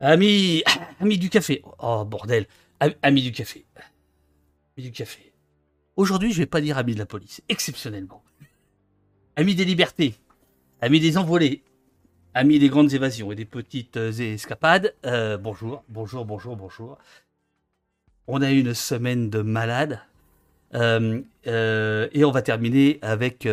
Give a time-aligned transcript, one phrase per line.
[0.00, 0.62] Amis,
[1.00, 1.62] amis du café.
[1.80, 2.46] Oh bordel.
[2.80, 3.64] Am- Amis du café.
[4.76, 5.32] Amis du café.
[5.96, 8.22] Aujourd'hui, je vais pas dire amis de la police, exceptionnellement.
[9.36, 10.14] Amis des libertés.
[10.80, 11.62] Amis des envolés.
[12.34, 14.94] Amis des grandes évasions et des petites euh, escapades.
[15.06, 16.98] euh, bonjour, bonjour, bonjour, bonjour.
[18.28, 20.00] On a eu une semaine de malade.
[20.74, 21.22] Euh,
[22.12, 23.48] et on va terminer avec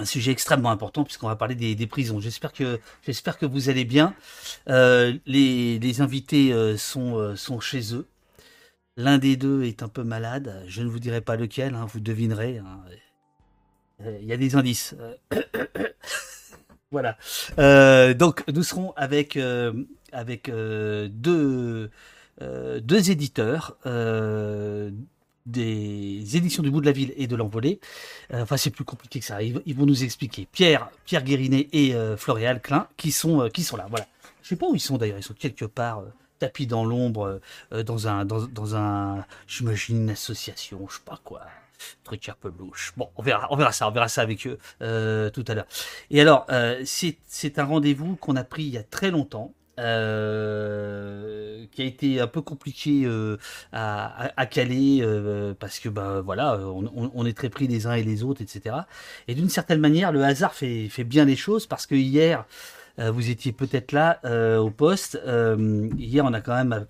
[0.00, 2.20] un sujet extrêmement important puisqu'on va parler des, prisons.
[2.20, 4.14] J'espère que j'espère que vous allez bien.
[4.68, 8.06] Euh, les, les invités euh, sont euh, sont chez eux.
[8.96, 10.64] L'un des deux est un peu malade.
[10.66, 11.74] Je ne vous dirai pas lequel.
[11.74, 12.58] hein, vous devinerez.
[12.58, 12.80] hein.
[14.20, 14.94] Il y a des indices.
[16.92, 17.16] Voilà.
[18.14, 19.38] Donc nous serons avec
[20.10, 21.88] avec deux
[22.40, 23.76] deux éditeurs.
[25.46, 27.80] Des éditions du bout de la ville et de l'envolée.
[28.32, 29.42] Euh, enfin, c'est plus compliqué que ça.
[29.42, 30.46] Ils, vont nous expliquer.
[30.50, 33.86] Pierre, Pierre Guérinet et euh, Floréal Klein qui sont, euh, qui sont là.
[33.88, 34.06] Voilà.
[34.42, 35.18] Je sais pas où ils sont d'ailleurs.
[35.18, 37.38] Ils sont quelque part euh, tapis dans l'ombre,
[37.70, 41.42] dans un, dans, dans un, j'imagine une association, je sais pas quoi.
[42.02, 42.94] Truc un peu louche.
[42.96, 45.66] Bon, on verra, on verra ça, on verra ça avec eux tout à l'heure.
[46.10, 46.46] Et alors,
[46.86, 49.52] c'est un rendez-vous qu'on a pris il y a très longtemps.
[49.80, 53.36] Euh, qui a été un peu compliqué euh,
[53.72, 57.86] à, à- à caler euh, parce que bah voilà on, on- est très pris les
[57.86, 58.76] uns et les autres etc
[59.28, 62.44] et d'une certaine manière le hasard fait, fait bien les choses parce que hier
[62.98, 65.18] euh, vous étiez peut-être là euh, au poste.
[65.98, 66.86] Hier on a quand même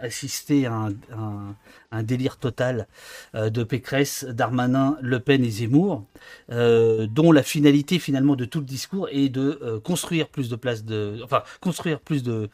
[0.00, 1.56] assisté à un, un-
[1.92, 2.88] un délire total
[3.34, 6.04] euh, de Pécresse, Darmanin, Le Pen et Zemmour
[6.50, 10.56] euh, dont la finalité finalement de tout le discours est de euh, construire plus de
[10.56, 12.48] places de enfin construire plus de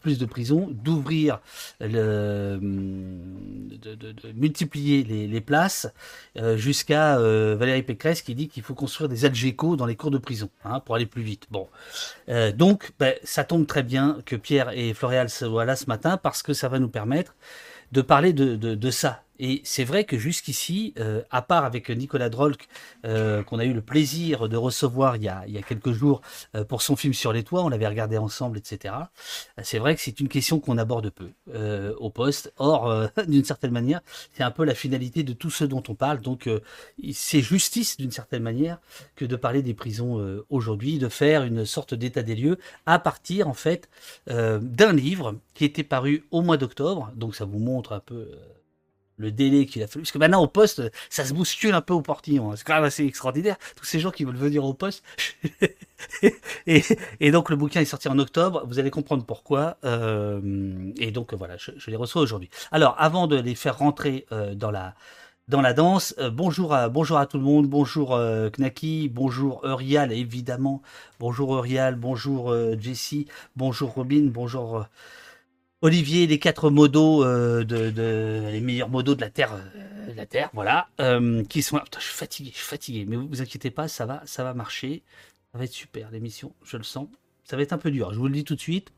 [0.00, 1.40] plus de prisons, d'ouvrir
[1.80, 5.88] le de, de- multiplier les, places
[6.56, 10.50] jusqu'à Valérie Pécresse qui dit qu'il faut construire des algécos dans les cours de prison
[10.64, 11.46] hein, pour aller plus vite.
[11.50, 11.68] Bon,
[12.54, 16.42] donc ben, ça tombe très bien que Pierre et Floréal soient là ce matin parce
[16.42, 17.34] que ça va nous permettre
[17.94, 19.23] de parler de, de, de ça.
[19.38, 22.68] Et c'est vrai que jusqu'ici, euh, à part avec Nicolas Drolk,
[23.04, 25.92] euh, qu'on a eu le plaisir de recevoir il y a, il y a quelques
[25.92, 26.20] jours
[26.54, 28.94] euh, pour son film sur les toits, on l'avait regardé ensemble, etc.
[29.58, 32.52] Euh, C'est vrai que c'est une question qu'on aborde peu euh, au poste.
[32.58, 34.00] Or, euh, d'une certaine manière,
[34.32, 36.20] c'est un peu la finalité de tout ce dont on parle.
[36.20, 36.48] Donc,
[37.12, 38.78] c'est justice, d'une certaine manière,
[39.16, 43.48] que de parler des prisons aujourd'hui, de faire une sorte d'état des lieux à partir,
[43.48, 43.88] en fait,
[44.26, 47.12] d'un livre qui était paru au mois d'octobre.
[47.16, 48.28] Donc, ça vous montre un peu
[49.16, 50.02] le délai qu'il a fallu.
[50.02, 52.50] Parce que maintenant, au poste, ça se bouscule un peu au portillon.
[52.50, 52.56] hein.
[52.56, 53.56] C'est quand même assez extraordinaire.
[53.76, 55.02] Tous ces gens qui veulent venir au poste.
[56.66, 58.64] et, donc, le bouquin est sorti en octobre.
[58.66, 59.78] Vous allez comprendre pourquoi.
[59.84, 62.50] Euh, et donc, voilà, je, les reçois aujourd'hui.
[62.72, 64.94] Alors, avant de les faire rentrer euh, dans la
[65.48, 66.14] dans la danse.
[66.18, 67.68] Euh, bonjour à bonjour à tout le monde.
[67.68, 69.10] Bonjour euh, Knaki.
[69.12, 70.82] Bonjour Eurial évidemment.
[71.20, 71.96] Bonjour Eurial.
[71.96, 73.26] Bonjour euh, Jessie.
[73.56, 74.30] Bonjour Robin.
[74.32, 74.86] Bonjour
[75.84, 76.26] Olivier.
[76.26, 80.48] Les quatre modos euh, les meilleurs modos de la terre euh, la terre.
[80.54, 80.88] Voilà.
[80.98, 82.50] Euh, qui sont je suis fatigué.
[82.52, 83.04] Je suis fatigué.
[83.06, 85.02] Mais vous vous inquiétez pas, ça va ça va marcher.
[85.52, 86.54] Ça va être super l'émission.
[86.64, 87.08] Je le sens.
[87.44, 88.14] Ça va être un peu dur.
[88.14, 88.94] Je vous le dis tout de suite.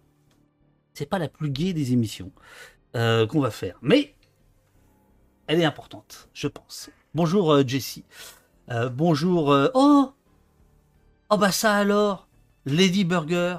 [0.95, 2.31] C'est pas la plus gaie des émissions
[2.95, 3.77] qu'on va faire.
[3.83, 4.15] Mais
[5.49, 6.89] elle est importante, je pense.
[7.15, 8.05] Bonjour Jessie.
[8.93, 9.55] Bonjour.
[9.75, 10.13] Oh
[11.29, 12.29] Oh bah ça alors
[12.65, 13.59] Lady Burger.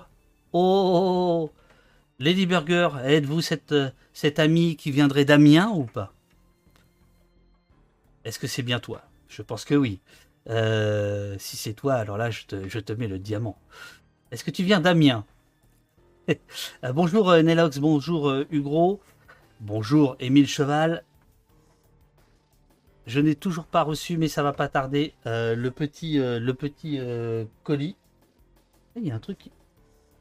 [0.54, 1.52] Oh
[2.20, 6.14] Lady Burger, êtes-vous cette, euh, cette amie qui viendrait d'Amiens ou pas?
[8.26, 9.04] Est-ce que c'est bien toi?
[9.28, 10.00] Je pense que oui.
[10.50, 13.60] Euh, si c'est toi, alors là, je te, mets le diamant.
[14.32, 15.26] Est-ce que tu viens d'Amiens?
[16.84, 19.00] Euh, Bonjour Nelox, bonjour Hugro,
[19.62, 21.06] bonjour Émile Cheval.
[23.06, 27.00] Je n'ai toujours pas reçu, mais ça va pas tarder, le petit, le petit
[27.64, 27.96] colis.
[28.98, 29.38] Il y a un truc.
[29.38, 29.52] qui-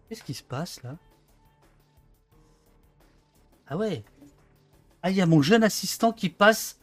[0.08, 0.96] Qu'est-ce qui se passe là?
[3.68, 4.04] Ah ouais.
[5.02, 6.78] Ah, il y a mon jeune assistant qui passe,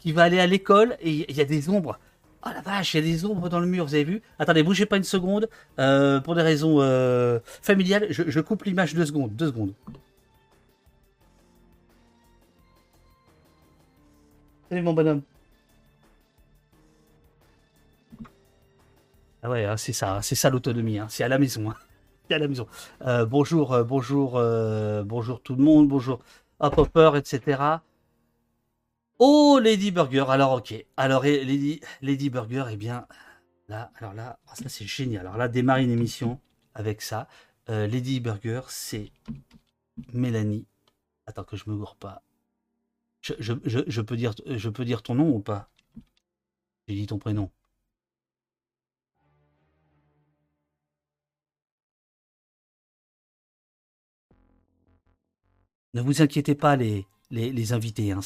[0.00, 1.98] qui, va aller à l'école et il y a des ombres.
[2.44, 4.22] Oh la vache, il y a des ombres dans le mur, vous avez vu?
[4.38, 5.48] Attendez, bougez pas une seconde.
[5.78, 9.34] Euh, pour des raisons euh, familiales, je, coupe l'image deux secondes.
[9.36, 9.74] Deux secondes.
[14.70, 15.22] Salut mon bonhomme.
[19.42, 21.72] Ah ouais, hein, c'est ça, hein, c'est ça l'autonomie, hein, c'est à la maison.
[22.30, 22.68] À la maison.
[23.02, 26.20] Euh, bonjour, euh, bonjour, euh, bonjour tout le monde, bonjour
[26.60, 27.60] Hop Hopper, etc.
[29.18, 30.74] Oh, Lady Burger, alors ok.
[30.96, 33.08] Alors eh, Lady, Lady Burger, eh bien,
[33.68, 35.26] là, alors là, ah, ça c'est génial.
[35.26, 36.38] Alors là, démarrer une émission
[36.74, 37.26] avec ça.
[37.66, 39.12] Lady Burger, c'est
[40.12, 40.66] Mélanie.
[41.26, 42.22] Attends que je me gourre pas.
[43.22, 45.68] Je peux dire, je peux dire ton nom ou pas?
[46.86, 47.50] J'ai dit ton prénom.
[55.94, 57.06] Ne vous inquiétez pas, les,
[57.72, 58.12] invités.
[58.12, 58.20] Hein.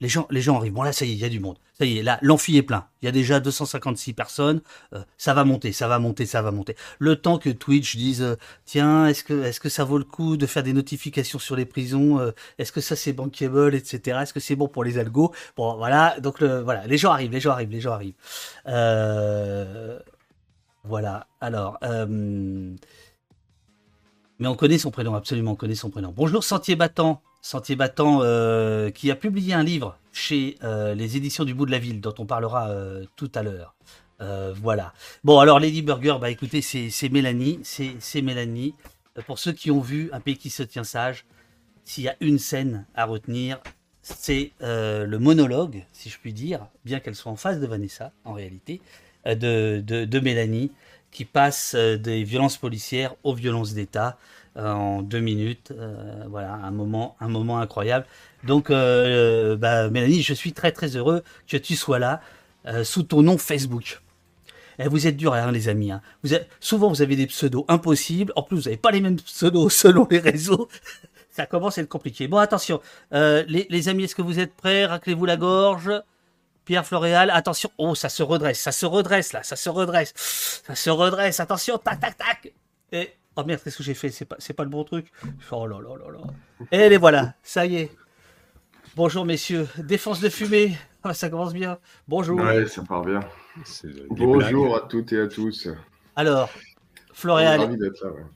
[0.00, 0.72] Les gens, arrivent.
[0.72, 1.58] Bon là, ça y est, il y a du monde.
[1.78, 2.86] Ça y est, là, l'amphi est plein.
[3.02, 4.62] Il y a déjà 256 personnes.
[4.94, 6.74] Euh, ça va monter, ça va monter, ça va monter.
[6.98, 10.62] Le temps que Twitch dise, euh, tiens, est-ce que, ça vaut le coup de faire
[10.62, 14.20] des notifications sur les prisons euh, Est-ce que ça c'est bankable, etc.
[14.22, 15.32] Est-ce que c'est bon pour les algos?
[15.56, 16.18] Bon, voilà.
[16.20, 18.14] Donc voilà, les gens arrivent, les gens arrivent, les gens arrivent.
[20.84, 21.26] voilà.
[21.42, 21.78] Alors.
[24.40, 26.12] Mais on connaît son prénom, absolument, on connaît son prénom.
[26.16, 27.22] Bonjour Sentier Battant.
[27.42, 31.70] Sentier Battant, euh, qui a publié un livre chez euh, les éditions du bout de
[31.70, 33.74] la ville, dont on parlera euh, tout à l'heure.
[34.56, 34.94] voilà.
[35.24, 38.74] Bon, alors Lady Burger, bah écoutez, c'est Mélanie, c'est Mélanie.
[39.26, 41.26] Pour ceux qui ont vu Un pays qui se tient sage,
[41.84, 43.60] s'il y a une scène à retenir,
[44.02, 48.32] c'est le monologue, si je puis dire, bien qu'elle soit en face de Vanessa, en
[48.32, 48.80] réalité,
[49.26, 50.70] de, Mélanie,
[51.10, 54.16] qui passe des violences policières aux violences d'État.
[54.56, 55.70] Euh, en deux minutes.
[55.70, 58.04] Euh, voilà, un moment, un moment incroyable.
[58.42, 62.20] Donc, euh, bah, Mélanie, je suis très très heureux que tu sois là
[62.84, 64.02] sous ton nom Facebook.
[64.78, 65.92] Eh, vous êtes dur, hein, les amis.
[65.92, 66.02] Hein.
[66.22, 68.32] Vous souvent, vous avez des pseudos impossibles.
[68.36, 70.68] En plus, vous n'avez pas les mêmes pseudos selon les réseaux.
[71.30, 72.28] Ça commence à être compliqué.
[72.28, 72.80] Bon, attention.
[73.12, 74.84] les, les, amis, est-ce que vous êtes prêts?
[74.84, 75.90] Raclez-vous la gorge.
[76.70, 77.68] Pierre Floréal, attention.
[77.78, 78.60] Oh, ça se redresse.
[78.60, 79.42] Ça se redresse, là.
[79.42, 80.14] Ça se redresse.
[80.64, 81.40] Ça se redresse.
[81.40, 81.78] Attention.
[81.78, 82.52] Tac, tac, tac.
[82.92, 85.10] Et Oh merde, qu'est-ce que j'ai fait C'est pas, c'est pas le bon truc.
[85.50, 86.20] Oh là là là là.
[86.70, 87.90] Et les voilà, ça y est.
[88.94, 89.66] Bonjour messieurs.
[89.78, 90.78] Défense de fumée.
[91.02, 91.76] Ah, ça commence bien.
[92.06, 92.38] Bonjour.
[92.38, 93.18] Ouais, ça part bien.
[94.10, 95.66] Bonjour à toutes et à tous.
[96.14, 96.50] Alors,
[97.12, 97.76] Floréal,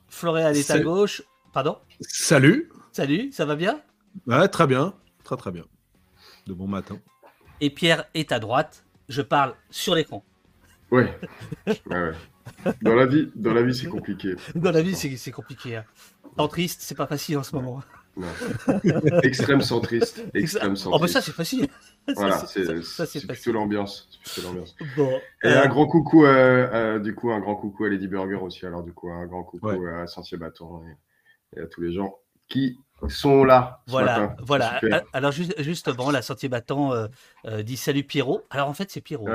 [0.08, 1.22] Floréal est à gauche.
[1.52, 2.68] Pardon Salut.
[2.90, 3.80] Salut, ça va bien
[4.26, 4.92] Ouais, très bien.
[5.22, 5.66] Très très bien.
[6.48, 6.98] De bon matin.
[7.60, 8.84] Et Pierre est à droite.
[9.08, 10.24] Je parle sur l'écran.
[10.90, 11.12] Ouais.
[11.66, 12.12] ouais, ouais.
[12.82, 14.34] Dans la vie, dans la vie, c'est compliqué.
[14.54, 15.76] Dans la vie, c'est compliqué.
[15.76, 15.84] Hein.
[16.36, 17.82] Tant triste, c'est pas facile en ce moment.
[18.16, 18.28] Non.
[19.22, 20.24] Extrême centriste.
[20.34, 20.94] Extrême centriste.
[20.94, 21.68] Oh, bah ça, c'est facile.
[22.14, 24.08] Voilà, c'est plutôt l'ambiance.
[24.96, 26.24] Bon, Et un euh, grand coucou,
[27.02, 28.66] du coup, un grand coucou à Lady Burger aussi.
[28.66, 30.82] Alors, du coup, un grand coucou à Sentier Bâton
[31.56, 32.18] et, à tous les gens
[32.48, 32.78] qui
[33.08, 33.82] sont là.
[33.86, 34.80] Voilà, voilà.
[35.12, 37.06] Alors, justement, la Sentier Battant euh,
[37.46, 38.42] euh, dit salut Pierrot.
[38.50, 39.28] Alors, en fait, c'est Pierrot.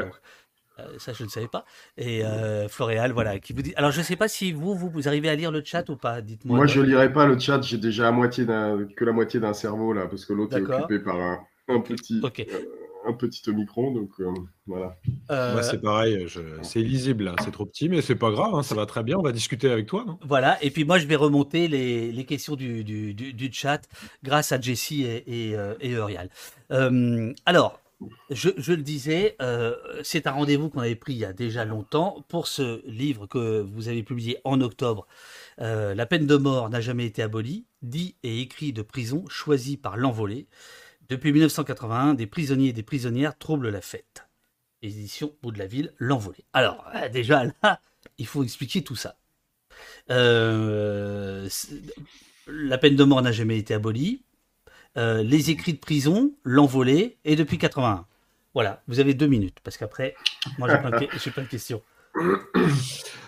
[0.79, 1.65] Euh, ça, je ne savais pas.
[1.97, 3.73] Et euh, Floréal, voilà, qui vous dit.
[3.75, 6.21] Alors, je ne sais pas si vous, vous, arrivez à lire le chat ou pas.
[6.21, 6.57] Dites-moi.
[6.57, 7.61] Moi, je lirai pas le chat.
[7.61, 10.99] J'ai déjà à moitié que la moitié d'un cerveau là, parce que l'autre est occupé
[10.99, 12.21] par un, petit.
[12.23, 12.29] Euh,
[13.05, 14.09] un petit Omicron, donc
[14.67, 14.97] voilà.
[15.29, 16.27] Moi, c'est pareil,
[16.61, 17.35] c'est lisible, hein.
[17.43, 19.69] c'est trop petit, mais c'est pas grave, hein, ça va très bien, on va discuter
[19.71, 20.03] avec toi.
[20.05, 20.19] Non?
[20.25, 23.81] Voilà, et puis moi, je vais remonter les, les questions du, du, du, chat
[24.23, 26.29] grâce à Jessie et, et, et Eurial.
[27.45, 27.79] alors,
[28.29, 32.23] je, le disais, euh, c'est un rendez-vous qu'on avait pris il y a déjà longtemps
[32.29, 35.05] pour ce livre que vous avez publié en octobre.
[35.59, 39.75] Euh, la peine de mort n'a jamais été abolie, dit et écrit de prison choisi
[39.75, 40.47] par l'envolé.
[41.09, 44.27] Depuis 1981, des prisonniers et des prisonnières troublent la fête.
[44.81, 46.45] Édition Bout de la Ville, l'envolé.
[46.53, 47.81] Alors, euh, déjà là,
[48.17, 49.17] il faut expliquer tout ça.
[50.07, 51.47] la
[52.77, 54.21] peine de mort n'a jamais été abolie.
[54.97, 58.05] Euh, les écrits de prison, l'envolée, et depuis 81.
[58.53, 60.15] Voilà, vous avez deux minutes, parce qu'après,
[60.57, 60.67] moi
[61.23, 61.81] j'ai plein, de questions.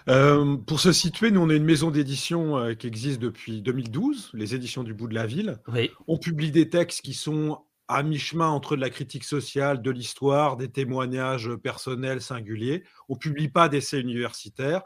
[0.07, 4.31] Euh, pour se situer, nous on est une maison d'édition euh, qui existe depuis 2012,
[4.33, 5.59] les éditions du bout de la ville.
[5.67, 5.91] Oui.
[6.07, 7.59] On publie des textes qui sont
[7.91, 12.83] à mi-chemin entre de la critique sociale, de l'histoire, des témoignages personnels singuliers.
[13.09, 14.83] On publie pas d'essais universitaires.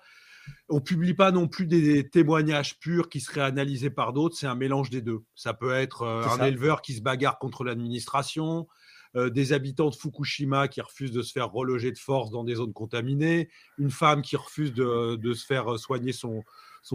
[0.69, 4.55] On publie pas non plus des témoignages purs qui seraient analysés par d'autres, c'est un
[4.55, 5.23] mélange des deux.
[5.35, 8.67] Ça peut être euh, un éleveur qui se bagarre contre l'administration,
[9.15, 12.55] euh, des habitants de Fukushima qui refusent de se faire reloger de force dans des
[12.55, 16.43] zones contaminées, une femme qui refuse de, se faire soigner son,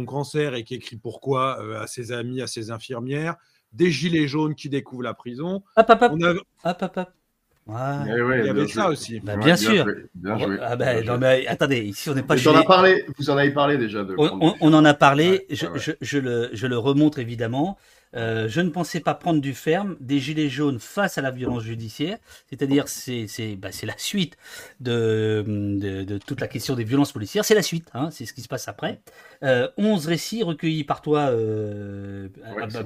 [0.06, 3.36] cancer et qui écrit pourquoi euh, à ses amis, à ses infirmières,
[3.72, 5.62] des gilets jaunes qui découvrent la prison.
[5.76, 7.08] Hop, hop, hop.
[7.68, 9.20] Eh il y avait ça aussi.
[9.20, 9.86] Bah, bien, sûr.
[10.14, 10.58] Bien joué.
[10.60, 10.86] Ah bah,
[11.46, 12.34] attendez, ici on n'est pas.
[12.34, 14.02] Vous en, parlé, vous en avez parlé déjà.
[14.02, 15.46] De on, en a parlé.
[15.50, 15.66] je,
[16.00, 17.78] je, le, je, le, remontre évidemment.
[18.16, 21.62] Euh, je ne pensais pas prendre du ferme des gilets jaunes face à la violence
[21.62, 24.36] judiciaire, c'est-à-dire c'est c'est bah, la suite
[24.80, 28.42] de, de, toute la question des violences policières, c'est la suite, hein, c'est ce qui
[28.42, 29.00] se passe après.
[29.44, 32.28] Euh, 11 récits recueillis par toi, euh,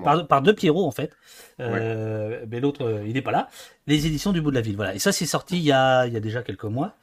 [0.02, 1.10] par, par, deux Pierrot en fait,
[1.60, 3.48] euh, mais l'autre il n'est pas là.
[3.86, 4.94] Les éditions du bout de la ville, voilà.
[4.94, 6.96] Et ça c'est sorti il y a, il y a déjà quelques mois,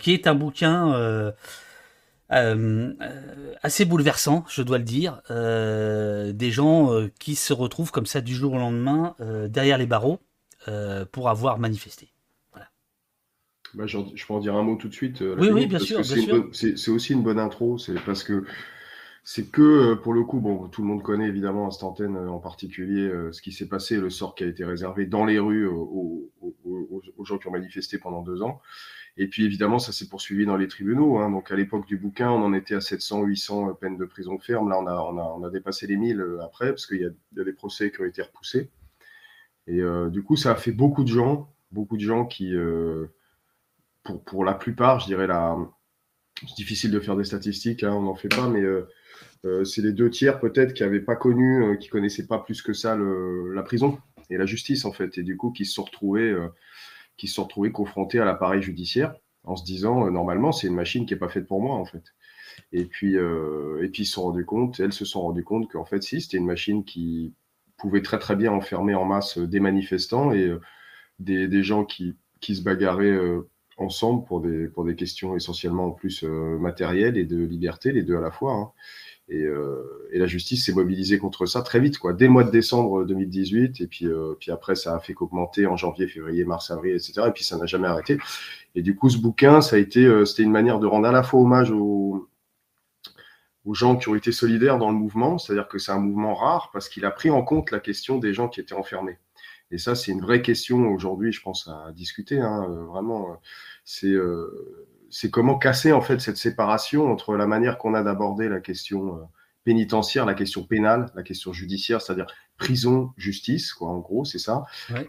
[0.00, 1.32] qui est un bouquin
[2.32, 5.20] euh, euh, assez bouleversant, je dois le dire.
[5.30, 9.14] Euh, des gens qui se retrouvent comme ça du jour au lendemain
[9.48, 10.20] derrière les barreaux
[11.12, 12.12] pour avoir manifesté.
[12.52, 12.68] Voilà.
[13.74, 15.20] Bah, je peux en dire un mot tout de suite.
[15.20, 16.00] oui, oui, bien sûr.
[16.04, 17.78] C'est aussi une bonne intro.
[17.78, 18.44] C'est parce que
[19.24, 23.10] c'est que pour le coup, bon, tout le monde connaît évidemment cette antenne en particulier
[23.30, 26.30] ce qui s'est passé, le sort qui a été réservé dans les rues aux,
[27.24, 28.60] gens qui ont manifesté pendant deux ans.
[29.16, 31.18] Et puis évidemment, ça s'est poursuivi dans les tribunaux.
[31.18, 31.30] Hein.
[31.30, 34.70] Donc à l'époque du bouquin, on en était à 700, 800 peines de prison ferme.
[34.70, 38.06] Là, on a, dépassé les 1000 après, parce qu'il y, a des procès qui ont
[38.06, 38.70] été repoussés.
[39.66, 42.54] Et du coup, ça a fait beaucoup de gens, beaucoup de gens qui,
[44.02, 45.28] pour, la plupart, je dirais,
[46.40, 48.88] c'est difficile de faire des statistiques, hein, on n'en fait pas, mais euh,
[49.44, 52.62] euh, c'est les deux tiers peut-être qui n'avaient pas connu, euh, qui connaissaient pas plus
[52.62, 53.98] que ça la prison
[54.30, 56.34] et la justice en fait, et du coup qui se sont retrouvés,
[57.22, 59.14] qui se sont retrouvés confrontés à l'appareil judiciaire
[59.44, 62.02] en se disant normalement c'est une machine qui est pas faite pour moi en fait.
[62.72, 65.84] Et puis et puis ils se sont rendus compte, elles se sont rendues compte qu'en
[65.84, 67.32] fait si c'était une machine qui
[67.76, 70.52] pouvait très très bien enfermer en masse des manifestants et
[71.20, 73.16] des, des, gens qui, qui se bagarraient
[73.76, 78.02] ensemble pour des, pour des questions essentiellement en plus euh, matérielles et de liberté, les
[78.02, 78.54] deux à la fois.
[78.54, 78.72] Hein.
[79.32, 82.44] Et, euh, et, la justice s'est mobilisée contre ça très vite, quoi, dès le mois
[82.44, 83.80] de décembre 2018.
[83.80, 87.22] Et puis, euh, puis après, ça a fait qu'augmenter en janvier, février, mars, avril, etc.
[87.28, 88.18] Et puis ça n'a jamais arrêté.
[88.74, 91.22] Et du coup, ce bouquin, ça a été, c'était une manière de rendre à la
[91.22, 92.28] fois hommage aux,
[93.72, 96.90] gens qui ont été solidaires dans le mouvement, c'est-à-dire que c'est un mouvement rare parce
[96.90, 99.18] qu'il a pris en compte la question des gens qui étaient enfermés.
[99.70, 102.38] Et ça, c'est une vraie question aujourd'hui, je pense, à discuter.
[102.38, 103.38] Hein, vraiment,
[104.04, 108.60] euh, c'est comment casser en fait cette séparation entre la manière qu'on a d'aborder la
[108.60, 109.20] question euh,
[109.62, 112.26] pénitentiaire, la question pénale, la question judiciaire, c'est-à-dire
[112.56, 114.64] prison, justice, quoi, en gros, c'est ça.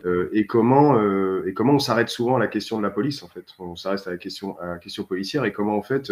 [0.05, 0.99] Euh, et comment
[1.45, 3.45] et comment on s'arrête souvent à la question de la police, en fait.
[3.59, 6.11] On s'arrête à la question à la question policière et comment en fait,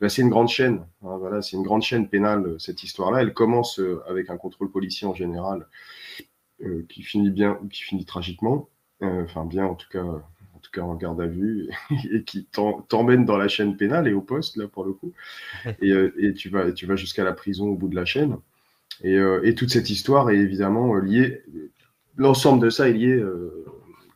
[0.00, 0.86] bah, c'est une grande chaîne.
[1.04, 3.20] Hein, voilà, c'est une grande chaîne pénale cette histoire-là.
[3.20, 5.66] Elle commence avec un contrôle policier en général
[6.88, 8.68] qui finit bien, qui finit tragiquement.
[9.00, 10.04] Enfin bien, en tout cas
[10.78, 11.68] en garde à vue,
[12.12, 12.46] et qui
[12.88, 15.12] t'emmène dans la chaîne pénale et au poste, là, pour le coup.
[15.80, 18.36] Et, euh, et tu vas, tu vas jusqu'à la prison au bout de la chaîne.
[19.02, 21.42] Et, euh, et toute cette histoire est évidemment euh, liée,
[22.16, 23.22] l'ensemble de ça est lié,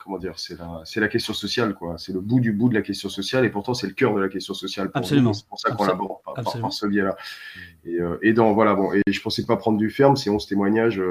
[0.03, 1.97] comment dire, c'est la, la question sociale, quoi.
[1.99, 4.21] C'est le bout du bout de la question sociale, et pourtant c'est le cœur de
[4.21, 4.91] la question sociale.
[4.95, 5.35] Absolument.
[5.35, 7.17] C'est pour ça qu'on l'aborde par, par, ce biais-là.
[7.85, 11.03] Et, et dans, voilà, bon, et je pensais pas prendre du ferme, c'est 11 témoignages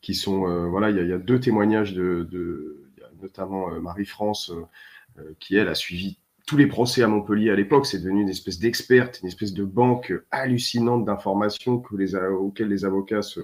[0.00, 2.81] qui sont, voilà, il y, y, a deux témoignages de, de
[3.22, 7.54] notamment euh, Marie-France, euh, euh, qui elle a suivi tous les procès à Montpellier à
[7.54, 12.84] l'époque, c'est devenu une espèce d'experte, une espèce de banque hallucinante d'informations les, auxquelles les
[12.84, 13.40] avocats se,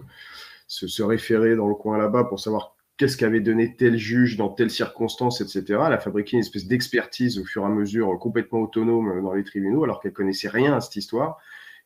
[0.67, 4.69] se, référaient dans le coin là-bas pour savoir qu'est-ce qu'avait donné tel juge dans telle
[4.69, 5.63] circonstance, etc.
[5.87, 9.45] Elle a fabriqué une espèce d'expertise au fur et à mesure complètement autonome dans les
[9.45, 11.39] tribunaux, alors qu'elle connaissait rien à cette histoire.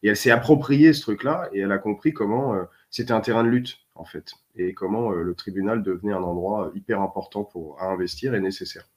[0.02, 2.56] Et elle s'est appropriée ce truc-là et elle a compris comment
[2.92, 6.70] c'était un terrain de lutte, en fait, et comment euh, le tribunal devenait un endroit
[6.76, 8.88] hyper important pour, à investir et nécessaire.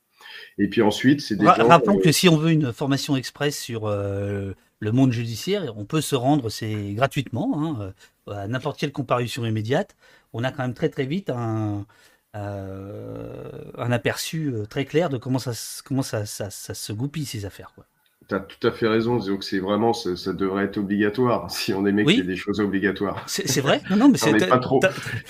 [0.58, 1.48] Et puis ensuite, c'est des.
[1.48, 5.86] Rappelons que euh, si on veut une formation express sur euh, le monde judiciaire, on
[5.86, 7.94] peut se rendre, c'est gratuitement, hein,
[8.32, 9.96] à n'importe quelle comparution immédiate.
[10.34, 11.86] On a quand même très très vite un,
[12.34, 15.54] un aperçu très clair de comment ça,
[15.86, 17.72] comment ça, ça, ça se goupille ces affaires.
[17.76, 17.86] Quoi.
[18.28, 19.18] Tu as tout à fait raison.
[19.18, 22.60] Donc, c'est vraiment, ça, devrait être obligatoire si on aimait qu'il y ait des choses
[22.60, 23.24] obligatoires.
[23.28, 24.80] C'est vrai Non, non, mais c'est pas trop.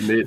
[0.08, 0.24] Mais,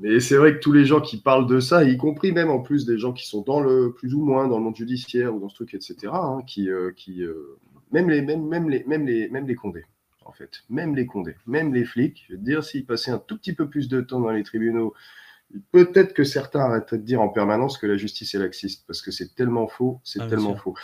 [0.00, 2.60] mais c'est vrai que tous les gens qui parlent de ça, y compris même en
[2.60, 5.40] plus des gens qui sont dans le plus ou moins dans le monde judiciaire ou
[5.40, 7.58] dans ce truc, etc., hein, qui, euh, qui euh,
[7.92, 9.84] même les, même, même les, même les, même les condés,
[10.24, 12.24] en fait, même les condés, même les flics.
[12.28, 14.94] Je veux dire, s'ils passaient un tout petit peu plus de temps dans les tribunaux
[15.72, 19.10] Peut-être que certains arrêteraient de dire en permanence que la justice est laxiste, parce que
[19.10, 20.74] c'est tellement faux, c'est ah, tellement faux.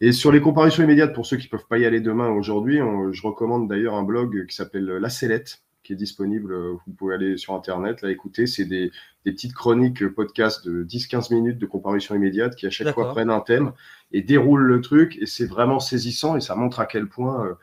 [0.00, 2.78] Et sur les comparaisons immédiates, pour ceux qui peuvent pas y aller demain, aujourd'hui,
[3.10, 6.54] je recommande d'ailleurs un blog qui s'appelle La Sellette, qui est disponible.
[6.54, 8.46] Vous pouvez aller sur Internet, là, écouter.
[8.46, 8.92] C'est des,
[9.24, 13.40] petites chroniques podcast de 10-15 minutes de comparution immédiate qui à chaque fois prennent un
[13.40, 13.72] thème
[14.12, 15.18] et déroulent le truc.
[15.20, 17.54] Et c'est vraiment saisissant et ça montre à quel point, euh,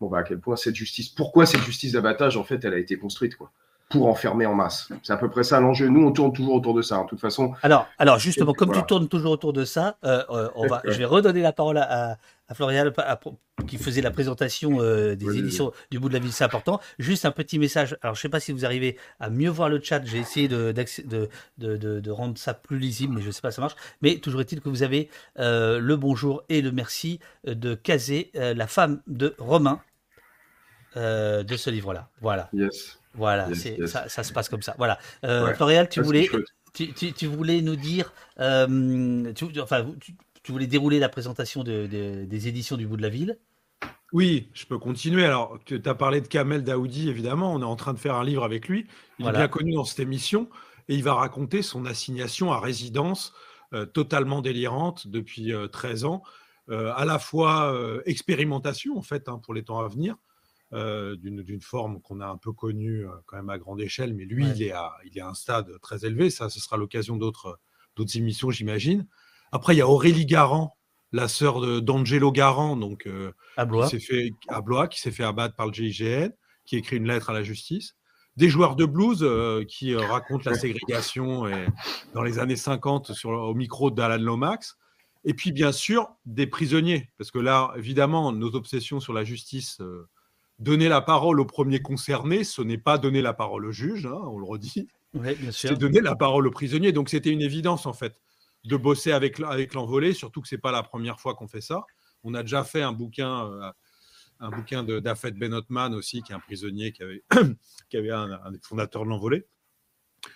[0.00, 2.78] bon, bah, à quel point cette justice, pourquoi cette justice d'abattage, en fait, elle a
[2.78, 3.50] été construite, quoi
[3.88, 4.88] pour enfermer en masse.
[5.02, 5.88] C'est à peu près ça l'enjeu.
[5.88, 7.52] Nous, on tourne toujours autour de ça, hein, de toute façon.
[7.62, 10.98] Alors, alors justement, comme tu tournes toujours autour de ça, euh, euh, on va, je
[10.98, 12.90] vais redonner la parole à, à Florian
[13.68, 16.80] qui faisait la présentation euh, des éditions du bout de la ville, c'est important.
[16.98, 17.96] Juste un petit message.
[18.02, 20.04] Alors, je ne sais pas si vous arrivez à mieux voir le chat.
[20.04, 21.28] J'ai essayé de, de,
[21.58, 23.76] de, de, rendre ça plus lisible, mais je ne sais pas si ça marche.
[24.02, 29.00] Mais toujours est-il que vous avez le bonjour et le merci de Kazé, la femme
[29.06, 29.80] de Romain,
[30.96, 32.08] de ce livre-là.
[32.20, 32.48] Voilà.
[32.52, 32.98] Yes.
[33.16, 33.48] Voilà,
[33.86, 34.74] Ça, ça, se passe comme ça.
[34.78, 34.98] Voilà.
[35.24, 35.52] Euh,
[35.86, 36.28] tu voulais,
[36.72, 39.86] tu, tu, voulais nous dire, euh, tu, enfin,
[40.42, 43.38] tu, voulais dérouler la présentation de, des éditions du bout de la ville?
[44.12, 45.24] Oui, je peux continuer.
[45.24, 47.52] Alors, tu as parlé de Kamel Daoudi, évidemment.
[47.52, 48.86] On est en train de faire un livre avec lui.
[49.18, 50.48] Il est bien connu dans cette émission
[50.88, 53.34] et il va raconter son assignation à résidence
[53.72, 56.22] euh, totalement délirante depuis 13 ans.
[56.70, 60.16] à la fois expérimentation, en fait, hein, pour les temps à venir,
[60.72, 64.62] d'une forme qu'on a un peu connue quand même à grande échelle, mais lui, il,
[64.62, 66.28] est à, il est à un stade très élevé.
[66.30, 67.58] Ça, ce sera l'occasion d'autres
[68.14, 69.06] émissions, j'imagine.
[69.52, 70.76] Après, il y a Aurélie Garand,
[71.12, 75.66] la sœur d'Angelo Garand, donc, qui s'est fait, à Blois, qui s'est fait abattre par
[75.66, 76.30] le GIGN,
[76.64, 77.96] qui écrit une lettre à la justice
[78.36, 81.66] des joueurs de blues euh, qui euh, racontent la ségrégation et,
[82.14, 84.76] dans les années 50 sur, au micro d'Alan Lomax.
[85.24, 87.10] Et puis, bien sûr, des prisonniers.
[87.18, 90.08] Parce que là, évidemment, nos obsessions sur la justice, euh,
[90.58, 94.20] donner la parole aux premiers concernés, ce n'est pas donner la parole au juge, hein,
[94.24, 94.88] on le redit.
[95.14, 95.70] Oui, bien sûr.
[95.70, 96.92] C'est donner la parole aux prisonniers.
[96.92, 98.20] Donc, c'était une évidence, en fait,
[98.64, 101.60] de bosser avec, avec l'envolé, surtout que ce n'est pas la première fois qu'on fait
[101.60, 101.84] ça.
[102.24, 103.72] On a déjà fait un bouquin
[104.40, 107.24] un bouquin d'Afet Benotman aussi, qui est un prisonnier qui avait,
[107.90, 109.46] qui avait un, des fondateurs de l'envolée.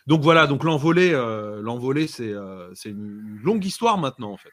[0.06, 4.52] Donc voilà, donc l'envolée, euh, l'envolée, c'est euh, une longue histoire maintenant en fait.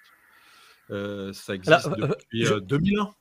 [0.90, 3.14] Euh, ça existe depuis 2001.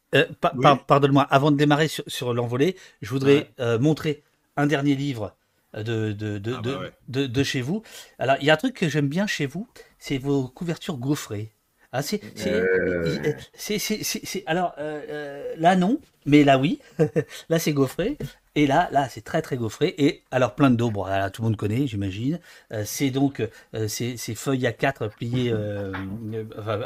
[0.86, 4.22] Pardonne-moi, avant de démarrer sur, sur l'envolée, je voudrais montrer
[4.56, 5.34] un dernier livre
[5.74, 7.82] de, de, de, ah bah de, de, chez vous.
[8.18, 9.68] Alors, il y a un truc que j'aime bien chez vous,
[9.98, 11.52] c'est vos couvertures gaufrées.
[11.92, 12.20] Ah, c'est,
[14.46, 14.74] alors
[15.56, 16.80] là non, mais là oui.
[17.48, 18.18] là c'est gaufré.
[18.56, 19.94] Et là, là c'est très très gaufré.
[19.98, 22.40] Et alors plein de dos, bon, tout le monde connaît, j'imagine.
[22.72, 25.92] Euh, c'est donc euh, ces, feuilles à 4 pliées, euh,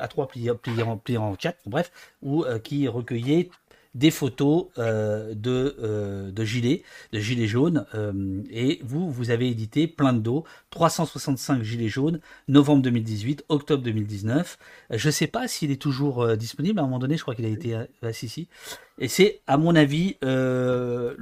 [0.00, 3.50] à 3 pliées, en, pliées en 4, bref, ou qui recueillaient
[3.94, 6.82] des photos euh, de, euh, de gilets,
[7.12, 7.86] de gilets jaunes.
[7.94, 13.82] Euh, et vous, vous avez édité plein de dos, 365 gilets jaunes, novembre 2018, octobre
[13.82, 14.58] 2019.
[14.90, 16.78] Je ne sais pas s'il est toujours disponible.
[16.78, 18.48] À un moment donné, je crois qu'il a été assis ici.
[18.98, 21.16] Et c'est, à mon avis, le.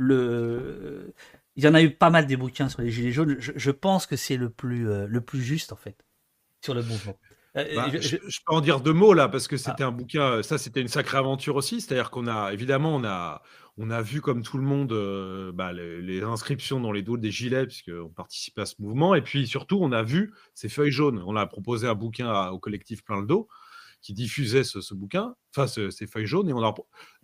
[1.57, 3.37] Il y en a eu pas mal des bouquins sur les gilets jaunes.
[3.41, 5.97] Je, je pense que c'est le plus, le plus juste, en fait,
[6.63, 7.17] sur le mouvement.
[7.57, 9.59] Euh, bah, je, peux en dire deux mots là, parce que ah.
[9.59, 11.81] c'était un bouquin, euh, ça c'était une sacrée aventure aussi.
[11.81, 13.43] C'est-à-dire qu'on a, évidemment, on a,
[13.79, 17.31] on a vu comme tout le monde euh, bah, les, inscriptions dans les dos des
[17.31, 19.15] gilets, puisqu'on participait à ce mouvement.
[19.15, 21.23] Et puis surtout, on a vu ces feuilles jaunes.
[21.27, 23.49] On a proposé un bouquin au collectif Plein le dos
[24.01, 26.49] qui diffusait ce, bouquin, enfin ces feuilles jaunes.
[26.49, 26.73] Et, on a,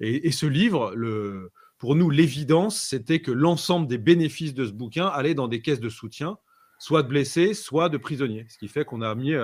[0.01, 5.07] et, ce livre, le, pour nous, l'évidence, c'était que l'ensemble des bénéfices de ce bouquin
[5.07, 6.37] allaient dans des caisses de soutien,
[6.81, 8.47] soit de blessés, soit de prisonniers.
[8.49, 9.35] Ce qui fait qu'on a mis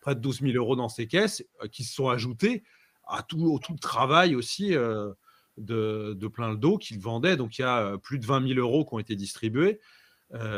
[0.00, 2.64] près de 12 000 euros dans ces caisses euh, qui se sont ajoutés
[3.06, 5.12] à tout, le travail aussi euh,
[5.56, 7.36] de, plein le dos qu'ils vendaient.
[7.36, 9.80] Donc il y a euh, plus de 20 000 euros qui ont été distribués.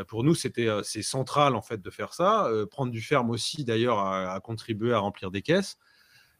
[0.08, 2.50] pour nous, c'était c'est central en fait de faire ça.
[2.70, 5.78] prendre du ferme aussi, d'ailleurs, a, contribué à remplir des caisses.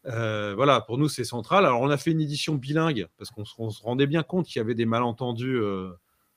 [0.03, 1.65] voilà, pour nous, c'est central.
[1.65, 4.61] Alors, on a fait une édition bilingue parce qu'on se, rendait bien compte qu'il y
[4.61, 5.59] avait des malentendus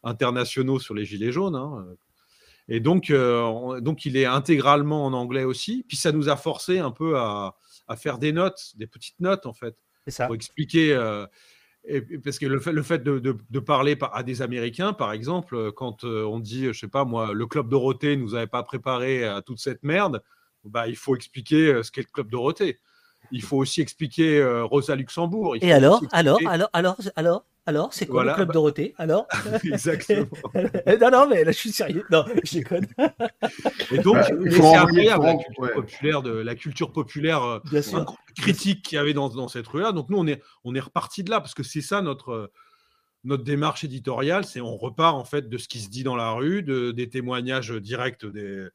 [0.03, 1.55] internationaux sur les gilets jaunes.
[1.55, 1.97] Hein,
[2.69, 5.85] et donc, euh, donc, il est intégralement en anglais aussi.
[5.87, 7.55] Puis ça nous a forcé un peu à,
[7.97, 9.77] faire des notes, des petites notes en fait,
[10.09, 10.27] ça.
[10.27, 10.93] pour expliquer.
[10.93, 11.27] Euh,
[12.25, 16.25] parce que le fait, le fait de, parler à des Américains, par exemple, quand euh,
[16.25, 19.61] on dit, je sais pas moi, le club Dorothée nous avait pas préparé à toute
[19.61, 20.21] cette merde,
[20.65, 22.81] bah, il faut expliquer ce qu'est le club Dorothée.
[23.31, 25.57] Il faut aussi expliquer Rosa Luxembourg.
[25.61, 28.95] Et alors, alors, alors, alors, alors, alors, c'est quoi le club bah Dorothée?
[28.97, 29.27] Alors?
[29.65, 30.29] Exactement.
[30.55, 32.05] non, non, mais là, je suis sérieux.
[32.13, 32.87] Non, je déconne.
[33.91, 38.05] Et donc, bah, c'est incroyable la culture populaire, de, la culture populaire euh,
[38.37, 39.91] critique qu'il y avait dans, dans cette rue-là.
[39.91, 42.53] Donc, nous, on est, on est reparti de là parce que c'est ça notre,
[43.25, 44.45] notre démarche éditoriale.
[44.45, 47.09] C'est on repart en fait de ce qui se dit dans la rue, de, des
[47.09, 48.69] témoignages directs des,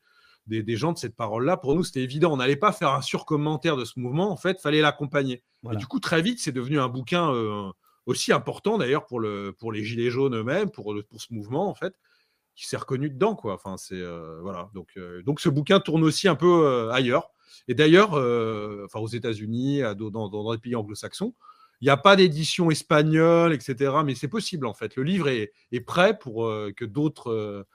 [0.48, 1.58] des, gens de cette parole-là.
[1.58, 2.34] Pour nous, c'était évident.
[2.34, 4.32] On n'allait pas faire un surcommentaire de ce mouvement.
[4.32, 5.44] En fait, fallait l'accompagner.
[5.72, 7.34] Et du coup, très vite, c'est devenu un bouquin.
[7.34, 7.72] Euh,
[8.08, 11.76] aussi important d'ailleurs pour, le, pour les Gilets jaunes eux-mêmes, pour, pour ce mouvement, en
[11.76, 11.94] fait,
[12.56, 13.36] qui s'est reconnu dedans.
[13.36, 13.54] Quoi.
[13.54, 14.72] Enfin, c'est, euh, voilà.
[14.74, 17.30] donc, euh, donc ce bouquin tourne aussi un peu ailleurs.
[17.68, 18.14] Et d'ailleurs,
[18.86, 21.36] enfin, aux États-Unis, dans, dans, les pays anglo-saxons,
[21.80, 23.94] il n'y a pas d'édition espagnole, etc.
[24.04, 24.96] Mais c'est possible, en fait.
[24.96, 27.66] Le livre est, est prêt pour que d'autres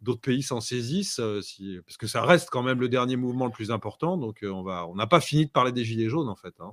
[0.00, 1.40] d'autres pays s'en saisissent, euh,
[1.84, 4.16] parce que ça reste quand même le dernier mouvement le plus important.
[4.16, 6.54] Donc euh, on va, on n'a pas fini de parler des gilets jaunes en fait.
[6.60, 6.70] Hein,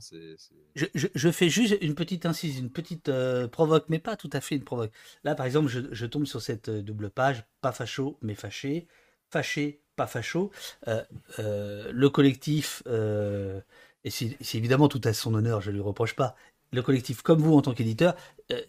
[0.75, 4.55] je, fais juste une petite incise, une petite euh, provoque, mais pas tout à fait
[4.55, 4.91] une provoque.
[5.23, 8.87] Là par exemple, je, tombe sur cette double page, pas facho mais fâché,
[9.29, 10.51] fâché, pas facho.
[10.85, 16.35] le collectif, et c'est évidemment tout à son honneur, je ne lui reproche pas.
[16.71, 18.15] Le collectif, comme vous en tant qu'éditeur,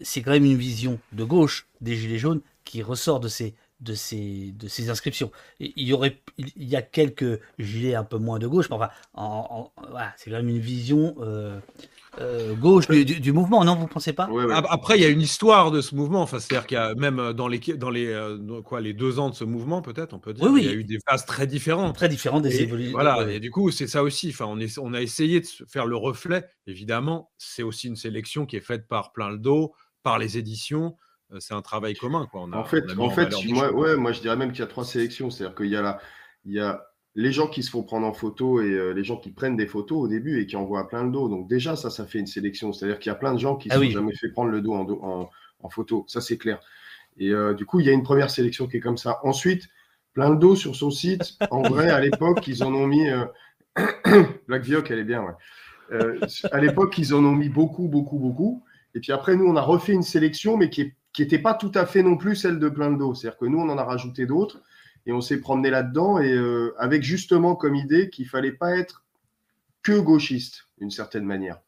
[0.01, 3.93] c'est quand même une vision de gauche des Gilets jaunes qui ressort de ces de
[3.93, 5.31] ces, de ces inscriptions.
[5.59, 8.89] Il y, aurait, il y a quelques gilets un peu moins de gauche, mais enfin,
[9.13, 9.71] en,
[10.17, 11.59] c'est quand même une vision euh,
[12.19, 14.29] euh, gauche du, mouvement, non Vous pensez pas?
[14.69, 16.21] Après, il y a une histoire de ce mouvement.
[16.21, 19.29] Enfin, c'est-à-dire qu'il y a même dans les, dans les, euh, quoi, les deux ans
[19.29, 21.95] de ce mouvement, peut-être, on peut dire, il y a eu des phases très différentes.
[21.95, 22.93] Très différentes des évolutions.
[22.93, 24.29] Voilà, et du coup, c'est ça aussi.
[24.29, 26.45] Enfin, on, est, on a essayé de faire le reflet.
[26.65, 30.95] Évidemment, c'est aussi une sélection qui est faite par plein le dos, par les éditions
[31.39, 32.27] c'est un travail commun.
[32.31, 32.41] Quoi.
[32.41, 35.29] en fait, en fait moi, ouais, moi, je dirais même qu'il y a trois sélections.
[35.29, 35.99] C'est-à-dire qu'il y a la,
[36.45, 36.85] il y a
[37.15, 39.97] les gens qui se font prendre en photo et les gens qui prennent des photos
[39.97, 41.27] au début et qui envoient plein le dos.
[41.27, 42.71] Donc déjà, ça, ça fait une sélection.
[42.73, 44.61] C'est-à-dire qu'il y a plein de gens qui ne ah sont jamais fait prendre le
[44.61, 46.05] dos en, en, photo.
[46.07, 46.59] Ça, c'est clair.
[47.17, 49.19] Et du coup, il y a une première sélection qui est comme ça.
[49.23, 49.67] Ensuite,
[50.13, 51.37] plein de dos sur son site.
[51.49, 53.07] En vrai, à l'époque, ils en ont mis.
[54.47, 55.33] Black Vioc, elle est bien, ouais.
[55.91, 56.19] Euh,
[56.51, 58.63] à l'époque, ils en ont mis beaucoup, beaucoup, beaucoup.
[58.95, 61.85] Et puis après, nous, on a refait une sélection, mais qui n'était pas tout à
[61.85, 63.13] fait non plus celle de plein de dos.
[63.13, 64.61] C'est-à-dire que nous, on en a rajouté d'autres
[65.05, 69.05] et on s'est promené là-dedans et euh, avec justement comme idée qu'il fallait pas être
[69.83, 71.61] que gauchiste, d'une certaine manière.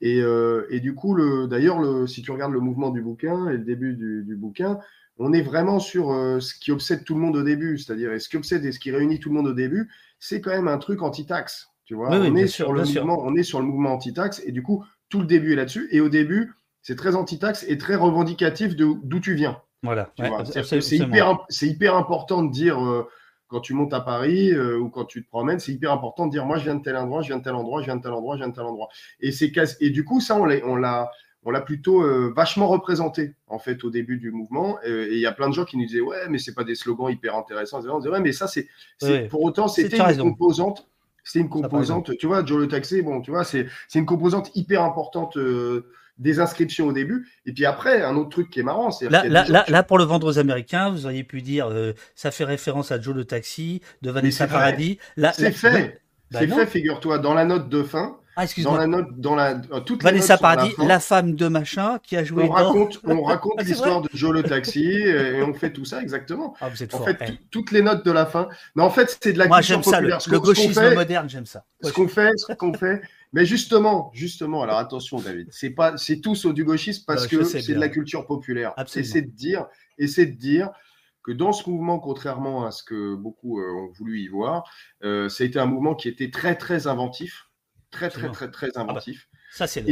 [0.00, 1.16] Et, euh, et du coup,
[1.48, 4.78] d'ailleurs, si tu regardes le mouvement du bouquin et le début du, du bouquin,
[5.18, 7.78] on est vraiment sur ce qui obsède tout le monde au début.
[7.78, 10.50] C'est-à-dire, ce qui obsède et ce qui réunit tout le monde au début, c'est quand
[10.50, 11.68] même un truc anti-taxe.
[11.84, 14.62] Tu vois, on, est sur le mouvement, on est sur le mouvement anti-taxe et du
[14.62, 15.88] coup, tout le début est là-dessus.
[15.90, 16.52] Et au début,
[16.88, 19.60] c'est très anti-taxe et très revendicatif d'où tu viens.
[19.82, 20.10] Voilà.
[20.16, 23.06] c'est hyper, hyper, important de dire euh,
[23.46, 26.30] quand tu montes à Paris euh, ou quand tu te promènes, c'est hyper important de
[26.30, 28.02] dire moi je viens de tel endroit, je viens de tel endroit, je viens de
[28.02, 28.88] tel endroit, je viens de tel endroit.
[29.20, 31.10] Et c'est et du coup ça on l'a
[31.44, 34.78] on l'a plutôt euh, vachement représenté en fait au début du mouvement.
[34.82, 36.74] et il y a plein de gens qui nous disaient ouais mais c'est pas des
[36.74, 37.82] slogans hyper intéressants.
[37.86, 38.66] On disait ouais mais ça c'est
[39.28, 40.88] pour autant c'était une composante
[41.22, 44.82] c'est une composante, tu vois, Joe le taxé, bon, tu vois, c'est une composante hyper
[44.82, 45.36] importante
[46.18, 47.28] des inscriptions au début.
[47.46, 49.08] Et puis après, un autre truc qui est marrant, c'est.
[49.08, 52.44] Là, là, là, pour le vendre aux Américains, vous auriez pu dire, euh, ça fait
[52.44, 54.98] référence à Joe le taxi, de Vanessa Paradis.
[55.32, 56.00] C'est fait.
[56.30, 58.16] c'est fait, figure-toi, dans la note de fin.
[58.40, 58.44] Ah.
[58.62, 62.22] Dans la note, dans la, euh, toute Vanessa Paradis, la, femme de machin qui a
[62.22, 62.44] joué.
[62.44, 66.00] On raconte, on raconte ah, l'histoire de Joe le taxi et on fait tout ça
[66.00, 66.54] exactement.
[66.60, 67.18] Ah, vous êtes en fait,
[67.50, 68.48] toutes les notes de la fin.
[68.76, 71.64] Mais en fait, c'est de la Moi, ça, le, le gauchisme moderne, j'aime ça.
[71.82, 73.02] Ce qu'on fait, ce qu'on fait.
[73.32, 77.44] Mais justement, justement, alors attention, David, c'est pas, c'est tout sauf du gauchisme parce que
[77.44, 78.74] c'est de la culture populaire.
[78.96, 79.66] Et c'est de dire,
[79.98, 80.70] et c'est de dire
[81.22, 84.64] que dans ce mouvement, contrairement à ce que beaucoup euh, ont voulu y voir,
[85.04, 87.48] euh, ça a été un mouvement qui était très, très inventif
[87.90, 89.28] très, très, très, très, ah bah, inventif.
[89.50, 89.82] ça, c'est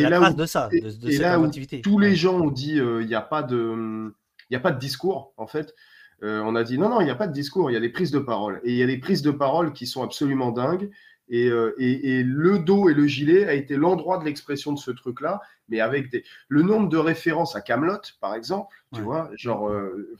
[0.00, 1.80] la trace de ça, de, cette là inventivité.
[1.80, 4.14] tous les gens ont dit euh, il n'y a, pas de,
[4.52, 5.74] a pas de discours, en fait.
[6.22, 7.80] Euh, on a dit non, non, il n'y a pas de discours, il y a
[7.80, 8.60] des prises de parole.
[8.64, 10.90] Et il y a des prises de parole qui sont absolument dingues.
[11.28, 14.78] Et, euh, et, et, le dos et le gilet a été l'endroit de l'expression de
[14.78, 16.24] ce truc-là, mais avec des...
[16.48, 19.68] le nombre de références à Camelot, par exemple, tu vois, genre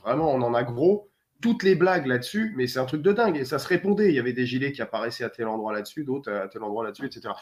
[0.03, 1.09] vraiment on en a gros,
[1.41, 3.37] toutes les blagues là-dessus, mais c'est un truc de dingue.
[3.37, 4.09] Et ça se répondait.
[4.09, 6.83] Il y avait des gilets qui apparaissaient à tel endroit là-dessus, d'autres à tel endroit
[6.83, 7.33] là-dessus, etc.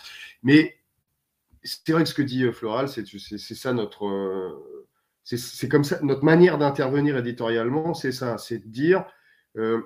[0.44, 0.78] Mais
[1.64, 3.06] c'est vrai que ce que dit euh, Floral, c'est
[3.56, 4.06] ça notre.
[4.06, 4.92] Euh,
[5.24, 9.06] c'est comme ça, notre manière d'intervenir éditorialement, c'est ça, c'est de dire.
[9.58, 9.82] Euh,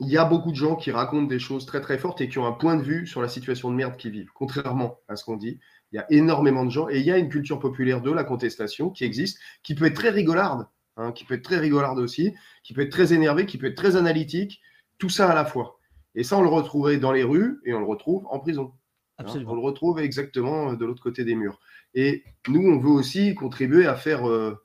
[0.00, 2.38] il y a beaucoup de gens qui racontent des choses très très fortes et qui
[2.38, 5.24] ont un point de vue sur la situation de merde qu'ils vivent, contrairement à ce
[5.24, 5.60] qu'on dit.
[5.92, 8.24] Il y a énormément de gens et il y a une culture populaire de la
[8.24, 10.66] contestation qui existe, qui peut être très rigolarde
[11.00, 13.76] Hein, qui peut être très rigolarde aussi, qui peut être très énervé, qui peut être
[13.76, 14.60] très analytique,
[14.98, 15.78] tout ça à la fois.
[16.14, 18.74] Et ça, on le retrouverait dans les rues et on le retrouve en prison.
[19.18, 21.58] Hein, on le retrouve exactement euh, de l'autre côté des murs.
[21.94, 24.62] Et nous, on veut aussi contribuer à faire, euh,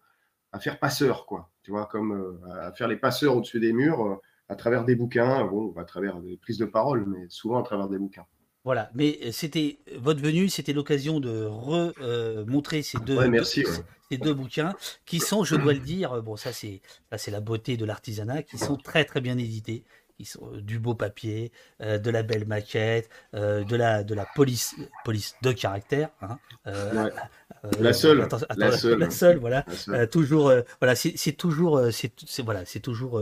[0.52, 1.52] à faire passeur, quoi.
[1.64, 4.20] Tu vois, comme euh, à faire les passeurs au-dessus des murs
[4.50, 7.88] à travers des bouquins, bon, à travers des prises de parole, mais souvent à travers
[7.88, 8.26] des bouquins.
[8.64, 13.64] Voilà, mais c'était votre venue, c'était l'occasion de remontrer ces deux, merci,
[14.10, 14.74] ces deux bouquins
[15.06, 16.82] qui sont, je dois le dire, bon ça c'est
[17.12, 19.84] ça c'est la beauté de l'artisanat, qui sont très très bien édités,
[20.18, 24.16] qui sont euh, du beau papier, euh, de la belle maquette, euh, de la de
[24.16, 26.10] la police police de caractère.
[26.22, 26.40] Hein,
[27.80, 28.28] la seule,
[28.58, 29.64] la seule, la seule, voilà,
[30.08, 33.22] toujours voilà c'est toujours c'est voilà c'est toujours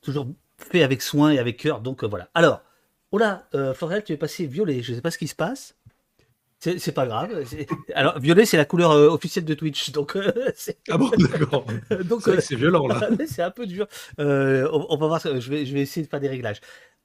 [0.00, 0.28] toujours
[0.64, 2.28] fait avec soin et avec cœur, donc voilà.
[2.34, 2.62] Alors
[3.12, 4.82] Oh là, euh, Florian, tu es passé violet.
[4.82, 5.76] Je ne sais pas ce qui se passe.
[6.58, 7.44] C'est pas grave.
[7.94, 9.90] Alors, violet, c'est la couleur euh, officielle de Twitch.
[9.90, 10.32] Donc, euh,
[10.90, 11.66] ah bon, d'accord.
[12.04, 13.08] donc, c'est violent là.
[13.26, 13.86] c'est un peu dur.
[14.18, 15.20] On, va voir.
[15.20, 16.60] Je vais, je vais essayer de faire des réglages.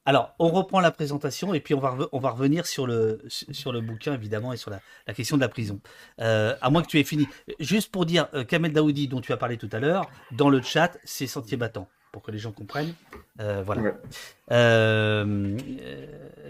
[0.06, 3.74] Alors, on reprend la présentation et puis on va, on va revenir sur le, sur
[3.74, 5.82] le bouquin, évidemment, et sur la, la question de la prison.
[6.20, 7.28] à moins que tu aies fini.
[7.60, 10.98] Juste pour dire, Kamel Daoudi, dont tu as parlé tout à l'heure, dans le chat,
[11.04, 12.96] c'est Sentier Battant pour que les gens comprennent.
[13.40, 13.94] Euh, voilà.
[14.52, 15.56] Euh,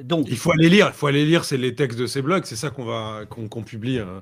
[0.01, 0.87] donc, il faut aller lire.
[0.87, 1.43] Il faut aller lire.
[1.43, 2.45] C'est les textes de ces blogs.
[2.45, 4.21] C'est ça qu'on va qu'on publie, euh,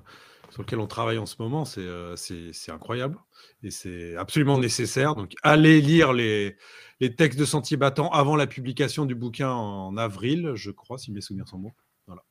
[0.50, 1.64] sur lequel on travaille en ce moment.
[1.64, 3.20] C'est c'est incroyable
[3.62, 5.14] et c'est absolument nécessaire.
[5.14, 6.58] Donc, allez lire les
[7.00, 11.12] les textes de Sentier Battant avant la publication du bouquin en avril, je crois, si
[11.12, 11.74] mes souvenirs sont bons.
[12.08, 12.24] Voilà.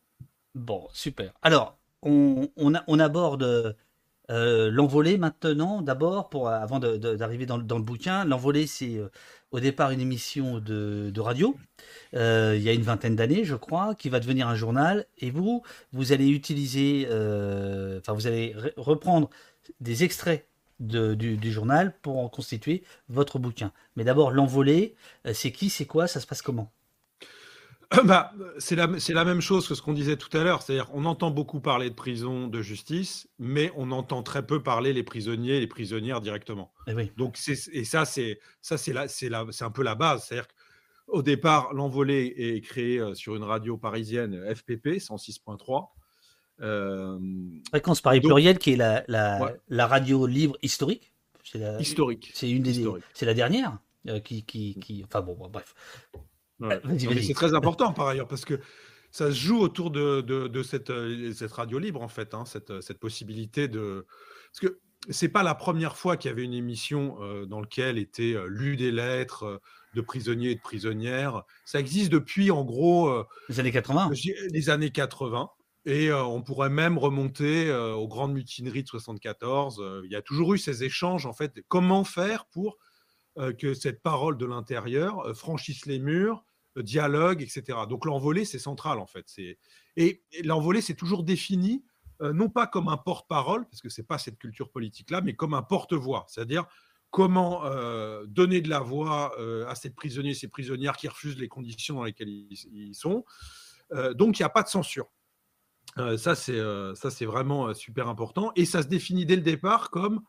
[0.57, 1.35] Bon, super.
[1.40, 3.77] Alors, on, on, on aborde
[4.31, 8.25] euh, l'envolée maintenant, d'abord, pour avant d'arriver dans, le bouquin.
[8.25, 9.09] L'envolée, c'est euh,
[9.51, 11.57] au départ une émission de, radio,
[12.15, 15.07] euh, il y a une vingtaine d'années, je crois, qui va devenir un journal.
[15.19, 19.31] Et vous, vous allez utiliser, enfin, vous allez reprendre
[19.81, 20.49] des extraits
[20.81, 23.73] du, journal pour en constituer votre bouquin.
[23.97, 24.97] Mais d'abord, l'envolée,
[25.33, 26.73] c'est qui, c'est quoi, ça se passe comment?
[28.05, 30.63] bah, c'est la, la, même chose que ce qu'on disait tout à l'heure.
[30.63, 34.93] C'est-à-dire, on entend beaucoup parler de prison, de justice, mais on entend très peu parler
[34.93, 36.73] les prisonniers et les prisonnières directement.
[36.87, 37.13] Et, eh oui.
[37.17, 40.25] Donc, et ça, c'est ça, c'est c'est un peu la base.
[40.25, 40.49] C'est-à-dire
[41.07, 45.89] qu'au départ, l'envolée est créé euh, sur une radio parisienne FPP 106.3.
[46.61, 47.19] Euh,
[47.69, 51.13] Fréquence Paris pluriel, qui est la, la, la radio libre historique.
[51.79, 52.31] historique.
[52.35, 53.79] C'est une des, c'est la dernière
[54.09, 55.75] euh, qui, qui, qui, enfin bon, bref.
[56.98, 58.61] C'est très important par ailleurs parce que
[59.11, 62.81] ça se joue autour de, de, cette, euh, cette, radio libre en fait, hein, cette,
[62.81, 64.07] cette, possibilité de.
[64.50, 67.98] Parce que c'est pas la première fois qu'il y avait une émission euh, dans laquelle
[67.98, 69.61] étaient euh, lues des lettres
[69.94, 71.44] de prisonniers et de prisonnières.
[71.64, 73.24] Ça existe depuis en gros.
[73.48, 74.11] les années 80
[74.50, 75.48] Les années 80.
[75.87, 80.03] Et on pourrait même remonter aux grandes mutineries de 74.
[80.05, 81.61] il y a toujours eu ces échanges en fait.
[81.68, 82.79] Comment faire pour
[83.37, 87.79] euh, que cette parole de l'intérieur euh, franchisse les murs, euh, dialogue, etc.
[87.89, 89.27] Donc l'envolée, c'est central en fait.
[89.97, 91.85] Et, l'envolée, c'est toujours défini
[92.21, 95.63] non pas comme un porte-parole, parce que c'est pas cette culture politique-là, mais comme un
[95.63, 96.65] porte-voix, c'est-à-dire
[97.11, 97.63] comment
[98.27, 99.37] donner de la voix
[99.69, 103.25] à ces prisonniers, ces prisonnières qui refusent les conditions dans lesquelles ils, sont.
[104.15, 105.11] donc il n'y a pas de censure.
[106.17, 108.53] ça, c'est vraiment super important.
[108.57, 110.23] Et ça se définit dès le départ comme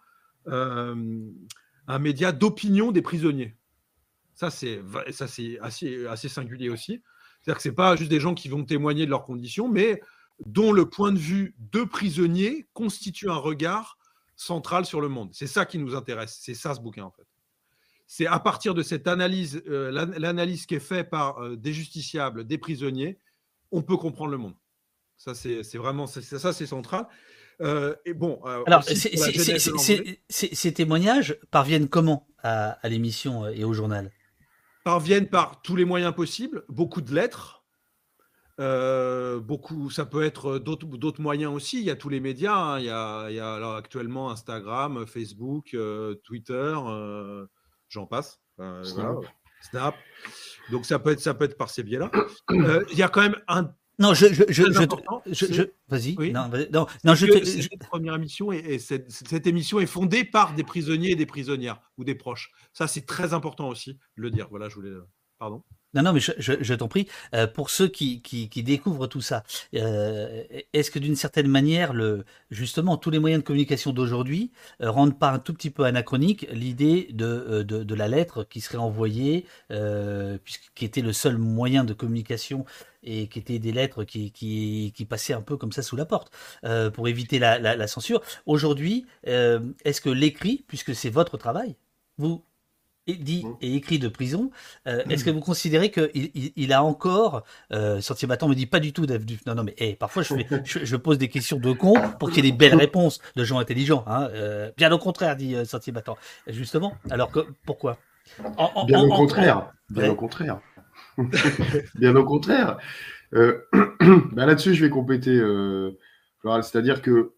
[1.88, 3.55] un média d'opinion des prisonniers.
[4.35, 4.81] Ça, c'est
[5.19, 5.57] assez,
[6.07, 7.01] assez singulier aussi.
[7.41, 10.01] C'est-à-dire que ce n'est pas juste des gens qui vont témoigner de leurs conditions, mais
[10.45, 13.97] dont le point de vue de prisonniers constitue un regard
[14.35, 15.29] central sur le monde.
[15.33, 16.37] C'est ça qui nous intéresse.
[16.41, 17.25] C'est ça ce bouquin, en fait.
[18.07, 22.45] C'est à partir de cette analyse, euh, l'analyse qui est faite par euh, des justiciables,
[22.45, 23.17] des prisonniers,
[23.71, 24.53] on peut comprendre le monde.
[25.17, 27.07] Ça, c'est vraiment ça, c'est central.
[27.61, 28.83] Euh, et bon, Alors,
[30.29, 34.11] ces témoignages parviennent comment à, l'émission et au journal?
[34.85, 37.65] Parviennent par tous les moyens possibles, beaucoup de lettres.
[38.61, 41.79] Euh, beaucoup, ça peut être d'autres moyens aussi.
[41.79, 42.55] Il y a tous les médias.
[42.55, 42.79] Hein.
[42.79, 45.75] Il, y a, il, y a, alors actuellement Instagram, Facebook,
[46.23, 46.77] Twitter,
[47.89, 48.39] j'en passe.
[49.61, 49.95] Snap.
[50.71, 52.11] Donc ça peut être, ça peut être par ces biais-là.
[52.51, 54.63] il y a quand même un non, je, je, je,
[55.31, 56.15] je, vas-y.
[56.17, 56.31] Oui.
[56.31, 60.63] Non, non, non, je, cette première émission et, cette, cette, émission est fondée par des
[60.63, 62.51] prisonniers et des prisonnières ou des proches.
[62.73, 64.47] Ça, c'est très important aussi de le dire.
[64.49, 64.91] Voilà, je voulais.
[65.39, 65.63] Pardon.
[65.95, 67.08] Non, non, mais je, t'en prie.
[67.34, 68.21] Euh, pour ceux qui,
[68.63, 69.43] découvrent tout ça,
[69.75, 71.93] euh, est-ce que d'une certaine manière,
[72.51, 76.47] justement, tous les moyens de communication d'aujourd'hui euh, rendent pas un tout petit peu anachronique
[76.51, 79.45] l'idée de, euh, la lettre qui serait envoyée,
[80.75, 82.65] qui était le seul moyen de communication
[83.03, 86.29] et qui étaient des lettres qui, passaient un peu comme ça sous la porte
[86.93, 88.21] pour éviter la, censure.
[88.45, 91.75] Aujourd'hui, est-ce que l'écrit, puisque c'est votre travail,
[92.17, 92.43] vous
[93.13, 93.57] dit mmh.
[93.61, 94.51] et écrit de prison,
[94.87, 98.65] euh, est-ce que vous considérez qu'il il, il, a encore, euh, Sentier Battant me dit
[98.65, 99.05] pas du tout,
[99.45, 100.47] non, non, mais hey, parfois je, fais,
[100.85, 103.59] je, pose des questions de con pour qu'il y ait des belles réponses de gens
[103.59, 104.03] intelligents.
[104.07, 106.17] Hein, euh, bien au contraire, dit euh, Sentier Battant.
[106.47, 107.97] Justement, alors que, pourquoi?
[108.87, 110.59] Bien au contraire, bien au contraire.
[111.95, 112.77] bien au contraire.
[113.33, 113.59] Euh,
[114.31, 115.39] ben Là-dessus, je vais compléter,
[116.43, 117.33] c'est-à-dire que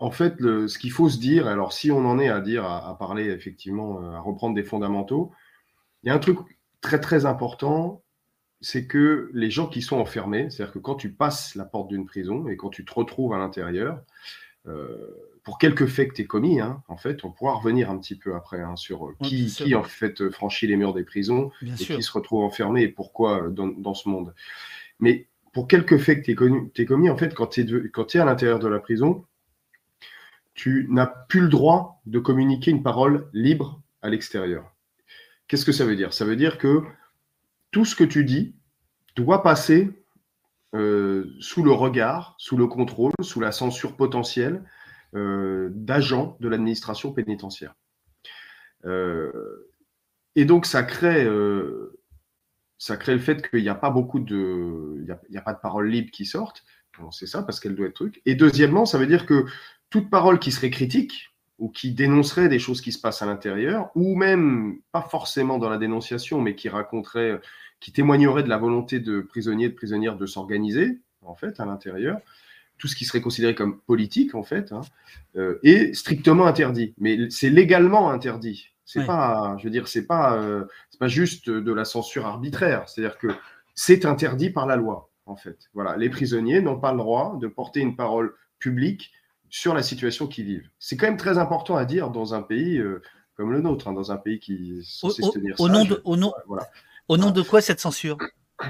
[0.00, 2.96] en fait, ce qu'il faut se dire, alors si on en est à dire, à,
[2.98, 5.32] parler effectivement, euh, à reprendre des fondamentaux,
[6.02, 6.38] il y a un truc
[6.80, 8.02] très très important,
[8.60, 12.06] c'est que les gens qui sont enfermés, c'est-à-dire que quand tu passes la porte d'une
[12.06, 14.00] prison et quand tu te retrouves à l'intérieur,
[14.66, 15.08] euh,
[15.42, 18.16] pour quelques faits que tu es commis, hein, en fait, on pourra revenir un petit
[18.16, 21.72] peu après hein, sur euh, qui, qui en fait franchit les murs des prisons et
[21.72, 24.34] qui se retrouve enfermé et pourquoi dans, ce monde.
[25.00, 28.24] Mais pour quelques faits que tu es, commis, en fait, quand tu es, es à
[28.24, 29.24] l'intérieur de la prison,
[30.58, 34.74] tu n'as plus le droit de communiquer une parole libre à l'extérieur.
[35.46, 36.12] Qu'est-ce que ça veut dire?
[36.12, 36.82] Ça veut dire que
[37.70, 38.56] tout ce que tu dis
[39.14, 39.88] doit passer
[40.74, 44.64] euh, sous le regard, sous le contrôle, sous la censure potentielle
[45.14, 47.76] euh, d'agents de l'administration pénitentiaire.
[48.84, 49.70] Euh,
[50.34, 51.92] et donc ça crée, le
[53.20, 56.26] fait qu'il n'y a pas beaucoup de, il n'y a, pas de paroles libres qui
[56.26, 56.64] sortent.
[57.12, 58.20] C'est ça parce qu'elle doit être truc.
[58.26, 59.44] Et deuxièmement, ça veut dire que
[59.90, 63.90] toute parole qui serait critique ou qui dénoncerait des choses qui se passent à l'intérieur,
[63.96, 67.40] ou même pas forcément dans la dénonciation, mais qui raconterait,
[67.80, 72.20] qui témoignerait de la volonté de prisonniers, de prisonnières de s'organiser, en fait, à l'intérieur,
[72.78, 74.82] tout ce qui serait considéré comme politique, en fait, hein,
[75.36, 76.94] euh, est strictement interdit.
[76.98, 78.70] Mais c'est légalement interdit.
[78.84, 82.88] C'est pas, je veux dire, c'est pas, euh, c'est pas juste de la censure arbitraire.
[82.88, 83.28] C'est-à-dire que
[83.74, 85.68] c'est interdit par la loi, en fait.
[85.74, 89.12] Voilà, les prisonniers n'ont pas le droit de porter une parole publique
[89.50, 90.70] sur la situation qu'ils vivent.
[90.78, 93.02] C'est quand même très important à dire dans un pays euh,
[93.34, 95.84] comme le nôtre, hein, dans un pays qui est censé au, se tenir au nom
[95.84, 96.32] de, au nom,
[97.08, 98.18] au nom de quoi cette censure?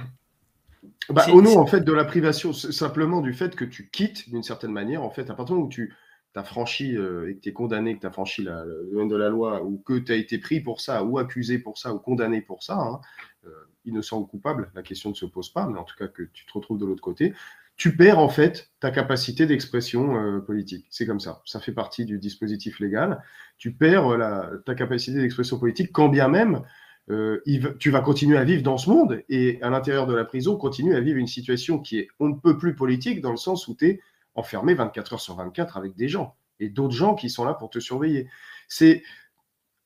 [1.10, 4.42] Bah, Au nom en fait de la privation, simplement du fait que tu quittes d'une
[4.42, 5.94] certaine manière, en fait, à partir du moment où tu
[6.34, 9.08] as franchi euh, et que tu es condamné, que tu as franchi la, le domaine
[9.08, 11.94] de la loi, ou que tu as été pris pour ça, ou accusé pour ça,
[11.94, 13.00] ou condamné pour ça, hein,
[13.46, 13.50] euh,
[13.86, 16.44] innocent ou coupable, la question ne se pose pas, mais en tout cas que tu
[16.44, 17.34] te retrouves de l'autre côté,
[17.78, 20.86] tu perds en fait ta capacité d'expression euh, politique.
[20.90, 21.40] C'est comme ça.
[21.46, 23.22] Ça fait partie du dispositif légal.
[23.56, 26.62] Tu perds euh, ta capacité d'expression politique, quand bien même
[27.08, 27.40] euh,
[27.78, 30.94] tu vas continuer à vivre dans ce monde et à l'intérieur de la prison, continue
[30.94, 33.74] à vivre une situation qui est on ne peut plus politique dans le sens où
[33.74, 34.00] tu es
[34.34, 37.70] enfermé 24 heures sur 24 avec des gens et d'autres gens qui sont là pour
[37.70, 38.28] te surveiller.
[38.66, 39.02] C'est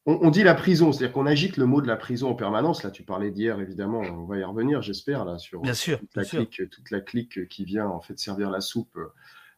[0.05, 2.83] on, dit la prison, c'est-à-dire qu'on agite le mot de la prison en permanence.
[2.83, 6.17] Là, tu parlais d'hier, évidemment, on va y revenir, j'espère, là, sur bien sûr, toute,
[6.17, 9.13] la clique, toute la clique qui vient en fait servir la soupe euh,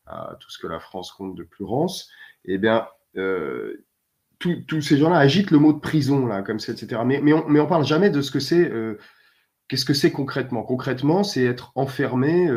[0.07, 2.11] à tout ce que la France compte de plus rance.
[2.45, 3.87] Eh bien, euh,
[4.39, 7.01] tous ces gens-là agitent le mot de prison, là, comme ça, etc.
[7.07, 8.99] Mais, mais on ne parle jamais de ce que c'est euh,
[9.69, 10.63] Qu'est-ce que c'est concrètement?
[10.63, 12.51] Concrètement, c'est être enfermé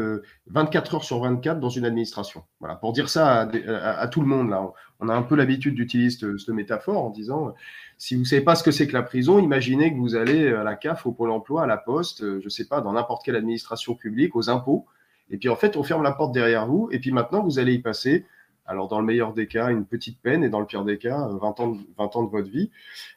[0.47, 2.43] 24 euh, heures sur 24 dans une administration.
[2.59, 6.27] Voilà, pour dire ça à, tout le monde, là, on a un peu l'habitude d'utiliser
[6.37, 7.53] cette, métaphore en disant
[7.97, 10.49] si vous ne savez pas ce que c'est que la prison, imaginez que vous allez
[10.49, 12.91] à la CAF, au Pôle emploi, à la Poste, euh, je ne sais pas, dans
[12.91, 14.85] n'importe quelle administration publique, aux impôts.
[15.29, 17.73] Et puis en fait, on ferme la porte derrière vous, et puis maintenant, vous allez
[17.73, 18.25] y passer
[18.67, 21.29] alors, dans le meilleur des cas, une petite peine, et dans le pire des cas,
[21.41, 22.69] 20 ans, 20 ans de votre vie,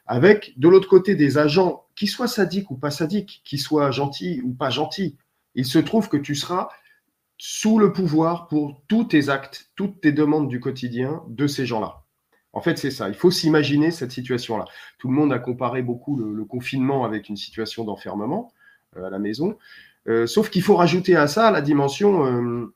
[0.07, 4.41] avec de l'autre côté des agents, qui soient sadiques ou pas sadiques, qui soient gentils
[4.43, 5.17] ou pas gentils.
[5.55, 6.69] Il se trouve que tu seras
[7.37, 12.03] sous le pouvoir pour tous tes actes, toutes tes demandes du quotidien de ces gens-là.
[12.53, 13.09] En fait, c'est ça.
[13.09, 14.65] Il faut s'imaginer cette situation-là.
[14.99, 18.53] Tout le monde a comparé beaucoup le, confinement avec une situation d'enfermement
[18.95, 19.57] euh, à la maison.
[20.07, 22.73] Euh, sauf qu'il faut rajouter à ça la dimension euh,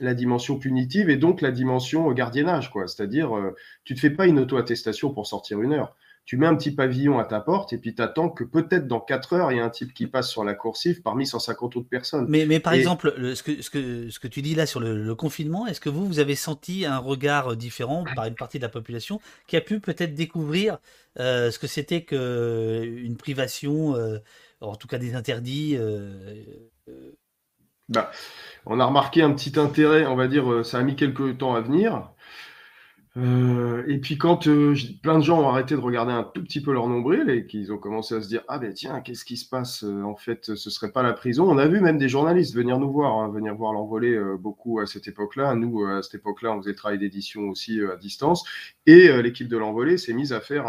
[0.00, 2.86] la dimension punitive et donc la dimension gardiennage, quoi.
[2.86, 3.54] C'est-à-dire, euh,
[3.84, 5.96] tu ne te fais pas une auto-attestation pour sortir une heure.
[6.24, 8.98] Tu mets un petit pavillon à ta porte et puis tu attends que peut-être dans
[8.98, 11.88] 4 heures, il y a un type qui passe sur la coursive parmi 150 autres
[11.88, 12.26] personnes.
[12.28, 15.14] Mais, mais par exemple, ce, que, ce, que, ce que tu dis là sur le,
[15.14, 18.68] confinement, est-ce que vous, vous avez senti un regard différent par une partie de la
[18.68, 20.78] population qui a pu peut-être découvrir
[21.20, 24.18] euh, ce que c'était qu'une privation, euh,
[24.60, 25.78] en tout cas des interdits
[27.88, 28.10] bah,
[28.66, 31.54] on a remarqué un petit intérêt, on va dire, euh, ça a mis quelques temps
[31.54, 32.10] à venir.
[33.16, 36.60] Euh, et puis quand euh, plein de gens ont arrêté de regarder un tout petit
[36.60, 39.38] peu leur nombril et qu'ils ont commencé à se dire ah ben tiens qu'est-ce qui
[39.38, 41.48] se passe en fait ce serait pas la prison?
[41.48, 44.86] On a vu même des journalistes venir nous voir hein, venir voir l'envolée beaucoup à
[44.86, 45.54] cette époque-là.
[45.54, 48.44] Nous à cette époque-là on faisait le travail d'édition aussi à distance.
[48.84, 50.66] Et l'équipe de l'envolée s'est mise à faire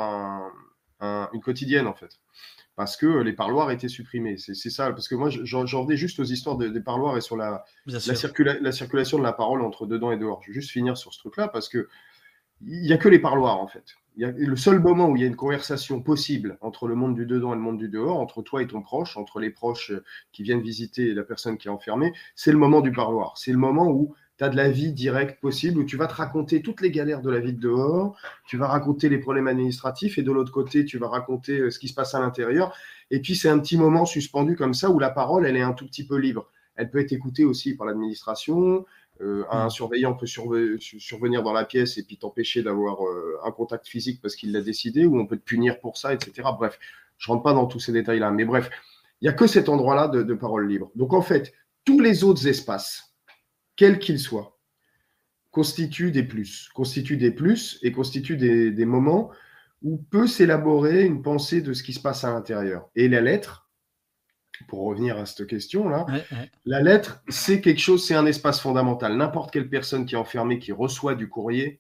[1.02, 2.18] une quotidienne en fait
[2.78, 4.38] parce que les parloirs étaient supprimés.
[4.38, 7.66] C'est ça, parce que moi, j'en revenais juste aux histoires des parloirs et sur la,
[7.88, 10.44] la, circulation de la parole entre dedans et dehors.
[10.44, 11.90] Je vais juste finir sur ce truc-là, parce que
[12.62, 13.96] il n'y a que les parloirs, en fait.
[14.16, 17.16] Y a, le seul moment où il y a une conversation possible entre le monde
[17.16, 19.92] du dedans et le monde du dehors, entre toi et ton proche, entre les proches
[20.32, 23.40] qui viennent visiter la personne qui est enfermée, c'est le moment du parloir.
[23.40, 26.14] C'est le moment où tu as de la vie directe possible où tu vas te
[26.14, 30.18] raconter toutes les galères de la vie de dehors, tu vas raconter les problèmes administratifs
[30.18, 32.76] et de l'autre côté, tu vas raconter euh, ce qui se passe à l'intérieur.
[33.10, 35.74] Et puis, c'est un petit moment suspendu comme ça où la parole, elle est un
[35.74, 36.50] tout petit peu libre.
[36.76, 38.86] Elle peut être écoutée aussi par l'administration.
[39.22, 39.70] Euh, un mm.
[39.72, 44.36] surveillant peut survenir dans la pièce et puis t'empêcher d'avoir euh, un contact physique parce
[44.36, 46.50] qu'il l'a décidé, ou on peut te punir pour ça, etc.
[46.56, 46.78] Bref,
[47.18, 48.30] je rentre pas dans tous ces détails-là.
[48.30, 48.70] Mais bref,
[49.22, 50.92] il n'y a que cet endroit-là de parole libre.
[50.94, 51.54] Donc, en fait,
[51.86, 53.07] tous les autres espaces,
[53.78, 54.58] quel qu'il soit,
[55.52, 59.32] constitue des plus, constitue des plus et constitue des, moments
[59.82, 62.90] où peut s'élaborer une pensée de ce qui se passe à l'intérieur.
[62.96, 63.70] Et la lettre,
[64.68, 66.06] pour revenir à cette question-là,
[66.66, 69.16] la lettre, c'est quelque chose, c'est un espace fondamental.
[69.16, 71.80] N'importe quelle personne qui est enfermée, qui reçoit du courrier,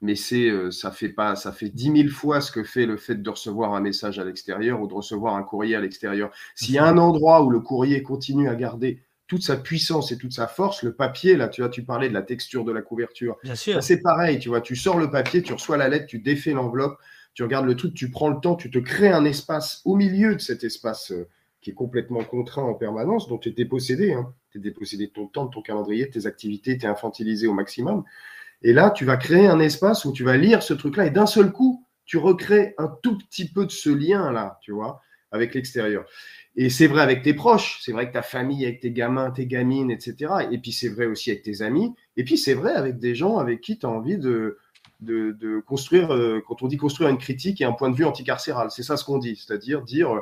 [0.00, 2.96] mais c'est, euh, ça fait pas, ça fait dix mille fois ce que fait le
[2.96, 6.30] fait de recevoir un message à l'extérieur ou de recevoir un courrier à l'extérieur.
[6.54, 10.18] S'il y a un endroit où le courrier continue à garder toute sa puissance et
[10.18, 10.82] toute sa force.
[10.82, 13.36] Le papier, là, tu vois, tu parlais de la texture de la couverture.
[13.44, 13.80] Bien sûr.
[13.80, 16.98] C'est pareil, tu vois, tu sors le papier, tu reçois la lettre, tu défais l'enveloppe,
[17.34, 20.34] tu regardes le truc, tu prends le temps, tu te crées un espace au milieu
[20.34, 21.28] de cet espace euh,
[21.60, 24.14] qui est complètement contraint en permanence, dont tu es dépossédé.
[24.14, 24.34] Hein.
[24.50, 27.46] Tu es dépossédé de ton temps, de ton calendrier, de tes activités, tu es infantilisé
[27.46, 28.02] au maximum.
[28.62, 31.26] Et là, tu vas créer un espace où tu vas lire ce truc-là et d'un
[31.26, 35.00] seul coup, tu recrées un tout petit peu de ce lien-là, tu vois,
[35.30, 36.04] avec l'extérieur.
[36.56, 39.46] Et c'est vrai avec tes proches, c'est vrai avec ta famille, avec tes gamins, tes
[39.46, 40.34] gamines, etc.
[40.50, 41.94] Et puis c'est vrai aussi avec tes amis.
[42.16, 44.58] Et puis c'est vrai avec des gens avec qui tu as envie de,
[45.00, 48.70] de, construire, euh, quand on dit construire une critique et un point de vue anticarcéral,
[48.70, 49.36] c'est ça ce qu'on dit.
[49.36, 50.20] C'est-à-dire dire,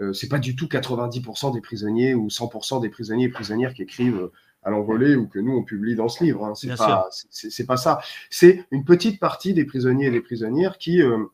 [0.00, 3.82] euh, c'est pas du tout 90% des prisonniers ou 100% des prisonniers et prisonnières qui
[3.82, 4.30] écrivent
[4.62, 6.44] à l'envolée ou que nous on publie dans ce livre.
[6.44, 6.54] Hein.
[6.54, 8.00] C'est pas, c'est pas ça.
[8.30, 11.24] C'est une petite partie des prisonniers et des prisonnières qui, euh,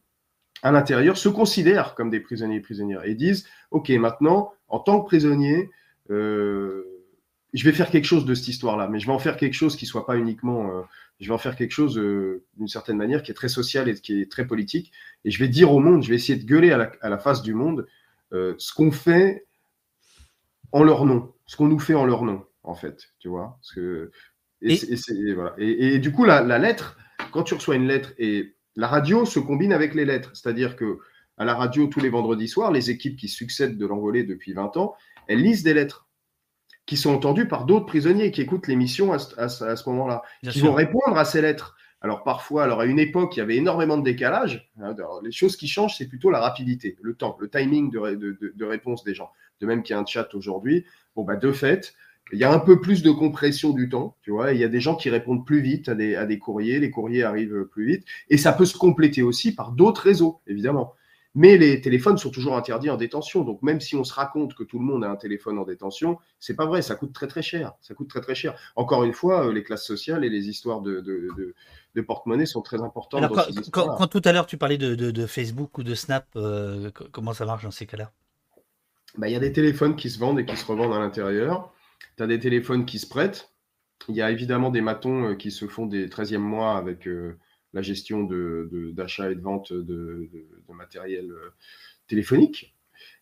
[0.63, 5.01] à l'intérieur, se considèrent comme des prisonniers et prisonnières et disent Ok, maintenant, en tant
[5.01, 5.71] que prisonnier,
[6.11, 6.85] euh,
[7.53, 9.77] je vais faire quelque chose de cette histoire-là, mais je vais en faire quelque chose
[9.77, 10.71] qui soit pas uniquement.
[10.71, 10.83] Euh,
[11.21, 14.21] je vais en faire quelque chose d'une certaine manière qui est très social et qui
[14.21, 14.93] est très politique.
[15.25, 17.19] Et je vais dire au monde, je vais essayer de gueuler à la, à la
[17.19, 17.87] face du monde
[18.33, 19.47] ce qu'on fait
[20.73, 23.59] en leur nom, ce qu'on nous fait en leur nom en fait, tu vois.
[23.61, 24.11] Parce que,
[24.61, 26.97] et, du coup, la, lettre,
[27.33, 30.99] quand tu reçois une lettre, et la radio se combine avec les lettres, c'est-à-dire que
[31.39, 34.77] à la radio, tous les vendredis soirs, les équipes qui succèdent de l'envolée depuis 20
[34.77, 34.95] ans,
[35.29, 36.09] elles lisent des lettres
[36.87, 41.17] qui sont entendues par d'autres prisonniers qui écoutent l'émission à, ce moment-là, qui vont répondre
[41.17, 41.77] à ces lettres.
[42.01, 44.69] Alors parfois, alors à une époque, il y avait énormément de décalage.
[44.81, 49.05] Hein, les choses qui changent, c'est plutôt la rapidité, le temps, le timing de, réponse
[49.05, 49.31] des gens.
[49.61, 51.95] De même qu'il y a un chat aujourd'hui, bon bah de fait,
[52.33, 54.53] il y a un peu plus de compression du temps, tu vois.
[54.53, 56.91] Il y a des gens qui répondent plus vite à des, à des courriers, les
[56.91, 60.95] courriers arrivent plus vite, et ça peut se compléter aussi par d'autres réseaux, évidemment.
[61.35, 63.43] Mais les téléphones sont toujours interdits en détention.
[63.43, 66.19] Donc même si on se raconte que tout le monde a un téléphone en détention,
[66.39, 66.83] c'est pas vrai.
[66.83, 67.73] Ça coûte très très cher.
[67.81, 68.55] Ça coûte très très cher.
[68.77, 71.55] Encore une fois, euh, les classes sociales et les histoires de, de,
[71.95, 73.33] de, porte-monnaie sont très importantes.
[73.73, 77.65] quand, tout à l'heure tu parlais de, Facebook ou de Snap, euh, comment ça marche
[77.65, 78.13] dans ces cas-là?
[79.17, 81.73] Bah, Il y a des téléphones qui se vendent et qui se revendent à l'intérieur.
[82.17, 83.53] Tu as des téléphones qui se prêtent.
[84.09, 87.39] Il y a évidemment des matons euh, qui se font des 13e mois avec euh,
[87.73, 90.29] la gestion d'achat de, et de vente de,
[90.73, 91.51] matériel euh,
[92.09, 92.75] téléphonique.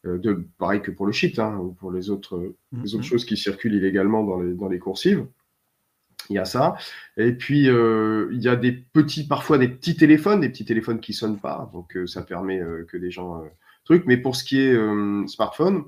[0.05, 3.07] De, pareil que pour le shit, hein, ou pour les autres, les autres mm-hmm.
[3.07, 5.27] choses qui circulent illégalement dans les, dans les coursives.
[6.31, 6.77] Il y a ça.
[7.17, 11.13] Et puis, il y a des petits, parfois des petits téléphones, des petits téléphones qui
[11.13, 11.71] ne sonnent pas.
[11.73, 13.43] Donc, ça permet que des gens.
[13.85, 14.05] truc.
[14.07, 14.77] Mais pour ce qui est
[15.27, 15.85] smartphone,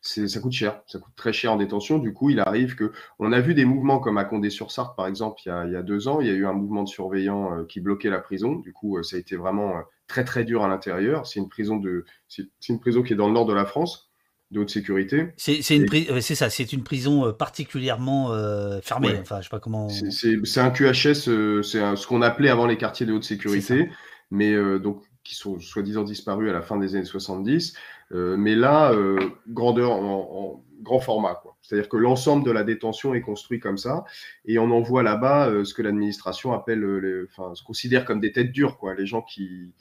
[0.00, 1.98] ça coûte cher, ça coûte très cher en détention.
[1.98, 5.40] Du coup, il arrive que, on a vu des mouvements comme à Condé-sur-Sarthe, par exemple,
[5.44, 7.80] il y, a, deux ans, il y a eu un mouvement de surveillants euh, qui
[7.80, 8.56] bloquait la prison.
[8.56, 11.26] Du coup, euh, ça a été vraiment euh, très très dur à l'intérieur.
[11.26, 14.10] C'est une prison de, c'est une prison qui est dans le nord de la France,
[14.50, 15.28] de haute sécurité.
[15.36, 18.30] C'est ça, c'est une prison particulièrement
[18.82, 19.18] fermée.
[19.20, 19.88] Enfin, je sais pas comment.
[19.88, 23.90] C'est un QHS, c'est ce qu'on appelait avant les quartiers de haute sécurité,
[24.30, 27.74] mais donc qui sont soi-disant disparus à la fin des années 70.
[28.12, 31.42] Euh, mais là, euh, grandeur en, grand format.
[31.60, 34.04] C'est-à-dire que l'ensemble de la détention est construit comme ça,
[34.46, 38.50] et on envoie là-bas euh, ce que l'administration appelle, enfin, se considère comme des têtes
[38.50, 38.94] dures, quoi.
[38.94, 39.72] Les gens qui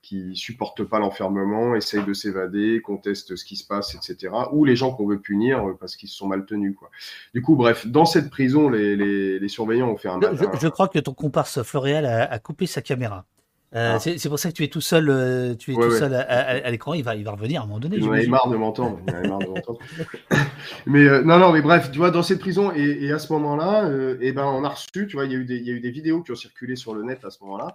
[0.00, 4.32] qui supportent pas l'enfermement, essayent de s'évader, contestent ce qui se passe, etc.
[4.52, 6.76] Ou les gens qu'on veut punir parce qu'ils se sont mal tenus.
[6.78, 6.88] Quoi.
[7.34, 10.20] Du coup, bref, dans cette prison, les, les, surveillants ont fait un...
[10.20, 13.26] Je, crois que ton comparse Floréal a coupé sa caméra.
[13.74, 13.98] Euh, ah.
[13.98, 16.94] C'est pour ça que tu es tout seul, euh, tu es tout seul à, l'écran.
[16.94, 17.96] Il va, il va revenir à un moment donné.
[17.96, 18.98] Il en marre de m'entendre.
[20.86, 23.90] mais euh, non, non, mais bref, tu vois, dans cette prison et, à ce moment-là,
[23.90, 25.70] et eh ben, on a reçu, tu vois, il y, a eu des, il y
[25.70, 27.74] a eu des vidéos qui ont circulé sur le net à ce moment-là.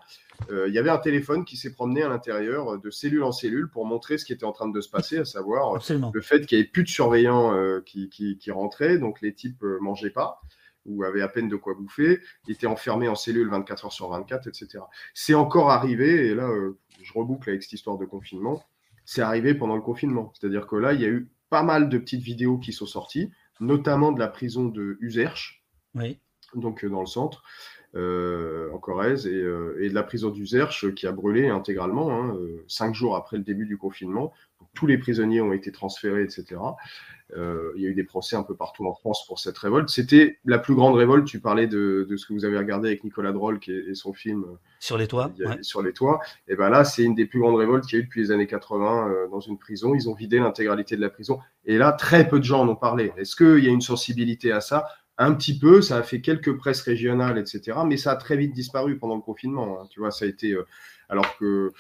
[0.50, 3.86] il y avait un téléphone qui s'est promené à l'intérieur de cellule en cellule pour
[3.86, 5.80] montrer ce qui était en train de se passer, à savoir
[6.14, 7.54] le fait qu'il n'y avait plus de surveillants
[7.86, 10.42] qui, qui, qui, rentraient, donc les types mangeaient pas
[10.86, 14.48] ou avait à peine de quoi bouffer, était enfermé en cellule 24 heures sur 24,
[14.48, 14.84] etc.
[15.14, 18.64] C'est encore arrivé, et là, euh, je reboucle avec cette histoire de confinement,
[19.06, 20.32] c'est arrivé pendant le confinement.
[20.34, 23.32] C'est-à-dire que là, il y a eu pas mal de petites vidéos qui sont sorties,
[23.60, 25.64] notamment de la prison de Userche,
[25.96, 26.20] oui.
[26.56, 27.44] donc euh, dans le centre,
[27.96, 32.36] euh, en Corrèze, et, de la prison d'Userche qui a brûlé intégralement, hein,
[32.68, 34.34] cinq jours après le début du confinement.
[34.74, 36.60] tous les prisonniers ont été transférés, etc.
[37.36, 39.90] Euh, il y a eu des procès un peu partout en France pour cette révolte.
[39.90, 41.26] C'était la plus grande révolte.
[41.26, 44.56] Tu parlais de, ce que vous avez regardé avec Nicolas Droll et son film euh,
[44.80, 45.32] Sur les toits.
[45.62, 46.20] Sur les toits.
[46.48, 48.32] Et ben là, c'est une des plus grandes révoltes qu'il y a eu depuis les
[48.32, 49.96] années 80 euh, dans une prison.
[49.96, 51.40] Ils ont vidé l'intégralité de la prison.
[51.66, 53.12] Et là, très peu de gens en ont parlé.
[53.18, 54.86] Est-ce qu'il y a une sensibilité à ça?
[55.18, 57.80] Un petit peu, ça a fait quelques presses régionales, etc.
[57.86, 59.80] Mais ça a très vite disparu pendant le confinement.
[59.80, 59.88] Hein.
[59.90, 60.56] Tu vois, ça a été
[61.10, 61.72] alors que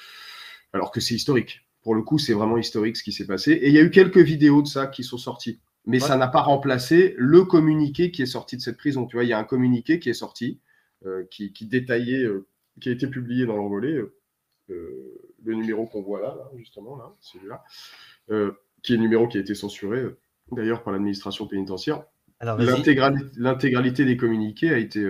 [0.72, 3.52] alors que c'est historique pour le coup, c'est vraiment historique ce qui s'est passé.
[3.52, 5.60] Et il y a eu quelques vidéos de ça qui sont sorties.
[5.86, 9.06] Mais ça n'a pas remplacé le communiqué qui est sorti de cette prison.
[9.06, 10.62] Tu vois, il y a un communiqué qui est sorti,
[11.06, 12.48] euh, qui, détaillait, euh,
[12.80, 14.02] qui a été publié dans l'envolée,
[14.70, 17.66] euh, le numéro qu'on voit là, justement, là, celui-là,
[18.82, 20.06] qui est le numéro qui a été censuré,
[20.54, 22.06] d'ailleurs, par l'administration pénitentiaire.
[22.40, 25.06] L'intégralité des communiqués a été,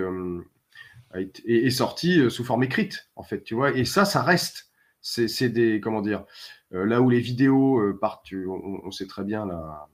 [1.12, 3.76] a été est, est sortie sous forme écrite, en fait, tu vois.
[3.76, 4.72] Et ça, ça reste.
[5.06, 6.24] C'est des, comment dire,
[6.72, 9.86] euh, là où les vidéos euh, partent, on, sait très bien la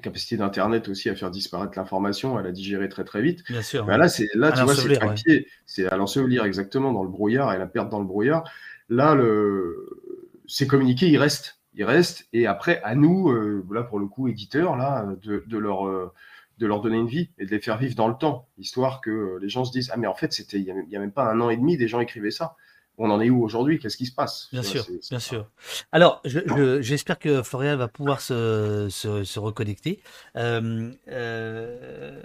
[0.00, 3.44] capacité d'Internet aussi à faire disparaître l'information, à la digérer très très vite.
[3.50, 3.84] Bien sûr.
[3.84, 7.58] Bah là, c'est là, tu vois, c'est c'est à l'ensevelir exactement dans le brouillard et
[7.58, 8.50] la perte dans le brouillard.
[8.88, 10.00] Là, le,
[10.46, 12.26] ces communiqués, ils restent, ils restent.
[12.32, 16.12] Et après, à nous, euh, là pour le coup, éditeurs, là, de, leur
[16.56, 19.38] de leur donner une vie et de les faire vivre dans le temps, histoire que
[19.40, 21.42] les gens se disent Ah, mais en fait, c'était il n'y a, même pas un
[21.42, 22.56] an et demi, des gens écrivaient ça.
[22.96, 23.78] On en est où aujourd'hui?
[23.78, 24.48] Qu'est-ce qui se passe?
[24.52, 25.50] Bien sûr, bien sûr.
[25.90, 30.00] Alors, j'espère que Florian va pouvoir se, se, reconnecter.
[30.36, 32.22] Euh, euh,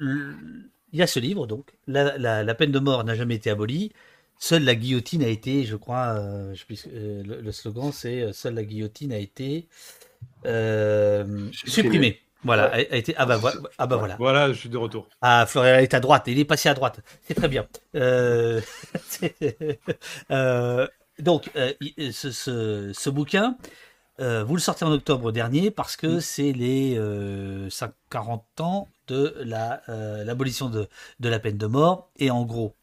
[0.00, 1.72] il y a ce livre, donc.
[1.88, 3.92] La, peine de mort n'a jamais été abolie.
[4.38, 6.54] Seule la guillotine a été, je crois, euh,
[7.24, 9.68] le, slogan c'est Seule la guillotine a été
[11.64, 12.23] supprimée.
[12.44, 13.14] Voilà, a, été.
[13.16, 13.40] Ah bah,
[13.78, 14.16] ah bah, voilà.
[14.16, 15.08] Voilà, je suis de retour.
[15.22, 16.24] Ah, Florian est à droite.
[16.26, 17.00] Il est passé à droite.
[17.22, 17.66] C'est très bien.
[17.94, 18.60] Euh,
[20.30, 20.86] euh,
[21.18, 21.72] donc, euh,
[22.12, 23.56] ce, ce, bouquin,
[24.18, 27.00] vous le sortez en octobre dernier parce que c'est les
[28.10, 30.88] 40 ans de l'abolition de,
[31.20, 32.10] de la peine de mort.
[32.18, 32.74] Et en gros,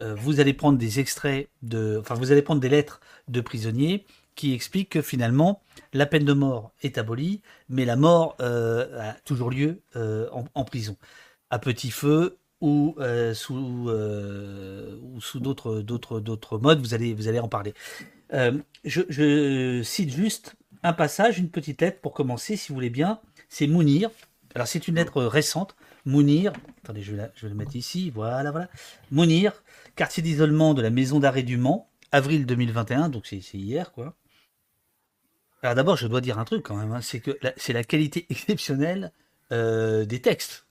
[0.00, 1.98] vous allez prendre des extraits de.
[2.00, 4.04] Enfin, vous allez prendre des lettres de prisonniers
[4.34, 5.62] qui explique que finalement
[5.92, 10.64] la peine de mort est abolie, mais la mort euh, a toujours lieu euh, en,
[10.64, 10.96] prison,
[11.50, 16.80] à petit feu ou euh, sous ou sous d'autres modes.
[16.80, 17.74] Vous allez en parler.
[18.84, 23.20] Je, cite juste un passage, une petite lettre pour commencer, si vous voulez bien.
[23.48, 24.10] C'est Mounir.
[24.54, 25.76] Alors c'est une lettre récente.
[26.04, 26.52] Mounir,
[26.82, 28.10] attendez, je vais, vais le mettre ici.
[28.10, 28.68] Voilà, voilà.
[29.10, 29.52] Mounir,
[29.94, 34.14] quartier d'isolement de la maison d'arrêt du Mans, avril 2021, donc c'est hier, quoi.
[35.62, 38.26] Alors d'abord, je dois dire un truc quand même, hein, c'est que c'est la qualité
[38.30, 39.12] exceptionnelle
[39.52, 40.66] euh, des textes.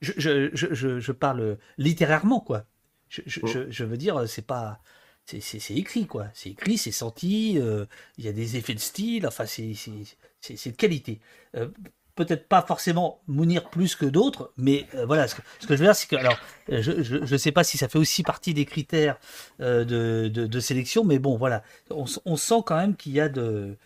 [0.00, 2.64] Je, parle littérairement, quoi.
[3.08, 4.80] Je, veux dire, c'est pas.
[5.26, 6.28] C'est écrit, quoi.
[6.34, 7.86] C'est écrit, c'est senti, euh,
[8.18, 11.20] il y a des effets de style, enfin, c'est de qualité.
[11.54, 11.68] Euh,
[12.14, 15.94] peut-être pas forcément Mounir plus que d'autres, mais euh, voilà, ce que, je veux dire,
[15.94, 16.38] c'est que, alors,
[16.68, 19.18] je ne sais pas si ça fait aussi partie des critères
[19.60, 23.76] euh, de, sélection, mais bon, voilà, on, sent quand même qu'il y, a de,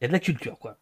[0.00, 0.78] il y a de la culture, quoi.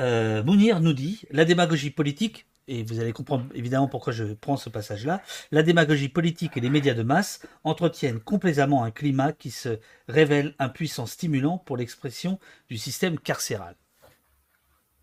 [0.00, 4.56] Euh, Mounir nous dit, la démagogie politique, et vous allez comprendre évidemment pourquoi je prends
[4.56, 9.50] ce passage-là, la démagogie politique et les médias de masse entretiennent complaisamment un climat qui
[9.50, 12.38] se révèle un puissant stimulant pour l'expression
[12.68, 13.74] du système carcéral.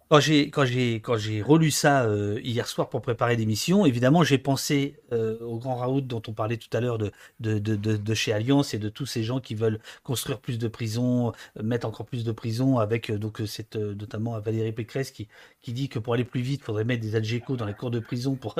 [0.09, 4.23] Quand j'ai quand j'ai quand j'ai relu ça euh, hier soir pour préparer l'émission, évidemment
[4.23, 8.75] j'ai pensé euh, au grand Raoult dont on parlait tout à l'heure de chez Alliance
[8.75, 12.23] et de tous ces gens qui veulent construire plus de prisons, euh, mettre encore plus
[12.23, 15.27] de prisons avec donc cette notamment Valérie Pécresse qui
[15.65, 17.91] qui dit que pour aller plus vite, il faudrait mettre des algécos dans les cours
[17.91, 18.55] de prison pour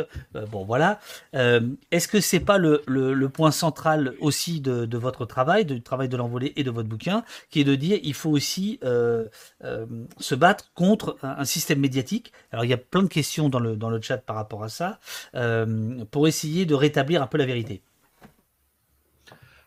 [0.52, 1.00] bon voilà.
[1.34, 6.10] Est-ce que c'est pas le, le, point central aussi de, de votre travail, du travail
[6.10, 10.72] de l'envolée et de votre bouquin, qui est de dire il faut aussi se battre
[10.74, 12.34] contre un système médiatique?
[12.52, 14.70] Alors il y a plein de questions dans le, dans le chat par rapport à
[14.70, 15.00] ça,
[15.36, 17.82] euh, pour essayer de rétablir un peu la vérité.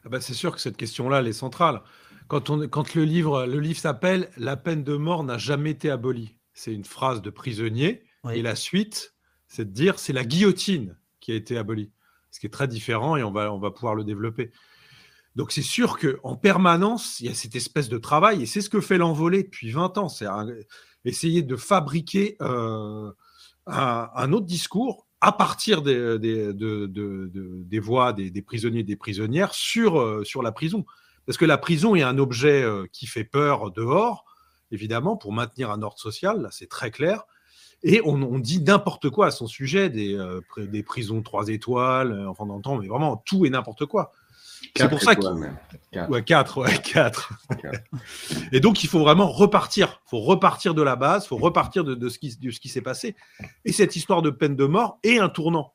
[0.04, 1.82] Ah bah, c'est sûr que cette question-là, elle est centrale.
[2.28, 5.90] Quand, on, quand le livre, le livre s'appelle La peine de mort n'a jamais été
[5.90, 8.02] abolie, c'est une phrase de prisonnier.
[8.32, 9.14] Et la suite,
[9.46, 11.92] c'est de dire c'est la guillotine qui a été abolie.
[12.32, 14.50] Ce qui est très différent et on va, on va pouvoir le développer.
[15.36, 18.68] Donc c'est sûr qu'en permanence, il y a cette espèce de travail, et c'est ce
[18.68, 20.08] que fait l'envolée depuis 20 ans.
[20.08, 20.26] C'est
[21.04, 23.12] essayer de fabriquer euh,
[23.66, 30.24] un, autre discours à partir des, des, voix des, prisonniers et des prisonnières sur, euh,
[30.24, 30.84] sur la prison.
[31.24, 34.24] Parce que la prison est un objet euh, qui fait peur dehors,
[34.70, 37.24] évidemment, pour maintenir un ordre social, là c'est très clair.
[37.84, 40.18] Et on, dit n'importe quoi à son sujet, des,
[40.56, 44.10] des prisons trois étoiles, enfin on entend, mais vraiment tout et n'importe quoi.
[44.76, 45.28] C'est pour ça qu'il.
[46.08, 47.32] Ouais, 4, ouais, 4.
[48.52, 50.00] Et donc, il faut vraiment repartir.
[50.06, 52.68] Il faut repartir de la base, il faut repartir de, ce qui, de ce qui
[52.68, 53.16] s'est passé.
[53.64, 55.74] Et cette histoire de peine de mort est un tournant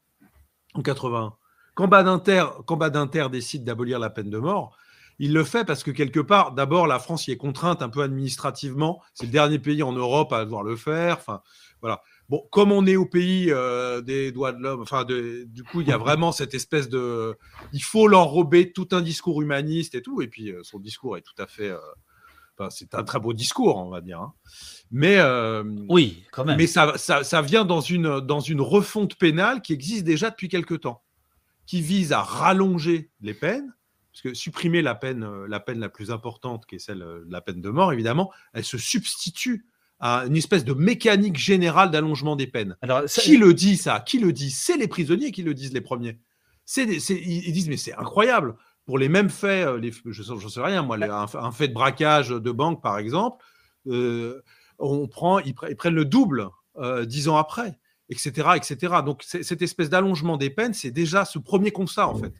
[0.74, 1.34] en 81.
[1.76, 4.78] Quand Badinter, quand Badinter décide d'abolir la peine de mort,
[5.20, 8.01] il le fait parce que quelque part, d'abord, la France y est contrainte un peu
[8.01, 9.01] administrativement.
[9.14, 11.18] C'est le dernier pays en Europe à devoir le faire.
[11.18, 11.41] Enfin,
[11.82, 12.01] voilà.
[12.30, 15.88] Bon, comme on est au pays euh, des droits de l'homme, enfin, du coup, il
[15.88, 17.38] y a vraiment cette espèce de.
[17.74, 20.22] Il faut l'enrober tout un discours humaniste et tout.
[20.22, 21.70] Et puis, euh, son discours est tout à fait.
[21.70, 21.78] Euh,
[22.57, 24.20] enfin, c'est un très beau discours, on va dire.
[24.20, 24.34] Hein.
[24.91, 25.22] Mais.
[25.89, 26.57] oui, quand même.
[26.57, 30.47] Mais ça, ça, ça, vient dans une, dans une refonte pénale qui existe déjà depuis
[30.47, 31.03] quelque temps,
[31.66, 33.74] qui vise à rallonger les peines.
[34.14, 37.41] Parce que supprimer la peine, la peine la plus importante, qui est celle de la
[37.41, 39.66] peine de mort, évidemment, elle se substitue
[40.03, 42.76] une espèce de mécanique générale d'allongement des peines.
[42.82, 43.99] Alors, Qui le dit ça?
[44.01, 44.51] Qui le dit?
[44.51, 46.20] C'est les prisonniers qui le disent les premiers.
[46.66, 48.55] C'est, ils disent mais c'est incroyable.
[48.86, 52.30] Pour les mêmes faits, euh, les, je ne sais rien, moi, un, fait de braquage
[52.30, 53.43] de banque par exemple,
[53.88, 54.41] euh,
[54.78, 58.95] on prend, ils, prennent le double euh, dix ans après, etc., etc.
[59.05, 62.34] Donc cette espèce d'allongement des peines, c'est déjà ce premier constat en fait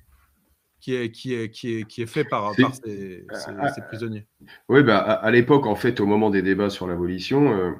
[0.84, 3.25] qui est, qui est, qui est, qui est fait par, ces,
[3.88, 4.27] prisonniers.
[4.67, 7.71] Oui, bah, à, l'époque, en fait, au moment des débats sur l'abolition, euh,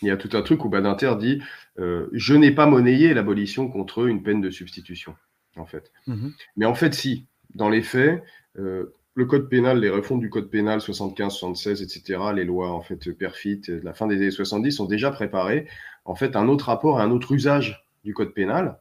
[0.00, 1.42] Il y a tout un truc où Badinter dit
[1.78, 5.14] euh, Je n'ai pas monnayé l'abolition contre une peine de substitution,
[5.56, 5.92] en fait.
[6.06, 6.32] Mhm.
[6.56, 8.24] Mais en fait, si, dans les faits,
[8.58, 12.80] euh, le code pénal, les refontes du code pénal 75, 76, etc., les lois en
[12.80, 15.66] fait perfit de la fin des années 70 sont déjà préparées.
[16.06, 18.78] En fait, un autre rapport, un autre usage du code pénal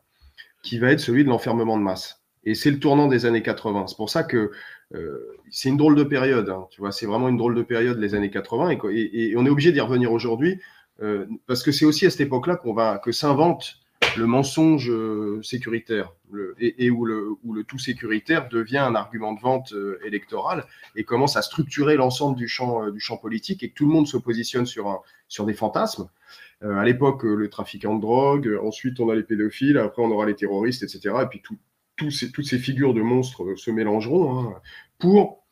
[0.64, 2.25] qui va être celui de l'enfermement de masse.
[2.46, 3.88] Et c'est le tournant des années 80.
[3.88, 4.52] C'est pour ça que
[4.94, 6.50] euh, c'est une drôle de période.
[6.50, 9.50] Hein, tu vois, c'est vraiment une drôle de période les années 80 et, on est
[9.50, 10.60] obligé d'y revenir aujourd'hui
[11.02, 13.80] euh, parce que c'est aussi à cette époque-là qu'on va que s'invente
[14.18, 16.14] le mensonge euh, sécuritaire
[16.60, 17.38] et, où, le,
[17.68, 20.66] tout sécuritaire devient un argument de vente euh, électoral
[20.96, 22.82] et commence à structurer l'ensemble du champ,
[23.22, 26.08] politique et que tout le monde se positionne sur des fantasmes.
[26.62, 30.36] à l'époque, le trafiquant de drogue, ensuite on a les pédophiles, après on aura les
[30.36, 31.16] terroristes, etc.
[31.24, 31.58] Et puis tout,
[32.10, 34.62] ces, toutes ces figures de monstres se mélangeront hein,
[35.00, 35.46] pour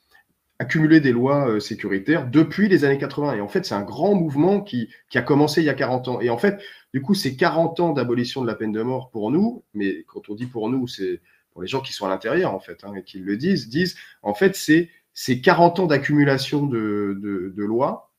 [0.59, 3.35] accumuler des lois euh, sécuritaires depuis les années 80.
[3.35, 6.21] Et en fait, c'est un grand mouvement qui, a commencé il y a 40 ans.
[6.21, 6.61] Et en fait,
[6.93, 10.29] du coup, c'est 40 ans d'abolition de la peine de mort pour nous, mais quand
[10.29, 11.21] on dit pour nous, c'est
[11.51, 13.95] pour les gens qui sont à l'intérieur, en fait, hein, et qui le disent, disent,
[14.23, 18.11] en fait, c'est, c'est 40 ans d'accumulation de, lois,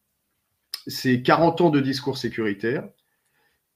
[0.86, 2.88] c'est 40 ans de discours sécuritaires,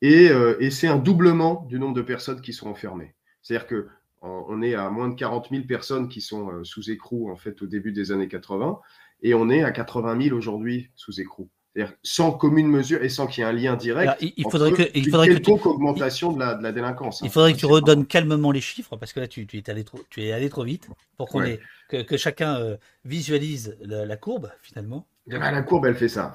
[0.01, 3.17] et, euh, et c'est un doublement du nombre de personnes qui sont enfermées.
[3.43, 3.89] C'est-à-dire que
[4.23, 7.63] on est à moins de 40 000 personnes qui sont euh, sous écrou en fait
[7.63, 8.81] au début des années 80
[9.23, 11.49] et on est à 80 000 aujourd'hui sous écrou.
[11.75, 14.17] C'est-à-dire sans commune mesure et sans qu'il y ait un lien direct.
[14.21, 17.21] il, faudrait que, il faudrait que tu, augmentation de la, de la délinquance.
[17.21, 17.31] Il hein.
[17.31, 20.01] faudrait que tu redonnes calmement les chiffres parce que là tu, tu es allé trop,
[20.11, 21.45] tu es allé trop vite pour qu'on
[21.89, 25.07] que, que, chacun euh, visualise la, courbe finalement.
[25.31, 26.33] Eh ben, la courbe, elle fait ça.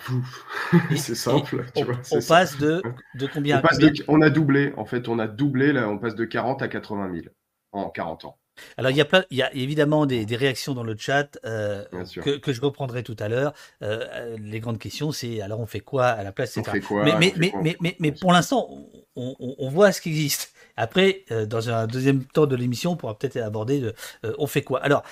[0.95, 1.65] c'est simple.
[1.75, 2.81] on, passe de,
[3.15, 3.61] de combien,
[4.07, 7.11] on, a doublé, en fait, on a doublé, là, on passe de 40 à 80
[7.11, 7.25] 000
[7.73, 8.37] en 40 ans.
[8.77, 11.83] Alors, il y a, plein, il y a évidemment des, réactions dans le chat euh,
[12.23, 13.53] que, que, je reprendrai tout à l'heure.
[13.81, 17.03] Euh, les grandes questions, c'est alors on fait quoi à la place on fait quoi,
[17.03, 18.69] mais, mais, mais, mais, mais, pour l'instant,
[19.15, 20.53] on, on, voit ce qui existe.
[20.75, 23.91] Après, euh, dans un deuxième temps de l'émission, on pourra peut-être aborder
[24.37, 24.83] on fait quoi.
[24.83, 25.03] Alors,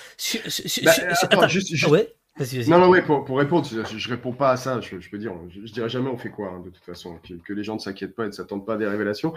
[0.84, 0.92] bah,
[1.22, 4.80] attends, juste, ouais non, non, ouais, pour, répondre, je, ne réponds pas à ça.
[4.80, 7.62] Je, peux dire, je, dirais jamais on fait quoi, hein, de toute façon, que, les
[7.62, 9.34] gens ne s'inquiètent pas et ne s'attendent pas à des révélations.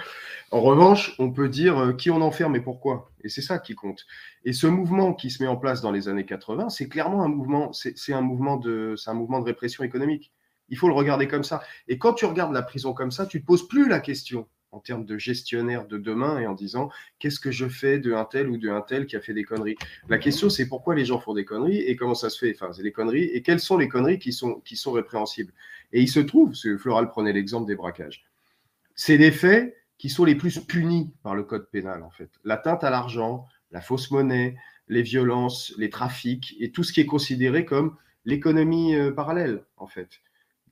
[0.51, 3.11] En revanche, on peut dire euh, qui on enferme et pourquoi.
[3.21, 4.05] Et c'est ça qui compte.
[4.45, 7.27] Et ce mouvement qui se met en place dans les années 80, c'est clairement un
[7.27, 10.31] mouvement, c'est un mouvement de, c'est un mouvement de répression économique.
[10.69, 11.61] Il faut le regarder comme ça.
[11.89, 14.80] Et quand tu regardes la prison comme ça, tu te poses plus la question en
[14.80, 18.49] termes de gestionnaire de demain et en disant qu'est-ce que je fais de un tel
[18.49, 19.78] ou de un tel qui a fait des conneries?
[20.09, 22.53] La question, c'est pourquoi les gens font des conneries et comment ça se fait?
[22.53, 25.53] Enfin, c'est des conneries et quelles sont les conneries qui sont, qui sont répréhensibles?
[25.93, 28.26] Et il se trouve, ce Floral prenait l'exemple des braquages,
[28.95, 32.30] c'est des faits qui sont les plus punis par le code pénal, en fait.
[32.43, 34.57] L'atteinte à l'argent, la fausse monnaie,
[34.89, 37.95] les violences, les trafics et tout ce qui est considéré comme
[38.26, 40.19] l'économie euh, parallèle, en fait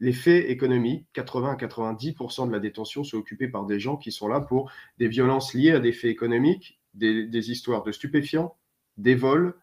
[0.04, 4.12] les faits économiques, 80 à 90% de la détention sont occupés par des gens qui
[4.12, 8.54] sont là pour des violences liées à des faits économiques, des, histoires de stupéfiants,
[8.98, 9.56] des vols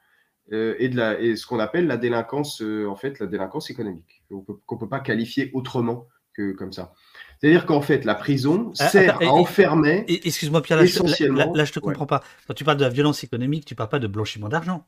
[0.53, 3.69] euh, et, de la, et ce qu'on appelle la délinquance, euh, en fait, la délinquance
[3.69, 6.95] économique, qu'on ne peut pas qualifier autrement que comme ça.
[7.39, 10.07] C'est-à-dire qu'en fait, la prison ah, sert à enfermer.
[10.09, 12.25] Excuse-moi, Pierre, là, je, là, je te comprends pas.
[12.47, 14.87] Quand tu parles de la violence économique, tu parles pas de blanchiment d'argent.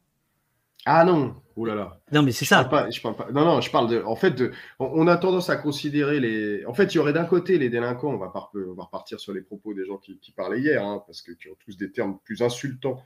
[0.85, 2.01] Ah non, oh là là.
[2.11, 2.65] Non, mais c'est ça.
[2.65, 3.31] pas, je parle pas.
[3.31, 4.03] Non, non, je parle de.
[4.03, 6.65] En fait, de, on, a tendance à considérer les.
[6.67, 8.09] En fait, il y aurait d'un côté les délinquants.
[8.09, 11.23] On va, on va repartir sur les propos des gens qui, parlaient hier, hein, parce
[11.23, 13.01] que qui ont tous des termes plus insultants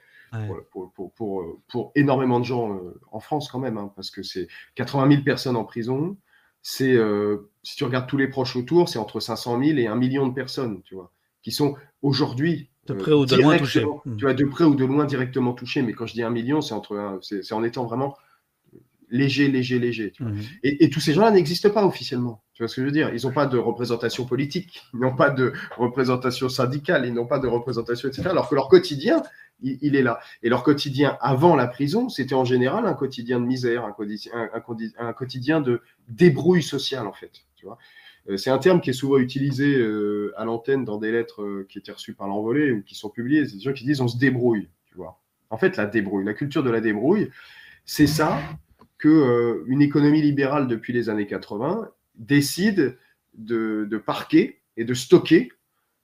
[0.71, 4.23] pour, pour, pour, pour, énormément de gens euh, en France quand même, hein, parce que
[4.23, 6.17] c'est 80 000 personnes en prison.
[6.63, 9.95] C'est euh, si tu regardes tous les proches autour, c'est entre 500 000 et 1
[9.97, 11.13] million de personnes, tu vois,
[11.43, 13.85] qui sont aujourd'hui de près ou de loin touché.
[14.19, 15.83] Tu vois, de près ou de loin directement touché.
[15.83, 18.17] Mais quand je dis un million, c'est entre, c'est en étant vraiment
[19.11, 20.13] léger, léger, léger.
[20.19, 20.41] Mhm.
[20.63, 22.43] Et, tous ces gens-là n'existent pas officiellement.
[22.55, 23.15] Tu vois ce que je veux dire?
[23.15, 27.39] Ils n'ont pas de représentation politique, ils n'ont pas de représentation syndicale, ils n'ont pas
[27.39, 28.29] de représentation, etc.
[28.29, 29.23] Alors que leur quotidien,
[29.63, 30.19] il, est là.
[30.43, 33.95] Et leur quotidien avant la prison, c'était en général un quotidien de misère, un,
[34.35, 37.33] un, un quotidien de débrouille sociale, en fait.
[37.57, 37.79] Tu vois euh,
[38.37, 41.79] c'est un terme qui est souvent utilisé euh, à l'antenne dans des lettres euh, qui
[41.79, 43.47] étaient reçues par l'envolée ou qui sont publiées.
[43.47, 45.21] C'est des gens qui disent on se débrouille, tu vois.
[45.51, 47.31] En fait, la débrouille, la culture de la débrouille,
[47.85, 48.41] c'est ça
[48.99, 52.99] que une économie libérale depuis les années 80 décide
[53.35, 55.53] de, parquer et de stocker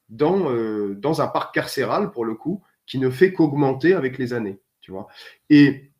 [0.08, 0.52] dans,
[0.92, 4.92] dans un parc carcéral, pour le coup, qui ne fait qu'augmenter avec les années, tu
[4.92, 5.08] vois.
[5.50, 5.90] Et,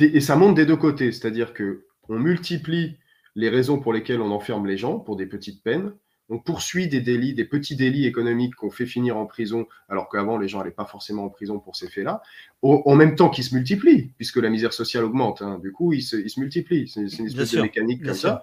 [0.00, 2.96] et ça monte des deux côtés, c'est-à-dire que on multiplie
[3.34, 5.92] les raisons pour lesquelles on enferme les gens pour des petites peines.
[6.28, 10.38] On poursuit des délits, des petits délits économiques qu'on fait finir en prison, alors qu'avant
[10.38, 12.22] les gens n'allaient pas forcément en prison pour ces faits-là,
[12.62, 15.42] en même temps qu'ils se multiplient, puisque la misère sociale augmente.
[15.42, 15.58] Hein.
[15.62, 16.88] Du coup, ils se, multiplient.
[16.88, 18.42] C'est une espèce de mécanique comme ça.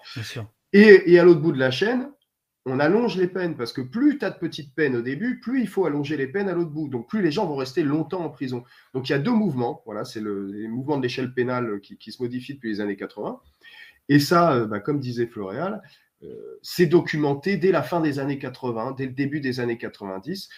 [0.74, 2.10] Et, à l'autre bout de la chaîne,
[2.66, 5.62] on allonge les peines parce que plus tu as de petites peines au début, plus
[5.62, 6.90] il faut allonger les peines à l'autre bout.
[6.90, 8.64] Donc plus les gens vont rester longtemps en prison.
[8.94, 9.82] Donc il y a deux mouvements.
[9.86, 13.40] Voilà, c'est le, les mouvements de l'échelle pénale qui, se modifient depuis les années 80.
[14.10, 15.82] Et ça, euh, bah, comme disait Floréal,
[16.24, 20.50] euh, c'est documenté dès la fin des années 80, dès le début des années 90,
[20.50, 20.54] euh,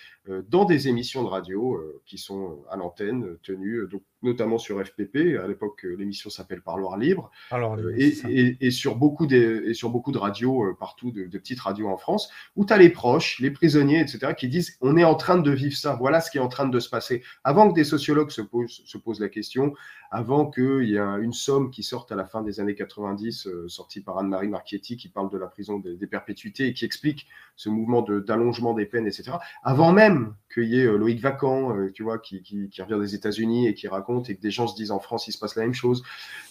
[0.49, 5.37] dans des émissions de radio qui sont à l'antenne, tenues donc notamment sur FPP.
[5.41, 7.31] À l'époque, euh, l'émission s'appelle Parloir libre.
[7.53, 11.87] Euh, et, sur beaucoup de, et sur beaucoup de radios euh, partout, de, petites radios
[11.87, 15.15] en France, où tu as les proches, les prisonniers, etc., qui disent on est en
[15.15, 17.23] train de vivre ça, voilà ce qui est en train de se passer.
[17.43, 19.73] Avant que des sociologues se posent, se posent la question,
[20.11, 24.01] avant qu'il y ait une somme qui sorte à la fin des années 90, sortie
[24.01, 28.01] par Anne-Marie Marchetti, qui parle de la prison des, perpétuités et qui explique ce mouvement
[28.01, 29.31] d'allongement des peines, etc.
[29.63, 30.10] Avant même
[30.53, 33.87] qu'il y ait Loïc Vacan, tu vois, qui, qui, qui revient des États-Unis et qui
[33.87, 36.03] raconte et que des gens se disent en France, il se passe la même chose.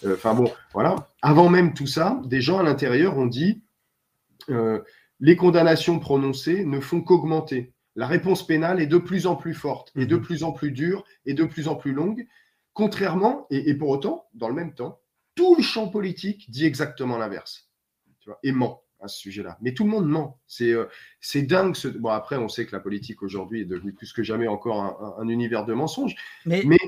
[0.03, 0.95] Euh, enfin bon, voilà.
[1.21, 3.61] Avant même tout ça, des gens à l'intérieur ont dit
[4.49, 4.79] euh,
[5.19, 7.73] les condamnations prononcées ne font qu'augmenter.
[7.95, 10.21] La réponse pénale est de plus en plus forte, et de mhm.
[10.21, 12.25] plus en plus dure, et de plus en plus longue.
[12.73, 15.01] Contrairement, et, pour autant, dans le même temps,
[15.35, 17.69] tout le champ politique dit exactement l'inverse.
[18.43, 19.57] Et ment à ce sujet-là.
[19.61, 20.39] Mais tout le monde ment.
[20.47, 20.85] C'est euh,
[21.35, 21.75] dingue.
[21.99, 25.27] Bon, après, on sait que la politique aujourd'hui est devenue plus que jamais encore un,
[25.27, 26.15] univers de mensonges.
[26.45, 26.79] Mais, mais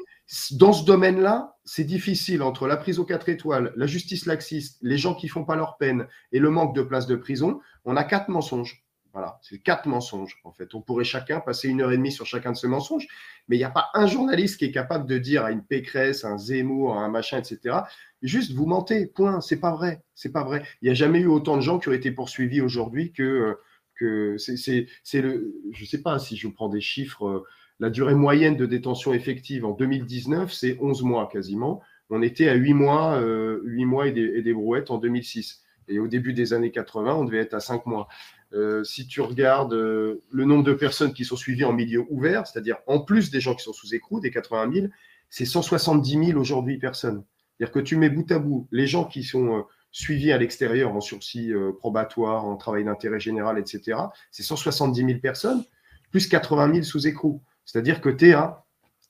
[0.51, 4.97] dans ce domaine-là, c'est difficile entre la prise aux quatre étoiles, la justice laxiste, les
[4.97, 7.59] gens qui font pas leur peine et le manque de places de prison.
[7.86, 8.82] On a quatre mensonges.
[9.14, 10.74] Voilà, c'est quatre mensonges en fait.
[10.74, 13.07] On pourrait chacun passer une heure et demie sur chacun de ces mensonges,
[13.47, 16.26] mais il n'y a pas un journaliste qui est capable de dire à une Pécresse,
[16.26, 17.78] un Zemmour, un machin, etc.
[18.24, 19.39] Juste vous mentez, point.
[19.39, 20.64] C'est pas vrai, c'est pas vrai.
[20.82, 23.53] Il n'y a jamais eu autant de gens qui ont été poursuivis aujourd'hui que euh,
[23.95, 25.53] que c'est le.
[25.72, 27.28] Je sais pas si je prends des chiffres.
[27.28, 27.43] Euh,
[27.80, 31.82] la durée moyenne de détention effective en 2019, c'est 11 mois quasiment.
[32.09, 35.64] On était à 8 mois, euh, 8 mois et des, brouettes en 2006.
[35.88, 38.07] Et au début des années 80, on devait être à 5 mois.
[38.54, 42.45] Euh, si tu regardes euh, le nombre de personnes qui sont suivies en milieu ouvert,
[42.45, 44.88] c'est-à-dire en plus des gens qui sont sous écrou, des 80 000,
[45.30, 47.24] c'est 170 000 aujourd'hui personnes.
[47.58, 50.95] C'est-à-dire que tu mets bout à bout les gens qui sont euh, suivis à l'extérieur
[50.95, 53.99] en sursis probatoire, en travail d'intérêt général, etc.
[54.32, 55.64] C'est 170 000 personnes,
[56.10, 57.43] plus 80 000 sous écrou.
[57.64, 58.66] C'est-à-dire que tu es à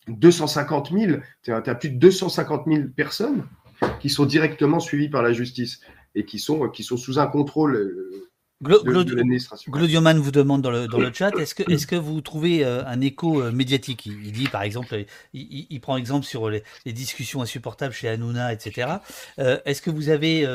[0.09, 3.47] 250 000, tu as, plus de 250 000 personnes
[4.01, 5.79] qui sont directement suivies par la justice
[6.15, 7.77] et qui sont, qui sont sous un contrôle
[8.65, 9.69] euh, de.
[9.69, 12.85] Glodioman vous demande dans le, dans le chat, est-ce que, est que vous trouvez euh,
[12.85, 14.05] un écho euh, médiatique?
[14.05, 18.97] Il, dit par exemple, il, prend exemple sur les, discussions insupportables chez Hanouna, etc.
[19.37, 20.47] est-ce que vous avez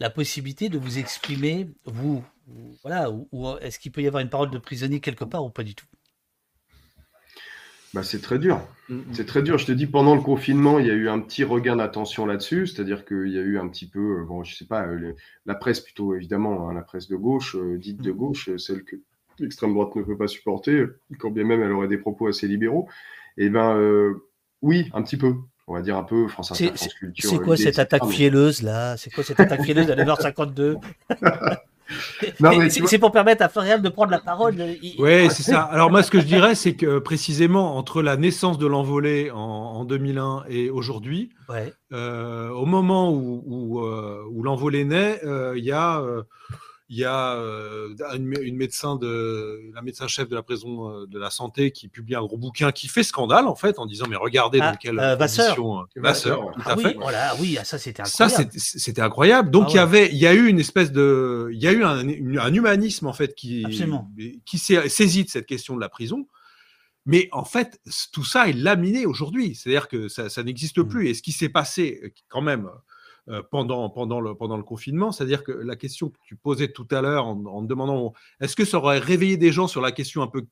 [0.00, 2.24] la possibilité de vous exprimer, vous,
[2.82, 5.62] voilà, ou est-ce qu'il peut y avoir une parole de prisonnier quelque part ou pas
[5.62, 5.86] du tout?
[7.94, 8.60] Bah, c'est très dur.
[8.88, 9.04] Mm, mm.
[9.12, 9.56] C'est très dur.
[9.56, 12.66] Je te dis, pendant le confinement, il y a eu un petit regain d'attention là-dessus.
[12.66, 15.12] C'est-à-dire qu'il y a eu un petit peu, euh, bon, je sais pas, euh,
[15.46, 18.16] la presse plutôt, évidemment, hein, la presse de gauche, euh, dite de mm.
[18.16, 18.96] gauche, celle que
[19.38, 20.86] l'extrême droite ne peut pas supporter,
[21.18, 22.88] quand bien même elle aurait des propos assez libéraux.
[23.36, 24.14] Eh ben,
[24.62, 25.34] oui, un petit peu.
[25.66, 27.30] On va dire un peu France Inter, France Culture.
[27.30, 28.96] C'est quoi cette attaque fielleuse là?
[28.96, 30.76] C'est quoi cette attaque fielleuse à 9h52
[32.68, 34.54] c'est pour permettre à Florian de prendre la parole.
[34.98, 35.60] Oui, c'est ça.
[35.62, 39.84] Alors moi, ce que je dirais, c'est que précisément entre la naissance de l'envolée en,
[39.84, 41.30] 2001 et aujourd'hui,
[41.92, 46.02] euh, au moment où, où, euh, où l'envolée naît, euh, il y a
[46.88, 51.18] il y a euh, une, médecin de la médecin chef de la prison euh, de
[51.18, 54.16] la santé qui publie un gros bouquin qui fait scandale en fait en disant mais
[54.16, 56.88] regardez ah, dans quelle euh, condition Vasseur, tout à ah fait.
[56.88, 58.50] Oui, voilà, oui, ah, ça c'était incroyable.
[58.58, 59.50] Ça c'était incroyable.
[59.50, 61.72] Donc ah il y avait il y a eu une espèce de il y a
[61.72, 62.06] eu un,
[62.38, 63.64] un humanisme en fait qui
[64.44, 66.26] qui s'est saisi de cette question de la prison.
[67.06, 67.82] Mais en fait,
[68.12, 69.54] tout ça est laminé aujourd'hui.
[69.54, 70.88] C'est-à-dire que ça, ça n'existe mmh.
[70.88, 71.08] plus.
[71.08, 72.78] Et ce qui s'est passé, quand même, euh,
[73.50, 75.12] pendant, pendant, le, pendant le confinement.
[75.12, 78.78] C'est-à-dire que la question que tu posais tout à l'heure en, demandant est-ce que ça
[78.78, 80.46] aurait réveillé des gens sur la question un peu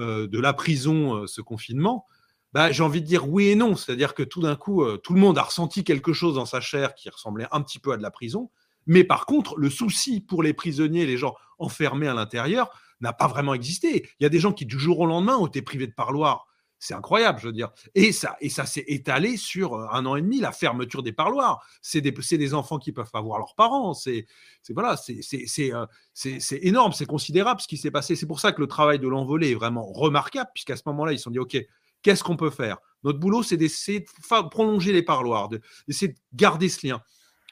[0.00, 2.06] euh, de la prison, euh, ce confinement?
[2.52, 3.76] Bah, J'ai envie de dire oui et non.
[3.76, 6.94] C'est-à-dire que tout d'un coup, tout le monde a ressenti quelque chose dans sa chair
[6.94, 8.50] qui ressemblait un petit peu à de la prison.
[8.86, 13.28] Mais par contre, le souci pour les prisonniers, les gens enfermés à l'intérieur, n'a pas
[13.28, 14.08] vraiment existé.
[14.18, 16.46] Il y a des gens qui, du jour au lendemain, ont été privés de parloir
[16.78, 17.70] c'est incroyable, je veux dire.
[17.94, 21.12] Et ça, et ça s'est étalé sur euh, un an et demi, la fermeture des
[21.12, 21.64] parloirs.
[21.82, 23.94] C'est des, des enfants qui peuvent pas voir leurs parents.
[23.94, 24.26] C'est
[24.70, 28.16] voilà, euh, c'est énorme, c'est considérable ce qui s'est passé.
[28.16, 31.18] C'est pour ça que le travail de l'envolée est vraiment remarquable, puisqu'à ce moment-là, ils
[31.18, 31.56] se sont dit, OK,
[32.02, 32.78] qu'est-ce qu'on peut faire?
[33.02, 37.02] Notre boulot, c'est d'essayer de prolonger les parloirs, d'essayer de garder ce lien.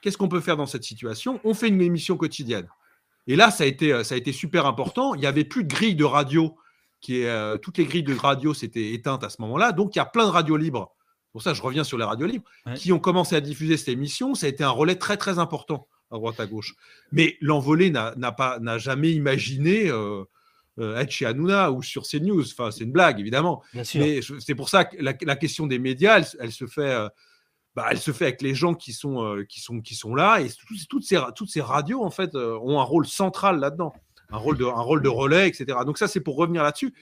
[0.03, 1.41] Qu'est-ce qu'on peut faire dans cette situation?
[1.43, 2.69] On fait une émission quotidienne.
[3.27, 5.15] Et là, ça a été, euh, ça a été super important.
[5.15, 6.57] Il n'y avait plus de grille de radio
[7.07, 9.71] qui est euh, toutes les grilles de radio s'étaient éteintes à ce moment-là.
[9.71, 10.93] Donc il y a plein de radios libres.
[11.31, 12.45] Pour ça, je reviens sur les radios libres
[12.75, 14.35] qui ont commencé à diffuser cette émission.
[14.35, 16.75] Ça a été un relais très très important à droite à gauche.
[17.13, 20.25] Mais l'envolé n'a pas n'a jamais imaginé euh,
[20.81, 22.41] euh, être chez Hanouna ou sur CNews.
[22.41, 23.63] Enfin, c'est une blague évidemment.
[23.73, 26.91] Mais c'est pour ça que la, question des médias, elle, se fait.
[26.91, 27.09] Euh,
[27.77, 30.49] bah, elle se fait avec les gens qui sont, qui sont, qui sont là et
[30.89, 33.93] toutes ces, toutes ces radios en fait ont un rôle central là-dedans,
[34.31, 35.79] un rôle de, un rôle de relais, etc.
[35.85, 36.95] Donc ça c'est pour revenir là-dessus.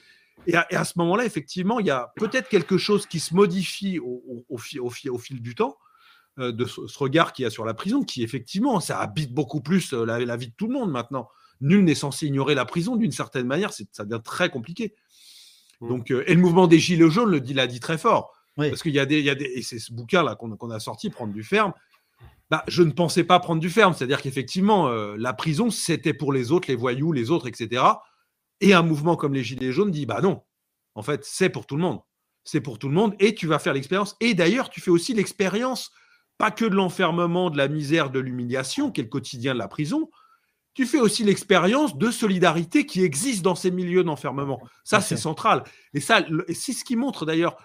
[0.47, 4.45] Et à, ce moment-là, effectivement, il y a peut-être quelque chose qui se modifie au,
[4.49, 5.77] au, au fil du temps,
[6.37, 9.61] euh, de ce, regard qu'il y a sur la prison, qui effectivement, ça habite beaucoup
[9.61, 11.29] plus euh, la, vie de tout le monde maintenant.
[11.61, 14.93] Nul n'est censé ignorer la prison d'une certaine manière, ça devient très compliqué.
[15.79, 15.87] Mmh.
[15.87, 18.33] Donc, euh, et le mouvement des Gilets jaunes le dit, l'a dit très fort.
[18.57, 20.79] Parce qu'il y a des, il y a des, et c'est ce bouquin-là qu'on a
[20.79, 21.73] sorti, Prendre du ferme.
[22.51, 26.51] Bah, je ne pensais pas prendre du ferme, c'est-à-dire qu'effectivement, la prison, c'était pour les
[26.51, 27.83] autres, les voyous, les autres, etc.
[28.61, 30.43] Et un mouvement comme les Gilets jaunes dit, bah non,
[30.93, 31.99] en fait, c'est pour tout le monde.
[32.43, 34.15] C'est pour tout le monde, et tu vas faire l'expérience.
[34.19, 35.91] Et d'ailleurs, tu fais aussi l'expérience
[36.37, 39.67] pas que de l'enfermement, de la misère, de l'humiliation, qui est le quotidien de la
[39.67, 40.09] prison,
[40.73, 44.61] tu fais aussi l'expérience de solidarité qui existe dans ces milieux d'enfermement.
[44.83, 45.63] Ça, c'est central.
[45.93, 47.55] Et ça, c'est ce qui montre d'ailleurs,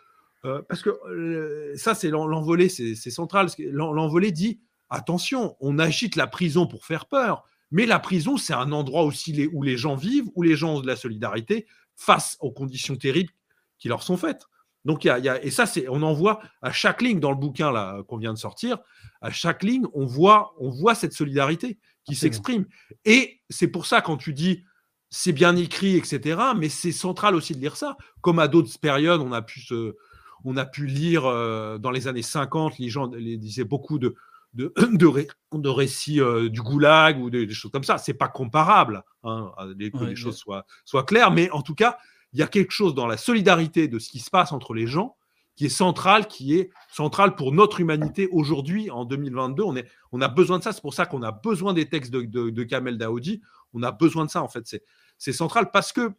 [0.44, 3.48] euh, parce que euh, ça, c'est l'envolé, c'est central.
[3.58, 4.60] L'envolé dit
[4.90, 9.48] attention, on agite la prison pour faire peur, mais la prison, c'est un endroit aussi
[9.52, 13.32] où les gens vivent, où les gens ont de la solidarité face aux conditions terribles
[13.78, 14.42] qui leur sont faites.
[14.84, 17.36] Donc, il y a, et ça, c'est, on en voit à chaque ligne dans le
[17.36, 18.78] bouquin là qu'on vient de sortir,
[19.20, 22.66] à chaque ligne, on voit, on voit cette solidarité qui s'exprime.
[23.04, 24.64] Et c'est pour ça, quand tu dis
[25.10, 27.96] c'est bien écrit, etc., mais c'est central aussi de lire ça.
[28.20, 29.96] Comme à d'autres périodes, on a pu, se,
[30.44, 34.14] on a pu lire euh, dans les années 50, les gens les, disaient beaucoup de,
[34.54, 37.98] de, de, récits euh, du goulag ou des, choses comme ça.
[37.98, 41.98] C'est pas comparable, hein, que les choses soient, soient claires, mais en tout cas,
[42.32, 44.86] il y a quelque chose dans la solidarité de ce qui se passe entre les
[44.86, 45.16] gens
[45.60, 49.62] qui est central, qui est central pour notre humanité aujourd'hui, en 2022.
[49.62, 50.72] On, est, on a besoin de ça.
[50.72, 53.42] C'est pour ça qu'on a besoin des textes de, de, Kamel Daoudi.
[53.74, 54.80] On a besoin de ça, en fait.
[55.18, 56.12] C'est central parce que,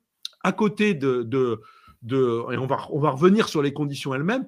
[0.44, 1.24] à côté de.
[1.24, 1.60] de,
[2.04, 4.46] de et on va, on va revenir sur les conditions elles-mêmes.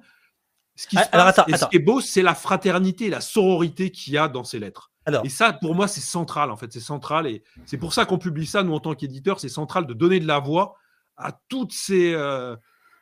[0.76, 4.18] Ce qui, ah, et ce qui est beau, c'est la fraternité, la sororité qu'il y
[4.18, 4.90] a dans ces lettres.
[5.06, 6.72] Alors, et ça, pour moi, c'est central, en fait.
[6.72, 7.26] C'est central.
[7.26, 9.38] Et c'est pour ça qu'on publie ça, nous, en tant qu'éditeurs.
[9.38, 10.76] C'est central de donner de la voix
[11.16, 12.56] à toutes ces, euh,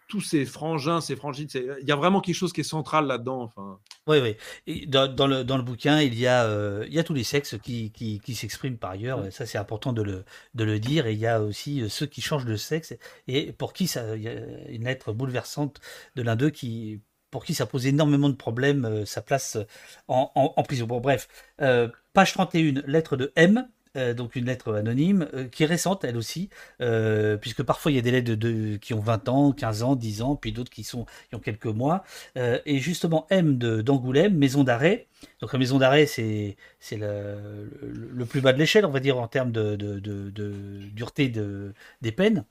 [0.08, 1.48] tous ces frangins, ces frangines.
[1.54, 3.42] Il y a vraiment quelque chose qui est central là-dedans.
[3.42, 3.78] Enfin.
[4.06, 4.36] Oui, oui.
[4.66, 7.24] Et dans, le, dans le bouquin, il y a, euh, il y a tous les
[7.24, 9.24] sexes qui, qui, qui s'expriment par ailleurs.
[9.30, 11.06] Ça, c'est important de le, de le dire.
[11.06, 12.94] Et il y a aussi euh, ceux qui changent de sexe
[13.28, 14.34] et pour qui ça, il y a
[14.68, 15.80] une lettre bouleversante
[16.16, 17.00] de l'un d'eux qui
[17.32, 19.58] pour qui ça pose énormément de problèmes, sa place
[20.06, 20.86] en, en, prison.
[20.86, 21.26] Bon, bref,
[22.12, 26.16] page 31, lettre de M, euh, donc une lettre anonyme, euh, qui est récente elle
[26.16, 26.48] aussi,
[26.80, 29.96] euh, puisque parfois il y a des lettres de, qui ont 20 ans, 15 ans,
[29.96, 32.02] 10 ans, puis d'autres qui, sont, qui ont quelques mois.
[32.36, 35.08] et justement, M d'Angoulême, maison d'arrêt.
[35.40, 36.56] Donc la maison d'arrêt, c'est
[36.92, 40.52] le, le, plus bas de l'échelle, on va dire, en termes de, de, de
[40.94, 41.28] dureté
[42.00, 42.44] des peines.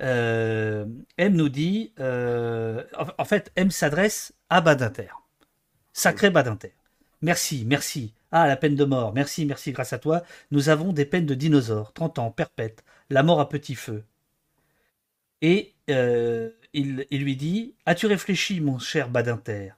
[0.00, 5.08] M nous dit, en, fait, M s'adresse à Badinter.
[5.92, 6.72] Sacré Badinter.
[7.22, 8.12] Merci, merci.
[8.30, 9.12] Ah, la peine de mort.
[9.14, 10.22] Merci, merci, grâce à toi.
[10.50, 11.92] Nous avons des peines de dinosaures.
[11.92, 12.84] 30 ans, perpète.
[13.10, 14.04] La mort à petit feu.
[15.40, 19.72] Et euh, il, lui dit As-tu réfléchi, mon cher Badinter?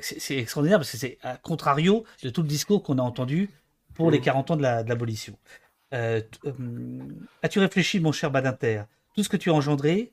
[0.00, 3.50] C'est extraordinaire parce que c'est à contrario de tout le discours qu'on a entendu
[3.94, 5.36] pour les 40 ans de l'abolition.
[5.92, 6.52] Euh, euh,
[7.42, 8.84] as-tu réfléchi, mon cher Badinter?
[9.14, 10.12] Tout ce que tu as engendré,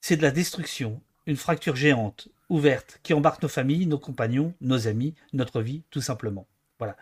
[0.00, 4.86] c'est de la destruction, une fracture géante, ouverte qui embarque nos familles, nos compagnons, nos
[4.86, 6.46] amis, notre vie, tout simplement.
[6.78, 6.96] Voilà.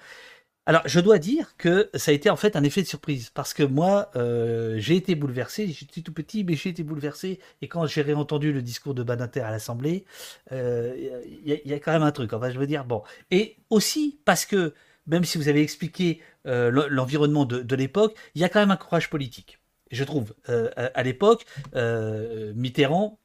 [0.69, 3.55] Alors, je dois dire que ça a été en fait un effet de surprise parce
[3.55, 5.67] que moi, euh, j'ai été bouleversé.
[5.67, 7.41] J'étais tout petit, mais j'ai été bouleversé.
[7.63, 10.05] Et quand j'ai réentendu le discours de Badinter à l'Assemblée,
[10.51, 12.35] il euh, y, a quand même un truc.
[12.35, 13.03] Enfin, je veux dire, bon.
[13.31, 14.75] Et aussi parce que
[15.07, 18.77] même si vous avez expliqué euh, l'environnement de l'époque, il y a quand même un
[18.77, 19.61] courage politique.
[19.91, 20.35] Je trouve.
[20.47, 23.19] à l'époque, Mitterrand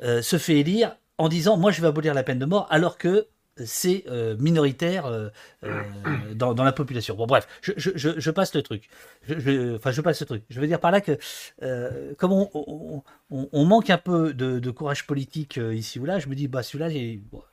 [0.00, 3.28] se fait élire en disant moi je vais abolir la peine de mort alors que
[3.64, 5.28] c'est euh, minoritaire euh,
[5.62, 7.14] euh, dans, la population.
[7.14, 8.88] Bon bref, je, passe le truc.
[9.28, 10.44] enfin je passe le truc.
[10.50, 11.18] Je veux dire par là que
[12.14, 16.62] comme on, manque un peu de, courage politique ici ou là, je me dis bah
[16.62, 16.88] celui-là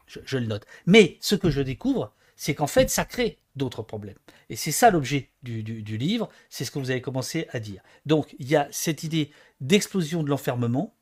[0.07, 0.65] je, le note.
[0.85, 4.17] Mais ce que je découvre, c'est qu'en fait ça crée d'autres problèmes.
[4.49, 7.81] Et c'est ça l'objet du, du livre, c'est ce que vous avez commencé à dire.
[8.05, 10.95] Donc il y a cette idée d'explosion de l'enfermement.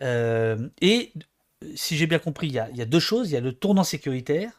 [0.00, 1.12] et
[1.74, 3.30] si j'ai bien compris, il y, a, deux choses.
[3.30, 4.50] Il y a le tournant sécuritaire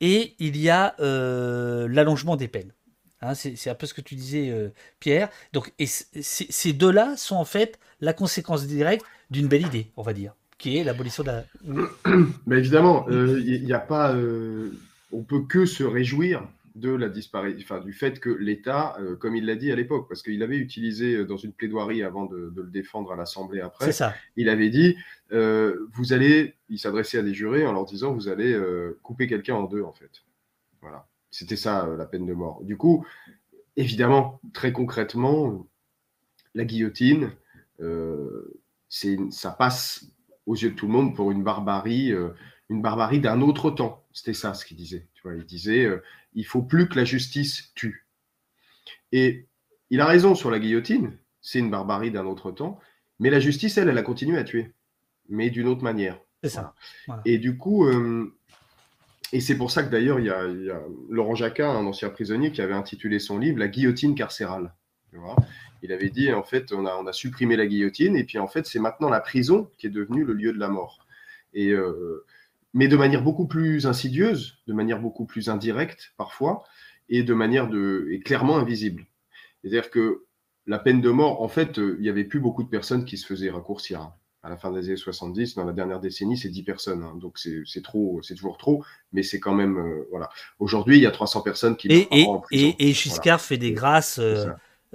[0.00, 2.72] et il y a euh, l'allongement des peines.
[3.20, 4.68] Hein, c'est un peu ce que tu disais, euh,
[5.00, 5.30] Pierre.
[5.52, 10.12] Donc, et ces deux-là sont en fait la conséquence directe d'une belle idée, on va
[10.12, 11.44] dire, qui est l'abolition de la.
[12.46, 14.14] Mais évidemment, il euh, n'y a pas.
[15.12, 16.42] on peut que se réjouir
[16.74, 20.08] de la disparition, enfin, du fait que l'État, euh, comme il l'a dit à l'époque,
[20.08, 23.92] parce qu'il avait utilisé euh, dans une plaidoirie avant de, le défendre à l'Assemblée après,
[23.92, 24.12] ça.
[24.36, 24.96] il avait dit,
[25.32, 28.58] euh, vous allez, il s'adressait à des jurés en leur disant, vous allez
[29.02, 30.10] couper quelqu'un en deux, en fait.
[30.80, 31.06] Voilà.
[31.30, 32.62] C'était ça, la peine de mort.
[32.64, 33.06] Du coup,
[33.76, 35.66] évidemment, très concrètement,
[36.54, 37.30] la guillotine,
[38.88, 40.06] ça passe
[40.46, 42.12] aux yeux de tout le monde pour une barbarie,
[42.68, 44.04] une barbarie d'un autre temps.
[44.12, 45.08] C'était ça ce qu'il disait.
[45.14, 45.88] Tu vois, il disait,
[46.34, 48.06] il faut plus que la justice tue.
[49.12, 49.46] Et
[49.90, 52.80] il a raison sur la guillotine, c'est une barbarie d'un autre temps,
[53.18, 54.72] mais la justice, elle, elle a continué à tuer,
[55.28, 56.18] mais d'une autre manière.
[56.42, 56.74] C'est ça.
[57.24, 58.34] Et du coup, euh,
[59.32, 60.42] et c'est pour ça que d'ailleurs, il, y a
[61.08, 64.74] Laurent Jacquin, un ancien prisonnier, qui avait intitulé son livre La guillotine carcérale.
[65.82, 68.46] il avait dit, en fait, on a, on a, supprimé la guillotine, et puis en
[68.46, 71.06] fait, c'est maintenant la prison qui est devenue le lieu de la mort.
[71.52, 72.24] Et euh,
[72.74, 76.64] mais de manière beaucoup plus insidieuse, de manière beaucoup plus indirecte parfois,
[77.08, 79.06] et de manière de, et clairement invisible.
[79.62, 80.24] C'est-à-dire que
[80.66, 83.16] la peine de mort, en fait, euh, il n'y avait plus beaucoup de personnes qui
[83.16, 84.10] se faisaient raccourcir.
[84.42, 87.02] À la fin des années 70, dans la dernière décennie, c'est 10 personnes.
[87.02, 87.16] Hein.
[87.18, 89.78] Donc c'est trop, c'est toujours trop, mais c'est quand même.
[89.78, 90.28] Euh, voilà.
[90.58, 91.88] Aujourd'hui, il y a 300 personnes qui.
[91.88, 92.74] Et, et, en prison.
[92.78, 94.18] et, et Giscard fait des grâces.
[94.18, 94.46] Euh,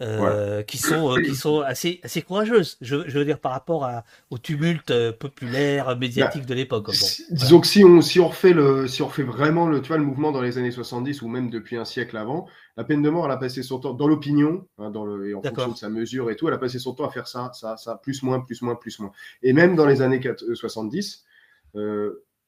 [0.02, 2.78] euh, qui sont euh, qui sont assez assez courageuses.
[2.80, 6.90] Je, veux dire par rapport à, au tumulte euh, populaire médiatique de l'époque.
[7.32, 9.98] disons que si on si on refait le si on refait vraiment le tu vois,
[9.98, 12.48] le mouvement dans les années 70 ou même depuis un siècle avant,
[12.78, 15.34] la peine de mort elle a passé son temps dans l'opinion, hein, dans le et
[15.34, 17.52] en fonction de sa mesure et tout, elle a passé son temps à faire ça
[17.54, 19.12] ça ça plus moins plus moins plus moins.
[19.44, 20.22] Et même dans les années
[20.54, 21.26] 70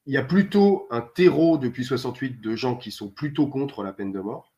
[0.04, 3.92] il y a plutôt un terreau depuis 68 de gens qui sont plutôt contre la
[3.92, 4.51] peine de mort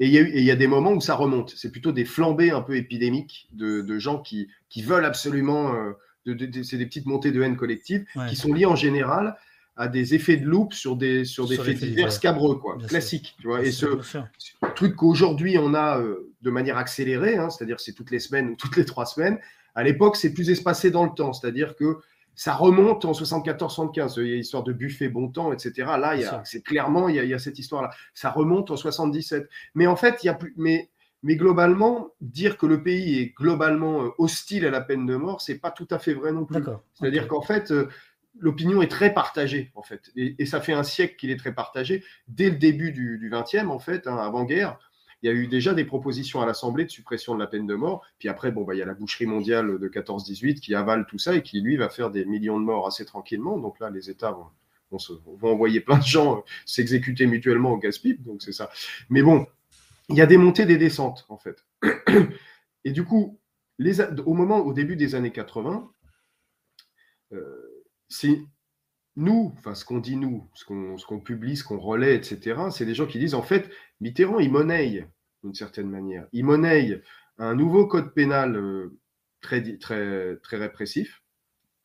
[0.00, 1.54] et il y, a il y a des moments où ça remonte.
[1.56, 5.74] C'est plutôt des flambées un peu épidémiques de, de gens qui, qui veulent absolument.
[5.74, 5.92] Euh,
[6.26, 9.36] de, c'est des petites montées de haine collective qui sont liées en général
[9.78, 13.36] à des effets de loupe sur des, sur des faits divers scabreux, quoi, classiques.
[13.40, 13.86] Tu vois, et ce,
[14.74, 18.56] truc qu'aujourd'hui on a euh, de manière accélérée, hein, c'est-à-dire c'est toutes les semaines ou
[18.56, 19.38] toutes les trois semaines,
[19.76, 21.98] à l'époque c'est plus espacé dans le temps, c'est-à-dire que
[22.38, 24.14] ça remonte en 74-75.
[24.18, 25.72] Il y a l'histoire de Buffet, Bon Temps, etc.
[25.98, 27.90] Là, il y a, c'est clairement, il y, a, cette histoire-là.
[28.14, 29.48] Ça remonte en 77.
[29.74, 30.88] Mais en fait, il y a plus, mais,
[31.24, 35.40] mais globalement, dire que le pays est globalement euh, hostile à la peine de mort,
[35.40, 36.62] c'est pas tout à fait vrai non plus.
[36.94, 37.88] C'est-à-dire qu'en fait, euh,
[38.38, 40.12] l'opinion est très partagée, en fait.
[40.14, 42.04] Et, ça fait un siècle qu'il est très partagé.
[42.28, 44.78] Dès le début du, 20e, en fait, hein, avant-guerre,
[45.22, 47.74] il y a eu déjà des propositions à l'Assemblée de suppression de la peine de
[47.74, 48.04] mort.
[48.18, 51.18] Puis après, bon, bah, il y a la boucherie mondiale de 14-18 qui avale tout
[51.18, 53.58] ça et qui, lui, va faire des millions de morts assez tranquillement.
[53.58, 54.46] Donc là, les États vont,
[55.42, 58.18] envoyer plein de gens euh, s'exécuter mutuellement au gaspille.
[58.18, 58.70] Donc c'est ça.
[59.10, 59.46] Mais bon,
[60.08, 61.64] il y a des montées, des descentes, en fait.
[62.84, 63.38] Et du coup,
[63.78, 65.90] les, au moment, au début des années 80,
[67.32, 68.40] euh, c'est
[69.18, 72.94] nous, enfin ce qu'on dit nous, ce qu'on publie, ce qu'on relaie, etc., c'est des
[72.94, 73.68] gens qui disent en fait,
[74.00, 75.08] Mitterrand, il monnaie
[75.42, 76.26] d'une certaine manière.
[76.32, 77.02] Il monnaie
[77.36, 78.96] un nouveau code pénal euh,
[79.40, 81.22] très, très, très répressif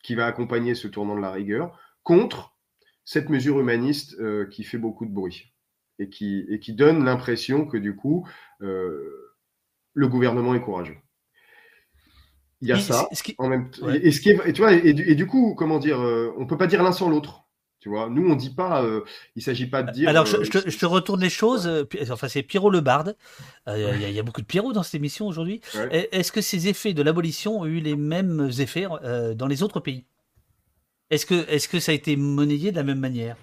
[0.03, 2.55] qui va accompagner ce tournant de la rigueur contre
[3.03, 5.53] cette mesure humaniste euh, qui fait beaucoup de bruit
[5.97, 8.27] et qui, et qui donne l'impression que du coup,
[8.61, 9.33] euh,
[9.93, 10.97] le gouvernement est courageux.
[12.63, 13.69] Il y a ça en même.
[14.01, 15.99] Et, ce qui est, tu vois, et, du, coup, comment dire,
[16.37, 17.43] on peut pas dire l'un sans l'autre.
[17.83, 19.01] Tu vois, nous on dit pas, euh,
[19.35, 20.07] il s'agit pas de dire.
[20.07, 21.67] Alors je, euh, te, retourne les choses.
[21.67, 23.17] Euh, enfin, c'est Pierrot Le Barde.
[23.67, 25.59] Il y, a beaucoup de Pierrot dans cette émission aujourd'hui.
[25.91, 28.87] Est-ce que ces effets de l'abolition ont eu les mêmes effets
[29.35, 30.05] dans les autres pays?
[31.09, 33.35] Est-ce que, est -ce que ça a été monnayé de la même manière?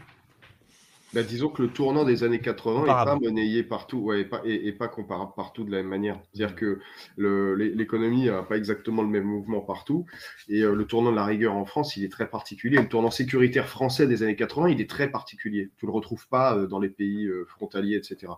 [1.12, 4.42] Bah, disons que le tournant des années 80 n'est pas monnayé partout, ouais, et, pas,
[4.44, 6.20] et, pas comparable partout de la même manière.
[6.32, 6.80] C'est-à-dire que
[7.18, 10.06] l'économie n'a pas exactement le même mouvement partout.
[10.48, 12.78] Et euh, le tournant de la rigueur en France, il est très particulier.
[12.78, 15.70] Le tournant sécuritaire français des années 80, il est très particulier.
[15.78, 18.32] Tu ne le retrouves pas euh, dans les pays euh, frontaliers, etc.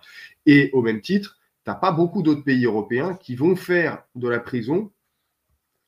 [0.47, 4.29] Et au même titre, tu n'as pas beaucoup d'autres pays européens qui vont faire de
[4.29, 4.91] la prison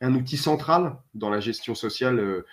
[0.03, 2.45] un outil central dans la gestion sociale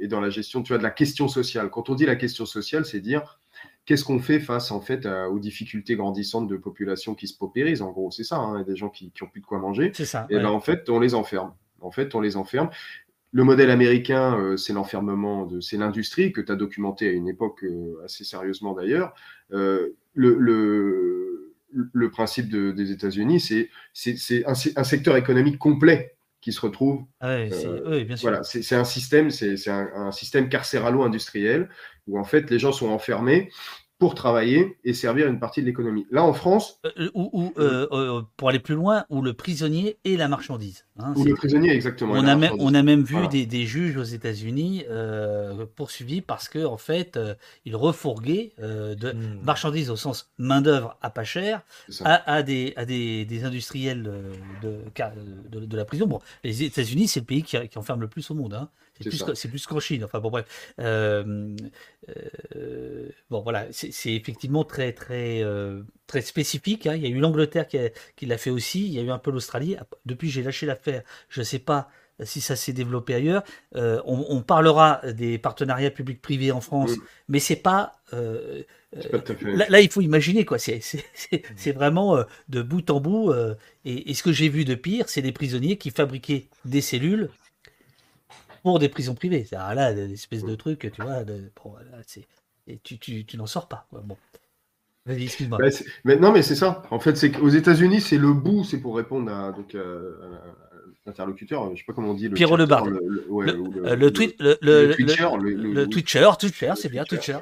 [0.00, 1.70] et dans la gestion tu vois, de la question sociale.
[1.70, 3.38] Quand on dit la question sociale, c'est dire
[3.84, 7.82] qu'est-ce qu'on fait face en fait aux difficultés grandissantes de populations qui se paupérisent?
[7.82, 8.36] En gros, c'est ça.
[8.36, 9.92] Hein, des gens qui n'ont plus de quoi manger.
[9.94, 10.26] C'est ça.
[10.30, 11.52] Et ben en fait, on les enferme.
[11.80, 12.70] En fait, on les enferme.
[13.34, 17.28] Le modèle américain, euh, c'est l'enfermement de, c'est l'industrie que tu as documenté à une
[17.28, 19.14] époque euh, assez sérieusement d'ailleurs.
[19.52, 26.52] Euh, le, le, le, principe des États-Unis, c'est, c'est, un, un, secteur économique complet qui
[26.52, 27.04] se retrouve.
[27.20, 28.28] Ah oui, bien sûr.
[28.28, 31.70] Voilà, c'est, un système, c'est, un, un, système carcéralo-industriel
[32.08, 33.50] où en fait les gens sont enfermés
[34.02, 36.08] pour travailler et servir une partie de l'économie.
[36.10, 36.80] Là, en France.
[36.98, 37.52] Euh, ou,
[38.36, 40.86] pour aller plus loin, où le prisonnier et la marchandise.
[40.98, 42.14] Hein, ou le prisonnier, exactement.
[42.14, 44.82] On a, même, on a même vu des, juges aux États-Unis
[45.76, 47.16] poursuivis parce qu'en en fait,
[47.64, 49.44] ils refourguaient de hmm.
[49.44, 51.60] marchandises au sens main-d'œuvre à pas cher
[52.04, 54.80] à, des, à des, des industriels de,
[55.52, 56.08] de, de, la prison.
[56.08, 58.54] Bon, les États-Unis, c'est le pays qui, qui, enferme le plus au monde.
[58.54, 58.68] Hein.
[59.00, 60.04] C'est plus, qu'en Chine.
[60.04, 60.74] Enfin bon bref.
[60.78, 61.56] Euh,
[62.56, 66.86] euh, bon voilà, c'est effectivement très très euh, très spécifique.
[66.86, 66.94] Hein.
[66.96, 67.78] Il y a eu l'Angleterre qui,
[68.16, 68.86] qui l'a fait aussi.
[68.86, 69.76] Il y a eu un peu l'Australie.
[70.06, 71.02] Depuis j'ai lâché l'affaire.
[71.28, 71.88] Je ne sais pas
[72.22, 73.42] si ça s'est développé ailleurs.
[73.74, 76.92] On, parlera des partenariats publics-privés en France,
[77.28, 77.96] mais c'est pas.
[78.12, 80.58] là, il faut imaginer quoi.
[80.58, 83.32] C'est vraiment de bout en bout.
[83.84, 87.30] Et, et, ce que j'ai vu de pire, c'est des prisonniers qui fabriquaient des cellules
[88.62, 89.44] pour des prisons privées.
[89.48, 91.50] C'est là, des espèces de trucs, tu vois, de,
[92.68, 93.86] et tu, tu, tu n'en sors pas.
[93.92, 94.16] Bon.
[95.04, 95.58] Vas-y, excuse-moi.
[95.58, 95.68] Bah,
[96.04, 96.82] mais non, mais c'est ça.
[96.90, 100.16] En fait, c'est qu'aux États-Unis, c'est le bout, c'est pour répondre à, donc, euh,
[101.06, 102.28] l'interlocuteur, je sais pas comment on dit.
[102.28, 107.02] Le Pierrot Le, le, le, le, tweet, le, le, Twitcher, le, Twitcher, Twitcher, c'est bien,
[107.04, 107.38] Twitcher.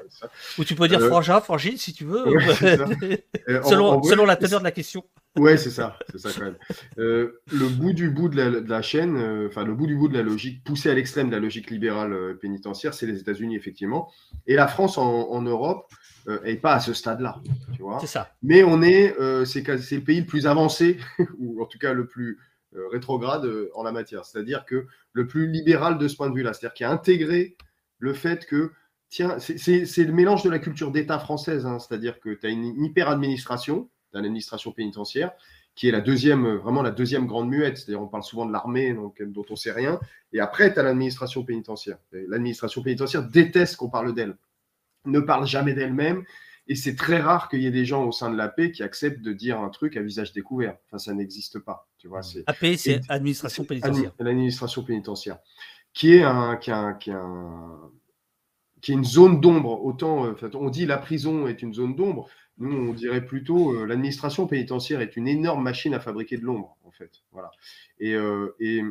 [0.59, 1.09] Ou tu peux dire euh...
[1.09, 2.25] Frangin, Frangine, si tu veux.
[3.65, 5.05] selon, selon la teneur de la question.
[5.37, 6.57] Ouais, c'est ça, c'est ça quand même.
[6.99, 9.97] Euh, le bout du bout de la, de la chaîne, euh, enfin le bout du
[9.97, 13.21] bout de la logique, poussé à l'extrême de la logique libérale euh, pénitentiaire, c'est les
[13.21, 14.11] États-Unis effectivement.
[14.49, 15.93] Et la France en, en Europe
[16.45, 17.41] n'est pas à ce stade-là,
[17.75, 17.99] tu vois.
[18.01, 18.33] C'est ça.
[18.43, 19.15] Mais on est,
[19.47, 20.99] c'est le pays le plus avancé,
[21.39, 22.39] ou en tout cas le plus
[22.93, 24.25] rétrograde en la matière.
[24.25, 27.57] C'est-à-dire que le plus libéral de ce point de vue-là, c'est-à-dire qui a intégré
[27.99, 28.73] le fait que
[29.09, 31.79] tiens, c'est le mélange de la culture d'État française, hein.
[31.79, 35.33] c'est-à-dire que tu as une hyper-administration dans l'administration pénitentiaire,
[35.75, 37.79] qui est la deuxième, vraiment la deuxième grande muette.
[37.79, 40.01] C'est-à-dire, on parle souvent de l'armée, donc, dont on sait rien.
[40.33, 41.99] Et après, tu as l'administration pénitentiaire.
[42.13, 44.37] L'administration pénitentiaire déteste qu'on parle d'elle,
[45.07, 46.25] ne parle jamais d'elle-même.
[46.67, 49.23] Et c'est très rare qu'il y ait des gens au sein de l'AP qui acceptent
[49.23, 50.77] de dire un truc à visage découvert.
[50.87, 51.89] Enfin, ça n'existe pas.
[51.99, 52.45] Tu vois, c'est...
[52.47, 54.13] AP, c'est administration pénitentiaire.
[54.21, 55.39] L'administration pénitentiaire,
[55.93, 57.91] qui est un, qui, un, qui, un,
[58.81, 59.85] qui est une zone d'ombre.
[59.85, 62.29] Autant, euh, on dit la prison est une zone d'ombre.
[62.59, 66.77] Nous, on dirait plutôt euh, l'administration pénitentiaire est une énorme machine à fabriquer de l'ombre,
[66.85, 67.23] en fait.
[67.33, 67.51] Voilà.
[67.99, 68.83] Et, euh, et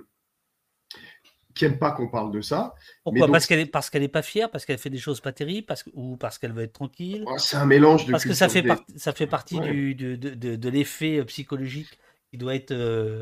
[1.54, 2.74] qui n'aime pas qu'on parle de ça.
[3.04, 3.28] Pourquoi?
[3.28, 5.84] Parce qu'elle n'est parce qu'elle pas fière, parce qu'elle fait des choses pas terribles, parce
[5.94, 7.24] ou parce qu'elle veut être tranquille?
[7.28, 8.12] Oh, c'est un mélange de.
[8.12, 12.00] Parce que ça fait, ça fait partie du, de, de, de l'effet euh, psychologique
[12.32, 12.74] qui doit être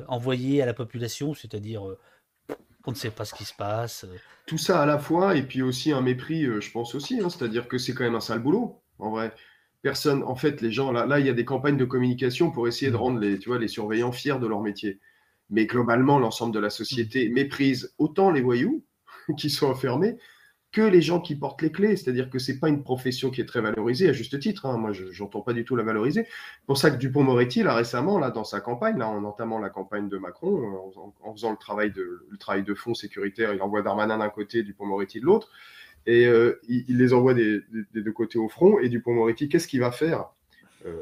[0.07, 1.81] envoyé à la population, c'est-à-dire
[2.83, 4.05] qu'on ne sait pas ce qui se passe.
[4.45, 7.69] Tout ça à la fois, et puis aussi un mépris, je pense aussi, hein, c'est-à-dire
[7.69, 9.33] que c'est quand même un sale boulot, en vrai
[9.87, 12.67] personne, en fait, les gens, là, là, il y a des campagnes de communication pour
[12.67, 12.99] essayer de mm.
[12.99, 14.99] rendre les, tu vois, les surveillants fiers de leur métier.
[15.49, 17.33] Mais globalement, l'ensemble de la société mm.
[17.33, 18.83] méprise autant les voyous
[19.37, 20.17] qui sont enfermés
[20.73, 21.95] que les gens qui portent les clés.
[21.95, 24.65] C'est-à-dire que c'est pas une profession qui est très valorisée, à juste titre.
[24.65, 24.75] Hein.
[24.75, 26.25] Moi, je n'entends pas du tout la valoriser.
[26.25, 29.69] C'est pour ça que Dupont-Moretti, là, récemment, là, dans sa campagne, là, en entamant la
[29.69, 30.91] campagne de Macron,
[31.23, 34.63] en, faisant le travail, de, le travail de fond sécuritaire, il envoie Darmanin d'un côté,
[34.63, 35.49] Dupont-Moretti de l'autre
[36.07, 37.61] et euh, il, les envoie des,
[37.93, 38.79] deux côtés au front.
[38.79, 40.29] Et Dupont-Moretti, qu'est-ce qu'il va faire?
[40.85, 40.95] Euh,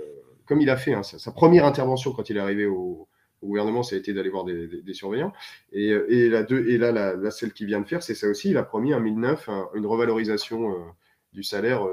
[0.48, 3.08] Comme il a fait, hein, sa, première intervention quand il est arrivé au,
[3.44, 5.32] gouvernement, ça a été d'aller voir des, surveillants.
[5.72, 8.50] Et, là, celle qu'il vient de faire, c'est ça aussi.
[8.50, 10.76] Il a promis en 2009 une revalorisation euh,
[11.32, 11.86] du salaire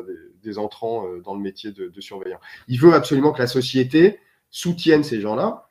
[0.43, 2.41] des, entrants dans le métier de, surveillant.
[2.69, 4.19] Il veut absolument que la société
[4.51, 5.69] soutienne ces gens-là.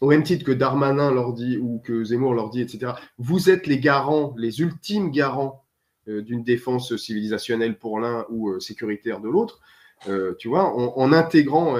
[0.00, 2.92] Au même titre que Darmanin leur dit ou que Zemmour leur dit, etc.
[3.18, 5.64] Vous êtes les garants, les ultimes garants
[6.06, 9.60] d'une défense civilisationnelle pour l'un ou euh, sécuritaire de l'autre.
[10.08, 11.76] Euh, tu vois, en, intégrant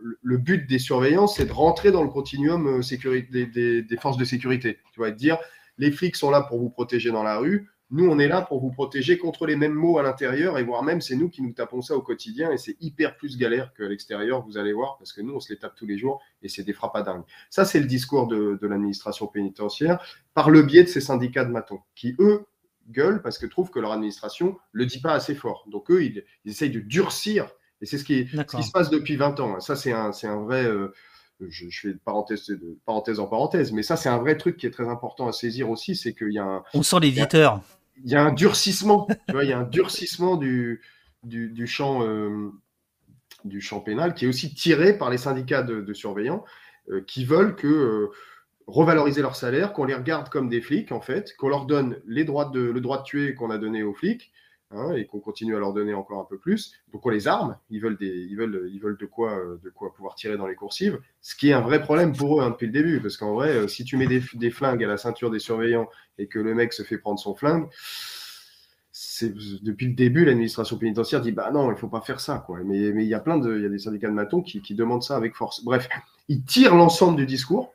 [0.00, 4.78] le but des surveillants, c'est de rentrer dans le continuum des, forces de sécurité.
[4.92, 5.38] Tu vois, de dire
[5.78, 8.60] les flics sont là pour vous protéger dans la rue, nous on est là pour
[8.60, 11.52] vous protéger contre les mêmes mots à l'intérieur et voire même c'est nous qui nous
[11.52, 15.12] tapons ça au quotidien et c'est hyper plus galère qu'à l'extérieur, vous allez voir, parce
[15.12, 17.22] que nous on se les tape tous les jours et c'est des frappes à dingue.
[17.48, 20.04] Ça c'est le discours de, de l'administration pénitentiaire
[20.34, 22.46] par le biais de ces syndicats de matons qui eux
[22.90, 25.64] gueule parce que trouvent que leur administration le dit pas assez fort.
[25.70, 27.48] Donc eux, ils, essayent de durcir.
[27.80, 29.60] Et c'est ce qui, ce qui se passe depuis 20 ans.
[29.60, 30.64] Ça, c'est un, un vrai...
[30.64, 30.92] Euh,
[31.40, 34.66] je, fais de parenthèse, de parenthèse en parenthèse, mais ça, c'est un vrai truc qui
[34.66, 36.62] est très important à saisir aussi, c'est qu'il y a un...
[36.74, 37.60] On sent l'éditeur.
[38.04, 40.82] Il y a un durcissement, tu vois, il y a un durcissement du,
[41.24, 42.50] du, champ, euh,
[43.44, 46.44] du champ pénal qui est aussi tiré par les syndicats de, surveillants
[46.90, 48.10] euh, qui veulent que
[48.66, 52.24] revaloriser leur salaire, qu'on les regarde comme des flics, en fait, qu'on leur donne les
[52.24, 54.32] droits de, le droit de tuer qu'on a donné aux flics,
[54.72, 56.72] hein, et qu'on continue à leur donner encore un peu plus.
[56.92, 59.94] Donc on les arme, ils veulent, des, ils veulent, ils veulent de, quoi, de quoi
[59.94, 62.66] pouvoir tirer dans les coursives, ce qui est un vrai problème pour eux hein, depuis
[62.66, 65.38] le début, parce qu'en vrai, euh, si tu mets des, flingues à la ceinture des
[65.38, 65.88] surveillants
[66.18, 67.68] et que le mec se fait prendre son flingue,
[69.62, 72.60] depuis le début, l'administration pénitentiaire dit bah non, il faut pas faire ça, quoi.
[72.64, 74.74] Mais, il y a plein de, il y a des syndicats de matons qui, qui
[74.74, 75.64] demandent ça avec force.
[75.64, 75.88] Bref,
[76.28, 77.74] ils tirent l'ensemble du discours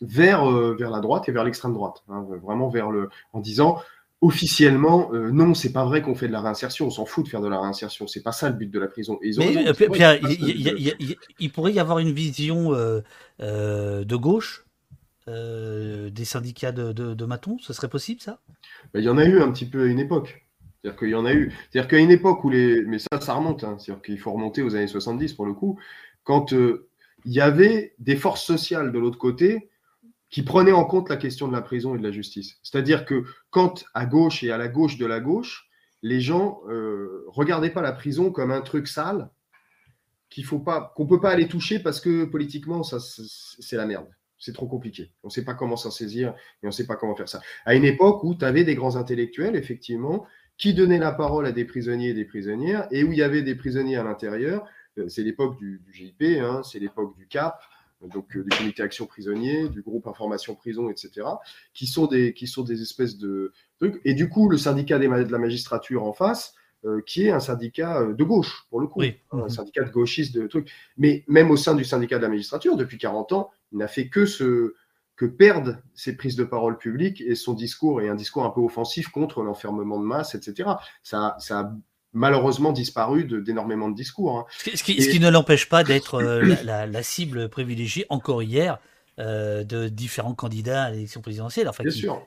[0.00, 3.80] vers, euh, vers la droite et vers l'extrême droite, hein, vraiment vers le, en disant
[4.20, 7.30] officiellement, euh, non, c'est pas vrai qu'on fait de la réinsertion, on s'en fout de
[7.30, 9.18] faire de la réinsertion, c'est pas ça le but de la prison.
[9.22, 9.30] Mais
[9.92, 10.18] Pierre,
[11.38, 13.02] il, pourrait y avoir une vision euh,
[13.38, 14.64] de gauche
[15.26, 18.40] des syndicats de, de, matons, ce serait possible ça?
[18.94, 20.46] Ben, Il y en a eu un petit peu à une époque.
[20.80, 21.52] C'est-à-dire qu'il y en a eu.
[21.70, 22.82] C'est-à-dire qu'à une époque où les.
[22.84, 23.62] Mais ça, ça remonte.
[23.62, 23.76] Hein.
[23.78, 25.78] C'est-à-dire qu'il faut remonter aux années 70 pour le coup.
[26.24, 29.68] Quand il y avait des forces sociales de l'autre côté
[30.30, 32.58] qui prenaient en compte la question de la prison et de la justice.
[32.62, 35.68] C'est-à-dire que quand à gauche et à la gauche de la gauche,
[36.02, 39.30] les gens ne euh, regardaient pas la prison comme un truc sale
[40.30, 44.06] qu'il faut pas, qu'on peut pas aller toucher parce que politiquement, ça, c'est la merde.
[44.38, 45.10] C'est trop compliqué.
[45.24, 47.40] On ne sait pas comment s'en saisir et on ne sait pas comment faire ça.
[47.64, 50.26] À une époque où tu avais des grands intellectuels, effectivement,
[50.58, 53.42] qui donnaient la parole à des prisonniers et des prisonnières, et où il y avait
[53.42, 54.64] des prisonniers à l'intérieur
[54.98, 57.60] euh, c'est l'époque du, GIP, hein, c'est l'époque du CAP,
[58.06, 61.26] donc euh, du comité action prisonnier, du groupe information prison, etc.,
[61.74, 64.00] qui sont des, qui sont des espèces de trucs.
[64.04, 66.54] Et du coup, le syndicat des, de la magistrature en face,
[66.84, 69.48] euh, qui est un syndicat de gauche, pour le coup, hein, un mhm.
[69.48, 70.70] syndicat de gauchistes, de trucs.
[70.96, 74.08] Mais même au sein du syndicat de la magistrature, depuis 40 ans, il n'a fait
[74.08, 74.74] que ce
[75.16, 78.60] que perdre ses prises de parole publiques et son discours, et un discours un peu
[78.60, 80.70] offensif contre l'enfermement de masse, etc.
[81.02, 81.76] Ça, ça a
[82.12, 84.38] malheureusement disparu d'énormément de, discours.
[84.38, 84.44] Hein.
[84.74, 88.78] Ce, qui, ne l'empêche pas d'être euh, la, cible privilégiée encore hier
[89.18, 91.82] euh, de différents candidats à l'élection présidentielle, enfin,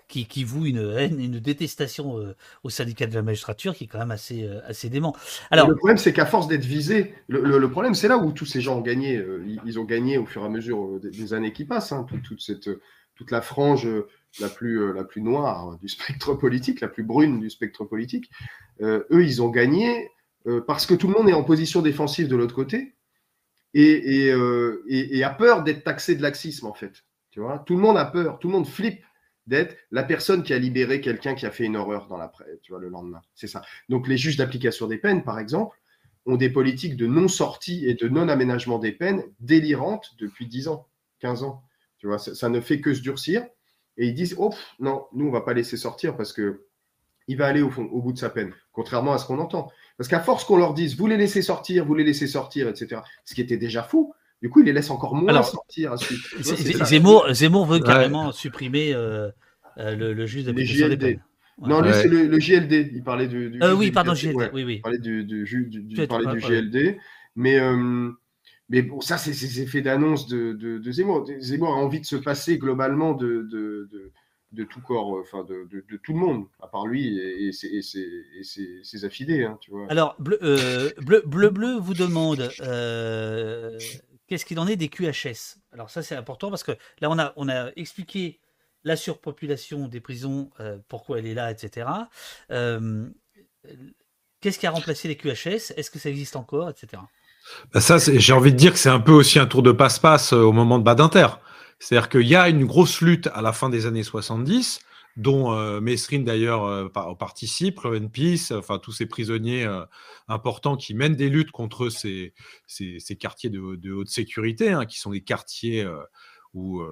[0.07, 3.87] qui, qui, vouent une haine, une détestation euh, au syndicat de la magistrature qui est
[3.87, 5.15] quand même assez, assez dément.
[5.51, 8.61] Alors, le problème, c'est qu'à force d'être visé, le, problème, c'est là où tous ces
[8.61, 9.23] gens ont gagné.
[9.65, 12.69] ils ont gagné au fur et à mesure des, années qui passent, hein, toute, cette,
[13.15, 13.87] toute la frange
[14.39, 18.29] la plus, la plus noire du spectre politique, la plus brune du spectre politique.
[18.81, 20.09] Euh, eux, ils ont gagné
[20.47, 22.95] euh, parce que tout le monde est en position défensive de l'autre côté
[23.73, 24.83] et, euh,
[25.23, 27.03] a peur d'être taxé de laxisme, en fait.
[27.29, 29.03] Tu vois tout le monde a peur, tout le monde flippe
[29.47, 32.31] d'être la personne qui a libéré quelqu'un qui a fait une horreur dans la
[32.61, 33.21] tu vois, le lendemain.
[33.33, 33.61] C'est ça.
[33.89, 35.77] Donc les juges d'application des peines, par exemple,
[36.25, 40.87] ont des politiques de non-sortie et de non-aménagement des peines délirantes depuis 10 ans,
[41.19, 41.63] 15 ans.
[41.97, 43.45] Tu vois, ça, ne fait que se durcir.
[43.97, 46.65] Et ils disent, oh non, nous, on va pas laisser sortir parce que
[47.27, 49.71] il va aller au, fond, au bout de sa peine, contrairement à ce qu'on entend.
[49.97, 53.01] Parce qu'à force qu'on leur dise, vous les laissez sortir, vous les laissez sortir, etc.,
[53.25, 55.95] ce qui était déjà fou, du coup, il les laisse encore moins sortir.
[56.39, 59.29] Zemmour, Zemmour veut carrément supprimer euh,
[59.77, 61.23] euh, le, le, juge d'application des peines.
[61.61, 62.91] Non, lui, c'est le, JLD.
[62.93, 63.59] Il parlait du.
[63.61, 64.49] euh, oui, pardon, JLD.
[64.53, 64.75] Oui, oui.
[64.77, 66.97] Il parlait du, du, du, parlait du JLD.
[67.35, 68.09] Mais, euh,
[68.71, 71.27] mais bon, ça, c'est ces effets d'annonce de, de, Zemmour.
[71.39, 73.47] Zemmour a envie de se passer globalement de,
[74.51, 79.05] de tout corps, euh, enfin de, de, tout le monde, à part lui et, ses,
[79.05, 79.43] affidés.
[79.43, 79.85] Hein, tu vois.
[79.89, 83.79] Alors, Bleu, euh, Bleu, Bleu, Bleu, vous demande euh,
[84.27, 87.33] qu'est-ce qu'il en est des QHS Alors ça c'est important parce que là on a,
[87.35, 88.39] on a expliqué
[88.83, 90.49] la surpopulation des prisons,
[90.87, 91.87] pourquoi elle est là, etc.
[92.49, 97.03] qu'est-ce qui a remplacé les QHS Est-ce que ça existe encore, etc.
[97.73, 100.33] Bah, ça, j'ai envie de dire que c'est un peu aussi un tour de passe-passe
[100.33, 101.27] au moment de Badinter.
[101.79, 104.81] C'est-à-dire qu'il y a une grosse lutte à la fin des années 70,
[105.17, 107.81] dont euh, Mesrine d'ailleurs euh, participe,
[108.13, 109.83] Peace, enfin tous ces prisonniers euh,
[110.27, 112.33] importants qui mènent des luttes contre ces,
[112.67, 116.01] ces, quartiers de, haute sécurité, hein, qui sont des quartiers euh,
[116.53, 116.83] où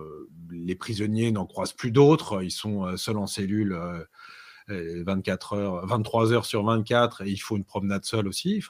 [0.52, 3.78] les prisonniers n'en croisent plus d'autres, ils sont seuls en cellule
[4.70, 8.64] 24 heures, 23 heures sur 24 et il faut une promenade seule aussi.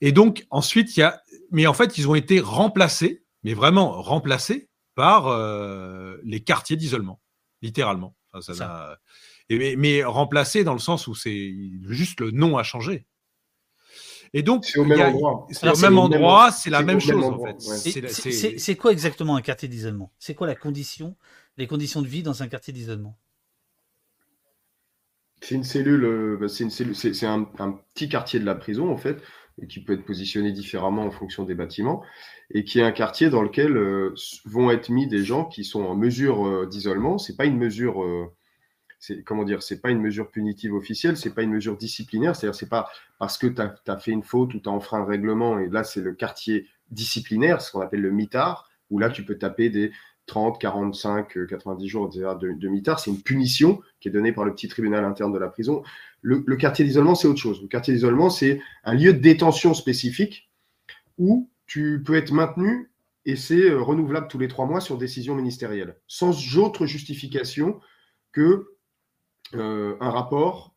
[0.00, 4.00] Et donc ensuite il y a, mais en fait ils ont été remplacés, mais vraiment
[4.02, 7.20] remplacés par euh, les quartiers d'isolement,
[7.62, 8.16] littéralement.
[8.40, 8.98] ça,
[9.48, 11.54] mais, mais, remplacé dans le sens où c'est
[11.88, 13.06] juste le nom a changé.
[14.32, 15.46] Et donc, c'est au même endroit.
[15.50, 18.58] C'est au même endroit, c'est la même chose en fait.
[18.58, 20.12] C'est quoi exactement un quartier d'isolement?
[20.18, 21.16] C'est quoi la condition,
[21.56, 23.16] les conditions de vie dans un quartier d'isolement?
[25.42, 29.22] C'est une cellule, euh, bah, c'est un, un, petit quartier de la prison en fait,
[29.68, 32.02] qui peut être positionné différemment en fonction des bâtiments
[32.50, 34.14] et qui est un quartier dans lequel euh,
[34.44, 37.16] vont être mis des gens qui sont en mesure euh, d'isolement.
[37.18, 38.30] C'est pas une mesure, euh,
[39.24, 42.36] comment dire, c'est pas une mesure punitive officielle, c'est pas une mesure disciplinaire.
[42.36, 45.06] C'est-à-dire, c'est pas parce que tu as, fait une faute ou tu as enfreint un
[45.06, 49.24] règlement et là c'est le quartier disciplinaire, ce qu'on appelle le mitard, où là tu
[49.24, 49.90] peux taper des
[50.26, 53.00] 30, 45, 90 jours de, de mitard.
[53.00, 55.82] C'est une punition qui est donnée par le petit tribunal interne de la prison.
[56.20, 57.62] Le, quartier d'isolement, c'est autre chose.
[57.62, 60.50] Le quartier d'isolement, c'est un lieu de détention spécifique
[61.18, 62.90] où tu peux être maintenu
[63.24, 67.80] et c'est euh, renouvelable tous les trois mois sur décision ministérielle, sans autre justification
[68.32, 68.68] que
[69.54, 70.74] euh, un rapport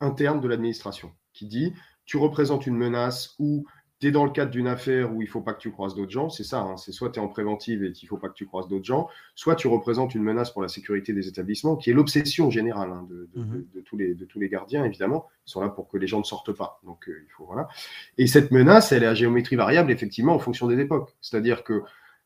[0.00, 1.72] interne de l'administration qui dit
[2.04, 3.64] tu représentes une menace ou
[4.02, 6.10] tu es dans le cadre d'une affaire où il faut pas que tu croises d'autres
[6.10, 8.28] gens, c'est ça, hein, c'est soit tu es en préventive et il ne faut pas
[8.28, 11.76] que tu croises d'autres gens, soit tu représentes une menace pour la sécurité des établissements,
[11.76, 13.06] qui est l'obsession générale hein,
[13.36, 13.64] mhm.
[13.72, 15.28] de, tous les, de tous les gardiens, évidemment.
[15.46, 16.80] Ils sont là pour que les gens ne sortent pas.
[16.84, 17.68] Donc, euh, il faut, voilà.
[18.18, 21.14] Et cette menace, elle est à géométrie variable, effectivement, en fonction des époques.
[21.20, 21.82] C'est-à-dire que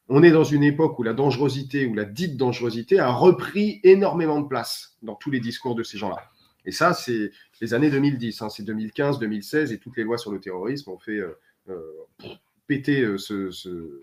[0.08, 4.40] on est dans une époque où la dangerosité, ou la dite dangerosité, a repris énormément
[4.40, 6.22] de place dans tous les discours de ces gens-là.
[6.64, 10.32] Et ça, c'est les années 2010, hein, c'est 2015, 2016, et toutes les lois sur
[10.32, 11.38] le terrorisme ont fait euh,
[12.66, 14.00] péter euh, ce,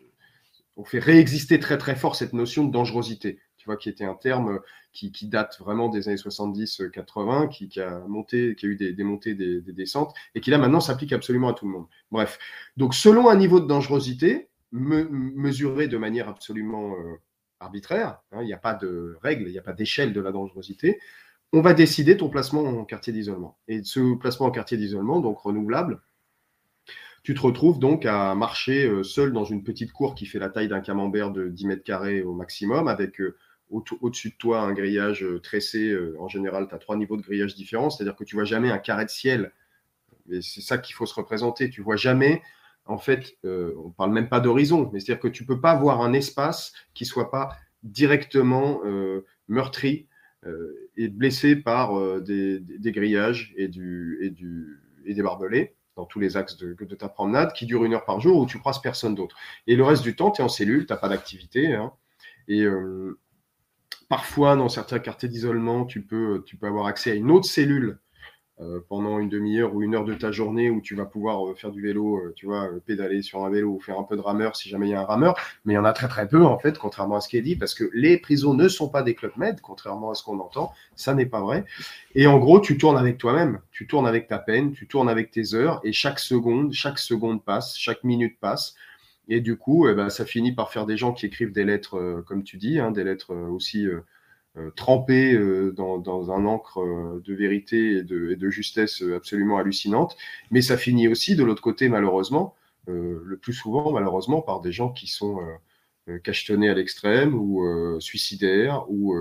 [0.77, 4.15] On fait réexister très très fort cette notion de dangerosité, tu vois, qui était un
[4.15, 4.59] terme
[4.91, 9.61] qui, date vraiment des années 70-80, qui, a monté, qui a eu des, montées, des,
[9.61, 11.87] descentes, et qui là maintenant s'applique absolument à tout le monde.
[12.11, 12.37] Bref,
[12.77, 16.95] donc selon un niveau de dangerosité, mesuré de manière absolument
[17.59, 20.31] arbitraire, hein, il n'y a pas de règle, il n'y a pas d'échelle de la
[20.31, 20.99] dangerosité,
[21.53, 23.57] on va décider ton placement en quartier d'isolement.
[23.67, 26.01] Et ce placement en quartier d'isolement, donc renouvelable,
[27.23, 30.49] tu te retrouves donc à marcher euh, seul dans une petite cour qui fait la
[30.49, 33.37] taille d'un camembert de 10 mètres carrés au maximum, avec euh,
[33.69, 35.97] au-dessus de toi un grillage euh, tressé.
[36.19, 38.77] En général, tu as trois niveaux de grillage différents, c'est-à-dire que tu vois jamais un
[38.77, 39.53] carré de ciel.
[40.29, 41.69] Et c'est ça qu'il faut se représenter.
[41.69, 42.41] Tu vois jamais,
[42.85, 46.13] en fait, on parle même pas d'horizon, mais c'est-à-dire que tu peux pas voir un
[46.13, 47.49] espace qui soit pas
[47.81, 48.81] directement
[49.49, 50.07] meurtri
[50.95, 57.53] et blessé par des, grillages et des barbelés dans tous les axes de, ta promenade
[57.53, 59.35] qui durent une heure par jour où tu croises personne d'autre.
[59.67, 61.73] Et le reste du temps, tu es en cellule, tu n'as pas d'activité.
[61.75, 61.91] Hein.
[62.47, 63.19] et euh,
[64.09, 67.99] parfois, dans certains quartiers d'isolement, tu peux, tu peux avoir accès à une autre cellule
[68.87, 71.71] pendant une demi-heure ou une heure de ta journée où tu vas pouvoir euh, faire
[71.71, 74.55] du vélo, euh, tu vois, pédaler sur un vélo ou faire un peu de rameur
[74.55, 75.35] si jamais il y a un rameur.
[75.65, 77.41] Mais il y en a très très peu en fait, contrairement à ce qui est
[77.41, 80.39] dit, parce que les prisons ne sont pas des clubs med, contrairement à ce qu'on
[80.39, 80.71] entend.
[80.95, 81.65] Ça n'est pas vrai.
[82.15, 85.31] Et en gros, tu tournes avec toi-même, tu tournes avec ta peine, tu tournes avec
[85.31, 88.75] tes heures, et chaque seconde, chaque seconde passe, chaque minute passe.
[89.29, 92.23] Et du coup, eh ben, ça finit par faire des gens qui écrivent des lettres,
[92.27, 94.01] comme tu dis, hein, des lettres aussi euh,
[94.75, 100.15] trempé euh, dans, un encre euh, de vérité et de, justesse absolument hallucinante.
[100.51, 102.55] Mais ça finit aussi de l'autre côté, malheureusement,
[102.87, 105.39] le plus souvent, malheureusement, par des gens qui sont
[106.23, 107.65] cachetonnés à l'extrême ou
[108.01, 109.15] suicidaires ou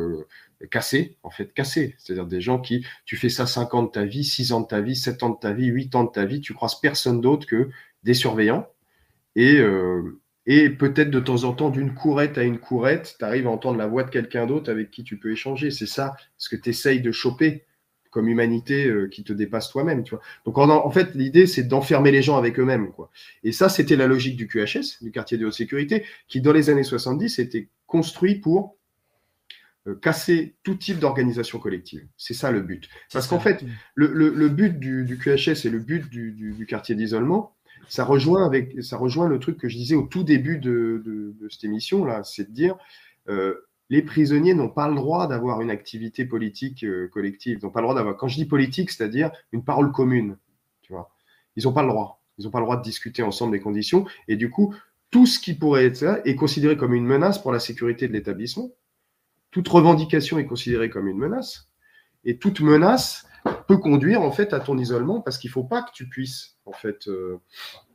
[0.68, 1.94] cassés, en fait, cassés.
[1.98, 4.66] C'est-à-dire des gens qui, tu fais ça 5 ans de ta vie, 6 ans de
[4.66, 7.20] ta vie, 7 ans de ta vie, 8 ans de ta vie, tu croises personne
[7.20, 7.70] d'autre que
[8.02, 8.66] des surveillants.
[9.36, 9.62] Et,
[10.47, 13.78] et peut-être de temps en temps, d'une courette à une courette, tu arrives à entendre
[13.78, 15.70] la voix de quelqu'un d'autre avec qui tu peux échanger.
[15.70, 17.64] C'est ça ce que tu essayes de choper
[18.10, 20.02] comme humanité euh, qui te dépasse toi-même.
[20.02, 20.20] Tu vois.
[20.44, 22.90] Donc en, fait, l'idée, c'est d'enfermer les gens avec eux-mêmes.
[22.90, 23.10] Quoi.
[23.44, 26.70] Et ça, c'était la logique du QHS, du quartier de haute sécurité, qui dans les
[26.70, 28.77] années 70 était construit pour
[29.86, 32.06] euh, casser tout type d'organisation collective.
[32.16, 32.89] C'est ça le but.
[33.12, 33.64] Parce qu'en fait,
[33.94, 37.55] le, but du, QHS et le but du quartier d'isolement,
[37.88, 41.64] ça rejoint, avec, ça rejoint le truc que je disais au tout début de, cette
[41.64, 42.76] émission, c'est de dire
[43.28, 43.54] euh,
[43.92, 47.62] les prisonniers n'ont pas le droit d'avoir une activité politique euh, collective.
[47.62, 50.38] N'ont pas le droit d'avoir, quand je dis politique, c'est-à-dire une parole commune.
[50.80, 51.10] Tu vois.
[51.56, 52.22] Ils n'ont pas le droit.
[52.38, 54.06] Ils n'ont pas le droit de discuter ensemble des conditions.
[54.28, 54.74] Et du coup,
[55.10, 58.14] tout ce qui pourrait être ça est considéré comme une menace pour la sécurité de
[58.14, 58.70] l'établissement.
[59.50, 61.68] Toute revendication est considérée comme une menace.
[62.24, 63.26] Et toute menace
[63.66, 66.56] peut conduire en fait à ton isolement parce qu'il ne faut pas que tu puisses
[66.66, 67.39] en fait euh,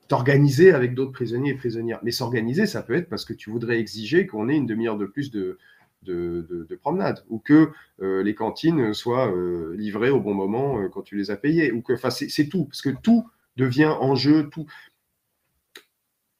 [0.07, 1.99] t'organiser avec d'autres prisonniers et prisonnières.
[2.03, 5.05] Mais s'organiser, ça peut être parce que tu voudrais exiger qu'on ait une demi-heure de
[5.05, 5.57] plus de,
[6.03, 7.71] de, promenade ou que
[8.01, 11.81] euh, les cantines soient euh, livrées au bon moment quand tu les as payées ou
[11.81, 14.67] que, c'est tout parce que tout devient en jeu, tout,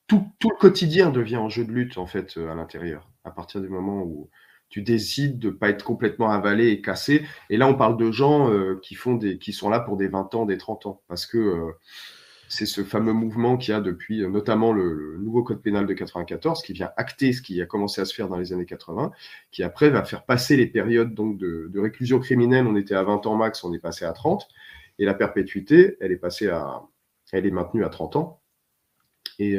[0.08, 3.60] tout, tout, le quotidien devient en jeu de lutte en fait à l'intérieur à partir
[3.60, 4.30] du moment où
[4.70, 7.24] tu décides de ne pas être complètement avalé et cassé.
[7.50, 10.08] Et là, on parle de gens euh, qui, font des, qui sont là pour des
[10.08, 11.02] 20 ans, des 30 ans.
[11.08, 11.72] Parce que euh,
[12.50, 16.62] c'est ce fameux mouvement qui a depuis, euh, notamment le, nouveau code pénal de 94,
[16.62, 19.12] qui vient acter ce qui a commencé à se faire dans les années 80,
[19.52, 22.68] qui après va faire passer les périodes donc, de, de réclusion criminelle.
[22.68, 24.48] On était à 20 ans max, on est passé à 30.
[25.00, 26.82] Et la perpétuité, elle est passée à,
[27.32, 28.42] elle est maintenue à 30 ans.
[29.40, 29.56] Et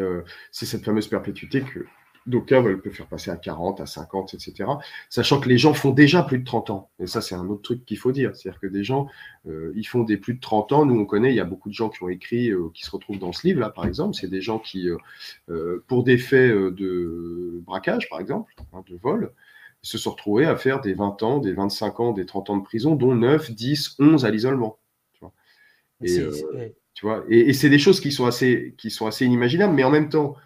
[0.51, 1.86] c'est cette fameuse perpétuité que
[2.29, 4.71] D'aucuns veulent peut faire passer à 40, à 50, etc.
[5.09, 6.91] Sachant que les gens font déjà plus de 30 ans.
[7.01, 8.37] Et ça, c'est un autre truc qu'il faut dire.
[8.37, 9.09] C'est-à-dire que des gens,
[9.49, 10.85] euh, ils font des plus de 30 ans.
[10.85, 12.91] Nous, on connaît, il y a beaucoup de gens qui ont écrit, euh, qui se
[12.91, 14.15] retrouvent dans ce livre-là, par exemple.
[14.15, 14.89] C'est des gens qui,
[15.49, 19.33] euh, pour des faits de braquage, par exemple, hein, de vol,
[19.81, 22.63] se sont retrouvés à faire des 20 ans, des 25 ans, des 30 ans de
[22.63, 24.79] prison, dont 9, 10, 11 à l'isolement.
[26.05, 26.21] Et,
[26.95, 29.83] tu vois, et, et c'est des choses qui sont, assez, qui sont assez inimaginables, mais
[29.83, 30.37] en même temps,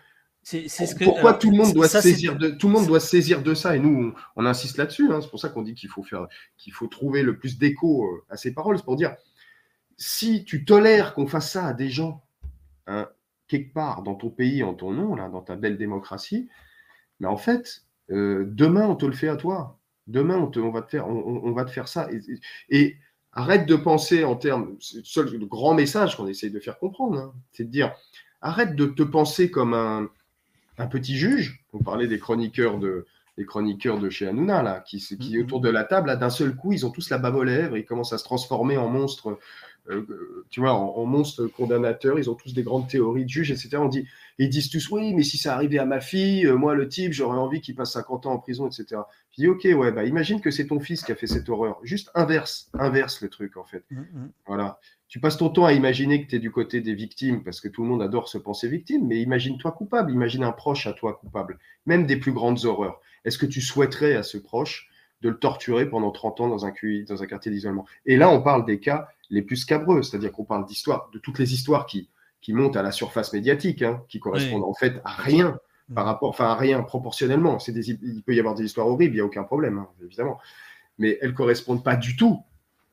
[1.05, 3.79] Pourquoi tout le monde doit saisir de tout le monde doit saisir de ça et
[3.79, 5.13] nous on, insiste là-dessus.
[5.13, 5.21] Hein.
[5.21, 6.27] c'est pour ça qu'on dit qu'il faut faire
[6.59, 8.77] qu'il faut trouver le plus d'écho euh, à ces paroles.
[8.77, 9.15] C'est pour dire
[9.97, 12.25] si tu tolères qu'on fasse ça à des gens
[12.89, 13.09] hein,
[13.47, 16.49] quelque part dans ton pays en ton nom là, dans ta belle démocratie,
[17.21, 19.79] mais en fait euh, demain on te le fait à toi.
[20.09, 22.09] Demain on, te, on va te faire on, va te faire ça
[22.69, 22.97] et,
[23.31, 24.77] arrête de penser en termes.
[24.81, 27.35] C'est le seul grand message qu'on essaye de faire comprendre, hein.
[27.53, 27.95] c'est de dire
[28.41, 30.11] arrête de te penser comme un
[30.83, 33.07] un petit juge, on parlait des chroniqueurs de,
[33.39, 35.43] des chroniqueurs de chez Hanouna, là, qui, qui mm-hmm.
[35.43, 37.85] autour de la table, d'un seul coup, ils ont tous la bave aux lèvres, ils
[37.85, 39.39] commencent à se transformer en monstres,
[39.89, 43.79] euh, tu vois, en, monstres condamnateurs, ils ont tous des grandes théories de juges, etc.
[43.79, 44.07] On dit,
[44.39, 47.13] ils disent tous, oui, mais si ça arrivait à ma fille, euh, moi, le type,
[47.13, 49.01] j'aurais envie qu'il passe 50 ans en prison, etc.
[49.31, 51.79] Je dis, ok, ouais, bah, imagine que c'est ton fils qui a fait cette horreur.
[51.83, 53.85] Juste inverse, inverse le truc, en fait.
[53.91, 54.29] Mm-hmm.
[54.47, 54.79] Voilà
[55.13, 57.69] tu passes ton temps à imaginer que tu es du côté des victimes parce que
[57.69, 61.13] tout le monde adore se penser victime, mais imagine-toi coupable, imagine un proche à toi
[61.13, 62.99] coupable, même des plus grandes horreurs.
[63.27, 64.89] Est-ce que tu souhaiterais à ce proche
[65.21, 66.73] de le torturer pendant 30 ans dans un,
[67.07, 67.85] dans un quartier d'isolement?
[68.07, 71.39] Et là, on parle des cas les plus scabreux, c'est-à-dire qu'on parle d'histoire, de toutes
[71.39, 72.09] les histoires qui,
[72.41, 75.59] qui montent à la surface médiatique, hein, qui correspondent en fait à rien
[75.95, 77.59] par rapport, enfin à rien proportionnellement.
[77.69, 80.39] Des, il peut y avoir des histoires horribles, il n'y a aucun problème, hein, évidemment.
[80.97, 82.43] Mais elles correspondent pas du tout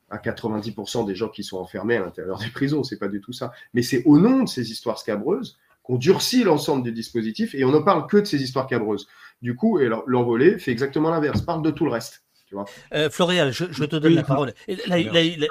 [0.09, 2.83] à 90% des gens qui sont enfermés à l'intérieur des prisons.
[2.83, 3.51] C'est pas du tout ça.
[3.73, 7.71] Mais c'est au nom de ces histoires scabreuses qu'on durcit l'ensemble du dispositif et on
[7.71, 9.07] ne parle que de ces histoires scabreuses.
[9.41, 12.23] Du coup, l'envolée fait exactement l'inverse, parle de tout le reste.
[12.93, 14.53] Euh, Floréal, je, te donne la parole.
[14.87, 15.47] là, il,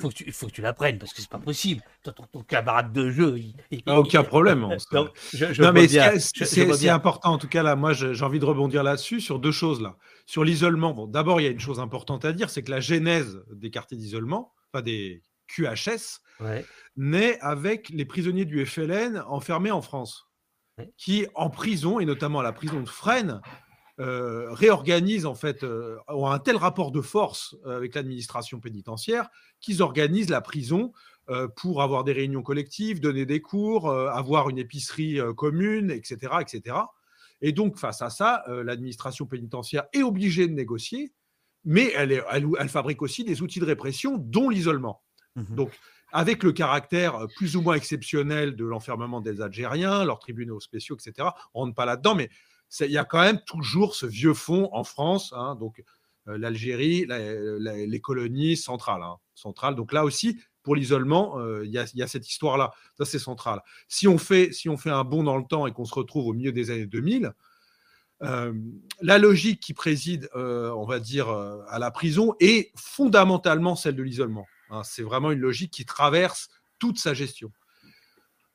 [0.00, 0.08] faut,
[0.46, 1.82] que tu, l'apprennes parce que c'est pas possible.
[2.02, 3.38] Ton, camarade de jeu.
[3.86, 4.60] Ah, aucun problème.
[4.60, 7.76] non, mais c'est important en tout cas là.
[7.76, 9.96] Moi, j'ai envie de rebondir là-dessus sur deux choses là.
[10.26, 12.80] Sur l'isolement, bon, d'abord, il y a une chose importante à dire, c'est que la
[12.80, 16.20] genèse des quartiers d'isolement, pas des QHS,
[16.96, 20.28] naît avec les prisonniers du FLN enfermés en France,
[20.96, 23.40] qui en prison et notamment à la prison de Fresnes
[23.98, 29.30] euh, réorganisent en fait, euh, ont un tel rapport de force euh, avec l'administration pénitentiaire
[29.58, 30.92] qu'ils organisent la prison
[31.56, 36.76] pour avoir des réunions collectives, donner des cours, avoir une épicerie commune, etc., etc.
[37.40, 41.12] Et donc face à ça, l'administration pénitentiaire est obligée de négocier,
[41.64, 45.02] mais elle, elle, fabrique aussi des outils de répression, dont l'isolement.
[45.34, 45.72] Mmh donc
[46.12, 51.30] avec le caractère plus ou moins exceptionnel de l'enfermement des Algériens, leurs tribunaux spéciaux, etc.
[51.54, 52.30] On rentre pas là-dedans, mais
[52.80, 55.82] il y a quand même toujours ce vieux fond en France, hein, donc
[56.28, 59.74] euh, l'Algérie, les colonies centrales, hein, centrales.
[59.74, 62.72] Donc là aussi, pour l'isolement, euh, il y, a cette histoire-là.
[62.98, 63.62] Ça, c'est central.
[63.86, 66.50] Si on, fait, si un bond dans le temps et qu'on se retrouve au milieu
[66.50, 67.32] des années 2000,
[68.22, 68.52] euh,
[69.00, 74.46] la logique qui préside, on va dire, à la prison est fondamentalement celle de l'isolement.
[74.70, 74.82] Hein.
[74.82, 76.48] c'est vraiment une logique qui traverse
[76.80, 77.52] toute sa gestion.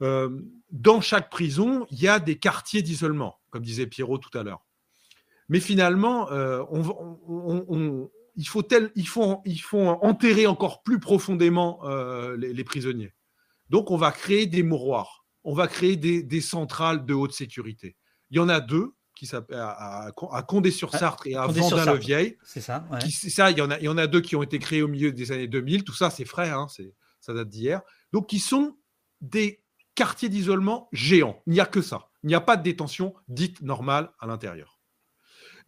[0.01, 4.65] Dans chaque prison, il y a des quartiers d'isolement comme disait Pierrot tout à l'heure.
[5.49, 6.63] Mais finalement, euh,
[8.35, 8.65] il, faut
[8.95, 13.13] il, faut, il, faut, enterrer encore plus profondément euh, les, prisonniers.
[13.69, 17.97] Donc, on va créer des mouroirs, on va créer des, centrales de haute sécurité.
[18.31, 22.37] Il y en a deux qui à, à Condé-sur-Sarthe et à Vendin-le-Vieil.
[22.43, 22.87] C'est ça.
[23.07, 23.51] C'est ça.
[23.51, 25.11] Il y, en a, il y en a deux qui ont été créés au milieu
[25.11, 25.83] des années 2000.
[25.83, 26.65] Tout ça, c'est frais, hein,
[27.19, 27.81] ça date d'hier.
[28.13, 28.77] Donc, qui sont
[29.19, 29.60] des
[30.01, 31.43] quartiers d'isolement géants.
[31.45, 32.09] Il n'y a que ça.
[32.23, 34.79] Il n'y a pas de détention dite normale à l'intérieur.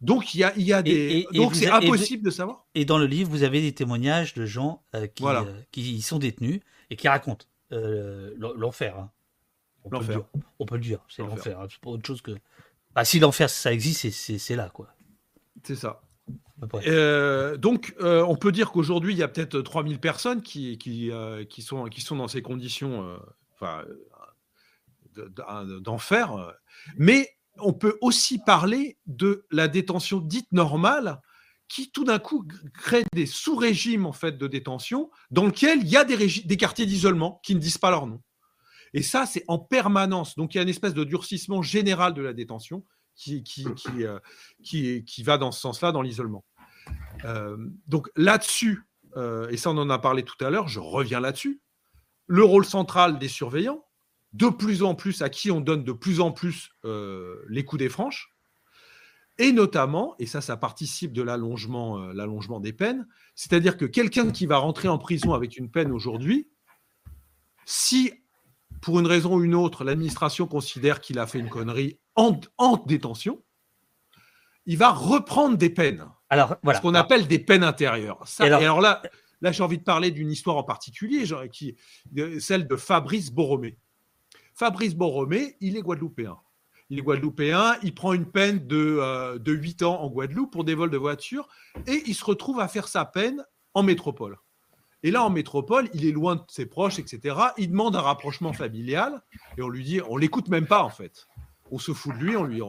[0.00, 1.28] Donc il y a, il y a des.
[1.32, 2.66] donc c'est impossible de savoir.
[2.74, 6.18] Et dans le livre, vous avez des témoignages de gens euh, qui, euh, qui sont
[6.18, 8.98] détenus et qui racontent euh, l'enfer.
[8.98, 9.12] Hein.
[9.84, 9.90] On,
[10.58, 11.60] on, peut le dire, c'est l'enfer.
[11.60, 11.68] Hein.
[11.70, 12.32] C'est pas autre chose que.
[12.92, 14.88] Bah, si l'enfer ça existe, c'est là quoi.
[15.62, 16.02] C'est ça.
[17.58, 21.12] donc, on peut dire qu'aujourd'hui, il y a peut-être 3000 personnes qui, qui,
[21.48, 23.16] qui, sont, qui sont dans ces conditions,
[23.54, 23.84] enfin,
[25.80, 26.54] d'enfer.
[26.96, 27.28] Mais
[27.58, 31.20] on peut aussi parler de la détention dite normale
[31.68, 35.96] qui tout d'un coup crée des sous-régimes en fait de détention dans lesquels il y
[35.96, 38.22] a des, quartiers d'isolement qui ne disent pas leur nom.
[38.92, 40.36] Et ça, c'est en permanence.
[40.36, 42.84] Donc il y a une espèce de durcissement général de la détention
[43.16, 44.18] qui, qui, qui, euh,
[44.62, 46.44] qui, va dans ce sens-là, dans l'isolement.
[47.24, 48.82] Euh, donc là-dessus,
[49.16, 51.62] euh, et ça on en a parlé tout à l'heure, je reviens là-dessus,
[52.26, 53.84] le rôle central des surveillants,
[54.34, 57.78] de plus en plus, à qui on donne de plus en plus euh, les coups
[57.78, 58.34] des franches,
[59.38, 63.06] et notamment, et ça, ça participe de l'allongement, euh, l'allongement des peines,
[63.36, 66.48] c'est-à-dire que quelqu'un qui va rentrer en prison avec une peine aujourd'hui,
[67.64, 68.12] si
[68.80, 72.38] pour une raison ou une autre, l'administration considère qu'il a fait une connerie en,
[72.86, 73.42] détention,
[74.66, 76.06] il va reprendre des peines.
[76.28, 76.78] Alors, voilà.
[76.78, 78.24] Ce qu'on appelle des peines intérieures.
[78.40, 79.00] et, alors, là,
[79.40, 81.76] là j'ai envie de parler d'une histoire en particulier, qui,
[82.40, 83.78] celle de Fabrice Borromé.
[84.54, 86.38] Fabrice Borromé, il est guadeloupéen.
[86.90, 90.74] il est guadeloupéen, il prend une peine de, de 8 ans en Guadeloupe pour des
[90.74, 91.48] vols de voiture
[91.86, 93.44] et il se retrouve à faire sa peine
[93.74, 94.38] en métropole.
[95.04, 97.36] Et là, en métropole, il est loin de ses proches, etc.
[97.58, 99.22] Il demande un rapprochement familial
[99.58, 101.28] et on lui dit, on l'écoute même pas en fait.
[101.70, 102.62] On se fout de lui, on lui.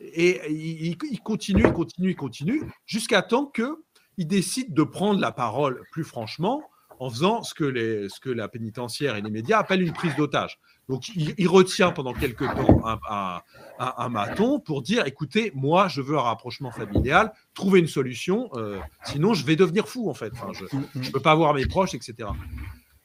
[0.00, 5.82] Et il, continue, il continue, il continue, jusqu'à temps qu'il décide de prendre la parole
[5.92, 6.62] plus franchement
[7.02, 10.60] en faisant ce que, la pénitentiaire et les médias appellent une prise d'otage.
[10.88, 13.40] Donc, il, retient pendant quelques temps un,
[13.80, 18.78] un, maton pour dire écoutez, moi, je veux un rapprochement familial, trouver une solution, euh,
[19.04, 20.32] sinon je vais devenir fou, en fait.
[20.52, 22.28] je ne peux pas voir mes proches, etc.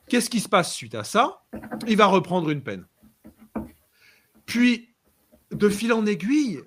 [0.08, 1.42] Qu'est-ce qui se passe suite à ça?
[1.88, 2.86] Il va reprendre une peine.
[4.46, 4.90] Puis,
[5.50, 6.62] de fil en aiguille,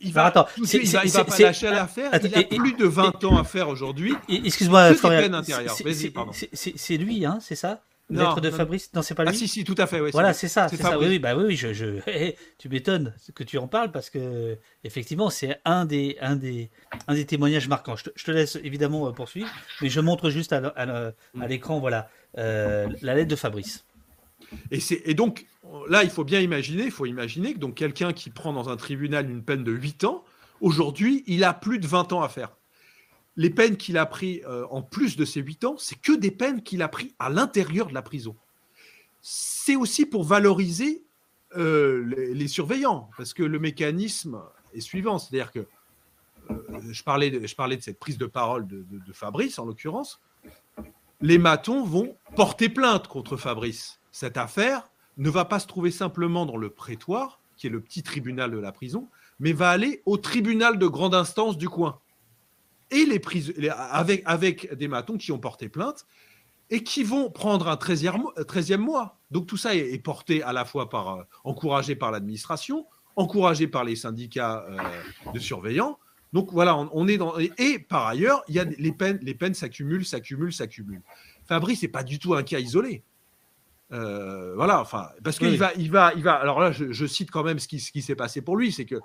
[0.00, 2.10] il va, attends, il va, va pas lâcher l'affaire.
[2.22, 4.14] Il a plus de 20 ans à faire aujourd'hui.
[4.28, 4.92] Excuse-moi,
[6.52, 7.82] C'est lui, hein, c'est ça?
[8.10, 9.36] Lettre de Fabrice Non, c'est pas ah, lui.
[9.36, 10.00] Ah, si, si, tout à fait.
[10.10, 10.68] voilà, c'est ça.
[10.68, 10.98] C'est ça.
[10.98, 12.00] Oui, oui, bah oui, je, je...
[12.58, 16.70] tu m'étonnes que tu en parles parce que effectivement, c'est un des, un des,
[17.06, 17.96] un des témoignages marquants.
[17.96, 19.50] Je te, laisse évidemment euh, poursuivre,
[19.82, 22.08] mais je montre juste à, à, l'écran, voilà,
[22.38, 23.84] euh, la lettre de Fabrice.
[24.70, 25.44] Et, et donc,
[25.88, 28.76] là, il faut bien imaginer, il faut imaginer que donc quelqu'un qui prend dans un
[28.76, 30.24] tribunal une peine de 8 ans,
[30.60, 32.56] aujourd'hui, il a plus de 20 ans à faire.
[33.36, 36.30] Les peines qu'il a pris euh, en plus de ces 8 ans, c'est que des
[36.30, 38.36] peines qu'il a pris à l'intérieur de la prison.
[39.20, 41.04] C'est aussi pour valoriser
[41.56, 44.40] euh, les, surveillants, parce que le mécanisme
[44.74, 45.66] est suivant, c'est-à-dire que
[46.50, 46.56] euh,
[46.90, 47.46] je, parlais de,
[47.80, 50.20] cette prise de parole de Fabrice, en l'occurrence,
[51.20, 54.00] les matons vont porter plainte contre Fabrice.
[54.12, 54.88] Cette affaire,
[55.18, 58.58] ne va pas se trouver simplement dans le prétoire, qui est le petit tribunal de
[58.58, 59.08] la prison,
[59.40, 62.00] mais va aller au tribunal de grande instance du coin.
[62.90, 66.06] Et les prises, avec, des matons qui ont porté plainte
[66.70, 69.18] et qui vont prendre un 13e, mois.
[69.30, 72.86] Donc tout ça est, porté à la fois par, euh, encouragé par l'administration,
[73.16, 75.98] encouragé par les syndicats euh, de surveillants.
[76.32, 77.38] Donc voilà, on, est dans.
[77.38, 81.02] Et, par ailleurs, il y a les peines, les peines s'accumulent, s'accumulent, s'accumulent.
[81.46, 83.02] Fabrice n'est pas du tout un cas isolé.
[83.92, 86.34] Euh, voilà, enfin, parce qu'il va, il va, il va.
[86.34, 88.84] Alors là, je, cite quand même ce qui, ce qui s'est passé pour lui, c'est
[88.84, 88.96] que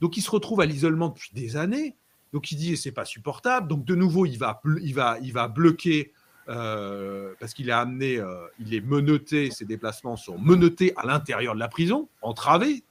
[0.00, 1.96] donc il se retrouve à l'isolement depuis des années.
[2.32, 3.68] Donc il dit c'est pas supportable.
[3.68, 6.12] Donc de nouveau, il va, il va, il va bloquer
[6.48, 9.50] euh, parce qu'il est amené, euh, il est menotté.
[9.50, 12.84] Ses déplacements sont menottés à l'intérieur de la prison, entravés.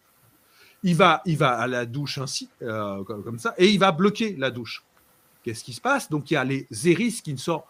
[0.85, 4.51] Il va, il va à la douche ainsi, comme, ça, et il va bloquer la
[4.51, 4.83] douche.
[5.41, 6.09] Qu'est-ce qui se passe?
[6.09, 7.65] Donc il y a les Zéris qui ne sortent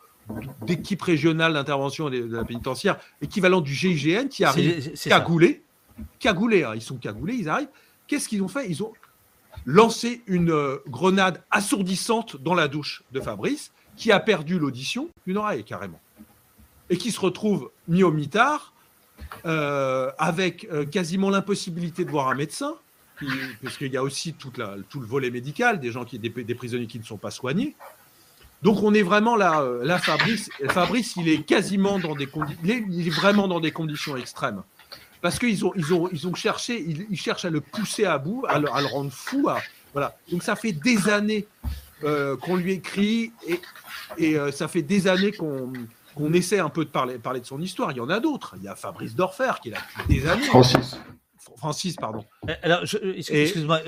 [0.65, 5.63] d'équipe régionale d'intervention de la pénitentiaire, équivalent du GIGN, qui arrive cagoulé.
[6.19, 7.69] Cagoulé, hein, ils sont cagoulés, ils arrivent.
[8.07, 8.69] Qu'est-ce qu'ils ont fait?
[8.69, 8.93] Ils ont
[9.65, 15.37] lancé une euh, grenade assourdissante dans la douche de Fabrice, qui a perdu l'audition, une
[15.37, 15.99] oreille carrément,
[16.89, 18.73] et qui se retrouve mis au mitard,
[19.45, 22.73] euh, avec euh, quasiment l'impossibilité de voir un médecin,
[23.61, 26.99] parce qu'il y a aussi tout le volet médical, des gens qui, des prisonniers qui
[26.99, 27.75] ne sont pas soignés.
[28.63, 32.61] Donc on est vraiment là, euh, là Fabrice, Fabrice, il est quasiment dans des conditions,
[32.63, 34.63] il est vraiment dans des conditions extrêmes,
[35.21, 38.45] parce qu'ils ont, ils ont, ils ont cherché, ils, cherchent à le pousser à bout,
[38.47, 39.49] à le, rendre fou,
[39.91, 40.15] voilà.
[40.31, 41.45] Donc ça fait des années
[42.03, 43.59] euh, qu'on lui écrit et,
[44.17, 45.71] et euh, ça fait des années qu'on
[46.15, 47.91] qu'on essaie un peu de parler, parler de son histoire.
[47.91, 48.53] Il y en a d'autres.
[48.57, 50.43] Il y a Fabrice Dorfer qui est là depuis des années.
[50.43, 50.97] Francis.
[51.57, 52.23] Francis, pardon.
[52.61, 53.79] Alors, excuse-moi,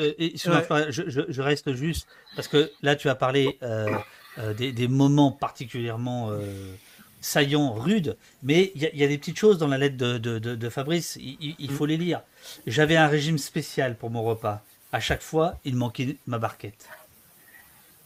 [0.89, 3.95] je, reste juste parce que là, tu as parlé euh,
[4.37, 6.75] des, moments particulièrement euh,
[7.21, 11.71] saillants, rudes, mais il y, a des petites choses dans la lettre de, Fabrice, il,
[11.71, 12.21] faut les lire.
[12.67, 14.61] J'avais un régime spécial pour mon repas.
[14.91, 16.87] À chaque fois, il manquait ma barquette.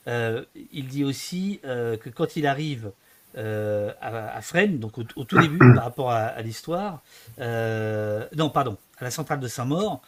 [0.08, 2.92] Euh, il dit aussi que quand il arrive
[3.36, 7.02] à, Fresnes, donc au, tout début par rapport à l'histoire,
[7.38, 10.02] non, pardon, à la centrale de Saint-Maur,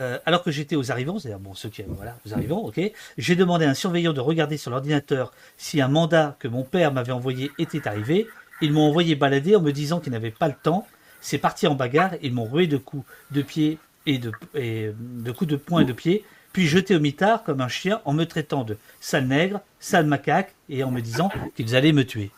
[0.00, 2.80] euh, alors que j'étais aux arrivants, c'est-à-dire bon, ceux qui, voilà, aux arrivants, ok,
[3.18, 6.92] j'ai demandé à un surveillant de regarder sur l'ordinateur si un mandat que mon père
[6.92, 8.26] m'avait envoyé était arrivé.
[8.62, 10.86] Ils m'ont envoyé balader en me disant qu'ils n'avaient pas le temps.
[11.20, 12.12] C'est parti en bagarre.
[12.22, 14.30] Ils m'ont roué de coups de pied et de,
[15.32, 18.24] coups de poing et de pied, puis jeté au mitard comme un chien en me
[18.24, 22.30] traitant de sale nègre, sale macaque et en me disant qu'ils allaient me tuer.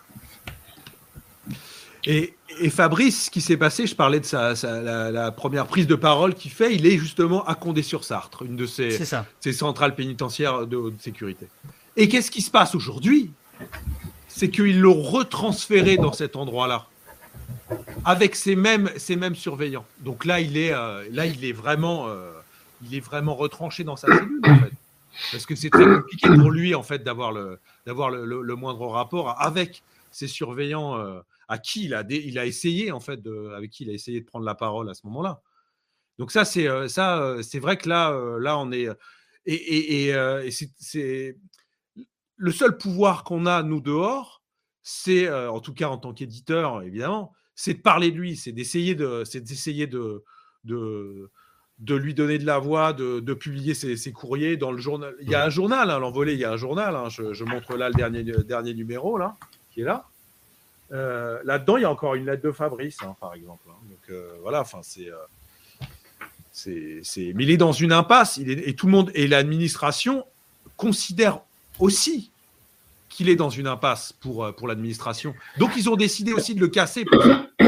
[2.71, 4.55] Fabrice, ce qui s'est passé, je parlais de sa,
[5.11, 8.99] la, première prise de parole qu'il fait, il est justement à Condé-sur-Sartre, une de ces,
[9.53, 11.49] centrales pénitentiaires de haute sécurité.
[11.97, 13.31] Et qu'est-ce qui se passe aujourd'hui?
[14.29, 16.87] C'est qu'ils l'ont retransféré dans cet endroit-là,
[18.05, 19.85] avec ces mêmes, ces mêmes surveillants.
[20.01, 22.33] Donc là, il est, euh, là, il est, vraiment, euh,
[22.83, 24.73] il est vraiment retranché dans sa cellule, en fait.
[25.31, 29.41] Parce que c'est très compliqué pour lui, en fait, d'avoir le, d'avoir le, moindre rapport
[29.41, 30.97] avec ces surveillants.
[30.97, 31.21] Euh,
[31.53, 34.21] à qui il a, il a essayé, en fait, de, avec qui il a essayé
[34.21, 35.43] de prendre la parole à ce moment-là.
[36.19, 38.89] Donc ça, c'est ça, c'est vrai que là, là, on est
[39.45, 41.37] et, et, c'est
[42.37, 44.43] le seul pouvoir qu'on a nous dehors,
[44.83, 48.95] c'est en tout cas en tant qu'éditeur, évidemment, c'est de parler de lui, c'est d'essayer
[48.95, 50.25] de, c'est d'essayer de,
[50.65, 51.31] de
[51.83, 55.15] de lui donner de la voix, de, publier ses, courriers dans le journal.
[55.21, 56.95] Il y a un journal, hein, l'envolé, il y a un journal.
[56.95, 57.09] Hein.
[57.09, 59.35] je, montre là le dernier, dernier numéro, là,
[59.71, 60.07] qui est là.
[60.93, 63.67] Euh, là-dedans, il y a encore une lettre de Fabrice, hein, par exemple.
[63.67, 65.13] Donc euh, voilà, enfin, euh,
[66.51, 67.01] c'est.
[67.03, 68.69] c'est, Mais il est dans une impasse, il est...
[68.69, 70.27] et tout le monde, et l'administration
[70.77, 71.41] considère
[71.79, 72.31] aussi
[73.09, 75.35] qu'il est dans une impasse pour, pour l'administration.
[75.59, 77.05] Donc ils ont décidé aussi de le casser.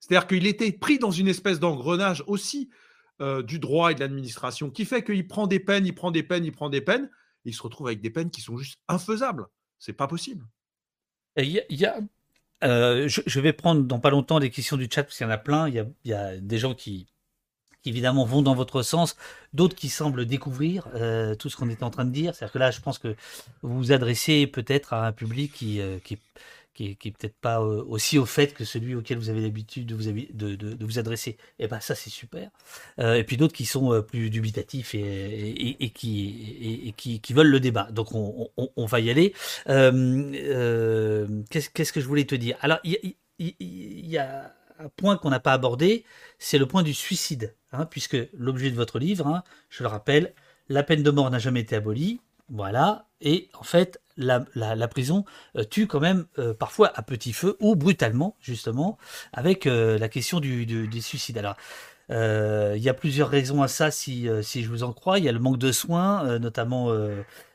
[0.00, 2.70] C'est-à-dire qu'il était pris dans une espèce d'engrenage aussi
[3.44, 6.44] du droit et de l'administration qui fait qu'il prend des peines, il prend des peines,
[6.44, 7.10] il prend des peines,
[7.44, 9.46] il se retrouve avec des peines qui sont juste infaisables.
[9.78, 10.44] C'est pas possible.
[11.36, 11.98] Il y a,
[12.64, 15.32] euh, je, vais prendre dans pas longtemps les questions du chat parce qu'il y en
[15.32, 15.68] a plein.
[15.68, 17.06] Il y a, des gens qui,
[17.84, 19.16] évidemment vont dans votre sens,
[19.52, 22.34] d'autres qui semblent découvrir euh, tout ce qu'on était en train de dire.
[22.34, 23.14] C'est-à-dire que là, je pense que
[23.62, 26.18] vous vous adressez peut-être à un public qui, qui,
[26.76, 30.84] qui est, peut-être pas euh, aussi au fait que celui auquel vous avez l'habitude de
[30.84, 31.30] vous, adresser.
[31.30, 32.50] Et eh ben ça c'est super.
[33.00, 37.88] Euh, et puis d'autres qui sont euh, plus dubitatifs et, qui, veulent le débat.
[37.90, 39.32] Donc on, on, va y aller.
[39.66, 40.12] Qu'est-ce
[41.92, 42.56] que je voulais te dire?
[42.60, 46.04] Alors il y, a un point qu'on n'a pas abordé,
[46.38, 50.34] c'est le point du suicide, hein, puisque l'objet de votre livre, hein, je le rappelle,
[50.68, 52.20] la peine de mort n'a jamais été abolie.
[52.48, 53.06] Voilà.
[53.20, 55.24] Et en fait, la, prison
[55.56, 58.98] euh, tue quand même euh, parfois à petit feu ou brutalement, justement,
[59.32, 61.38] avec euh, la question du, du, suicide.
[61.38, 61.56] Alors,
[62.10, 65.18] il y a plusieurs raisons à ça, si, si je vous en crois.
[65.18, 66.92] Il y a le manque de soins, notamment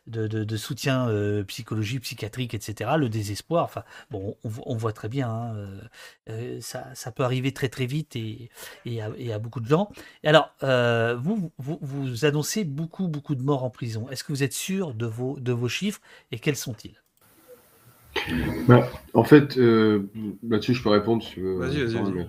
[0.07, 3.64] de, soutien euh, psychologique, psychiatrique, etc., le désespoir.
[3.64, 5.82] Enfin, bon, on, voit très bien, hein, euh,
[6.30, 8.49] euh, ça, peut arriver très très vite et,
[8.86, 9.91] et, à, beaucoup de gens.
[10.23, 10.53] Et alors,
[11.19, 14.07] vous, vous, annoncez beaucoup beaucoup de morts en prison.
[14.10, 16.02] Est-ce que vous êtes sûr de vos, de vos chiffres
[16.32, 17.02] et quels sont-ils?
[18.68, 21.26] Bah, En fait, là-dessus, je peux répondre.
[21.38, 22.28] vas-y, vas-y.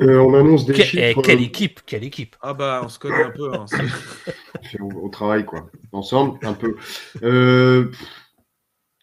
[0.00, 1.02] Euh, on annonce des chiffres.
[1.18, 2.36] Eh, quelle équipe, quelle équipe.
[2.40, 3.52] Ah bah on se connaît un peu.
[3.54, 3.66] Hein,
[4.80, 6.76] on, travaille quoi, ensemble un peu.
[7.22, 7.90] Euh,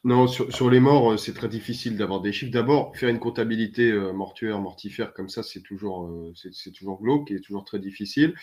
[0.03, 2.51] non, sur, les morts, euh, c'est très difficile d'avoir des chiffres.
[2.51, 7.63] D'abord, faire une comptabilité mortuaire, mortifère comme ça, c'est toujours, c'est toujours glauque et toujours
[7.63, 8.33] très difficile.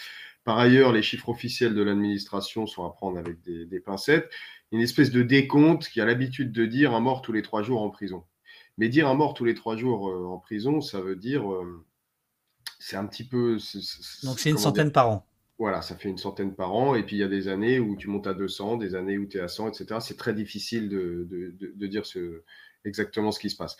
[0.44, 4.30] Par ailleurs, les chiffres officiels de l'administration sont à prendre avec des, des pincettes.
[4.70, 7.82] Une espèce de décompte qui a l'habitude de dire un mort tous les trois jours
[7.82, 8.24] en prison.
[8.76, 11.42] Mais dire un mort tous les trois jours en prison, ça veut dire
[12.78, 13.58] c'est un petit peu.
[14.22, 15.26] Donc c'est une centaine par an.
[15.58, 16.94] Voilà, ça fait une centaine par an.
[16.94, 19.26] Et puis il y a des années où tu montes à 200, des années où
[19.26, 20.00] tu es à 100, etc.
[20.00, 22.42] C'est très difficile de, de, dire ce,
[22.84, 23.76] exactement ce qui se passe.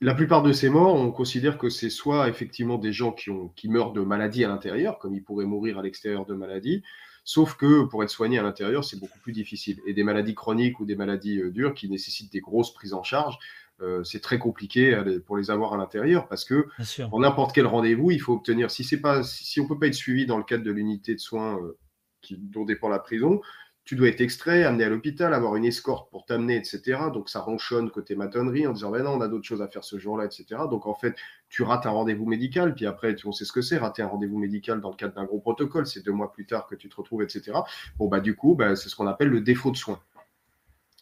[0.00, 3.48] La plupart de ces morts, on considère que c'est soit effectivement des gens qui, ont,
[3.54, 6.82] qui meurent de maladie à l'intérieur, comme ils pourraient mourir à l'extérieur de maladie,
[7.22, 9.80] sauf que pour être soigné à l'intérieur, c'est beaucoup plus difficile.
[9.86, 13.04] Et des maladies chroniques ou des maladies euh, dures qui nécessitent des grosses prises en
[13.04, 13.38] charge,
[13.82, 14.96] euh, c'est très compliqué
[15.26, 16.68] pour les avoir à l'intérieur parce que
[17.08, 19.94] pour n'importe quel rendez-vous, il faut obtenir, si c'est pas, si on peut pas être
[19.94, 21.78] suivi dans le cadre de l'unité de soins euh,
[22.20, 23.40] qui, dont dépend la prison,
[23.84, 27.00] tu dois être extrait, amené à l'hôpital, avoir une escorte pour t'amener, etc.
[27.12, 29.82] Donc ça ronchonne côté matonnerie en disant ben non, on a d'autres choses à faire
[29.82, 30.62] ce jour-là, etc.
[30.70, 31.16] Donc en fait,
[31.48, 34.38] tu rates un rendez-vous médical, puis après, on sait ce que c'est, rater un rendez-vous
[34.38, 36.94] médical dans le cadre d'un gros protocole, c'est deux mois plus tard que tu te
[36.94, 37.58] retrouves, etc.
[37.98, 40.00] Bon, bah du coup, bah, c'est ce qu'on appelle le défaut de soins.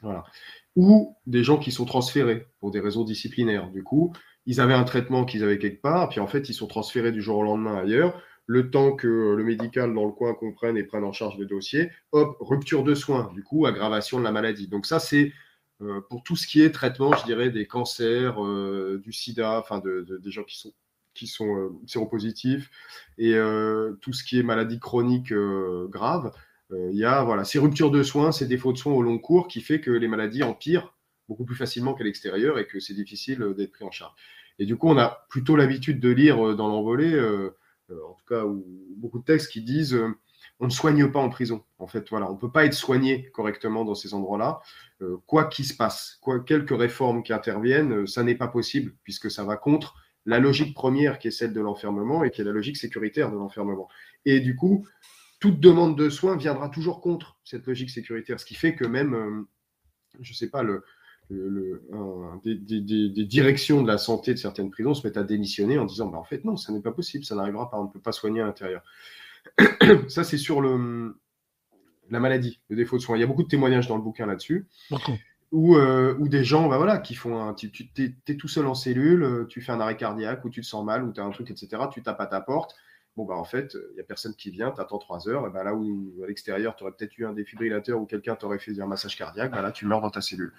[0.01, 0.24] Voilà
[0.76, 3.70] ou des gens qui sont transférés pour des raisons disciplinaires.
[3.70, 4.12] Du coup,
[4.47, 7.22] ils avaient un traitement qu'ils avaient quelque part, puis en fait, ils sont transférés du
[7.22, 8.20] jour au lendemain ailleurs.
[8.47, 11.90] Le temps que le médical dans le coin comprenne et prenne en charge le dossier,
[12.12, 14.66] hop, rupture de soins, du coup, aggravation de la maladie.
[14.66, 15.32] Donc ça, c'est
[15.82, 19.78] euh, pour tout ce qui est traitement, je dirais, des cancers, euh, du sida, enfin,
[19.78, 20.72] de, des gens qui sont,
[21.14, 22.70] qui sont euh, séropositifs,
[23.18, 23.34] et
[24.01, 25.32] tout ce qui est maladie chronique
[25.88, 26.32] grave.
[26.72, 29.18] Euh, il y a voilà, ces ruptures de soins, ces défauts de soins au long
[29.18, 30.94] cours qui fait que les maladies empirent
[31.28, 34.14] beaucoup plus facilement qu'à l'extérieur et que c'est difficile euh, d'être pris en charge.
[34.59, 37.18] Et du coup, on a plutôt l'habitude de lire euh, dans l'envolée,
[37.90, 38.44] en tout cas,
[38.97, 39.98] beaucoup de textes qui disent
[40.60, 41.64] on ne soigne pas en prison.
[41.78, 44.60] En fait, voilà, on ne peut pas être soigné correctement dans ces endroits-là.
[45.26, 49.42] quoi qu'il se passe, quoi, quelques réformes qui interviennent, ça n'est pas possible puisque ça
[49.42, 49.94] va contre
[50.26, 53.36] la logique première qui est celle de l'enfermement et qui est la logique sécuritaire de
[53.36, 53.88] l'enfermement.
[54.24, 54.86] Et du coup,
[55.40, 58.38] toute demande de soins viendra toujours contre cette logique sécuritaire.
[58.38, 59.48] Ce qui fait que même, euh,
[60.20, 60.84] je ne sais pas, le,
[62.44, 66.18] des, directions de la santé de certaines prisons se mettent à démissionner en disant bah,
[66.18, 68.42] en fait, non, ça n'est pas possible, ça n'arrivera pas, on ne peut pas soigner
[68.42, 68.82] à l'intérieur.
[70.08, 71.16] ça, c'est sur le,
[72.10, 73.16] la maladie, le défaut de soins.
[73.16, 74.68] Il y a beaucoup de témoignages dans le bouquin là-dessus.
[75.52, 77.54] Où, euh, des gens bah, voilà, qui font un.
[77.54, 80.84] Tu, es, tout seul en cellule, tu fais un arrêt cardiaque, ou tu te sens
[80.84, 81.84] mal, ou tu as un truc, etc.
[81.90, 82.76] Tu tapes à ta porte
[83.24, 85.62] bah, en fait, il n'y a personne qui vient, tu attends trois heures, et ben
[85.62, 88.86] là où à l'extérieur, tu aurais peut-être eu un défibrillateur ou quelqu'un t'aurait fait un
[88.86, 90.52] massage cardiaque, ben là, tu meurs dans ta cellule.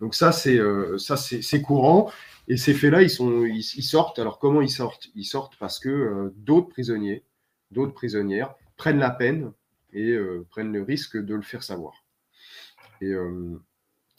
[0.00, 0.58] Donc, ça, c'est
[0.98, 2.10] ça c'est courant.
[2.48, 3.10] Et ces faits-là, ils,
[3.56, 4.18] ils, sortent.
[4.18, 5.08] Alors, comment ils sortent?
[5.14, 7.24] Ils sortent parce que d'autres prisonniers,
[7.70, 9.52] d'autres prisonnières prennent la peine
[9.92, 10.16] et
[10.50, 12.04] prennent le risque de le faire savoir.
[13.00, 13.14] Et,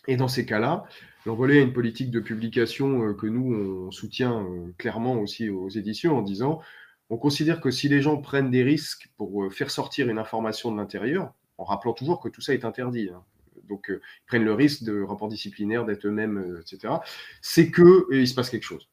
[0.07, 0.85] et dans ces cas-là,
[1.25, 5.69] l'envolée a une politique de publication euh, que nous, on soutient euh, clairement aussi aux
[5.69, 6.61] éditions en disant
[7.09, 10.71] on considère que si les gens prennent des risques pour euh, faire sortir une information
[10.71, 13.23] de l'intérieur, en rappelant toujours que tout ça est interdit, hein,
[13.67, 16.95] donc ils prennent le risque de rapport disciplinaire, d'être eux-mêmes, etc.,
[17.41, 18.89] c'est que il se passe quelque chose.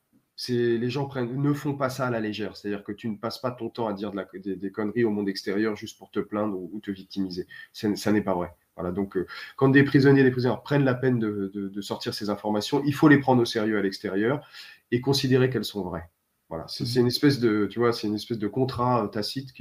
[0.48, 2.56] Les gens ne font pas ça à la légère.
[2.56, 5.76] C'est-à-dire que tu ne passes pas ton temps à dire des, conneries au monde extérieur
[5.76, 7.46] juste pour te plaindre ou, te victimiser.
[7.72, 8.54] ça n'est pas vrai.
[8.76, 9.26] Voilà, donc euh,
[9.56, 13.18] quand des prisonniers des prisonnières prennent la peine de, sortir ces informations, il faut les
[13.18, 14.46] prendre au sérieux à l'extérieur
[14.90, 16.10] et considérer qu'elles sont vraies.
[16.48, 17.00] Voilà, c'est mmh.
[17.00, 19.52] une espèce de, tu vois, c'est une espèce de contrat euh, tacite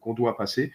[0.00, 0.72] qu'on doit passer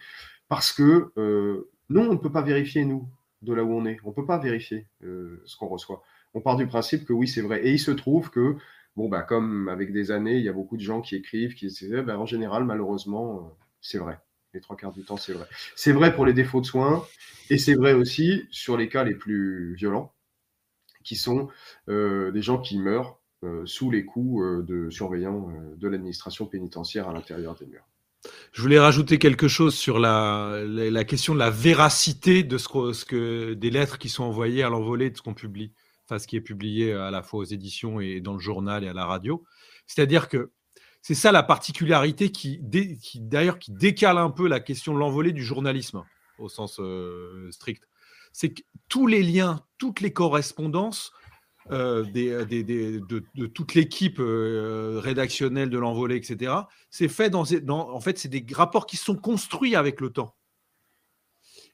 [0.48, 3.08] parce que euh, non, on ne peut pas vérifier nous
[3.42, 3.98] de là où on est.
[4.04, 6.02] On ne peut pas vérifier ce qu'on reçoit.
[6.32, 7.64] On part du principe que oui, c'est vrai.
[7.64, 8.56] Et il se trouve que
[8.96, 11.66] bon, bah, comme avec des années, il y a beaucoup de gens qui écrivent, qui
[11.66, 14.18] disent, bah, en général, malheureusement, c'est vrai
[14.54, 15.46] les trois quarts du temps, c'est vrai.
[15.76, 17.04] C'est vrai pour les défauts de soins
[17.50, 20.14] et c'est vrai aussi sur les cas les plus violents,
[21.02, 21.48] qui sont
[21.88, 23.23] euh, des gens qui meurent euh,
[23.64, 27.84] sous les coups euh, de surveillants de l'administration pénitentiaire à l'intérieur des murs.
[28.52, 30.64] Je voulais rajouter quelque chose sur la,
[31.06, 35.16] question de la véracité de ce que, des lettres qui sont envoyées à l'envolée de
[35.16, 35.72] ce qu'on publie,
[36.04, 38.88] enfin ce qui est publié à la fois aux éditions et dans le journal et
[38.88, 39.44] à la radio.
[39.86, 40.52] C'est-à-dire que
[41.02, 45.44] c'est ça la particularité qui, d'ailleurs, qui décale un peu la question de l'envolée du
[45.44, 46.02] journalisme
[46.38, 47.86] au sens euh, strict.
[48.32, 51.12] C'est que tous les liens, toutes les correspondances
[51.70, 56.52] euh, de, toute l'équipe euh, rédactionnelle de l'envolée, etc.,
[56.90, 60.34] c'est fait dans, en fait, c'est des rapports qui sont construits avec le temps.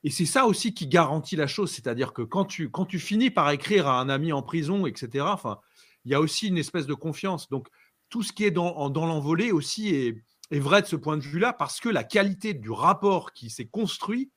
[0.02, 3.30] Et c'est ça aussi qui garantit la chose, c'est-à-dire que quand tu, quand tu finis
[3.30, 5.58] par écrire à un ami en prison, etc., enfin,
[6.04, 7.48] il y a aussi une espèce de confiance.
[7.50, 7.68] Donc,
[8.08, 10.24] tout ce qui est dans, dans l'envolée aussi est,
[10.58, 14.32] vrai de ce point de vue-là, parce que la qualité du rapport qui s'est construit,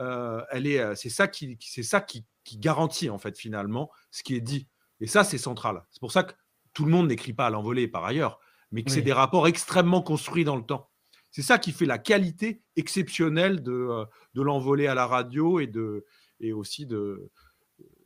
[0.00, 2.24] euh, elle est, euh, c'est ça, qui, c'est ça qui,
[2.56, 4.66] garantit en fait finalement ce qui est dit.
[5.02, 5.84] Et ça, c'est central.
[5.90, 6.32] C'est pour ça que
[6.72, 10.00] tout le monde n'écrit pas à l'envolée par ailleurs, mais que c'est des rapports extrêmement
[10.00, 10.88] construits dans le temps.
[11.30, 14.04] C'est ça qui fait la qualité exceptionnelle de, euh,
[14.34, 16.04] de l'envolée à la radio et, de,
[16.40, 17.30] et aussi de,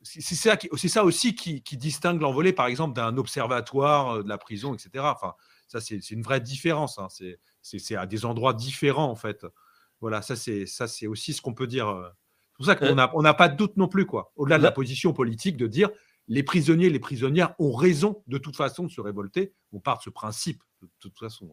[0.03, 0.57] c'est ça,
[0.89, 5.05] ça, aussi qui, distingue l'envolée, par exemple, d'un observatoire euh, de la prison, etc.
[5.05, 5.35] Enfin,
[5.69, 6.99] ça, c'est une vraie différence.
[6.99, 7.09] Hein.
[7.63, 9.45] C'est à des endroits différents, en fait.
[10.01, 11.89] Voilà, ça, c'est aussi ce qu'on peut dire.
[11.89, 12.09] Euh.
[12.53, 14.33] C'est pour ça qu'on n'a on pas de doute non plus, quoi.
[14.37, 15.91] Au-delà de la position politique, de dire
[16.29, 19.53] les prisonniers, les prisonnières ont raison de toute façon de se révolter.
[19.73, 21.49] On part de ce principe, de toute façon.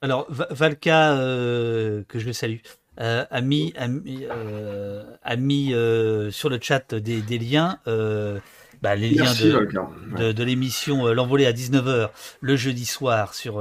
[0.00, 2.58] Alors, Valka, euh, que je le salue,
[3.00, 8.38] euh, a mis, a mis, euh, euh, sur le chat des, des liens, euh,
[8.82, 13.60] bah, les liens de, de, l'émission euh, L'Envolée à 19h le jeudi soir sur.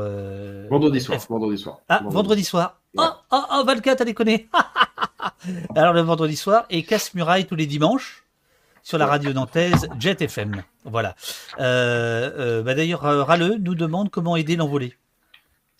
[0.69, 1.19] vendredi soir.
[1.29, 1.79] Vendredi soir.
[1.89, 2.81] Ah, vendredi, soir.
[2.97, 4.49] Oh, oh, oh, Valka, t'as déconné.
[5.75, 8.20] Alors le vendredi soir et Casse-Muraille tous les dimanches
[8.83, 10.63] sur la radio nantaise Jet FM.
[10.85, 11.15] Voilà.
[11.57, 14.95] Bah, D'ailleurs, Raleux nous demande comment aider l'envolée.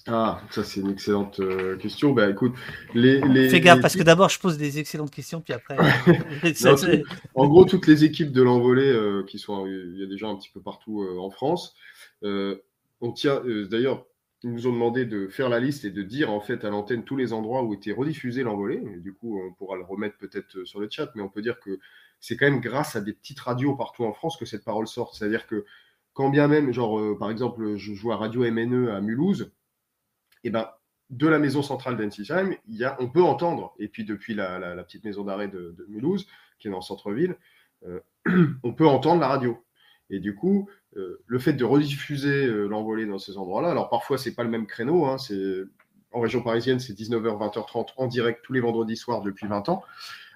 [0.08, 2.12] Ah, ça c'est une excellente euh, question.
[2.12, 2.54] Ben écoute,
[2.96, 5.78] les, les fais gaffe parce que d'abord je pose des excellentes questions puis après.
[7.36, 10.36] en gros, toutes les équipes de l'envolée euh, qui sont, il y a déjà un
[10.36, 11.76] petit peu partout euh, en France.
[12.24, 14.06] on tient, d'ailleurs,
[14.44, 17.04] ils nous ont demandé de faire la liste et de dire en fait à l'antenne
[17.04, 18.82] tous les endroits où était rediffusé l'envolée.
[18.98, 21.78] Du coup, on pourra le remettre peut-être sur le chat, mais on peut dire que
[22.22, 25.16] c'est quand même grâce à des petites radios partout en France que cette parole sort.
[25.16, 25.66] C'est-à-dire que
[26.14, 29.52] quand bien même, genre par exemple, je joue à Radio MNE à Mulhouse
[30.44, 30.70] et ben,
[31.12, 32.56] de la maison centrale d'Ensisheim,
[33.00, 36.26] on peut entendre, et puis depuis la, petite maison d'arrêt de, Mulhouse,
[36.58, 37.36] qui est dans le centre-ville,
[37.86, 38.00] euh,
[38.64, 39.64] on peut entendre la radio.
[40.10, 44.18] Et du coup, euh, le fait de rediffuser euh, l'envolée dans ces endroits-là, alors parfois,
[44.18, 45.18] c'est pas le même créneau, hein,
[46.14, 49.84] en région parisienne, c'est 19h, 20h30 en direct tous les vendredis soirs depuis 20 ans.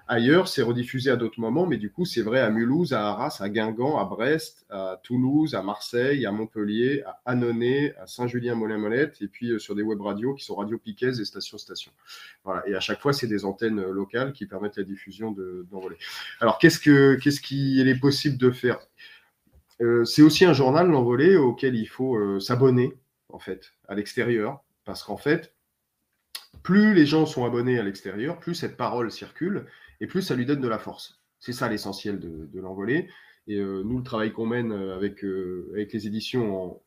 [0.08, 3.38] Ailleurs, c'est rediffusé à d'autres moments, mais du coup, c'est vrai à Mulhouse, à Arras,
[3.40, 9.26] à Guingamp, à Brest, à Toulouse, à Marseille, à Montpellier, à Annonay, à Saint-Julien-Molin-Molette, et
[9.26, 11.90] puis euh, sur des web radios qui sont Radio Piquez et Station Station.
[12.44, 12.62] Voilà.
[12.68, 15.98] Et à chaque fois, c'est des antennes euh, locales qui permettent la diffusion d'envolées.
[16.40, 18.78] Alors, qu'est-ce que qu'est-ce qu'il est possible de faire?
[19.80, 22.94] Euh, C'est aussi un journal, l'envolée, auquel il faut s'abonner,
[23.28, 25.52] en fait, à l'extérieur, parce qu'en fait,
[26.62, 29.66] plus les gens sont abonnés à l'extérieur, plus cette parole circule
[30.00, 31.20] et plus ça lui donne de la force.
[31.40, 33.08] C'est ça l'essentiel de, de l'envolée.
[33.46, 36.80] Et euh, nous, le travail qu'on mène euh, avec, euh, avec les éditions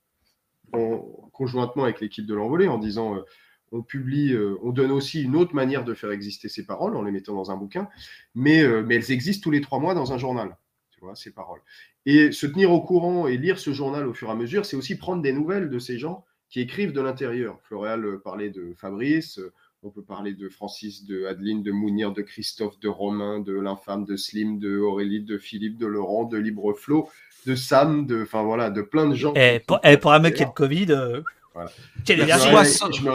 [0.73, 3.23] en, conjointement avec l'équipe de l'envolée, en disant
[3.71, 7.11] on publie, on donne aussi une autre manière de faire exister ces paroles en les
[7.11, 7.87] mettant dans un bouquin,
[8.35, 10.55] mais, mais elles existent tous les trois mois dans un journal,
[10.91, 11.61] tu vois, ces paroles.
[12.05, 14.75] Et se tenir au courant et lire ce journal au fur et à mesure, c'est
[14.77, 17.59] aussi prendre des nouvelles de ces gens qui écrivent de l'intérieur.
[17.63, 19.39] Floréal parlait de Fabrice,
[19.81, 24.03] on peut parler de Francis, de Adeline, de Mounir, de Christophe, de Romain, de l'infâme,
[24.05, 27.09] de Slim, de Aurélie, de Philippe, de Laurent, de Libreflot,
[27.45, 29.33] de Sam, de, enfin voilà, de plein de gens.
[29.35, 30.87] Et eh, pour, eh, pour un mec qui a le Covid.
[30.89, 31.21] Euh...
[31.53, 31.71] Voilà.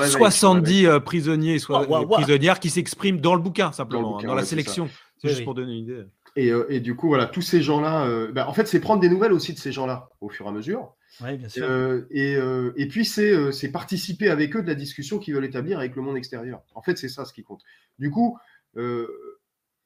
[0.08, 4.88] 70 euh, prisonniers et prisonnières qui s'expriment dans le bouquin, simplement, dans, la sélection.
[5.18, 6.04] C'est juste pour donner une idée.
[6.36, 9.00] Et, euh, et, du coup, voilà, tous ces gens-là, euh, ben, en fait, c'est prendre
[9.00, 10.94] des nouvelles aussi de ces gens-là au fur et à mesure.
[11.20, 11.64] Oui, bien sûr.
[11.64, 15.44] Euh, et, euh, et, puis, euh, c'est participer avec eux de la discussion qu'ils veulent
[15.44, 16.62] établir avec le monde extérieur.
[16.74, 17.62] En fait, c'est ça ce qui compte.
[17.98, 18.38] Du coup,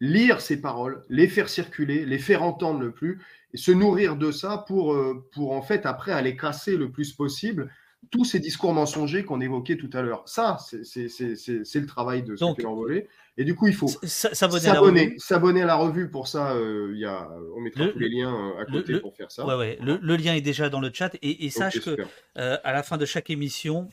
[0.00, 3.20] lire ces paroles, les faire circuler, les faire entendre le plus,
[3.52, 4.96] et se nourrir de ça pour,
[5.32, 7.70] pour en fait, après, aller casser le plus possible
[8.10, 10.22] tous ces discours mensongers qu'on évoquait tout à l'heure.
[10.26, 13.08] Ça, c'est le travail de ce envolé.
[13.36, 16.10] Et du coup, il faut s'abonner à, la revue.
[16.10, 19.30] Pour ça, euh, y a, on mettra tous les liens euh, à côté pour faire
[19.30, 19.46] ça.
[19.46, 19.78] Ouais, ouais.
[19.80, 21.16] Le, lien est déjà dans le chat.
[21.22, 21.96] Et, sache que
[22.36, 23.90] euh, à la fin de chaque émission,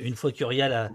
[0.00, 0.90] une fois qu'Uriel a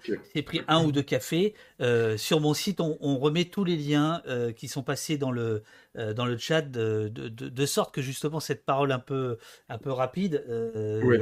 [0.45, 4.51] pris un ou deux cafés, euh, sur mon site, on, remet tous les liens euh,
[4.51, 5.63] qui sont passés dans le,
[5.95, 9.37] dans le chat, de, de, sorte que justement cette parole un peu,
[9.69, 10.43] un peu rapide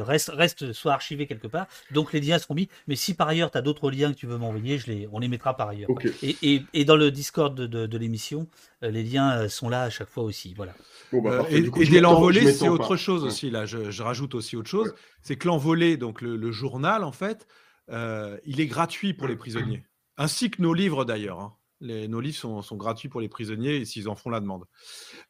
[0.02, 1.68] reste, reste soit archivée quelque part.
[1.92, 2.70] Donc les liens seront mis.
[2.88, 5.20] Mais si par ailleurs tu as d'autres liens que tu veux m'envoyer, je les, on
[5.20, 5.90] les mettra par ailleurs.
[6.24, 8.48] Et, et, et, dans le Discord de, de l'émission,
[8.82, 10.54] les liens sont là à chaque fois aussi.
[10.56, 10.74] Voilà.
[11.14, 13.50] Bah, et, dès l'envolée, c'est autre chose aussi.
[13.50, 14.94] Là, je, rajoute aussi autre chose.
[15.22, 17.48] C'est que l'envolée, donc le, journal, en fait,
[17.90, 19.84] euh, il est gratuit pour les prisonniers,
[20.18, 21.40] ainsi que nos livres d'ailleurs.
[21.40, 21.54] Hein.
[21.82, 24.66] Nos livres sont, gratuits pour les prisonniers s'ils en font la demande.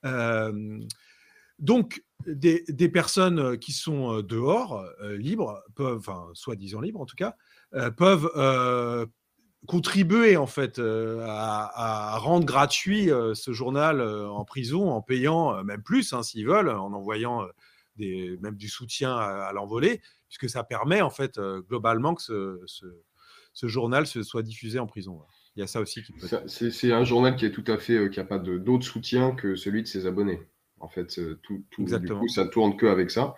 [0.05, 0.79] Euh,
[1.59, 7.35] donc, des, personnes qui sont euh, dehors, libres, peuvent, soi-disant libres en tout cas,
[7.97, 8.29] peuvent
[9.67, 16.23] contribuer en fait à, rendre gratuit ce journal en prison en payant même plus hein,
[16.23, 17.47] s'ils veulent, en envoyant
[17.97, 20.01] même du soutien à l'envolée
[20.31, 22.23] puisque ça permet en fait euh, globalement que
[22.65, 25.21] ce, journal se soit diffusé en prison.
[25.55, 26.27] Il y a ça aussi qui peut.
[26.47, 29.55] C'est un journal qui est tout à fait euh, qui n'a pas d'autre soutien que
[29.55, 30.39] celui de ses abonnés.
[30.79, 33.35] En fait, euh, tout, tout du coup, ça tourne que avec ça.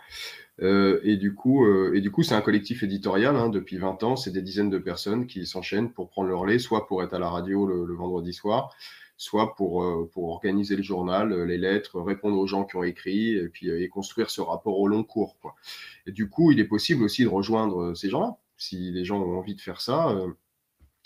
[0.60, 4.16] et du coup, et du coup, c'est un collectif éditorial hein, depuis 20 ans.
[4.16, 7.20] C'est des dizaines de personnes qui s'enchaînent pour prendre leur lait, soit pour être à
[7.20, 8.70] la radio le vendredi soir,
[9.18, 12.84] soit pour, euh, pour organiser le journal, euh, les lettres, répondre aux gens qui ont
[12.84, 15.38] écrit, et puis euh, et construire ce rapport au long cours.
[15.42, 15.56] Quoi.
[16.06, 18.38] Et du coup, il est possible aussi de rejoindre ces gens-là.
[18.58, 20.16] Si les gens ont envie de faire ça,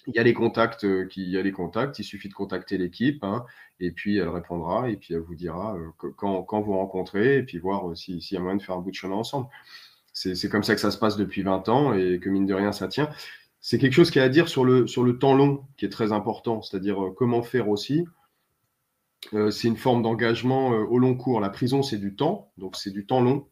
[0.08, 2.78] il y a les contacts, qui, il y a les contacts, il suffit de contacter
[2.78, 3.46] l'équipe, hein,
[3.80, 7.60] et puis elle répondra, et puis elle vous dira quand, quand, vous rencontrez, et puis
[7.60, 9.48] voir s'il y a moyen de faire un bout de chemin ensemble.
[10.14, 12.72] C'est comme ça que ça se passe depuis 20 ans, et que mine de rien,
[12.72, 13.10] ça tient
[13.70, 15.90] c'est quelque chose qui a à dire sur le, sur le temps long qui est
[15.90, 18.06] très important, c'est-à-dire euh, comment faire aussi.
[19.34, 21.42] Euh, c'est une forme d'engagement euh, au long cours.
[21.42, 23.48] La prison, c'est du temps, donc c'est du temps long.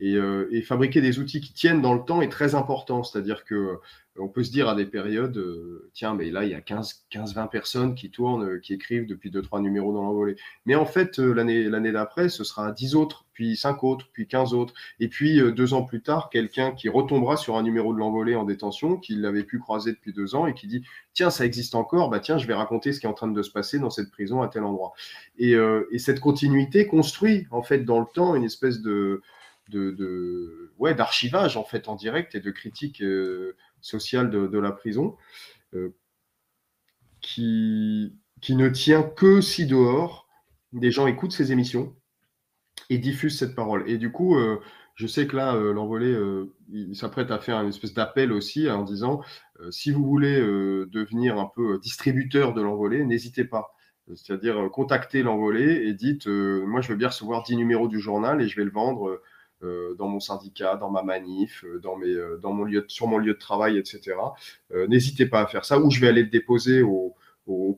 [0.00, 0.16] Et,
[0.50, 3.02] et, fabriquer des outils qui tiennent dans le temps est très important.
[3.04, 3.78] C'est-à-dire que
[4.16, 7.48] on peut se dire à des périodes, euh, tiens, mais là, il y a 15-20
[7.48, 10.36] personnes qui tournent, euh, qui écrivent depuis 2-3 numéros dans l'envolée.
[10.66, 14.54] Mais en fait, euh, l'année d'après, ce sera 10 autres, puis 5 autres, puis 15
[14.54, 14.72] autres.
[15.00, 18.44] Et puis, deux ans plus tard, quelqu'un qui retombera sur un numéro de l'envolée en
[18.44, 22.08] détention, qui l'avait pu croiser depuis deux ans, et qui dit, tiens, ça existe encore,
[22.08, 24.12] bah tiens, je vais raconter ce qui est en train de se passer dans cette
[24.12, 24.92] prison à tel endroit.
[25.38, 25.56] Et
[25.98, 29.20] cette continuité construit, en fait, dans le temps, une espèce de...
[29.68, 33.02] de, ouais, d'archivage en fait en direct et de critique
[33.84, 35.16] sociale de, la prison,
[35.74, 35.94] euh,
[37.20, 40.28] qui, qui ne tient que si dehors,
[40.72, 41.94] des gens écoutent ces émissions
[42.90, 43.88] et diffusent cette parole.
[43.88, 44.60] Et du coup, euh,
[44.94, 46.16] je sais que là, euh, l'envolé,
[46.94, 49.22] s'apprête à faire une espèce d'appel aussi en disant,
[49.70, 53.74] si vous voulez devenir un peu distributeur de l'envolé, n'hésitez pas.
[54.14, 58.48] C'est-à-dire, contactez l'envolé et dites, moi, je veux bien recevoir 10 numéros du journal et
[58.48, 59.22] je vais le vendre euh,
[59.98, 63.18] dans mon syndicat, dans ma manif, euh, dans mes, euh, dans mon lieu, sur mon
[63.18, 64.16] lieu de travail, etc.
[64.88, 67.14] N'hésitez pas à faire ça, ou je vais aller le déposer au,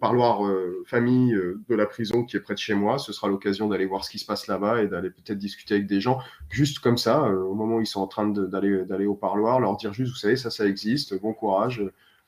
[0.00, 0.42] parloir
[0.84, 2.98] famille de la prison qui est près de chez moi.
[2.98, 5.86] Ce sera l'occasion d'aller voir ce qui se passe là-bas et d'aller peut-être discuter avec
[5.86, 6.18] des gens
[6.50, 9.92] juste comme ça, au moment où ils sont en train d'aller au parloir, leur dire
[9.92, 11.82] juste, vous savez, ça, ça existe, bon courage,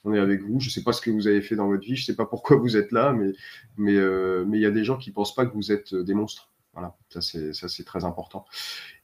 [0.05, 0.59] on est avec vous.
[0.61, 2.17] Je ne sais pas ce que vous avez fait dans votre vie, je ne sais
[2.17, 3.33] pas pourquoi vous êtes là, mais
[3.77, 3.97] mais
[4.47, 6.49] mais il y a des gens qui pensent pas que vous êtes des monstres.
[6.75, 7.21] Voilà, ça
[7.69, 8.45] c'est très important.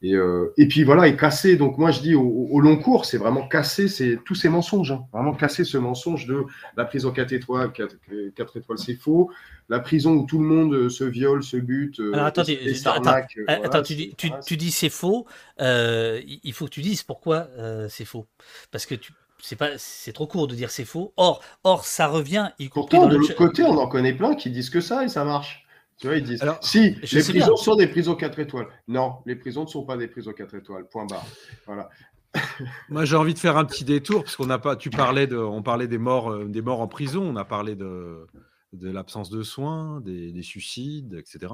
[0.01, 3.17] Et, euh, et, puis voilà, et casser, donc moi je dis au, long cours, c'est
[3.17, 5.05] vraiment casser tous ces mensonges, hein.
[5.11, 6.45] vraiment casser ce mensonge de
[6.77, 9.29] la prison 4 étoiles, 4, étoiles c'est faux,
[9.67, 11.99] la prison où tout le monde euh, se viole, se bute.
[11.99, 14.15] Euh, Alors attends, attends, tu, dis,
[14.45, 15.25] tu, dis c'est faux,
[15.59, 17.49] il faut que tu dises pourquoi
[17.89, 18.25] c'est faux.
[18.71, 19.11] Parce que tu,
[19.41, 21.13] c'est pas, c'est trop court de dire c'est faux.
[21.17, 22.51] Or, or, ça revient.
[22.57, 25.25] Y Pourtant, de l'autre côté, on en connaît plein qui disent que ça et ça
[25.25, 25.64] marche.
[25.97, 28.67] Tu vois, ils disent si les prisons sont des prisons 4 étoiles.
[28.87, 30.87] Non, les prisons ne sont pas des prisons 4 étoiles.
[30.89, 31.25] Point barre.
[31.65, 31.89] Voilà.
[32.89, 34.75] Moi, j'ai envie de faire un petit détour parce qu'on n'a pas.
[34.75, 37.23] Tu parlais de, on parlait des morts, euh, des morts en prison.
[37.23, 38.27] On a parlé de,
[38.73, 41.53] de l'absence de soins, des, suicides, etc.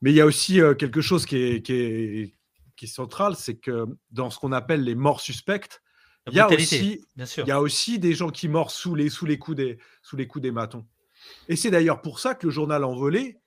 [0.00, 2.34] Mais il y a aussi euh, quelque chose qui est, qui est,
[2.76, 5.82] qui est central, c'est que dans ce qu'on appelle les morts suspectes,
[6.28, 9.26] il y, a aussi, il y a aussi des gens qui meurent sous les, sous
[9.26, 10.84] les coups des, sous les coups des matons.
[11.48, 13.38] Et c'est d'ailleurs pour ça que le journal Envolé,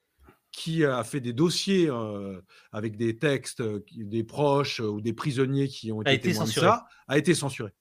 [0.51, 3.61] qui a fait des dossiers euh, avec des textes
[3.91, 7.71] des proches ou des prisonniers qui ont été, censurés, ça, a été censuré.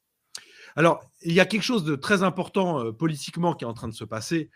[0.76, 3.94] Alors, il y a quelque chose de très important politiquement qui est en train de
[3.94, 4.50] se passer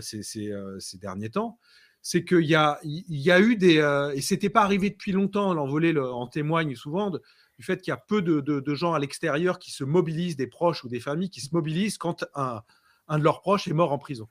[0.00, 1.58] ces, ces, derniers temps,
[2.00, 3.76] c'est qu'il y a, il y a eu des.
[4.14, 7.96] Et c'était pas arrivé depuis longtemps, l'envolé en témoigne souvent, du fait qu'il y a
[7.96, 11.54] peu de, gens à l'extérieur qui se mobilisent, des proches ou des familles qui se
[11.54, 12.62] mobilisent quand un,
[13.08, 14.28] un de leurs proches est mort en prison.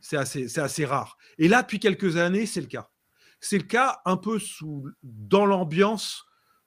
[0.00, 1.16] C'est assez, assez rare.
[1.38, 2.90] Et là, depuis quelques années, c'est le cas.
[3.40, 6.24] C'est le cas un peu sous, dans l'ambiance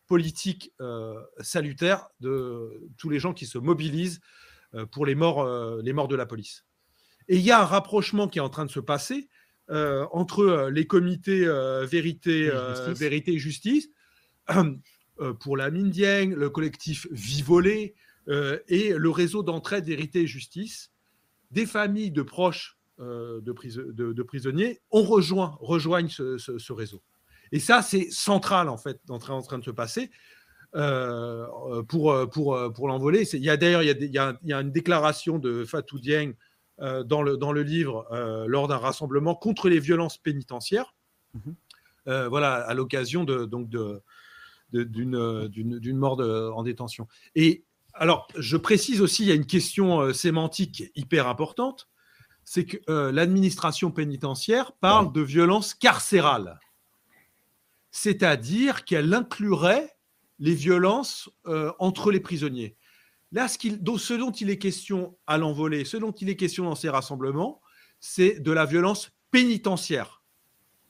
[0.08, 4.20] politique euh, salutaire de tous les gens qui se mobilisent
[4.74, 5.46] euh, pour les morts,
[5.82, 6.66] les morts de la police.
[7.28, 9.30] Et il y a un rapprochement qui est en train de se passer
[9.72, 13.90] euh, entre euh, les comités euh, vérité, et vérité et justice,
[15.40, 17.96] pour la Mindieng, le collectif Vivolé
[18.68, 20.92] et le réseau d'entraide vérité et justice,
[21.52, 27.02] des familles de proches de, prisonniers ont rejoint, rejoignent ce, réseau.
[27.52, 30.12] Et ça, c'est central en fait, en train, en train de se passer.
[30.74, 33.24] pour, pour, pour l'envoler.
[33.34, 36.34] Il y a d'ailleurs il, y a, il y a une déclaration de Fatou Dieng
[36.82, 40.96] euh, dans, le, dans le livre euh, lors d'un rassemblement contre les violences pénitentiaires.
[41.36, 41.56] Mhm.
[42.08, 44.02] Euh, voilà, à l'occasion de, donc de,
[44.72, 47.08] d'une mort en détention.
[47.36, 51.88] Et alors, je précise aussi, il y a une question sémantique hyper importante,
[52.54, 56.60] c'est que l'administration pénitentiaire parle de violence carcérale,
[57.92, 59.96] c'est-à-dire qu'elle inclurait
[60.38, 61.30] les violences
[61.80, 62.76] entre les prisonniers.
[63.32, 66.90] Là, ce, dont il est question à l'envolée, ce dont il est question dans ces
[66.90, 67.62] rassemblements,
[68.02, 70.22] c'est de la violence pénitentiaire.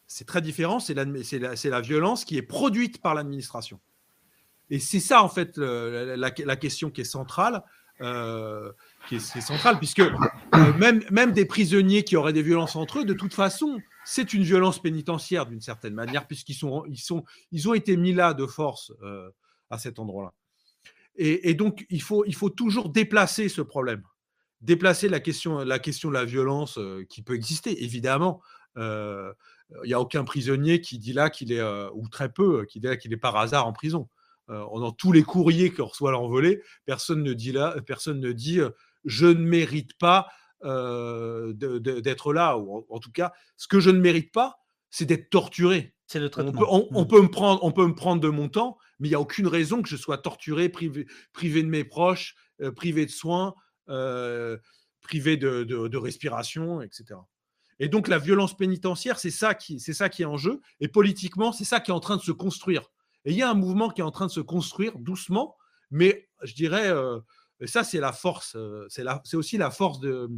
[0.07, 3.79] C'est très différent, c'est la, violence qui est produite par l'administration.
[4.71, 7.63] Et c'est ça, en fait, la, question qui est centrale,
[8.01, 8.71] euh,
[9.07, 13.05] qui, est, centrale puisque euh, même, même des prisonniers qui auraient des violences entre eux,
[13.05, 17.69] de toute façon, c'est une violence pénitentiaire d'une certaine manière, puisqu'ils sont, ils sont, ils
[17.69, 19.29] ont été mis là de force euh,
[19.69, 20.33] à cet endroit-là.
[21.17, 24.01] Et, donc, il faut, il faut toujours déplacer ce problème,
[24.61, 28.41] déplacer la question, la question de la violence euh, qui peut exister, évidemment.
[28.77, 29.33] Il
[29.87, 31.61] n'y a aucun prisonnier qui dit là qu'il est,
[31.93, 34.07] ou très peu, qui dit là qu'il est par hasard en prison.
[34.47, 38.61] dans tous les courriers qu'on reçoit l'envolée, personne ne dit là, personne ne dit
[39.05, 40.27] je ne mérite pas
[40.63, 44.59] d'être là, ou en, tout cas, ce que je ne mérite pas,
[44.91, 45.95] c'est d'être torturé.
[46.05, 46.51] C'est le traitement.
[46.91, 49.21] On peut, me prendre, on peut me prendre de mon temps, mais il n'y a
[49.21, 53.55] aucune raison que je sois torturé, privé, privé de mes proches, euh, privé de soins,
[53.89, 54.57] euh,
[55.01, 57.19] privé de, respiration, etc.
[57.79, 60.61] Et donc la violence pénitentiaire, c'est ça qui, c'est ça qui est en jeu.
[60.79, 62.83] Et politiquement, c'est ça qui est en train de se construire.
[63.25, 65.55] Et il y a un mouvement qui est en train de se construire doucement,
[65.89, 67.19] mais je dirais, euh,
[67.65, 68.57] ça c'est la force,
[68.89, 70.29] c'est, c'est aussi la force de,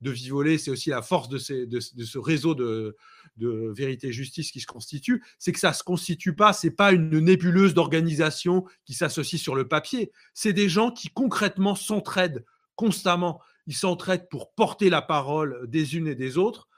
[0.00, 2.96] de Vivolet, c'est aussi la force de, ce réseau de,
[3.36, 6.92] vérité et justice qui se constitue, c'est que ça ne se constitue pas, c'est pas
[6.92, 12.44] une nébuleuse d'organisation qui s'associe sur le papier, c'est des gens qui concrètement s'entraident
[12.76, 16.68] constamment, ils s'entraident pour porter la parole des unes et des autres,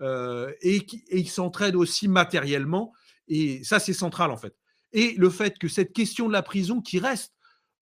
[0.00, 2.92] euh, et, ils s'entraident aussi matériellement,
[3.28, 4.54] et ça c'est central en fait.
[4.92, 7.34] Et le fait que cette question de la prison qui reste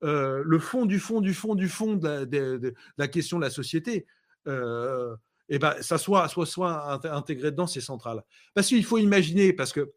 [0.04, 4.06] euh, le fond du fond du fond du fond de la question de la société,
[4.46, 5.16] euh,
[5.48, 8.22] et ben, ça soit, soit, soit intégré dedans, c'est central.
[8.54, 9.92] Parce qu'il faut imaginer, parce que,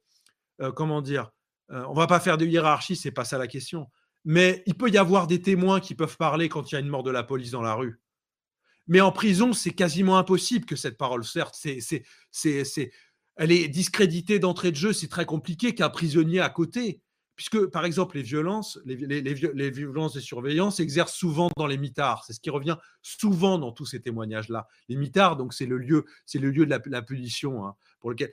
[0.61, 1.31] euh, comment dire,
[1.71, 3.87] euh, on va pas faire de hiérarchie, c'est pas ça la question.
[4.23, 6.87] Mais il peut y avoir des témoins qui peuvent parler quand il y a une
[6.87, 7.99] mort de la police dans la rue.
[8.87, 12.91] Mais en prison, c'est quasiment impossible que cette parole, certes, c'est, c'est, c'est,
[13.35, 17.01] elle est discréditée d'entrée de jeu, c'est très compliqué qu'un prisonnier à côté
[17.35, 18.95] puisque par exemple les violences, les,
[19.71, 22.23] violences des surveillances s'exercent souvent dans les mitards.
[22.25, 24.67] C'est ce qui revient souvent dans tous ces témoignages-là.
[24.89, 28.31] Les mitards, donc c'est le lieu, c'est le lieu de la, punition hein, pour lequel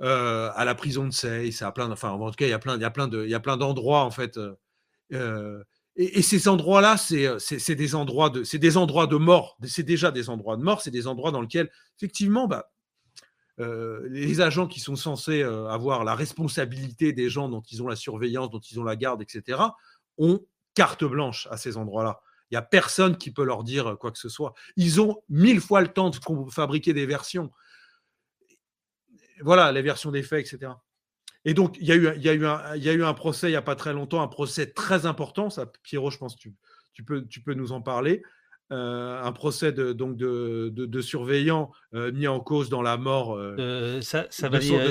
[0.00, 2.58] euh, à la prison de ça a plein, enfin en tout cas il y a
[2.58, 4.36] plein, il y a plein de, il y a plein d'endroits en fait.
[4.36, 4.54] Euh,
[5.12, 5.62] euh,
[5.96, 9.56] et, ces endroits-là, c'est des endroits de, c'est des endroits de mort.
[9.64, 10.82] C'est déjà des endroits de mort.
[10.82, 12.70] C'est des endroits dans lesquels effectivement, bah,
[13.58, 17.88] euh, les agents qui sont censés euh, avoir la responsabilité des gens dont ils ont
[17.88, 19.60] la surveillance, dont ils ont la garde, etc.,
[20.18, 22.20] ont carte blanche à ces endroits-là.
[22.50, 24.54] Il n'y a personne qui peut leur dire quoi que ce soit.
[24.76, 26.18] Ils ont mille fois le temps de
[26.50, 27.50] fabriquer des versions.
[29.40, 30.72] Voilà, les versions des faits, etc.
[31.44, 34.28] Et donc, il y, a eu, un, procès il n'y a pas très longtemps, un
[34.28, 35.48] procès très important.
[35.48, 36.48] Ça, Pierrot, je pense que
[36.92, 38.22] tu peux nous en parler.
[38.72, 43.36] Euh, un procès de, donc de, de, surveillants euh, mis en cause dans la mort
[43.36, 44.90] euh, ça, ça de, de,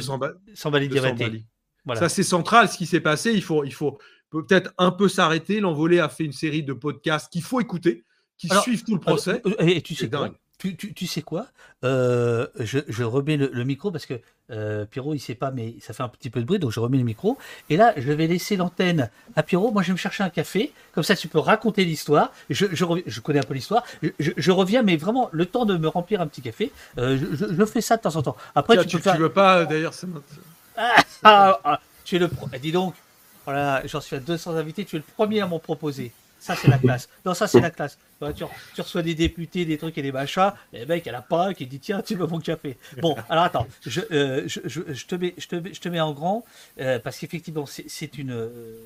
[1.94, 3.34] Ça, c'est central ce qui s'est passé.
[3.34, 3.98] Il faut, il faut
[4.30, 5.60] peut-être un peu s'arrêter.
[5.60, 8.06] L'envolée a fait une série de podcasts qu'il faut écouter,
[8.38, 9.42] qui suivent tout le procès.
[9.60, 11.48] et tu sais dingue tu, sais quoi
[11.84, 14.20] euh, je, remets le, micro parce que
[14.52, 16.80] euh, Pierrot, il sait pas, mais ça fait un petit peu de bruit, donc je
[16.80, 17.38] remets le micro.
[17.70, 19.72] Et là, je vais laisser l'antenne à Pierrot.
[19.72, 20.72] Moi, je vais me chercher un café.
[20.94, 22.32] Comme ça, tu peux raconter l'histoire.
[22.50, 23.84] Je, je, connais un peu l'histoire.
[24.20, 26.72] Je, reviens, mais vraiment, le temps de me remplir un petit café.
[26.98, 28.38] Euh, je, fais ça de temps en temps.
[28.54, 30.08] Après, tu, tu, veux pas, d'ailleurs, c'est
[30.78, 32.30] ah, ah, ah, tu es le.
[32.54, 32.96] Eh, dis donc,
[33.46, 34.86] voilà, j'en suis à 200 invités.
[34.86, 36.12] Tu es le premier à m'en proposer.
[36.46, 37.10] Ça, c'est la classe.
[37.26, 37.98] Non, ça, c'est la classe.
[38.36, 41.56] Tu, reçois des députés, des trucs et des machins, et le mec, elle a pas
[41.56, 42.78] qui dit Tiens, tu veux mon café.
[43.02, 46.14] Bon, alors attends, je, euh, je, je, te, mets, je, te, je te mets en
[46.14, 46.46] grand,
[46.80, 48.32] euh, parce qu'effectivement, c'est une.
[48.32, 48.78] Euh,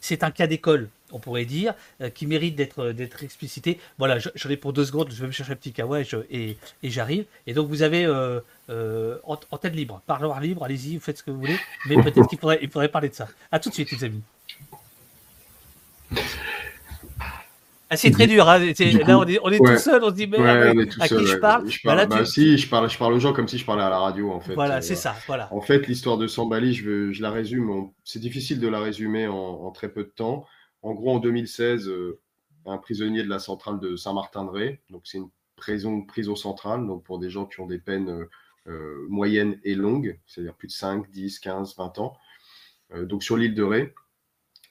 [0.00, 1.74] c'est un cas d'école, on pourrait dire,
[2.14, 3.78] qui mérite d'être d'être explicité.
[3.98, 6.90] Voilà, j'en ai pour deux secondes, je vais me chercher un petit kawa et, et,
[6.90, 7.26] j'arrive.
[7.46, 11.40] Et donc vous avez en, tête libre, parloir libre, allez-y, vous faites ce que vous
[11.40, 13.28] voulez, mais peut-être qu'il faudrait, il faudrait parler de ça.
[13.52, 14.22] À tout de suite, les amis.
[17.92, 18.48] Ah, c'est très dur.
[18.48, 18.60] Hein.
[18.60, 21.68] là, on est, on est tout seul, on se dit, mais à qui je parle,
[21.84, 23.98] bah, bah, si, je parle, je parle aux gens comme si je parlais à la
[23.98, 24.54] radio, en fait.
[24.54, 25.16] Voilà, c'est ça.
[25.26, 25.52] Voilà.
[25.52, 27.90] En fait, l'histoire de Sambali, je, je la résume.
[28.04, 30.46] C'est difficile de la résumer en, très peu de temps.
[30.82, 32.20] En gros, en 2016, euh,
[32.64, 37.18] un prisonnier de la centrale de Saint-Martin-de-Ré, donc c'est une prison, prison centrale, donc pour
[37.18, 38.30] des gens qui ont des peines euh,
[38.68, 42.16] euh, moyennes et longues, c'est-à-dire plus de 5, 10, 15, 20 ans,
[43.02, 43.94] donc sur l'île de Ré.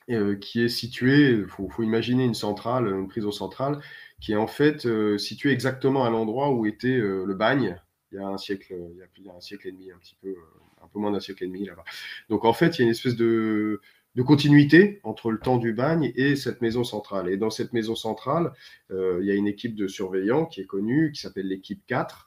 [0.08, 3.80] Euh, qui est située, il faut, imaginer une centrale, une prison centrale,
[4.20, 8.16] qui est en fait euh, située exactement à l'endroit où était euh, le bagne il
[8.16, 10.34] y a un siècle, il y a plus d'un siècle et demi, un petit peu,
[10.82, 11.84] un peu moins d'un siècle et demi là-bas.
[12.28, 13.80] Donc en fait, il y a une espèce de,
[14.16, 17.28] de, continuité entre le temps du bagne et cette maison centrale.
[17.28, 18.52] Et dans cette maison centrale,
[18.90, 22.26] il y a une équipe de surveillants qui est connue, qui s'appelle l'équipe 4,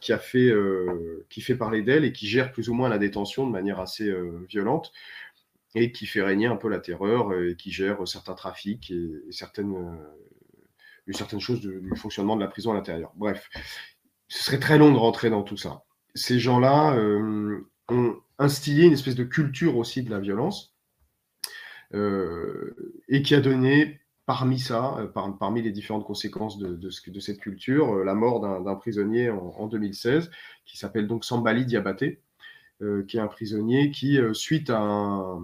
[0.00, 0.54] qui, a fait,
[1.28, 4.08] qui fait parler d'elle et qui gère plus ou moins la détention de manière assez
[4.48, 4.92] violente
[5.74, 9.10] et qui fait régner un peu la terreur euh, et qui gère certains trafics et,
[9.30, 13.12] certaines, euh, certaines choses du fonctionnement de la prison à l'intérieur.
[13.16, 13.48] Bref,
[14.28, 15.84] ce serait très long de rentrer dans tout ça.
[16.14, 20.74] Ces gens-là euh, ont instillé une espèce de culture aussi de la violence
[21.92, 28.40] et qui a donné parmi ça, parmi les différentes conséquences de, cette culture, la mort
[28.40, 30.30] d'un prisonnier en, en, 2016
[30.64, 32.22] qui s'appelle donc Sambali Diabaté.
[32.82, 35.42] Euh, qui est un prisonnier qui, euh, suite à un,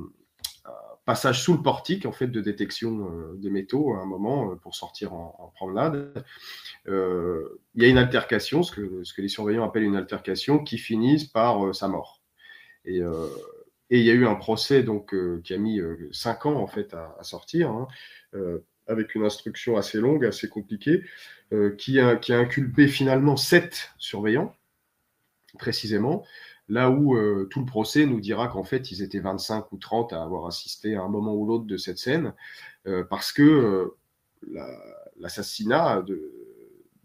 [1.07, 4.74] passage sous le portique en fait de détection euh, des métaux à un moment pour
[4.74, 6.12] sortir en, promenade.
[6.87, 10.77] il y a une altercation, ce que, ce que les surveillants appellent une altercation, qui
[10.77, 12.20] finit par sa mort.
[12.85, 15.81] Et, et, il y a eu un procès donc qui a mis
[16.12, 17.89] cinq ans en fait à, sortir, hein,
[18.87, 21.03] avec une instruction assez longue, assez compliquée,
[21.78, 24.55] qui, a, qui a inculpé finalement sept surveillants
[25.57, 26.24] précisément,
[26.68, 30.12] Là où euh, tout le procès nous dira qu'en fait, ils étaient 25 ou 30
[30.12, 32.34] à avoir assisté à un moment ou l'autre de cette scène,
[32.86, 33.97] euh, parce que euh,
[35.18, 36.32] l'assassinat de,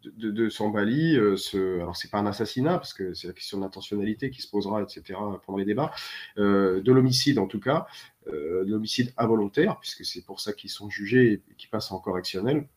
[0.03, 4.41] de, Sambali, ce, alors c'est pas un assassinat, parce que c'est la question d'intentionnalité qui
[4.41, 5.91] se posera, etc., pendant les débats,
[6.37, 7.87] de l'homicide en tout cas,
[8.27, 12.67] de l'homicide involontaire, puisque c'est pour ça qu'ils sont jugés et qu'ils passent en correctionnel,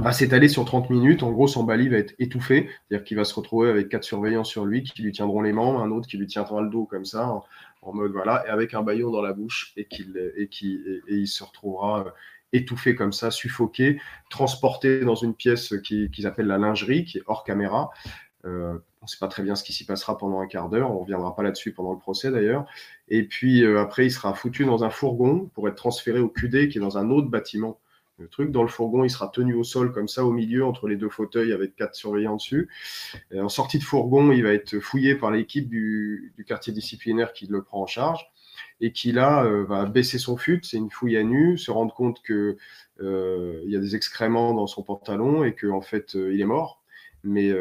[0.00, 1.22] va s'étaler sur 30 minutes.
[1.22, 4.44] En gros, son bali va être étouffé, c'est-à-dire qu'il va se retrouver avec quatre surveillants
[4.44, 7.04] sur lui qui lui tiendront les membres, un autre qui lui tiendra le dos comme
[7.04, 7.40] ça,
[7.82, 11.14] en, mode voilà, et avec un baillon dans la bouche, et, qu'il et, qui, et,
[11.14, 12.10] il se retrouvera euh,
[12.52, 14.00] étouffé comme ça, suffoqué,
[14.30, 17.90] transporté dans une pièce qu'ils appellent la lingerie, qui est hors caméra.
[18.44, 20.90] Euh, on ne sait pas très bien ce qui s'y passera pendant un quart d'heure,
[20.90, 22.66] on ne reviendra pas là-dessus pendant le procès d'ailleurs.
[23.08, 26.68] Et puis euh, après, il sera foutu dans un fourgon pour être transféré au QD
[26.68, 27.78] qui est dans un autre bâtiment
[28.18, 28.50] le truc.
[28.50, 31.08] Dans le fourgon, il sera tenu au sol comme ça, au milieu, entre les deux
[31.08, 32.68] fauteuils, avec quatre surveillants dessus.
[33.34, 37.62] en sortie de fourgon, il va être fouillé par l'équipe du, quartier disciplinaire qui le
[37.62, 38.26] prend en charge
[38.80, 41.94] et qui là euh, va baisser son fut, c'est une fouille à nu, se rendre
[41.94, 42.56] compte que
[43.00, 46.40] euh, il y a des excréments dans son pantalon et qu'en en fait euh, il
[46.40, 46.82] est mort.
[47.24, 47.52] Mais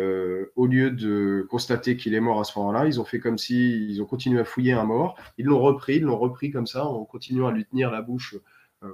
[0.56, 3.88] au lieu de constater qu'il est mort à ce moment-là, ils ont fait comme si
[3.90, 5.18] ils ont continué à fouiller un mort.
[5.40, 8.36] Ils l'ont repris, ils l'ont repris comme ça en continuant à lui tenir la bouche
[8.36, 8.44] euh,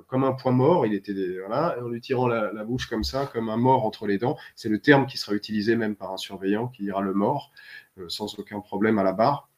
[0.07, 1.13] comme un point mort, il était
[1.49, 4.37] en lui tirant la, bouche comme ça, comme un mort entre les dents.
[4.55, 7.51] C'est le terme qui sera utilisé même par un surveillant qui dira le mort,
[7.97, 9.49] euh, sans aucun problème à la barre.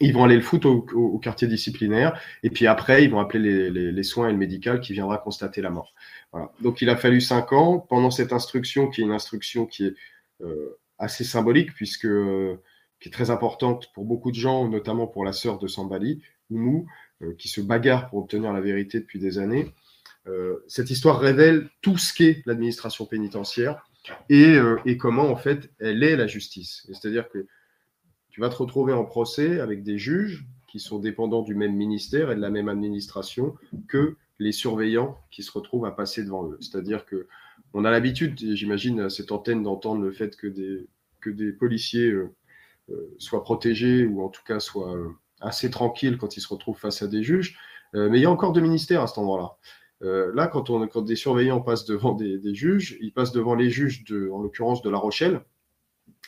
[0.00, 4.02] Ils vont aller le foutre au, quartier disciplinaire et puis après, ils vont appeler les,
[4.02, 5.94] soins et le médical qui viendra constater la mort.
[6.32, 6.52] Voilà.
[6.60, 7.78] Donc il a fallu cinq ans.
[7.78, 9.94] Pendant cette instruction, qui est une instruction qui est
[10.42, 12.08] euh, assez symbolique, puisque
[13.00, 16.20] qui est très importante pour beaucoup de gens, notamment pour la sœur de Sambali,
[16.50, 16.90] Oumou, euh,
[17.38, 19.72] qui se bagarre pour obtenir la vérité depuis des années.
[20.26, 23.88] Euh, cette histoire révèle tout ce qu'est l'administration pénitentiaire
[24.28, 26.86] et, et, comment en fait elle est la justice.
[26.88, 27.46] C'est-à-dire que
[28.30, 32.30] tu vas te retrouver en procès avec des juges qui sont dépendants du même ministère
[32.30, 33.56] et de la même administration
[33.88, 36.58] que les surveillants qui se retrouvent à passer devant eux.
[36.60, 37.26] C'est-à-dire que
[37.72, 40.86] on a l'habitude, j'imagine, à cette antenne d'entendre le fait que des,
[41.20, 42.34] que des policiers euh,
[42.90, 45.08] euh, soient protégés ou en tout cas soient euh,
[45.40, 47.58] assez tranquilles quand ils se retrouvent face à des juges.
[47.94, 49.56] mais il y a encore deux ministères à cet endroit-là.
[50.34, 54.04] là, quand, on, quand des surveillants passent devant des, juges, ils passent devant les juges,
[54.04, 55.42] de, en l'occurrence de La Rochelle,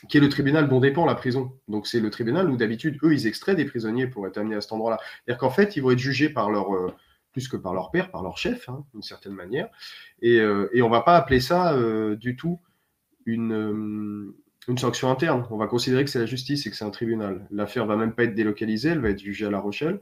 [0.07, 1.51] qui est le tribunal dont dépend la prison.
[1.67, 4.61] Donc c'est le tribunal où d'habitude, eux, ils extraient des prisonniers pour être amenés à
[4.61, 4.97] cet endroit-là.
[5.01, 6.93] C'est-à-dire qu'en fait, ils vont être jugés par leur, euh,
[7.31, 9.69] plus que par leur père, par leur chef, hein, d'une certaine manière.
[10.21, 12.59] Et, euh, et on ne va pas appeler ça euh, du tout
[13.25, 14.33] une,
[14.69, 15.45] une sanction interne.
[15.51, 17.45] On va considérer que c'est la justice et que c'est un tribunal.
[17.51, 19.99] L'affaire va même pas être délocalisée, elle va être jugée à La Rochelle,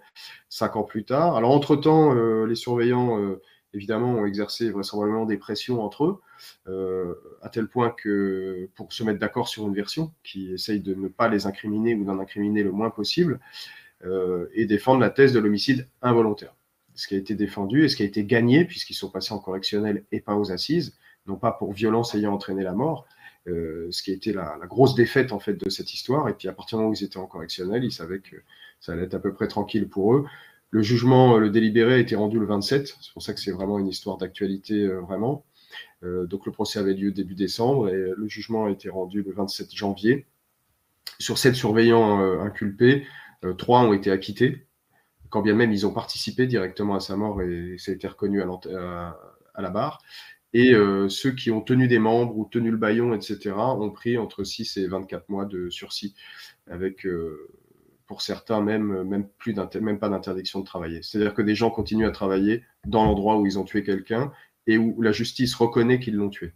[0.50, 1.36] cinq ans plus tard.
[1.36, 2.14] Alors entre-temps,
[2.46, 3.38] les surveillants
[3.74, 6.22] évidemment, ont exercé vraisemblablement des pressions entre eux,
[6.68, 10.94] euh, à tel point que pour se mettre d'accord sur une version qui essaye de
[10.94, 13.40] ne pas les incriminer ou d'en incriminer le moins possible,
[14.06, 16.56] euh, et défendre la thèse de l'homicide involontaire.
[16.96, 19.40] Ce qui a été défendu et ce qui a été gagné, puisqu'ils sont passés en
[19.40, 23.06] correctionnel et pas aux assises, non pas pour violence ayant entraîné la mort,
[23.48, 26.28] euh, ce qui a été la, la, grosse défaite en fait de cette histoire.
[26.30, 28.36] Et puis à partir du moment où ils étaient en correctionnel, ils savaient que
[28.80, 30.26] ça allait être à peu près tranquille pour eux.
[30.70, 32.88] Le jugement, euh, le délibéré a été rendu le 27.
[32.88, 35.46] C'est pour ça que c'est vraiment une histoire d'actualité, euh, vraiment.
[36.04, 39.74] Donc le procès avait lieu début décembre et le jugement a été rendu le 27
[39.76, 40.28] janvier.
[41.20, 43.06] Sur sept surveillants inculpés,
[43.58, 44.68] trois ont été acquittés,
[45.30, 48.42] quand bien même ils ont participé directement à sa mort et ça a été reconnu
[48.42, 49.18] à,
[49.58, 50.02] la barre.
[50.60, 50.74] Et
[51.08, 54.78] ceux qui ont tenu des membres ou tenu le baillon, etc., ont pris entre 6
[54.78, 56.16] et 24 mois de sursis,
[56.66, 57.06] avec
[58.08, 61.04] pour certains même, même, plus pas d'interdiction de travailler.
[61.04, 64.32] C'est-à-dire que des gens continuent à travailler dans l'endroit où ils ont tué quelqu'un
[64.66, 66.54] et où la justice reconnaît qu'ils l'ont tué.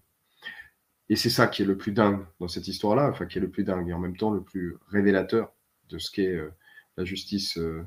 [1.10, 3.50] Et c'est ça qui est le plus dingue dans cette histoire-là, enfin qui est le
[3.50, 5.52] plus dingue et en même temps le plus révélateur
[5.90, 6.50] de ce qu'est euh,
[6.96, 7.84] la justice euh,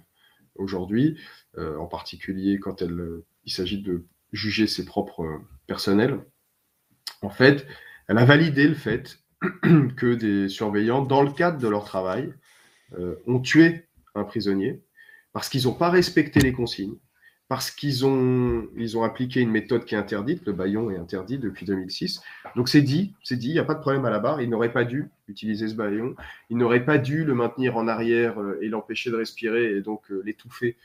[0.57, 1.19] aujourd'hui,
[1.57, 4.05] euh, en particulier quand elle, il s'agit de
[4.35, 6.21] juger ses propres personnels.
[7.23, 7.67] En fait,
[8.09, 9.19] elle a validé le fait
[9.97, 12.35] que des surveillants, dans le cadre de leur travail,
[12.99, 14.83] euh, ont tué un prisonnier
[15.33, 16.97] parce qu'ils n'ont pas respecté les consignes,
[17.49, 21.39] parce qu'ils ont, ils ont appliqué une méthode qui est interdite, le baillon est interdit
[21.39, 22.21] depuis 2006.
[22.55, 24.49] Donc c'est dit, c'est dit, il n'y a pas de problème à la barre, il
[24.49, 26.15] n'aurait pas dû utiliser ce baillon,
[26.51, 30.11] il n'aurait pas dû le maintenir en arrière euh, et l'empêcher de respirer et donc
[30.11, 30.77] euh, l'étouffer.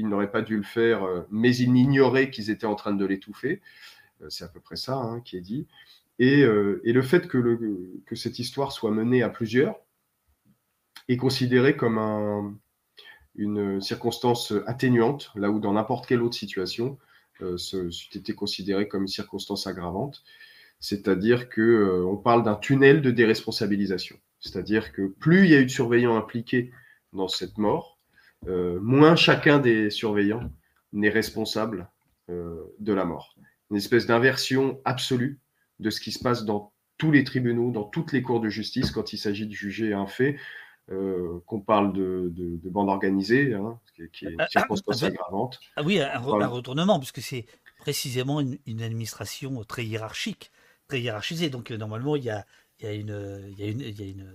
[0.00, 3.60] Il n'aurait pas dû le faire, mais il ignorait qu'ils étaient en train de l'étouffer.
[4.28, 5.66] c'est à peu près ça hein, qui est dit.
[6.18, 7.58] Et, et le fait que,
[8.06, 9.76] que cette histoire soit menée à plusieurs,
[11.08, 12.58] est considéré comme
[13.34, 16.98] une circonstance atténuante, là où dans n'importe quelle autre situation,
[17.42, 20.22] euh, c'était considéré comme une circonstance aggravante.
[20.78, 24.16] C'est-à-dire qu'on euh, parle d'un tunnel de déresponsabilisation.
[24.38, 26.70] C'est-à-dire que plus il y a eu de surveillants impliqués
[27.12, 27.89] dans cette mort, euh,
[28.46, 30.50] moins chacun des surveillants
[30.92, 31.88] n'est responsable
[32.28, 33.34] de la mort.
[33.70, 35.40] Une espèce d'inversion absolue
[35.78, 38.90] de ce qui se passe dans tous les tribunaux, dans toutes les cours de justice
[38.90, 40.36] quand il s'agit de juger un fait.
[40.92, 45.60] Euh, qu'on parle de, de, bande organisée, hein, qui, est une circonstance aggravante.
[45.76, 47.46] Ah oui, un, retournement, puisque c'est
[47.78, 50.50] précisément une, administration très hiérarchique,
[50.88, 51.48] très hiérarchisée.
[51.48, 52.44] Donc euh, normalement, il y a,
[52.80, 54.34] il y a, une, il y a, une, il y a une,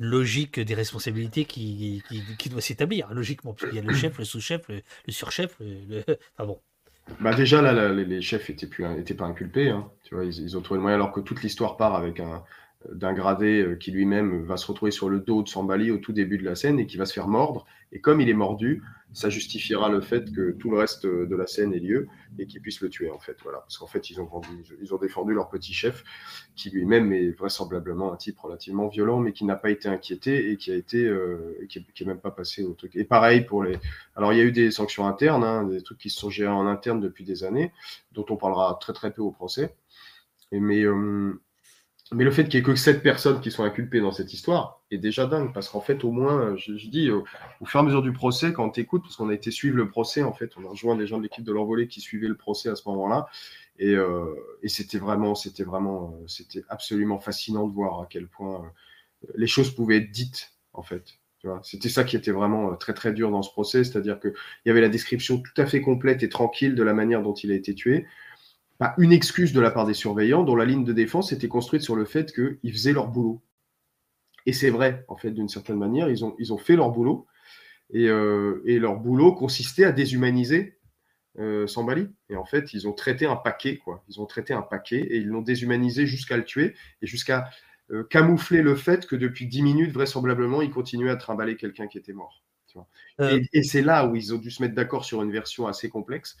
[0.00, 2.02] logique des responsabilités qui,
[2.38, 4.82] qui, doit s'établir, logiquement, puisqu'il y a le chef, le sous-chef, le,
[5.12, 6.02] surchef, le,
[6.36, 6.58] enfin bon.
[7.20, 8.68] Bah déjà, là, les chefs n'étaient
[8.98, 9.68] étaient pas inculpés.
[9.68, 9.90] Hein.
[10.04, 12.42] Tu vois, ils, ils, ont trouvé le moyen, alors que toute l'histoire part avec un,
[12.90, 16.12] d'un gradé euh, qui lui-même va se retrouver sur le dos de Sambali au tout
[16.12, 17.66] début de la scène et qui va se faire mordre.
[17.92, 18.82] Et comme il est mordu,
[19.12, 22.06] ça justifiera le fait que tout le reste de la scène ait lieu
[22.38, 23.36] et qu'ils puissent le tuer en fait.
[23.42, 24.30] Voilà, parce qu'en fait ils ont,
[24.80, 26.04] ils ont défendu leur petit chef
[26.54, 30.56] qui lui-même est vraisemblablement un type relativement violent mais qui n'a pas été inquiété et
[30.56, 32.94] qui a été euh, qui, est, même pas passé au truc.
[32.96, 33.76] Et pareil pour les.
[34.14, 36.52] Alors il y a eu des sanctions internes, hein, des trucs qui se sont gérés
[36.52, 37.72] en interne depuis des années,
[38.12, 39.74] dont on parlera très très peu au procès.
[40.52, 41.40] Mais euh,
[42.12, 44.82] mais le fait qu'il n'y ait que sept personnes qui sont inculpées dans cette histoire
[44.90, 47.24] est déjà dingue, parce qu'en fait, au moins, je, dis, au,
[47.64, 49.88] fur et à mesure du procès, quand on t'écoute, parce qu'on a été suivre le
[49.88, 52.36] procès, en fait, on a rejoint des gens de l'équipe de l'envolée qui suivaient le
[52.36, 53.28] procès à ce moment-là,
[53.78, 58.26] et, euh, et c'était vraiment, c'était vraiment, euh, c'était absolument fascinant de voir à quel
[58.26, 61.20] point euh, les choses pouvaient être dites, en fait.
[61.62, 64.34] C'était ça qui était vraiment très très dur dans ce procès, c'est-à-dire qu'il
[64.66, 67.50] y avait la description tout à fait complète et tranquille de la manière dont il
[67.50, 68.04] a été tué.
[68.80, 71.82] Pas une excuse de la part des surveillants, dont la ligne de défense était construite
[71.82, 73.42] sur le fait qu'ils faisaient leur boulot.
[74.46, 77.26] Et c'est vrai, en fait, d'une certaine manière, ils ont, ils ont fait leur boulot.
[77.92, 80.78] Et, euh, et leur boulot consistait à déshumaniser
[81.38, 82.08] euh, Sambali.
[82.30, 84.02] Et en fait, ils ont traité un paquet, quoi.
[84.08, 87.50] Ils ont traité un paquet et ils l'ont déshumanisé jusqu'à le tuer et jusqu'à
[87.90, 91.98] euh, camoufler le fait que depuis 10 minutes, vraisemblablement, il continuait à trimballer quelqu'un qui
[91.98, 92.42] était mort.
[93.52, 96.36] Et, c'est là où ils ont dû se mettre d'accord sur une version assez complexe,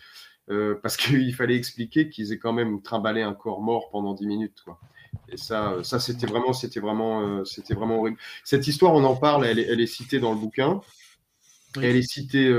[0.50, 4.26] euh, parce qu'il fallait expliquer qu'ils aient quand même trimballé un corps mort pendant 10
[4.26, 4.62] minutes.
[4.64, 4.78] Quoi.
[5.28, 8.18] Et ça, ça c'était vraiment, c'était vraiment, c'était vraiment horrible.
[8.44, 10.80] Cette histoire, on en parle, elle est, elle est citée dans le bouquin.
[11.76, 12.52] Elle est citée.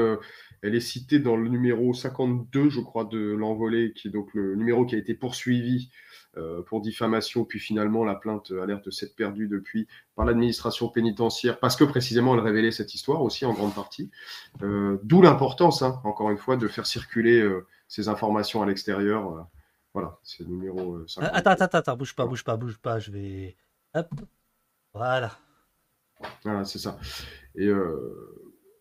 [0.64, 4.56] Elle est citée dans le numéro 52, je crois, de l'envolée, qui est donc le
[4.56, 5.90] numéro qui a été poursuivi
[6.38, 11.76] euh, pour diffamation, puis finalement la plainte alerte s'être perdue depuis par l'administration pénitentiaire, parce
[11.76, 14.12] que précisément elle révélait cette histoire aussi en grande partie.
[14.62, 19.48] Euh, d'où l'importance, hein, encore une fois, de faire circuler euh, ces informations à l'extérieur.
[19.94, 21.38] voilà, c'est le numéro 52.
[21.38, 23.58] Attends, attends, attends, bouge pas, bouge pas, bouge pas, je vais...
[23.94, 24.10] Hop,
[24.94, 25.38] voilà.
[26.44, 26.98] Voilà, c'est ça.
[27.56, 27.70] Et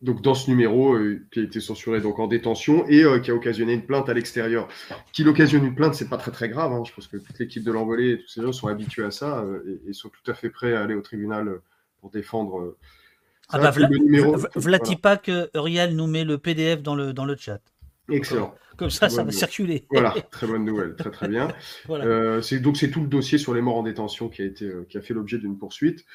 [0.01, 3.29] donc dans ce numéro euh, qui a été censuré donc en détention et euh, qui
[3.31, 4.67] a occasionné une plainte à l'extérieur.
[5.13, 6.71] Qu'il occasionne une plainte, c'est pas très très grave.
[6.71, 6.83] Hein.
[6.85, 9.39] Je pense que toute l'équipe de l'envolée et tous ces gens sont habitués à ça
[9.39, 11.59] euh, et, sont tout à fait prêts à aller au tribunal
[11.99, 12.75] pour défendre.
[13.49, 13.71] ah bah,
[14.55, 17.61] Vlatipak, Uriel nous met le PDF dans le, dans le chat.
[18.11, 18.53] Excellent.
[18.77, 19.85] Comme ça, ça va circuler.
[19.91, 21.49] Voilà, très bonne nouvelle, très très bien.
[22.41, 24.97] c'est donc c'est tout le dossier sur les morts en détention qui a été qui
[24.97, 26.05] a fait l'objet d'une poursuite.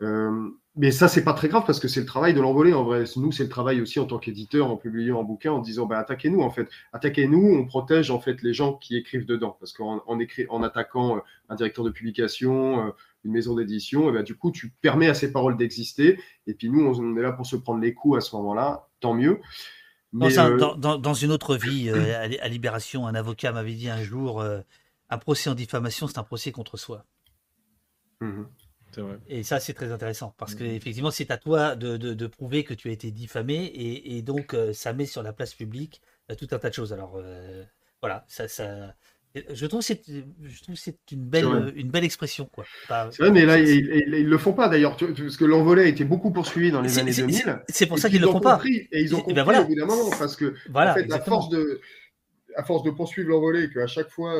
[0.00, 2.84] Euh, mais ça, c'est pas très grave parce que c'est le travail de l'envolée en
[2.84, 3.04] vrai.
[3.16, 5.98] Nous, c'est le travail aussi en tant qu'éditeur, en publiant un bouquin, en disant bah,
[5.98, 6.68] attaquez-nous en fait.
[6.92, 9.56] Attaquez-nous, on protège en fait les gens qui écrivent dedans.
[9.58, 10.18] Parce qu'en en,
[10.48, 12.90] en attaquant euh, un directeur de publication, euh,
[13.24, 16.20] une maison d'édition, bah, du coup, tu permets à ces paroles d'exister.
[16.46, 19.14] Et puis nous, on est là pour se prendre les coups à ce moment-là, tant
[19.14, 19.40] mieux.
[20.12, 24.42] Mais, dans, dans, une autre vie, à Libération, un avocat m'avait dit un jour
[25.10, 27.04] un procès en diffamation, c'est un procès contre soi.
[28.20, 28.44] Mmh
[29.28, 32.88] et ça, c'est très intéressant parce que effectivement, c'est à toi de, prouver que tu
[32.88, 36.58] as été diffamé et, donc euh, ça met sur la place publique euh, tout un
[36.58, 36.92] tas de choses.
[36.92, 37.62] Alors euh,
[38.00, 38.94] voilà, ça, ça,
[39.34, 42.64] je trouve trouve c'est une belle, une belle expression quoi.
[43.10, 46.04] c'est vrai, mais là ils, ils, le font pas d'ailleurs, parce que l'envolée a été
[46.04, 47.62] beaucoup poursuivi dans les années 2000.
[47.68, 48.60] C'est pour ça qu'ils le font pas.
[48.64, 51.80] et ils ont ben compris évidemment parce que en fait, à force de,
[52.56, 54.34] à force de poursuivre l'envolée, qu'à chaque fois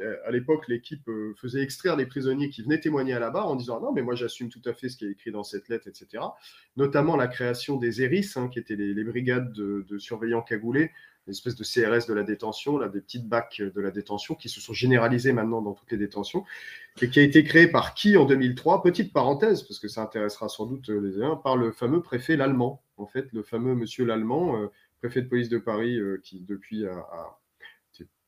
[0.00, 3.48] euh, à l'époque, l'équipe euh, faisait extraire les prisonniers qui venaient témoigner à la barre
[3.48, 5.68] en disant non, mais moi j'assume tout à fait ce qui est écrit dans cette
[5.68, 6.22] lettre, etc.
[6.76, 10.92] Notamment la création des ERIS, hein, qui étaient les, brigades de, surveillants cagoulés,
[11.30, 14.72] espèce de CRS de la détention, des petites bacs de la détention qui se sont
[14.72, 16.44] généralisées maintenant dans toutes les détentions,
[17.00, 20.48] et qui a été créée par qui en 2003 Petite parenthèse, parce que ça intéressera
[20.48, 24.60] sans doute les uns, par le fameux préfet l'Allemand, en fait, le fameux monsieur l'Allemand,
[24.60, 24.68] euh,
[25.00, 27.38] préfet de police de Paris, qui depuis a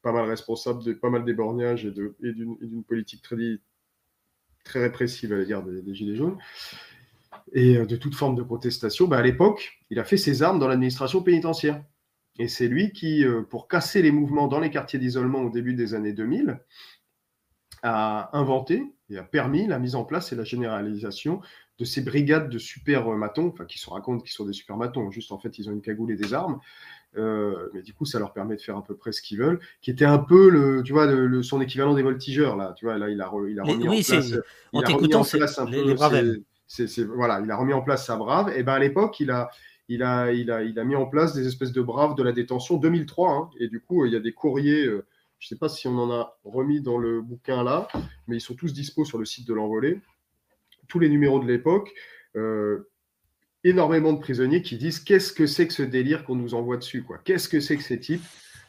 [0.02, 5.94] pas mal responsable de pas mal d'éborgnages et d'une politique très, répressive à l'égard des,
[5.94, 6.38] Gilets jaunes.
[7.52, 10.58] Et euh, de toute forme de protestation, bah à l'époque, il a fait ses armes
[10.58, 11.82] dans l'administration pénitentiaire.
[12.38, 15.74] Et c'est lui qui, euh, pour casser les mouvements dans les quartiers d'isolement au début
[15.74, 16.60] des années 2000,
[17.82, 21.40] a inventé et a permis la mise en place et la généralisation
[21.78, 25.10] de ces brigades de super matons, enfin qui se racontent qu'ils sont des super matons,
[25.10, 26.60] juste en fait ils ont une cagoule et des armes,
[27.16, 29.60] euh, mais du coup, ça leur permet de faire à peu près ce qu'ils veulent,
[29.82, 32.72] qui était un peu le, tu vois, le, son équivalent des voltigeurs là.
[32.76, 34.08] Tu vois, là, il a, il a remis en place,
[34.72, 35.94] il a remis en place un peu,
[37.16, 38.52] voilà, il a remis en place sa brave.
[38.56, 39.50] Et ben à l'époque, il a,
[39.90, 43.32] il a, mis en place des espèces de braves de la détention 2003.
[43.32, 44.86] Hein, et du coup, il y a des courriers.
[44.86, 45.04] Euh,
[45.40, 47.88] je ne sais pas si on en a remis dans le bouquin là,
[48.28, 50.00] mais ils sont tous dispo sur le site de l'envolée.
[50.86, 51.90] Tous les numéros de l'époque.
[52.36, 52.88] Euh,
[53.64, 57.04] énormément de prisonniers qui disent qu'est-ce que c'est que ce délire qu'on nous envoie dessus
[57.24, 58.22] Qu'est-ce que c'est que ces types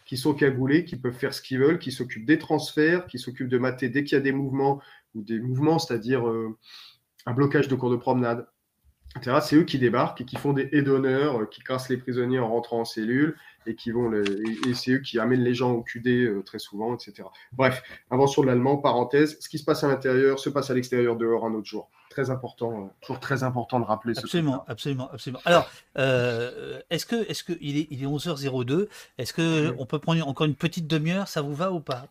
[0.05, 3.47] qui sont cagoulés, qui peuvent faire ce qu'ils veulent, qui s'occupent des transferts, qui s'occupent
[3.47, 4.81] de mater dès qu'il y a des mouvements
[5.13, 6.57] ou des mouvements, c'est-à-dire euh,
[7.25, 8.47] un blocage de cours de promenade.
[9.41, 12.49] C'est eux qui débarquent et qui font des haies d'honneur, qui cassent les prisonniers en
[12.49, 13.35] rentrant en cellule
[13.65, 14.23] et qui vont les...
[14.67, 17.27] et, c'est eux qui amènent les gens au QD euh, très souvent, etc.
[17.51, 19.37] Bref, invention de l'allemand, parenthèse.
[19.39, 22.29] Ce qui se passe à l'intérieur se passe à l'extérieur dehors un autre jour très
[22.29, 25.39] important, euh, toujours très important de rappeler absolument, ce Absolument, absolument.
[25.45, 29.99] Alors, euh, est-ce que, est-ce que il est, il est 11h02 Est-ce que on peut
[29.99, 31.27] prendre encore une petite demi-heure?
[31.27, 32.07] Ça vous va ou pas?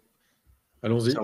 [0.83, 1.15] Allons-y.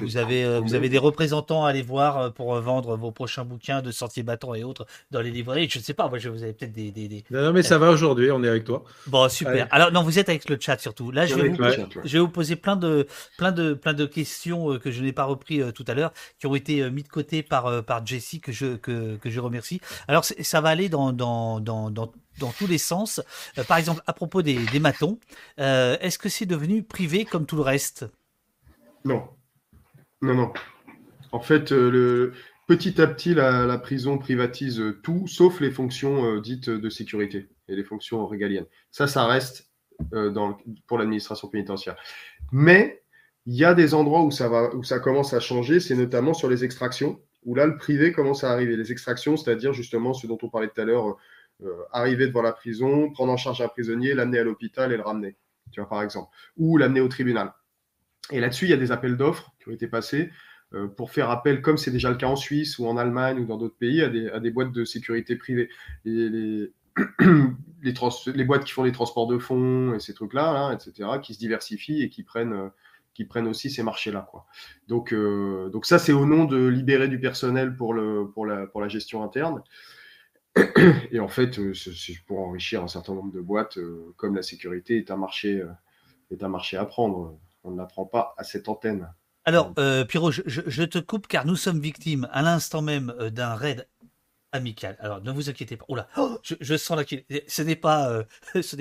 [0.00, 3.10] vous, avez, euh, vous avez des représentants à aller voir euh, pour euh, vendre vos
[3.10, 5.68] prochains bouquins de Sentier Battant et autres dans les librairies.
[5.70, 8.44] Je ne sais pas, moi, vous avez peut-être des, Non, mais ça va aujourd'hui, on
[8.44, 8.84] est avec toi.
[9.06, 9.66] Bon, super.
[9.70, 11.10] Alors, non, vous êtes avec le chat surtout.
[11.10, 11.64] Là, je vais, vous,
[12.04, 13.06] je vais vous poser plein de,
[13.38, 16.54] plein de, plein de questions que je n'ai pas repris tout à l'heure, qui ont
[16.54, 19.80] été mis de côté par, par Jessie, que je, que, que je remercie.
[20.06, 23.20] Alors, ça va aller dans, dans, dans, dans dans tous les sens.
[23.68, 25.18] par exemple, à propos des, des matons,
[25.58, 28.06] est-ce que c'est devenu privé comme tout le reste?
[29.04, 29.28] Non.
[30.20, 30.52] Non, non.
[31.32, 32.32] En fait, euh, le,
[32.68, 37.74] petit à petit, la, prison privatise tout, sauf les fonctions euh, dites de sécurité et
[37.74, 38.66] les fonctions régaliennes.
[38.90, 39.70] Ça, ça reste
[40.12, 40.32] euh,
[40.86, 41.96] pour l'administration pénitentiaire.
[42.52, 43.02] Mais
[43.46, 46.34] il y a des endroits où ça, va, où ça commence à changer, c'est notamment
[46.34, 48.76] sur les extractions, où là, le privé commence à arriver.
[48.76, 51.16] Les extractions, c'est-à-dire justement ce dont on parlait tout à l'heure,
[51.92, 55.36] arriver devant la prison, prendre en charge un prisonnier, l'amener à l'hôpital et le ramener,
[55.72, 57.52] tu vois, par exemple, ou l'amener au tribunal.
[58.30, 60.30] Et là-dessus, il y a des appels d'offres qui ont été passés
[60.74, 63.44] euh, pour faire appel, comme c'est déjà le cas en Suisse ou en Allemagne ou
[63.44, 65.68] dans d'autres pays, à des, boîtes de sécurité privées.
[66.04, 66.70] Les,
[68.44, 72.02] boîtes qui font les transports de fonds et ces trucs-là, hein, etc., qui se diversifient
[72.02, 72.68] et qui prennent, euh,
[73.48, 74.30] aussi ces marchés-là.
[74.88, 79.62] Donc, euh, donc ça, c'est au nom de libérer du personnel pour, la, gestion interne.
[81.10, 83.78] Et en fait, c'est pour enrichir un certain nombre de boîtes,
[84.16, 85.62] comme la sécurité est un marché
[86.76, 89.12] à prendre on ne l'apprend pas à cette antenne.
[89.44, 93.54] Alors, euh, Pierrot, je, te coupe car nous sommes victimes à l'instant même euh, d'un
[93.54, 93.88] raid
[94.52, 94.96] amical.
[95.00, 95.84] Alors, ne vous inquiétez pas.
[95.88, 97.04] Oula, oh, je, sens là
[97.48, 98.24] ce n'est pas euh,
[98.62, 98.76] ce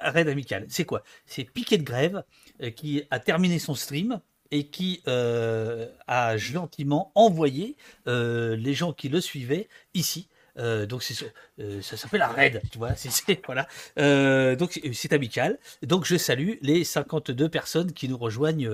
[0.00, 0.64] un raid amical.
[0.68, 1.02] C'est quoi?
[1.26, 2.24] C'est Piquet de Grève
[2.76, 4.20] qui a terminé son stream
[4.50, 7.76] et qui a gentiment envoyé
[8.06, 10.28] les gens qui le suivaient ici
[10.60, 11.02] euh, donc
[11.58, 12.94] euh, ça s'appelle la raid, tu vois.
[12.96, 13.66] C'est voilà.
[13.98, 15.58] Euh, donc c'est amical.
[15.82, 18.70] Donc je salue les 52 personnes qui nous rejoignent,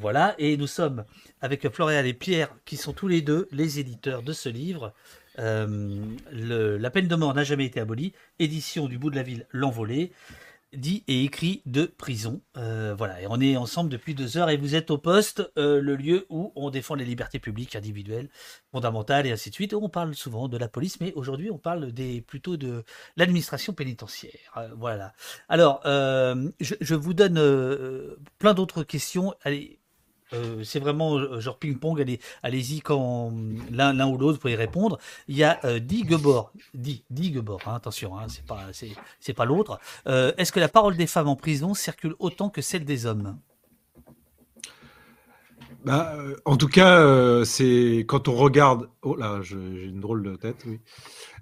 [0.00, 0.34] voilà.
[0.38, 1.04] Et nous sommes
[1.40, 4.92] avec Florian et Pierre, qui sont tous les deux les éditeurs de ce livre.
[5.36, 8.12] la peine de mort n'a jamais été abolie.
[8.38, 10.12] Édition du bout de la ville, l'envolée
[10.72, 12.40] dit et écrit de prison.
[12.56, 15.80] Euh, voilà, et on est ensemble depuis deux heures et vous êtes au poste, euh,
[15.80, 18.28] le lieu où on défend les libertés publiques individuelles,
[18.70, 19.74] fondamentales et ainsi de suite.
[19.74, 22.84] On parle souvent de la police, mais aujourd'hui on parle des, plutôt de
[23.16, 24.32] l'administration pénitentiaire.
[24.56, 25.12] Euh, voilà.
[25.48, 29.34] Alors, je, je, vous donne plein d'autres questions.
[29.42, 29.78] Allez,
[30.32, 33.32] euh, c'est vraiment euh, genre ping-pong, allez, allez-y quand
[33.70, 34.98] l'un, ou l'autre pour y répondre.
[35.26, 37.04] Il y a euh, Di Gebor, Di,
[37.66, 38.66] hein, attention, hein, c'est pas,
[39.20, 39.78] c'est, pas l'autre.
[40.06, 43.38] Euh, est-ce que la parole des femmes en prison circule autant que celle des hommes?
[45.84, 48.88] Bah, en tout cas, c'est quand on regarde.
[49.02, 50.80] Oh là, j'ai une drôle de tête, oui.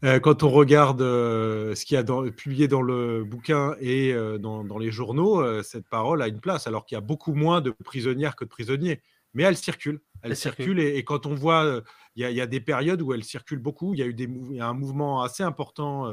[0.04, 4.12] Euh, quand on regarde euh, ce qu'il y a dans, publié dans le bouquin et
[4.12, 7.60] euh, dans, les journaux, cette parole a une place, alors qu'il y a beaucoup moins
[7.60, 9.02] de prisonnières que de prisonniers.
[9.34, 10.00] Mais elle circule.
[10.22, 11.82] Elle, circule, Et, quand on voit,
[12.14, 13.92] il y, a des périodes où elle circule beaucoup.
[13.92, 14.28] Il y a eu des,
[14.60, 16.10] un mouvement assez important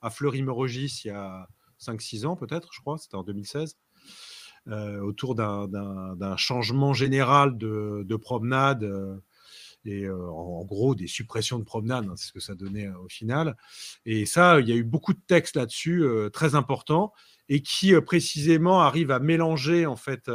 [0.00, 3.76] à Fleury-Mérogis il y a 5-6 ans, peut-être, je crois, c'était en 2016.
[4.68, 8.88] Autour d'un changement général de, de promenade
[9.84, 13.56] et en gros des suppressions de promenades, hein, c'est ce que ça donnait au final.
[14.06, 17.12] Et ça, il y a eu beaucoup de textes là-dessus très importants
[17.48, 20.30] et qui précisément arrivent à mélanger en fait.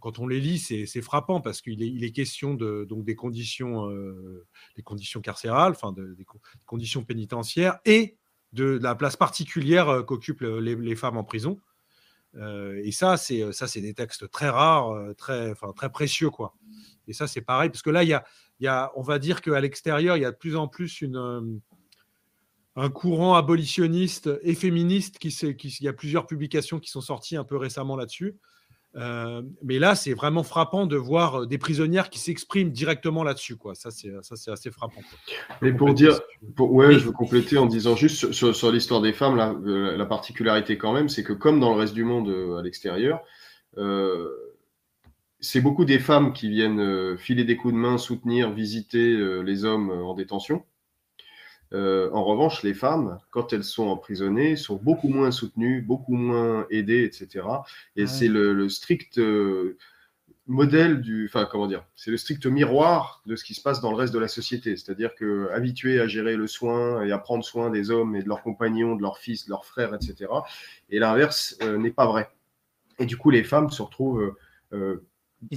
[0.00, 3.90] quand on les lit, c'est frappant parce qu'il est, question donc des conditions,
[4.76, 6.26] des conditions carcérales, enfin des
[6.66, 8.18] conditions pénitentiaires et
[8.52, 11.58] de, la place particulière qu'occupent les, femmes en prison.
[12.34, 16.54] Et ça, c'est ça, c'est des textes très rares, très, enfin, très précieux, quoi.
[17.08, 18.24] Et ça, c'est pareil, parce que là, il y a,
[18.60, 21.40] y a, on va dire qu'à l'extérieur, il y a de plus en plus euh,
[22.76, 25.18] un courant abolitionniste et féministe.
[25.18, 28.36] Qui, qui, il y a plusieurs publications qui sont sorties un peu récemment là-dessus.
[28.94, 33.56] Euh, mais là, c'est vraiment frappant de voir des prisonnières qui s'expriment directement là-dessus.
[33.56, 33.74] Quoi.
[33.74, 35.00] Ça, c'est, ça, c'est assez frappant.
[35.62, 36.20] Mais pour dire,
[36.58, 40.76] ouais, je veux compléter en disant juste sur, l'histoire des femmes, là, euh, la particularité
[40.76, 42.28] quand même, c'est que comme dans le reste du monde
[42.58, 43.20] à l'extérieur,
[45.42, 49.40] c'est beaucoup des femmes qui viennent euh, filer des coups de main, soutenir, visiter euh,
[49.40, 50.64] les hommes euh, en détention.
[51.72, 57.04] En revanche, les femmes, quand elles sont emprisonnées, sont beaucoup moins soutenues, beaucoup moins aidées,
[57.04, 57.46] etc.
[57.96, 59.20] Et c'est le, strict
[60.48, 63.90] modèle du, enfin comment dire, c'est le strict miroir de ce qui se passe dans
[63.90, 64.76] le reste de la société.
[64.76, 68.28] C'est-à-dire que habitués à gérer le soin et à prendre soin des hommes et de
[68.28, 70.30] leurs compagnons, de leurs fils, de leurs frères, etc.
[70.90, 72.28] Et l'inverse n'est pas vrai.
[72.98, 74.34] Et du coup, les femmes se retrouvent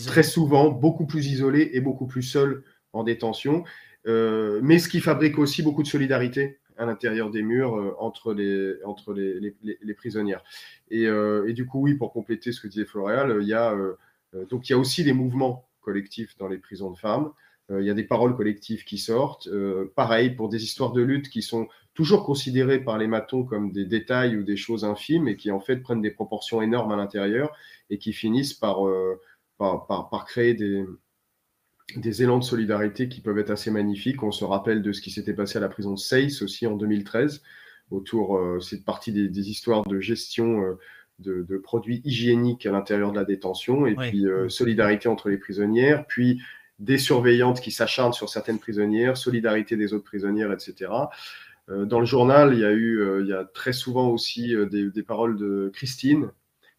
[0.05, 2.63] très souvent beaucoup plus isolés et beaucoup plus seuls
[2.93, 3.63] en détention,
[4.07, 8.33] euh, mais ce qui fabrique aussi beaucoup de solidarité à l'intérieur des murs euh, entre,
[8.33, 8.75] les,
[9.95, 10.43] prisonnières.
[10.91, 13.75] Et, euh, et, du coup, oui, pour compléter ce que disait Floréal, il y a
[14.49, 17.31] donc il y a aussi des mouvements collectifs dans les prisons de femmes.
[17.69, 19.49] Il y a des paroles collectives qui sortent.
[19.95, 23.85] pareil, pour des histoires de lutte qui sont toujours considérées par les matons comme des
[23.85, 27.55] détails ou des choses infimes et qui en fait prennent des proportions énormes à l'intérieur
[27.89, 28.81] et qui finissent par
[30.27, 30.83] créer des,
[31.95, 34.23] des élans de solidarité qui peuvent être assez magnifiques.
[34.23, 36.75] On se rappelle de ce qui s'était passé à la prison de Seyss aussi en
[36.75, 37.41] 2013,
[37.91, 40.79] autour, euh, cette partie des, histoires de gestion euh,
[41.19, 46.05] de, produits hygiéniques à l'intérieur de la détention, et puis euh, solidarité entre les prisonnières,
[46.07, 46.41] puis
[46.79, 50.91] des surveillantes qui s'acharnent sur certaines prisonnières, solidarité des autres prisonnières, etc.
[51.69, 55.03] dans le journal, il y a eu, il y a très souvent aussi des, des,
[55.03, 56.31] paroles de Christine,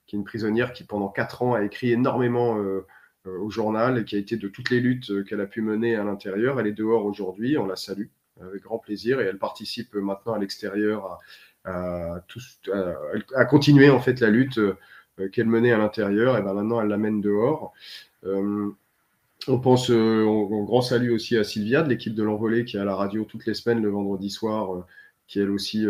[0.06, 2.86] qui est une prisonnière qui pendant quatre ans a écrit énormément euh,
[3.26, 5.96] au journal et qui a été de toutes les luttes euh, qu'elle a pu mener
[5.96, 6.60] à l'intérieur.
[6.60, 8.06] Elle est dehors aujourd'hui, on la salue
[8.40, 11.18] avec grand plaisir et elle participe maintenant à l'extérieur
[11.64, 12.20] à,
[13.34, 14.76] à, continuer en fait la lutte euh,
[15.32, 17.72] qu'elle menait à l'intérieur et ben maintenant elle l'amène dehors.
[18.24, 22.84] on pense, en grand salut aussi à Sylvia de l'équipe de l'envolée qui est à
[22.84, 24.84] la radio toutes les semaines le vendredi soir,
[25.26, 25.86] qui elle aussi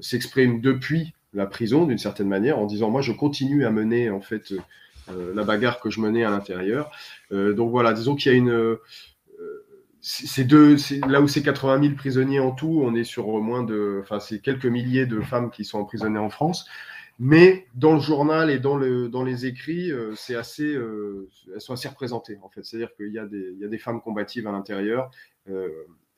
[0.00, 4.20] s'exprime depuis la prison d'une certaine manière en disant moi je continue à mener en
[4.20, 4.60] fait euh,
[5.08, 6.90] la bagarre que je menais à l'intérieur.
[7.32, 8.80] Euh, donc voilà, disons qu'il y a une euh,
[10.00, 10.76] c'est deux,
[11.08, 14.40] là où c'est 80 000 prisonniers en tout, on est sur moins de, enfin c'est
[14.40, 16.66] quelques milliers de femmes qui sont emprisonnées en France.
[17.20, 20.76] Mais dans le journal et dans, le, dans les écrits, c'est assez,
[21.54, 22.64] elles sont assez représentées en fait.
[22.64, 25.08] C'est-à-dire qu'il y, a des, il y a des femmes combatives à l'intérieur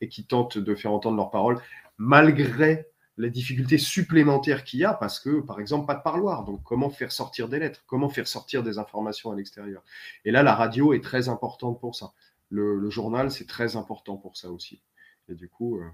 [0.00, 1.58] et qui tentent de faire entendre leurs paroles
[1.98, 6.44] malgré les difficultés supplémentaires qu'il y a parce que, par exemple, pas de parloir.
[6.44, 7.84] Donc, comment faire sortir des lettres?
[7.86, 9.82] Comment faire sortir des informations à l'extérieur?
[10.24, 12.12] Et là, la radio est très importante pour ça.
[12.50, 14.82] Le, journal, c'est très important pour ça aussi.
[15.28, 15.78] Et du coup.
[15.78, 15.88] Euh,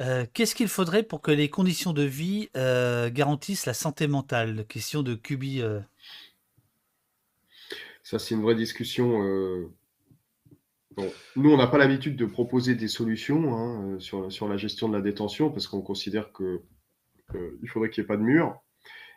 [0.00, 4.64] euh, qu'est-ce qu'il faudrait pour que les conditions de vie euh, garantissent la santé mentale?
[4.66, 5.60] Question de Cubi.
[8.02, 9.68] Ça, c'est une vraie discussion
[11.36, 14.94] nous, on n'a pas l'habitude de proposer des solutions hein, euh, sur, la gestion de
[14.94, 16.60] la détention parce qu'on considère qu'il
[17.62, 18.62] il faudrait qu'il n'y ait pas de mur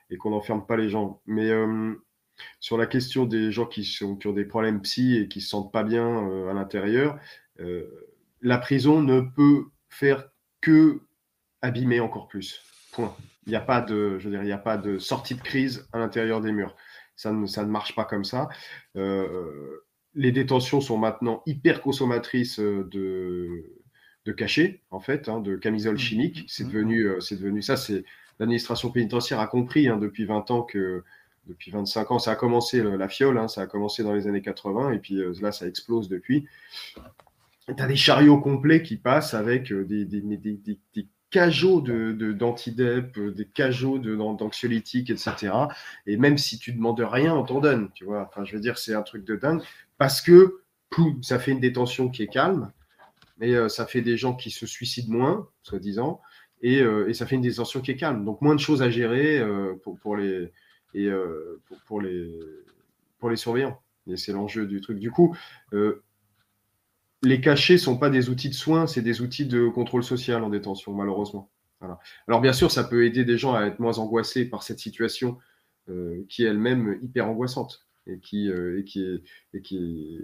[0.09, 1.21] et qu'on n'enferme pas les gens.
[1.25, 1.93] Mais euh,
[2.59, 5.71] sur la question des gens qui, ont des problèmes psy et qui ne se sentent
[5.71, 7.19] pas bien euh, à l'intérieur,
[8.41, 10.29] la prison ne peut faire
[10.61, 11.01] que
[11.61, 12.61] abîmer encore plus.
[12.91, 13.15] Point.
[13.45, 14.19] Il n'y a pas de,
[14.51, 16.75] a pas de sortie de crise à l'intérieur des murs.
[17.15, 18.47] Ça ne, marche pas comme ça.
[20.15, 23.79] Les détentions sont maintenant hyper consommatrices euh, de,
[24.25, 25.99] de cachets, en fait, hein, de camisoles mmh.
[25.99, 26.45] chimiques.
[26.47, 26.71] C'est mmh.
[26.71, 27.77] devenu, euh, c'est devenu ça.
[27.77, 28.03] C'est
[28.39, 31.03] l'administration pénitentiaire a compris hein, depuis 20 ans que
[31.47, 34.41] depuis 25 ans, ça a commencé la fiole, hein, ça a commencé dans les années
[34.41, 36.45] 80 et puis euh, là, ça explose depuis.
[37.67, 40.59] Tu as des chariots complets qui passent avec des, des, des,
[40.93, 45.51] des cajots de, d'antidep, des cajots de, d'anxiolytiques, etc.
[46.05, 48.27] Et même si tu demandes rien, on t'en donne, tu vois.
[48.29, 49.61] Enfin, je veux dire, c'est un truc de dingue
[49.97, 50.61] parce que
[51.21, 52.71] ça fait une détention qui est calme,
[53.37, 56.21] mais euh, ça fait des gens qui se suicident moins, soi-disant,
[56.61, 58.25] et, euh, et, ça fait une détention qui est calme.
[58.25, 60.51] Donc moins de choses à gérer euh, pour, les,
[60.93, 61.09] et,
[61.85, 62.39] pour, les,
[63.19, 63.79] pour les surveillants.
[64.07, 64.97] Et c'est l'enjeu du truc.
[64.97, 65.37] Du coup,
[67.23, 70.49] les cachets sont pas des outils de soins, c'est des outils de contrôle social en
[70.49, 71.49] détention, malheureusement.
[71.79, 71.99] Voilà.
[72.27, 75.37] Alors bien sûr, ça peut aider des gens à être moins angoissés par cette situation
[76.27, 79.05] qui est elle-même hyper angoissante et qui, euh, et qui,
[79.53, 80.19] et qui,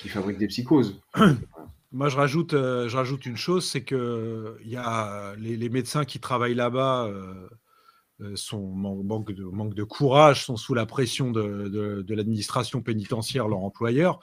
[0.00, 1.00] qui fabrique des psychoses.
[1.92, 5.68] Moi, je rajoute, euh, je rajoute une chose, c'est que il y a les, les,
[5.68, 11.32] médecins qui travaillent là-bas euh, sont manque de, manque de courage, sont sous la pression
[11.32, 11.68] de,
[12.06, 14.20] de, l'administration pénitentiaire, leur employeur.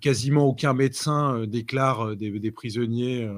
[0.00, 3.28] Quasiment aucun médecin déclare des, des prisonniers,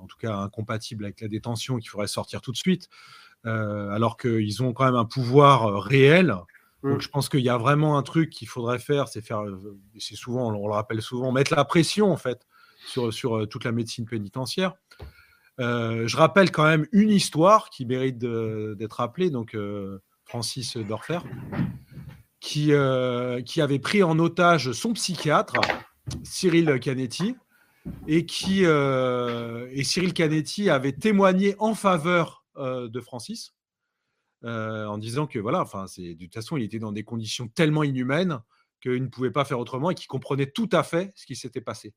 [0.00, 2.88] en tout cas incompatibles avec la détention, qu'il faudrait sortir tout de suite,
[3.44, 6.36] alors qu'ils ont quand même un pouvoir réel
[6.82, 7.00] donc, mm.
[7.00, 10.16] je pense qu'il y a vraiment un truc qu'il faudrait faire, c'est faire, euh, c'est
[10.16, 12.46] souvent, on le rappelle souvent, mettre la pression en fait
[12.86, 14.74] sur, sur euh, toute la médecine pénitentiaire.
[15.58, 19.56] Euh, je rappelle quand même une histoire qui mérite d'être rappelée, donc
[20.24, 21.20] Francis Dorfer,
[22.40, 22.72] qui,
[23.46, 25.54] qui avait pris en otage son psychiatre,
[26.22, 27.36] Cyril Canetti,
[28.06, 33.56] et qui et Cyril Canetti avait témoigné en faveur de Francis
[34.44, 37.82] euh, en disant que voilà, enfin, de toute façon, il était dans des conditions tellement
[37.82, 38.40] inhumaines
[38.82, 41.60] qu'il ne pouvait pas faire autrement et qu'il comprenait tout à fait ce qui s'était
[41.60, 41.94] passé.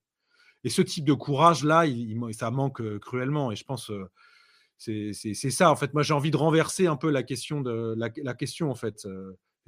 [0.64, 3.52] Et ce type de courage-là, il, ça manque cruellement.
[3.52, 3.92] Et je pense,
[4.78, 5.70] c'est ça.
[5.70, 8.72] En fait, moi, j'ai envie de renverser un peu la question de la, question.
[8.72, 9.08] En fait,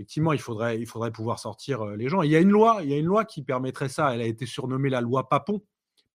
[0.01, 2.23] effectivement, il faudrait, il faudrait pouvoir sortir les gens.
[2.23, 4.13] il y a une loi, il y a une loi qui permettrait ça.
[4.13, 5.61] Elle a été surnommée la loi Papon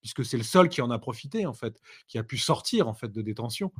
[0.00, 2.94] puisque c'est le seul qui en a profité en fait, qui a pu sortir en
[2.94, 3.72] fait de détention.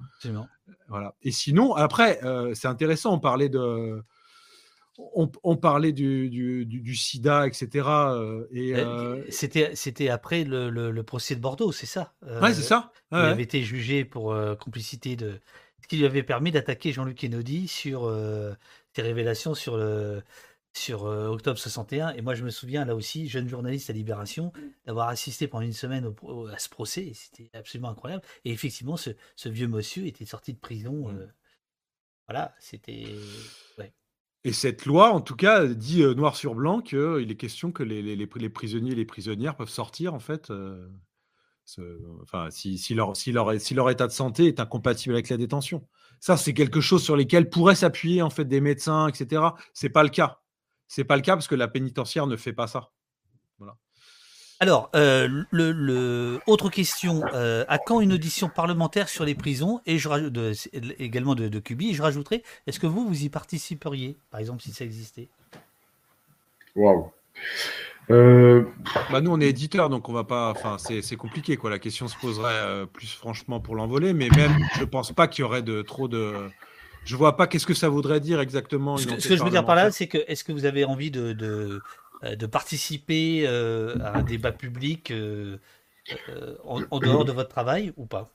[0.88, 1.14] Voilà.
[1.22, 3.14] Et sinon, après, euh, c'est intéressant.
[3.14, 4.02] On parlait de,
[4.98, 7.88] on, parlait du, sida, etc.
[8.50, 8.74] et,
[9.30, 12.92] C'était après le, procès de Bordeaux, c'est ça Oui, c'est ça.
[13.12, 15.40] il avait été jugé pour complicité de.
[15.86, 18.12] Ce qui lui avait permis d'attaquer Jean-Luc Kennedy sur
[18.92, 20.20] ses révélations sur le,
[20.72, 22.10] sur octobre 61.
[22.14, 24.52] Et moi, je me souviens, là aussi, jeune journaliste à Libération,
[24.84, 26.12] d'avoir assisté pendant une semaine
[26.52, 27.12] à ce procès.
[27.14, 28.24] C'était absolument incroyable.
[28.44, 29.12] Et effectivement, ce,
[29.44, 31.08] vieux monsieur était sorti de prison.
[31.08, 31.28] Mmh.
[32.26, 33.06] voilà, c'était.
[34.42, 38.02] Et cette loi, en tout cas, dit noir sur blanc qu'il est question que les,
[38.02, 40.50] les, prisonniers et les prisonnières peuvent sortir, en fait.
[42.22, 45.36] Enfin, si, si, leur, si, leur, si leur état de santé est incompatible avec la
[45.36, 45.86] détention.
[46.20, 49.43] Ça, c'est quelque chose sur lequel pourraient s'appuyer en fait des médecins, etc.
[49.74, 50.38] C'est pas le cas.
[50.88, 52.90] C'est pas le cas parce que la pénitentiaire ne fait pas ça.
[53.59, 53.76] Voilà.
[54.59, 59.98] Alors, euh, le, autre question, euh, à quand une audition parlementaire sur les prisons et
[59.98, 60.38] je rajoute
[60.98, 64.62] également de, de Cubi, et je rajouterai, est-ce que vous, vous y participeriez, par exemple,
[64.62, 65.28] si ça existait?
[66.74, 67.10] Waouh
[68.10, 68.64] euh,
[69.10, 72.06] bah nous on est éditeur donc on va pas enfin c'est compliqué quoi la question
[72.06, 75.82] se poserait plus franchement pour l'envoler mais même je pense pas qu'il y aurait de
[75.82, 76.48] trop de
[77.06, 78.96] je vois pas qu'est-ce que ça voudrait dire exactement.
[78.96, 81.32] Ce que, je veux dire par là, c'est que est-ce que vous avez envie de,
[81.32, 81.80] de,
[82.24, 85.58] euh, participer euh, à un débat public euh,
[86.64, 88.34] en, dehors de votre travail ou pas?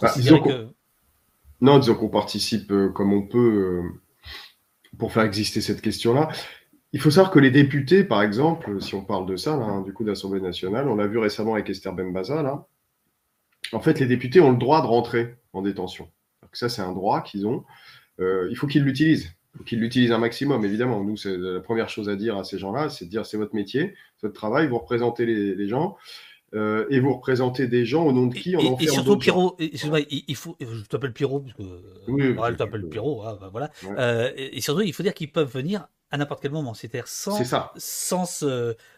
[0.00, 0.14] Bah,
[1.60, 3.82] Non, disons qu'on participe comme on peut
[4.96, 6.28] pour faire exister cette question-là.
[6.92, 9.92] Il faut savoir que les députés, par exemple, si on parle de ça, hein, du
[9.92, 12.66] coup d'Assemblée nationale, on l'a vu récemment avec Esther Benbaza, là,
[13.72, 16.10] en fait, les députés ont le droit de rentrer en détention
[16.52, 17.64] ça, c'est un droit qu'ils ont.
[18.20, 19.32] Euh, il faut qu'ils l'utilisent.
[19.66, 21.02] Qu'ils l'utilisent un maximum, évidemment.
[21.02, 23.54] Nous, c'est la première chose à dire à ces gens-là, c'est de dire c'est votre
[23.54, 25.96] métier, c'est votre travail, vous représentez les, gens.
[26.54, 29.56] Euh, et vous représentez des gens au nom de qui on et, et surtout Pierrot,
[29.60, 29.78] il,
[30.34, 31.62] faut, je t'appelle Pierrot parce que
[32.08, 33.70] oui, elle t'appelle Pierrot, hein, bah, voilà.
[33.98, 37.42] Euh, et, surtout, il faut dire qu'ils peuvent venir à n'importe quel moment, c'est-à-dire sans,
[37.76, 38.44] sans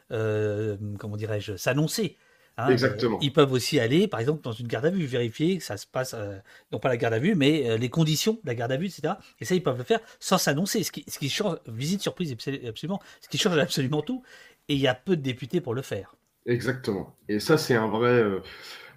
[0.09, 2.17] comment dirais-je, s'annoncer.
[2.59, 3.19] Hein, Exactement.
[3.23, 5.87] ils peuvent aussi aller, par exemple, dans une garde à vue, vérifier que ça se
[5.87, 6.37] passe, euh,
[6.71, 8.87] non pas la garde à vue, mais euh, les conditions de la garde à vue,
[8.87, 9.15] etc.
[9.41, 12.37] Et ça, ils peuvent le faire sans s'annoncer, ce qui, ce qui change, visite surprise,
[12.69, 14.23] absolument, ce qui change absolument tout.
[14.69, 16.15] Et il y a peu de députés pour le faire.
[16.45, 17.17] Exactement.
[17.29, 18.11] Et ça, c'est un vrai.
[18.11, 18.41] Euh,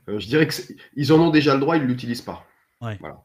[0.08, 2.46] je dirais qu'ils en ont déjà le droit, ils ne l'utilisent pas.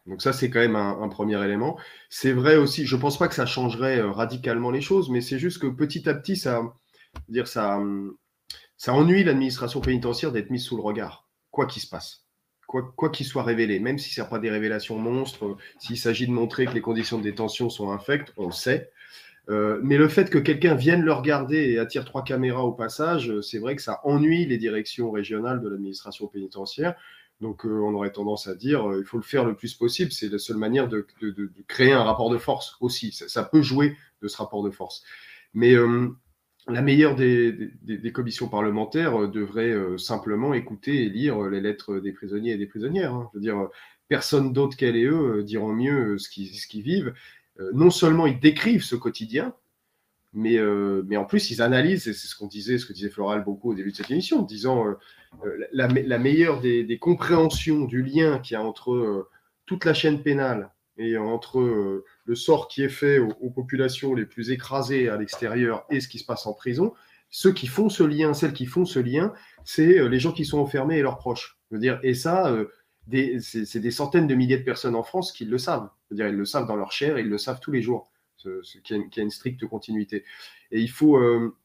[0.06, 1.78] Donc ça, c'est quand même un, premier élément.
[2.08, 5.38] C'est vrai aussi, je ne pense pas que ça changerait radicalement les choses, mais c'est
[5.38, 6.62] juste que petit à petit, ça,
[7.28, 8.14] dire ça, hum,
[8.76, 12.24] ça ennuie l'administration pénitentiaire d'être mise sous le regard, quoi qu'il se passe,
[12.66, 16.32] quoi qu'il soit révélé, même si ce n'est pas des révélations monstres, s'il s'agit de
[16.32, 18.90] montrer que les conditions de détention sont infectes, on le sait.
[19.48, 23.32] Euh, mais le fait que quelqu'un vienne le regarder et attire trois caméras au passage,
[23.40, 26.94] c'est vrai que ça ennuie les directions régionales de l'administration pénitentiaire.
[27.40, 30.12] Donc euh, on aurait tendance à dire euh, il faut le faire le plus possible.
[30.12, 31.06] C'est la seule manière de,
[31.68, 33.12] créer un rapport de force aussi.
[33.12, 35.02] Ça, peut jouer de ce rapport de force.
[35.54, 35.74] Mais
[36.68, 41.98] la meilleure des, commissions parlementaires euh, devrait euh, simplement écouter et lire euh, les lettres
[41.98, 43.14] des prisonniers et des prisonnières.
[43.14, 43.30] Hein.
[43.32, 43.68] Je veux dire,
[44.08, 47.14] personne d'autre qu'elle et eux diront mieux ce qu'ils vivent.
[47.74, 49.54] non seulement ils décrivent ce quotidien,
[50.32, 50.58] mais,
[51.06, 53.72] mais en plus ils analysent, et c'est ce qu'on disait, ce que disait Floral beaucoup
[53.72, 54.84] au début de cette émission, en disant
[55.72, 59.28] la, la, meilleure des, compréhensions du lien qu'il y a entre
[59.66, 64.50] toute la chaîne pénale et entre le sort qui est fait aux, populations les plus
[64.50, 66.92] écrasées à l'extérieur et ce qui se passe en prison,
[67.30, 69.32] ceux qui font ce lien, celles qui font ce lien,
[69.64, 71.58] c'est euh, les gens qui sont enfermés et leurs proches.
[71.70, 72.66] Je veux dire, et ça, euh,
[73.40, 75.88] c'est des centaines de milliers de personnes en France qui le savent.
[76.08, 78.10] Je veux dire, ils le savent dans leur chair, ils le savent tous les jours,
[78.62, 80.24] ce, qui, a une, stricte continuité.
[80.70, 81.56] Et il faut, euh,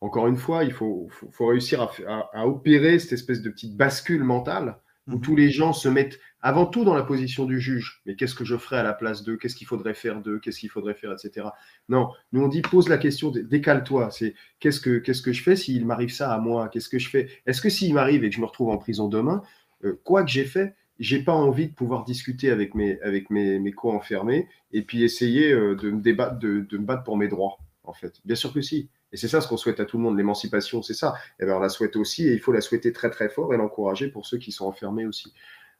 [0.00, 4.78] encore une fois, il faut, faut, réussir à, opérer cette espèce de petite bascule mentale
[5.08, 5.20] où mhm.
[5.20, 8.02] tous les gens se mettent avant tout dans la position du juge.
[8.06, 9.36] Mais qu'est-ce que je ferais à la place d'eux?
[9.36, 10.38] Qu'est-ce qu'il faudrait faire d'eux?
[10.38, 11.48] Qu'est-ce qu'il faudrait faire, etc.
[11.88, 14.10] Non, nous on dit pose la question, décale-toi.
[14.10, 16.68] C'est qu'est-ce que qu'est-ce que je fais s'il m'arrive ça à moi?
[16.68, 17.28] Qu'est-ce que je fais?
[17.46, 19.42] Est-ce que s'il m'arrive et que je me retrouve en prison demain,
[19.84, 23.58] euh, quoi que j'ai fait, j'ai pas envie de pouvoir discuter avec mes avec mes,
[23.58, 27.28] mes co-enfermés et puis essayer euh, de me débattre, de, de me battre pour mes
[27.28, 27.58] droits.
[27.84, 28.88] En fait, bien sûr que si.
[29.12, 31.14] Et c'est ça ce qu'on souhaite à tout le monde, l'émancipation, c'est ça.
[31.40, 33.56] Et bien, on la souhaite aussi, et il faut la souhaiter très très fort et
[33.56, 35.34] l'encourager pour ceux qui sont enfermés aussi.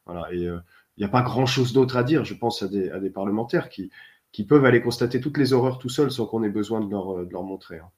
[0.04, 0.26] Voilà.
[0.32, 0.58] Et il euh,
[0.98, 3.90] n'y a pas grand-chose d'autre à dire, je pense, à des, à des parlementaires qui,
[4.32, 7.24] qui peuvent aller constater toutes les horreurs tout seuls sans qu'on ait besoin de leur,
[7.24, 7.78] de leur montrer.
[7.78, 7.90] Hein.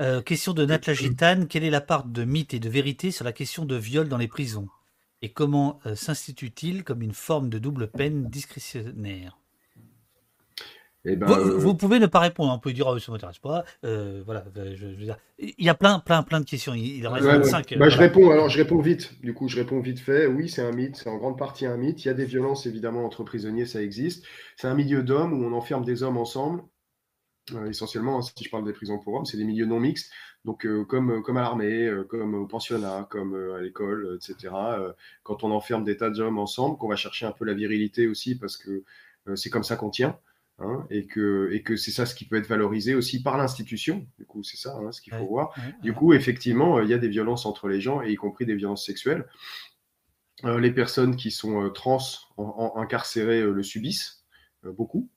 [0.00, 3.24] Euh, question de Nat Gitane, quelle est la part de mythe et de vérité sur
[3.24, 4.68] la question de viol dans les prisons?
[5.24, 9.38] Et comment euh, s'institue-t-il comme une forme de double peine discrétionnaire?
[11.06, 13.64] Eh ben, euh, vous, pouvez ne pas répondre, on peut dire oh, ça m'intéresse pas.
[13.86, 16.74] Euh, voilà, je, veux dire, il y a plein, plein, plein de questions.
[16.74, 17.78] Il, reste 25.
[17.78, 18.30] Bah, je réponds.
[18.32, 19.18] Alors, je réponds vite.
[19.22, 20.26] Du coup, je réponds vite fait.
[20.26, 20.96] Oui, c'est un mythe.
[20.96, 22.04] C'est en grande partie un mythe.
[22.04, 24.26] Il y a des violences évidemment entre prisonniers, ça existe.
[24.58, 26.64] C'est un milieu d'hommes où on enferme des hommes ensemble.
[27.66, 30.12] essentiellement, si je parle des prisons pour hommes, c'est des milieux non mixtes,
[30.44, 34.54] donc comme, comme à l'armée, comme au pensionnat, comme à l'école, etc.
[35.22, 38.36] quand on enferme des tas d'hommes ensemble, qu'on va chercher un peu la virilité aussi,
[38.38, 38.82] parce que
[39.36, 40.18] c'est comme ça qu'on tient.
[40.60, 44.06] Hein, et que, et que c'est ça ce qui peut être valorisé aussi par l'institution.
[44.18, 45.52] Du coup, c'est ça hein, ce qu'il faut voir.
[45.82, 48.54] du coup, effectivement, il y a des violences entre les gens, et y compris des
[48.54, 49.26] violences sexuelles.
[50.44, 51.98] Euh, les personnes qui sont euh, trans
[52.36, 54.24] en, incarcérées euh, le subissent
[54.64, 55.10] beaucoup,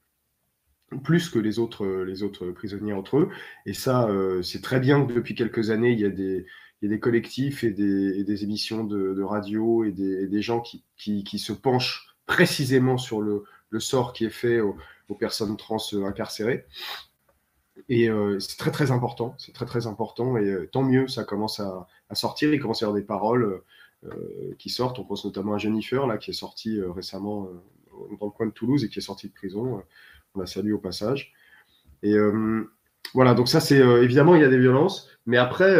[1.03, 3.29] plus que les autres, les autres prisonniers entre eux.
[3.65, 4.09] Et ça,
[4.41, 6.45] c'est très bien que depuis quelques années, il y a des,
[6.81, 10.83] il y a des collectifs et des, des émissions de, radio et des, gens qui,
[10.95, 14.77] qui, qui, se penchent précisément sur le, le sort qui est fait aux,
[15.19, 16.65] personnes trans incarcérées.
[17.89, 18.09] Et
[18.39, 22.15] c'est très très important, c'est très très important, et tant mieux, ça commence à, à,
[22.15, 23.61] sortir, il commence à y avoir des paroles
[24.05, 24.99] euh, qui sortent.
[24.99, 28.45] On pense notamment à Jennifer, là, qui est sortie euh, récemment euh, dans le coin
[28.45, 29.81] de Toulouse et qui est sortie de prison.
[30.37, 31.33] On la salue au passage.
[32.03, 32.15] Et
[33.13, 35.75] voilà, donc ça, c'est évidemment, il y a des violences, mais après,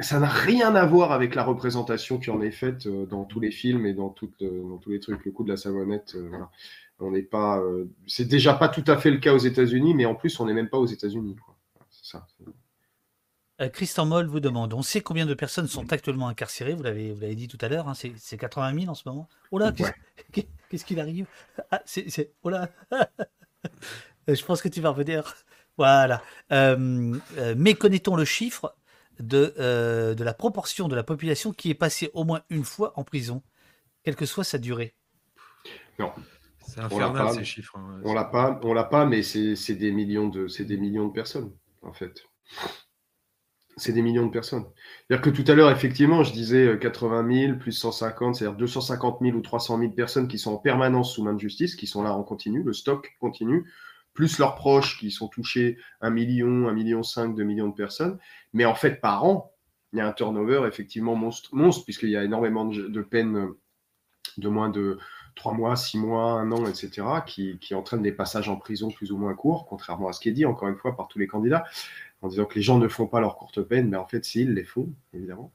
[0.00, 3.50] ça n'a rien à voir avec la représentation qui en est faite dans tous les
[3.50, 5.24] films et dans, toutes, dans tous les trucs.
[5.24, 6.50] Le coup de la savonnette, voilà.
[6.98, 7.60] On n'est pas,
[8.06, 10.54] c'est déjà pas tout à fait le cas aux États-Unis, mais en plus, on n'est
[10.54, 11.36] même pas aux États-Unis.
[11.90, 12.26] C'est ça.
[13.62, 17.12] Euh, Christian Moll vous demande on sait combien de personnes sont actuellement incarcérées, vous l'avez,
[17.12, 19.28] vous l'avez dit tout à l'heure, hein, c'est, 80 000 en ce moment.
[19.50, 19.72] Oh là,
[20.32, 21.26] qu'est-ce, qu'il arrive?
[21.70, 22.68] Ah, c'est, Oh là
[24.28, 25.34] Je pense que tu vas revenir.
[25.76, 26.22] Voilà.
[26.52, 28.74] Euh, euh, mais connaît-on le chiffre
[29.20, 29.54] de,
[30.16, 33.42] de la proportion de la population qui est passée au moins une fois en prison,
[34.02, 34.94] quelle que soit sa durée?
[35.98, 36.12] Non.
[36.66, 37.76] C'est infernal ces chiffres.
[37.76, 38.00] Hein.
[38.04, 41.08] On l'a pas, on l'a pas, mais c'est, c'est des millions de, c'est des millions
[41.08, 42.24] de personnes en fait
[43.76, 44.64] c'est des millions de personnes.
[45.08, 49.18] C'est-à-dire que tout à l'heure, effectivement, je disais 80 euh, 000 plus 150, c'est-à-dire 250
[49.22, 52.02] 000 ou 300 000 personnes qui sont en permanence sous main de justice, qui sont
[52.02, 53.70] là en continu, le stock continue,
[54.14, 58.18] plus leurs proches qui sont touchés 1 million, 1 million 5, 2 millions de personnes.
[58.52, 59.52] Mais en fait, par an,
[59.92, 63.48] il y a un turnover effectivement monstre, puisqu'il y a énormément de, peines
[64.38, 64.98] de moins de
[65.34, 69.12] 3 mois, 6 mois, 1 an, etc., qui, qui entraînent des passages en prison plus
[69.12, 71.26] ou moins courts, contrairement à ce qui est dit, encore une fois, par tous les
[71.26, 71.64] candidats
[72.22, 74.42] en disant que les gens ne font pas leur courte peine, mais en fait, si,
[74.42, 75.52] ils les font, évidemment.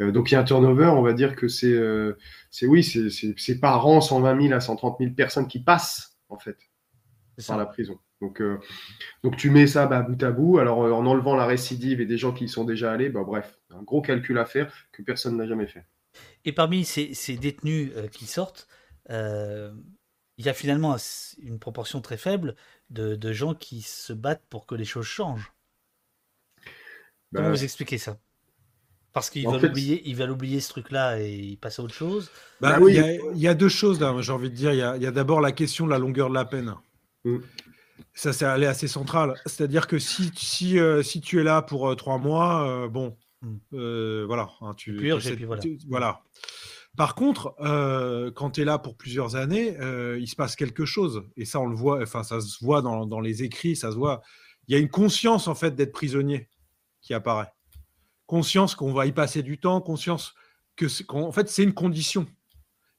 [0.00, 2.18] Euh, donc, il y a un turnover, on va dire que c'est, euh,
[2.50, 6.58] c'est oui, c'est par an 120 000 à 130 000 personnes qui passent, en fait,
[7.48, 7.98] par la prison.
[8.20, 8.60] Donc, euh,
[9.24, 12.18] donc tu mets ça bah, bout à bout, alors en enlevant la récidive et des
[12.18, 15.36] gens qui y sont déjà allés, bah, bref, un gros calcul à faire que personne
[15.38, 15.84] n'a jamais fait.
[16.44, 18.68] Et parmi ces, ces détenus qui sortent,
[19.08, 19.74] il
[20.46, 20.96] y a finalement
[21.42, 22.54] une proportion très faible
[22.90, 25.52] de, de gens qui se battent pour que les choses changent.
[27.34, 28.18] Comment bah, vous expliquez ça?
[29.12, 32.30] Parce qu'ils veulent, oublier, ils veulent oublier ce truc-là et ils passent à autre chose?
[32.60, 34.72] Bah, bah il, y a, deux choses là, j'ai envie de dire.
[34.72, 36.74] Il y a, d'abord la question de la longueur de la peine.
[37.24, 37.38] Mm.
[38.14, 39.34] Ça, c'est assez central.
[39.44, 43.16] C'est-à-dire que si, si, euh, si tu es là pour euh, trois mois, euh, bon,
[43.42, 44.24] mm.
[44.24, 44.48] voilà.
[44.62, 44.96] Hein, tu,
[45.44, 45.62] voilà.
[45.88, 46.20] voilà.
[46.96, 47.54] Par contre,
[48.34, 49.76] quand tu es là pour plusieurs années,
[50.18, 51.22] il se passe quelque chose.
[51.36, 53.96] Et ça, on le voit, enfin, ça se voit dans, dans les écrits, ça se
[53.96, 54.22] voit.
[54.68, 56.48] Il y a une conscience, en fait, d'être prisonnier
[57.02, 57.52] qui apparaît.
[58.26, 60.34] Conscience qu'on va y passer du temps, conscience
[60.76, 62.26] que en fait c'est une condition.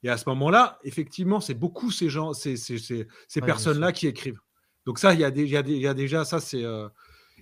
[0.03, 4.39] Et à ce moment-là, effectivement, c'est beaucoup ces gens, ces, ces, ces, personnes-là qui écrivent.
[4.85, 6.63] Donc ça, il y a, déjà, il y a déjà ça, c'est.
[6.63, 6.89] Euh,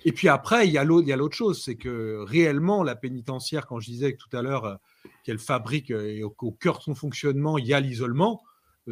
[0.06, 3.90] et puis après, il y a l'autre chose, c'est que réellement, la pénitentiaire, quand je
[3.90, 4.75] disais tout à l'heure euh,
[5.23, 8.43] qu'elle fabrique euh, et au, au, cœur de son fonctionnement, il y a l'isolement,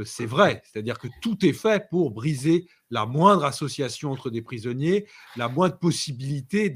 [0.06, 0.62] c'est vrai.
[0.66, 5.78] C'est-à-dire que tout est fait pour briser la moindre association entre des prisonniers, la moindre
[5.78, 6.74] possibilité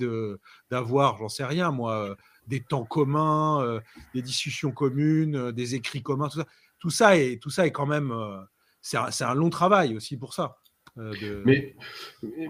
[0.69, 2.15] d'avoir, j'en sais rien moi,
[2.47, 3.79] des temps communs, euh,
[4.13, 6.47] des discussions communes, euh, des écrits communs, tout ça.
[6.79, 8.41] Tout ça est, tout ça est quand même, euh,
[8.81, 10.57] c'est un, long travail aussi pour ça.
[11.45, 11.75] Mais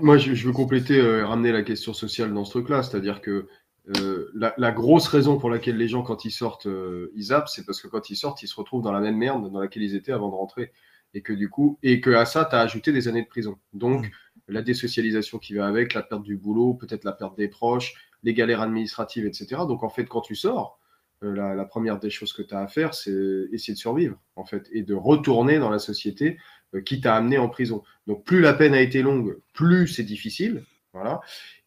[0.01, 3.47] moi, je, veux compléter, ramener la question sociale dans ce truc-là, c'est-à-dire que
[3.85, 6.67] la, la, grosse raison pour laquelle les gens, quand ils sortent,
[7.15, 9.51] ils zappent, c'est parce que quand ils sortent, ils se retrouvent dans la même merde
[9.51, 10.71] dans laquelle ils étaient avant de rentrer
[11.13, 13.57] et que du coup, et que à ça, tu as ajouté des années de prison.
[13.73, 14.09] Donc,
[14.47, 18.33] la désocialisation qui va avec, la perte du boulot, peut-être la perte des proches, les
[18.33, 19.61] galères administratives, etc.
[19.67, 20.79] Donc, en fait, quand tu sors,
[21.23, 23.13] euh, la, première des choses que tu as à faire, c'est
[23.51, 26.37] essayer de survivre, en fait, et de retourner dans la société
[26.73, 27.83] euh, qui t'a amené en prison.
[28.07, 30.65] Donc, plus la peine a été longue, plus c'est difficile.
[30.93, 31.21] Voilà.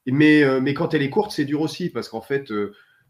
[0.07, 2.51] Mais, euh, mais quand elle est courte, c'est dur aussi, parce qu'en fait,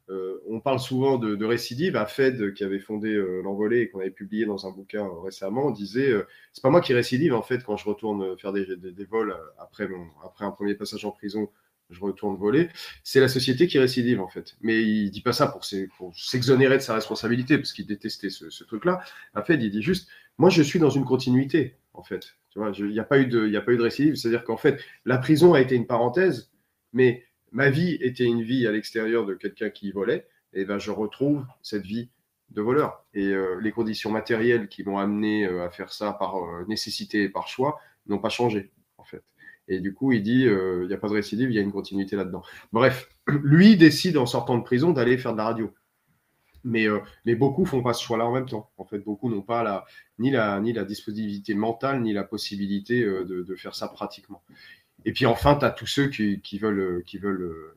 [0.09, 1.97] euh, on parle souvent de, récidive.
[1.97, 5.21] Un Fed qui avait fondé euh, l'envolée et qu'on avait publié dans un bouquin euh,
[5.21, 6.13] récemment disait
[6.53, 8.67] c'est pas moi qui récidive en fait quand je retourne faire des,
[9.11, 9.89] vols après,
[10.25, 11.51] après un premier passage en prison.
[11.89, 12.69] Je retourne voler.
[13.05, 14.57] C'est la société qui récidive en fait.
[14.61, 19.01] Mais il dit pas ça pour s'exonérer de sa responsabilité parce qu'il détestait ce, truc-là.
[19.35, 22.37] Un Fed il dit juste moi je suis dans une continuité en fait.
[22.57, 24.17] Il n'y a, a pas eu de récidive.
[24.17, 26.51] C'est-à-dire qu'en fait, la prison a été une parenthèse,
[26.97, 30.91] mais ma vie était une vie à l'extérieur de quelqu'un qui volait, et ben je
[30.91, 32.09] retrouve cette vie
[32.51, 33.05] de voleur.
[33.13, 37.25] Et euh, les conditions matérielles qui m'ont amené euh, à faire ça par euh, nécessité
[37.25, 39.23] et par choix n'ont pas changé, en fait.
[39.69, 41.73] Et du coup, il dit, il n'y a pas de récidive, il y a une
[41.73, 42.43] continuité là-dedans.
[42.73, 45.75] Bref, lui décide en sortant de prison d'aller faire de la radio.
[46.65, 46.87] Mais,
[47.25, 48.71] mais beaucoup font pas ce choix-là en même temps.
[48.77, 49.85] En fait, beaucoup n'ont pas la,
[50.19, 54.43] ni, la, ni la disponibilité mentale, ni la possibilité de, de faire ça pratiquement.
[55.07, 57.75] Et puis enfin, tu as tous ceux qui, qui veulent, qui veulent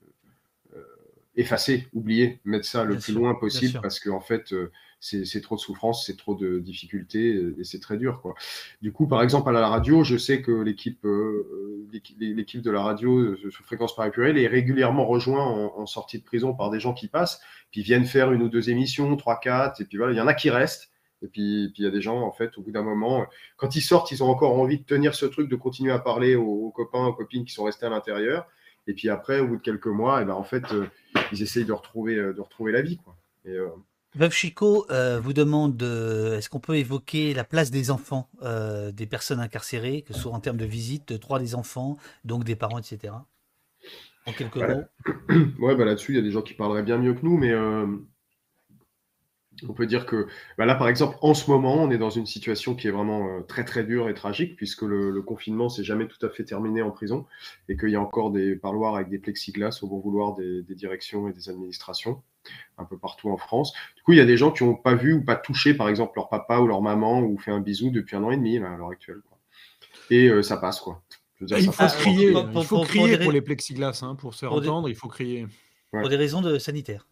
[1.39, 5.55] effacer, oublier, mettre ça le plus loin possible parce qu'en en fait, euh, c'est trop
[5.55, 8.21] de souffrance, c'est trop de difficultés et c'est très dur.
[8.21, 8.35] Quoi.
[8.81, 11.87] Du coup, par exemple, à la radio, je sais que l'équipe euh,
[12.19, 16.23] l'équipe de la radio euh, sur Fréquence Paris Purée est régulièrement rejoint en, sortie de
[16.23, 17.39] prison par des gens qui passent,
[17.71, 20.27] puis viennent faire une ou deux émissions, trois, quatre, et puis voilà, il y en
[20.27, 20.91] a qui restent.
[21.21, 23.25] Et puis, puis il y a des gens, en fait, au bout d'un moment,
[23.57, 26.35] quand ils sortent, ils ont encore envie de tenir ce truc, de continuer à parler
[26.35, 28.47] aux, copains, aux copines qui sont restés à l'intérieur.
[28.87, 30.63] Et puis après, au bout de quelques mois, et ben, en fait,
[31.31, 32.97] ils essayent de retrouver, euh, de retrouver la vie.
[32.97, 33.15] Quoi.
[33.45, 33.67] Et, euh,
[34.15, 39.39] Veuve Chico euh, vous demande est-ce qu'on peut évoquer la place des enfants, des personnes
[39.39, 42.79] incarcérées, que ce soit en termes de visite, de droit des enfants, donc des parents,
[42.79, 43.13] etc.
[44.25, 44.83] En quelques mots.
[45.59, 47.53] Ouais, bah là-dessus, il y a des gens qui parleraient bien mieux que nous, mais
[49.67, 52.25] on peut dire que bah là, par exemple, en ce moment, on est dans une
[52.25, 56.07] situation qui est vraiment euh, très très dure et tragique, puisque le, confinement s'est jamais
[56.07, 57.25] tout à fait terminé en prison,
[57.67, 61.27] et qu'il y a encore des parloirs avec des plexiglas au bon vouloir des, directions
[61.27, 62.21] et des administrations,
[62.77, 63.73] un peu partout en France.
[63.97, 65.89] Du coup, il y a des gens qui n'ont pas vu ou pas touché, par
[65.89, 68.57] exemple, leur papa ou leur maman, ou fait un bisou depuis un an et demi
[68.57, 69.21] à l'heure actuelle.
[70.09, 71.01] Et euh, ça passe, quoi.
[71.41, 75.09] il, faut crier, il faut crier pour les plexiglas, hein, pour se entendre, il faut
[75.09, 75.47] crier.
[75.91, 77.07] Pour des raisons de sanitaires.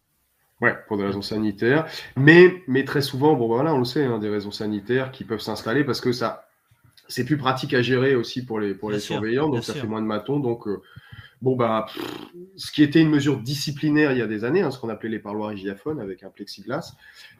[0.60, 1.86] Ouais, pour des raisons sanitaires.
[2.16, 5.40] Mais, mais très souvent, bon, voilà, on le sait, hein, des raisons sanitaires qui peuvent
[5.40, 6.48] s'installer parce que ça,
[7.06, 10.02] c'est plus pratique à gérer aussi pour les, pour les surveillants, donc ça fait moins
[10.02, 10.40] de matons.
[10.40, 10.82] Donc, euh,
[11.42, 11.86] bon, bah,
[12.56, 15.08] ce qui était une mesure disciplinaire il y a des années, hein, ce qu'on appelait
[15.08, 16.94] les parloirs hygiaphones avec un plexiglas,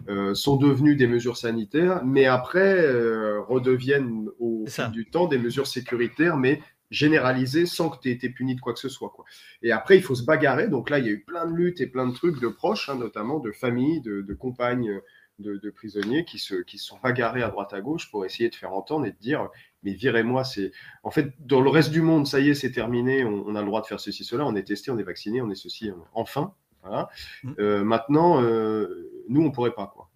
[0.09, 5.39] euh, sont devenus des mesures sanitaires, mais après euh, redeviennent au fil du temps des
[5.39, 9.11] mesures sécuritaires, mais généralisé sans que tu aies été puni de quoi que ce soit.
[9.11, 9.25] Quoi.
[9.63, 10.69] Et après, il faut se bagarrer.
[10.69, 12.89] Donc là, il y a eu plein de luttes et plein de trucs de proches,
[12.89, 15.01] hein, notamment de familles, de, compagnes
[15.39, 18.73] de, prisonniers qui se, qui sont bagarrés à droite à gauche pour essayer de faire
[18.73, 19.49] entendre et de dire
[19.83, 20.73] mais virez-moi, c'est.
[21.03, 23.67] En fait, dans le reste du monde, ça y est, c'est terminé, on, a le
[23.67, 26.53] droit de faire ceci, cela, on est testé, on est vacciné, on est ceci, enfin.
[26.83, 27.09] Voilà.
[27.43, 27.53] Mm.
[27.59, 29.93] Euh, maintenant, euh, nous, on pourrait pas.
[29.95, 30.09] Quoi.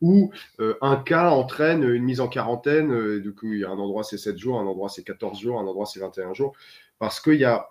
[0.00, 3.20] Ou euh, un cas entraîne une mise en quarantaine.
[3.20, 6.00] du coup, un endroit, c'est 7 jours, un endroit, c'est 14 jours, un endroit, c'est
[6.00, 6.54] 21 jours.
[6.98, 7.68] Parce qu'il y a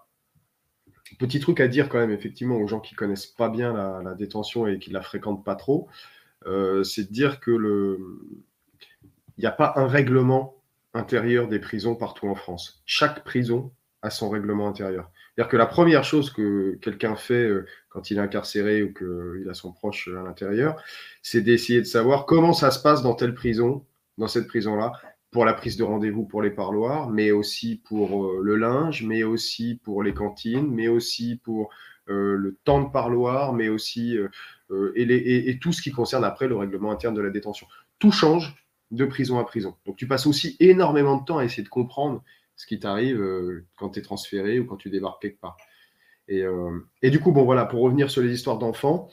[1.19, 4.65] petit truc à dire quand même, effectivement, aux gens qui connaissent pas bien la, détention
[4.67, 5.87] et qui la fréquentent pas trop,
[6.45, 7.97] c'est de dire que
[9.37, 10.61] il n'y a pas un règlement
[10.93, 12.81] intérieur des prisons partout en France.
[12.85, 13.71] Chaque prison
[14.01, 15.11] a son règlement intérieur.
[15.35, 19.49] C'est-à-dire que la première chose que quelqu'un fait euh, quand il est incarcéré ou qu'il
[19.49, 20.81] a son proche à l'intérieur,
[21.21, 23.85] c'est d'essayer de savoir comment ça se passe dans telle prison,
[24.17, 24.91] dans cette prison-là,
[25.31, 29.23] pour la prise de rendez-vous pour les parloirs, mais aussi pour euh, le linge, mais
[29.23, 31.69] aussi pour les cantines, mais aussi pour
[32.09, 34.17] euh, le temps de parloir, mais aussi
[34.95, 37.67] et, tout ce qui concerne après le règlement interne de la détention.
[37.99, 38.55] Tout change
[38.91, 39.75] de prison à prison.
[39.85, 42.21] Donc tu passes aussi énormément de temps à essayer de comprendre
[42.61, 45.57] ce qui t'arrive euh, quand tu es transféré ou quand tu débarques quelque part.
[46.27, 49.09] Et, euh, et, du coup, bon voilà, pour revenir sur les histoires d'enfants,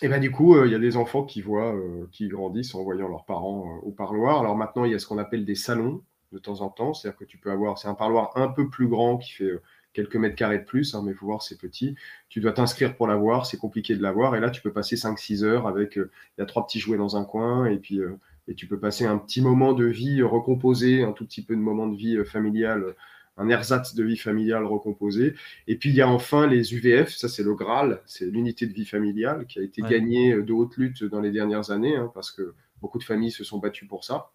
[0.00, 1.74] et ben du coup, euh, il y a des enfants qui voient,
[2.12, 4.38] qui grandissent en voyant leurs parents au parloir.
[4.38, 7.18] Alors maintenant, il y a ce qu'on appelle des salons de temps en temps, c'est-à-dire
[7.18, 9.50] que tu peux avoir, c'est un parloir un peu plus grand qui fait
[9.92, 11.96] quelques mètres carrés de plus, hein, mais il faut voir, c'est petit.
[12.28, 15.42] Tu dois t'inscrire pour l'avoir, c'est compliqué de l'avoir, et là, tu peux passer 5-6
[15.42, 18.00] heures avec, il y a trois petits jouets dans un coin, et puis
[18.48, 21.60] et tu peux passer un petit moment de vie recomposé, un tout petit peu de
[21.60, 22.94] moment de vie euh, familiale,
[23.36, 25.34] un ersatz de vie familiale recomposé.
[25.66, 28.72] Et puis il y a enfin les UVF, ça c'est le Graal, c'est l'unité de
[28.72, 32.10] vie familiale qui a été gagnée euh, de haute lutte dans les dernières années, hein,
[32.14, 34.30] parce que beaucoup de familles se sont battues pour ça,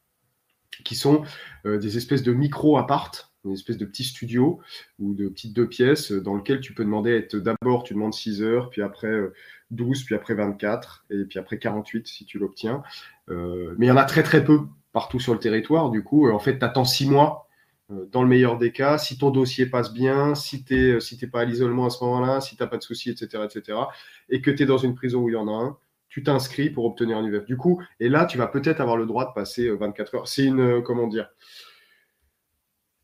[0.83, 1.23] qui sont
[1.65, 4.59] euh, des espèces de micro-appart, une espèce de petit studio
[4.97, 8.13] ou de petites deux pièces dans lequel tu peux demander à être d'abord, tu demandes
[8.13, 9.13] 6 heures, puis après
[9.71, 12.83] 12, puis après 24, et puis après 48 si tu l'obtiens.
[13.29, 14.61] Euh, mais il y en a très très peu
[14.93, 15.89] partout sur le territoire.
[15.89, 17.47] Du coup, euh, en fait, tu attends 6 mois
[17.91, 18.97] euh, dans le meilleur des cas.
[18.97, 22.41] Si ton dossier passe bien, si tu n'es si pas à l'isolement à ce moment-là,
[22.41, 23.79] si tu n'as pas de soucis, etc., etc.,
[24.29, 25.77] et que tu es dans une prison où il y en a un,
[26.09, 27.45] tu t'inscris pour obtenir un UVF.
[27.45, 30.27] Du coup, et là, tu vas peut-être avoir le droit de passer 24 heures.
[30.27, 31.29] C'est une, comment dire,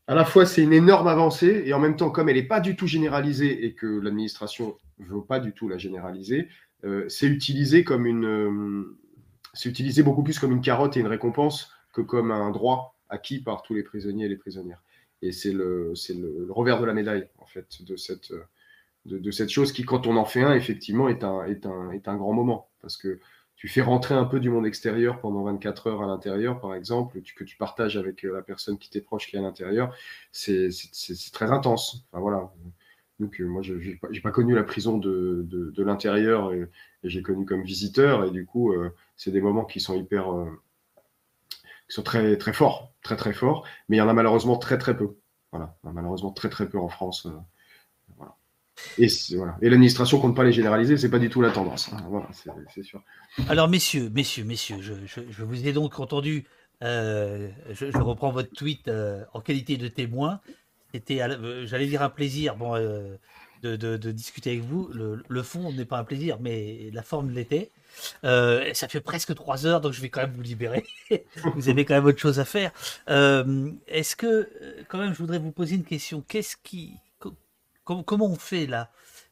[0.06, 2.60] à la fois c'est une énorme avancée et en même temps, comme elle n'est pas
[2.60, 6.48] du tout généralisée et que l'administration ne veut pas du tout la généraliser,
[6.84, 8.98] euh, c'est utilisé comme une, euh,
[9.54, 13.40] c'est utilisé beaucoup plus comme une carotte et une récompense que comme un droit acquis
[13.40, 14.82] par tous les prisonniers et les prisonnières.
[15.20, 18.32] Et c'est le, le, revers de la médaille, en fait, de cette,
[19.06, 22.08] de, cette chose qui, quand on en fait un, effectivement, est un, est un, est
[22.08, 22.70] un grand moment.
[22.80, 23.20] Parce que
[23.62, 27.20] tu fais rentrer un peu du monde extérieur pendant 24 heures à l'intérieur, par exemple,
[27.20, 29.94] que tu partages avec la personne qui t'est proche qui est à l'intérieur,
[30.32, 30.70] c'est
[31.32, 32.04] très intense.
[32.10, 32.50] Enfin, voilà.
[33.20, 36.68] Euh, moi, je n'ai pas, connu la prison de, l'intérieur et,
[37.04, 38.24] j'ai connu comme visiteur.
[38.24, 40.34] Et du coup, euh, c'est des moments qui sont hyper.
[40.34, 40.50] Euh,
[41.88, 43.64] qui sont très, très forts, très, très forts.
[43.88, 45.14] Mais il y en a malheureusement très, très peu.
[45.52, 45.76] Voilà.
[45.84, 47.28] Malheureusement très, très peu en France.
[48.98, 49.06] Et,
[49.60, 51.90] l'administration compte pas les généraliser, c'est pas du tout la tendance.
[51.92, 51.98] Hein.
[53.48, 56.44] Alors, messieurs, messieurs, messieurs, je, vous ai donc entendu.
[56.80, 58.90] je, je, reprends votre tweet
[59.32, 60.40] en qualité de témoin
[61.10, 63.16] euh, j'allais dire un plaisir, euh,
[63.62, 64.90] de, discuter avec vous.
[64.92, 67.70] Le, fond n'est pas un plaisir, mais la forme l'était.
[68.24, 70.84] Euh, ça fait presque trois heures, donc je vais quand même vous libérer.
[71.54, 72.72] vous avez quand même autre chose à faire.
[73.08, 74.48] est-ce que,
[74.88, 76.22] quand même, je voudrais vous poser une question.
[76.26, 76.94] Qu'est-ce qui,
[77.84, 78.90] comment on fait là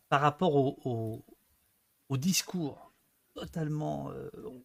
[0.09, 1.25] par rapport au,
[2.17, 2.93] discours
[3.35, 4.11] totalement,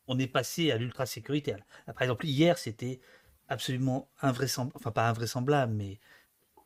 [0.07, 1.59] on est passé à l'ultra sécuritaire.
[1.85, 2.99] Par exemple, hier, c'était
[3.47, 5.99] absolument invraisemblable, enfin pas invraisemblable, mais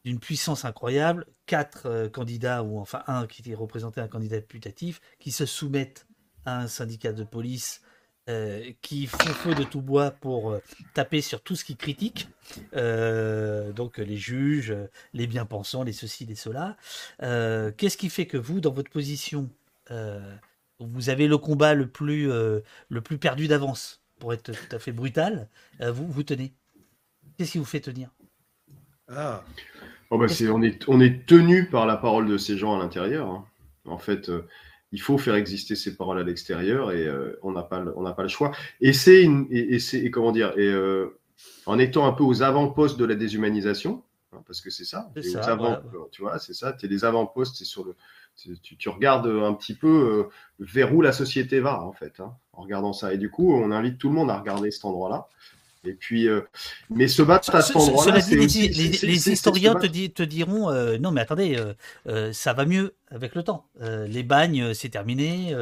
[0.05, 5.31] d'une puissance incroyable, quatre euh, candidats, ou enfin un qui représentait un candidat putatif, qui
[5.31, 6.07] se soumettent
[6.45, 7.81] à un syndicat de police
[8.29, 10.61] euh, qui font feu de tout bois pour euh,
[10.93, 12.29] taper sur tout ce qui critique,
[12.73, 14.73] donc les juges,
[15.13, 16.77] les bien-pensants, les ceci, les cela.
[17.19, 19.49] Qu'est-ce qui fait que vous, dans votre position,
[20.79, 24.91] vous avez le combat le plus, le plus perdu d'avance, pour être tout à fait
[24.93, 25.47] brutal,
[25.79, 26.53] vous, vous tenez?
[27.37, 28.09] Qu'est-ce qui vous fait tenir?
[29.07, 29.43] Ah.
[30.11, 33.29] Oh, bah, on, est, on est tenu par la parole de ces gens à l'intérieur.
[33.29, 33.45] Hein.
[33.85, 34.47] En fait, euh,
[34.91, 38.23] il faut faire exister ces paroles à l'extérieur et euh, on n'a pas, on pas
[38.23, 38.51] le choix.
[38.81, 41.19] Et c'est et, et, comment dire, et, euh,
[41.65, 44.03] en étant un peu aux avant-postes de la déshumanisation,
[44.33, 45.11] hein, parce que c'est ça,
[46.11, 47.95] tu vois, c'est ça, tu es des avant-postes, c'est sur le,
[48.35, 52.63] tu, tu, regardes un petit peu vers où la société va en fait, hein, en
[52.63, 53.13] regardant ça.
[53.13, 55.27] Et du coup, on invite tout le monde à regarder cet endroit-là.
[55.85, 56.41] Et puis, euh,
[56.89, 61.21] mais se battre à cet endroit-là, les, les, historiens te, te, diront euh, non, mais
[61.21, 61.57] attendez,
[62.07, 63.65] euh, ça va mieux avec le temps.
[63.79, 65.55] les bagnes, c'est terminé.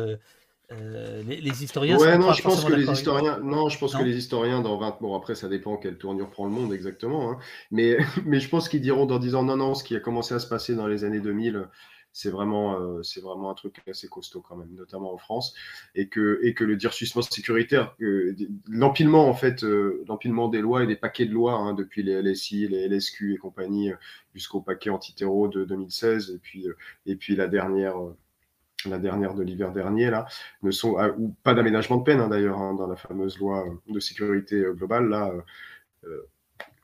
[0.71, 1.97] Les, historiens.
[1.97, 4.97] Ouais, non, je pense que les historiens, non, je pense que les historiens dans 20
[5.01, 7.37] bon après ça dépend quelle tournure prend le monde exactement, hein.
[7.71, 10.33] mais mais je pense qu'ils diront dans 10 ans non non, ce qui a commencé
[10.33, 11.67] à se passer dans les années 2000
[12.17, 15.53] c'est vraiment, euh, vraiment un truc assez costaud quand même, notamment en France,
[15.93, 17.95] et que, et que le durcissement sécuritaire,
[18.67, 22.19] l'empilement en fait, euh, l'empilement des lois et des paquets de lois hein, depuis les
[22.23, 23.95] LSI, les LSQ et compagnie, euh,
[24.33, 26.65] jusqu'au paquet anti-terreau de 2016, et puis,
[27.05, 27.95] et puis la dernière
[28.85, 30.27] la dernière de l'hiver dernier, là,
[30.63, 33.65] ne sont, ah, ou pas d'aménagement de peine hein, d'ailleurs, hein, dans la fameuse loi
[33.87, 35.33] de sécurité globale, là,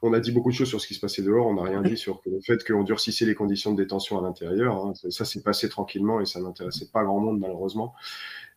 [0.03, 1.81] on a dit beaucoup de choses sur ce qui se passait dehors, on n'a rien
[1.81, 4.75] dit sur le fait qu'on durcissait les conditions de détention à l'intérieur.
[4.75, 4.93] Hein.
[5.09, 7.93] Ça s'est passé tranquillement et ça n'intéressait pas grand monde malheureusement.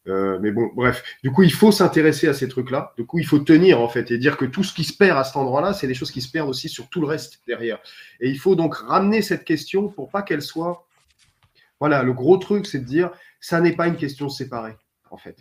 [0.08, 1.02] Euh, mais bon, bref.
[1.23, 2.92] Du coup, il faut s'intéresser à ces trucs-là.
[2.97, 5.18] Du coup, il faut tenir en fait et dire que tout ce qui se perd
[5.18, 7.81] à cet endroit-là, c'est des choses qui se perdent aussi sur tout le reste derrière.
[8.20, 10.86] Et il faut donc ramener cette question pour pas qu'elle soit.
[11.81, 13.10] Voilà, le gros truc, c'est de dire,
[13.41, 14.76] ça n'est pas une question séparée
[15.10, 15.36] en fait.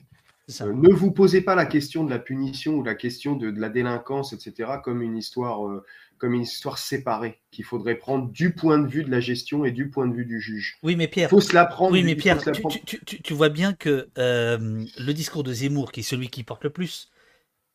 [0.62, 3.70] Euh, ne vous posez pas la question de la punition ou la question de, la
[3.70, 5.84] délinquance, etc., comme une histoire, euh,
[6.18, 9.72] comme une histoire séparée qu'il faudrait prendre du point de vue de la gestion et
[9.72, 10.78] du point de vue du juge.
[10.84, 11.30] Oui, mais Pierre.
[11.30, 11.94] Faut se la prendre.
[11.94, 12.40] Oui, mais Pierre,
[13.24, 16.70] tu, vois bien que euh, le discours de Zemmour, qui est celui qui porte le
[16.70, 17.10] plus,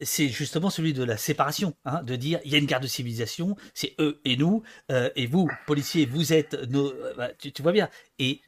[0.00, 2.88] c'est justement celui de la séparation, hein, de dire il y a une garde de
[2.88, 6.94] civilisation, c'est eux et nous, et vous, policiers, vous êtes nos.
[7.18, 7.90] Bah, tu, vois bien.
[8.18, 8.40] Et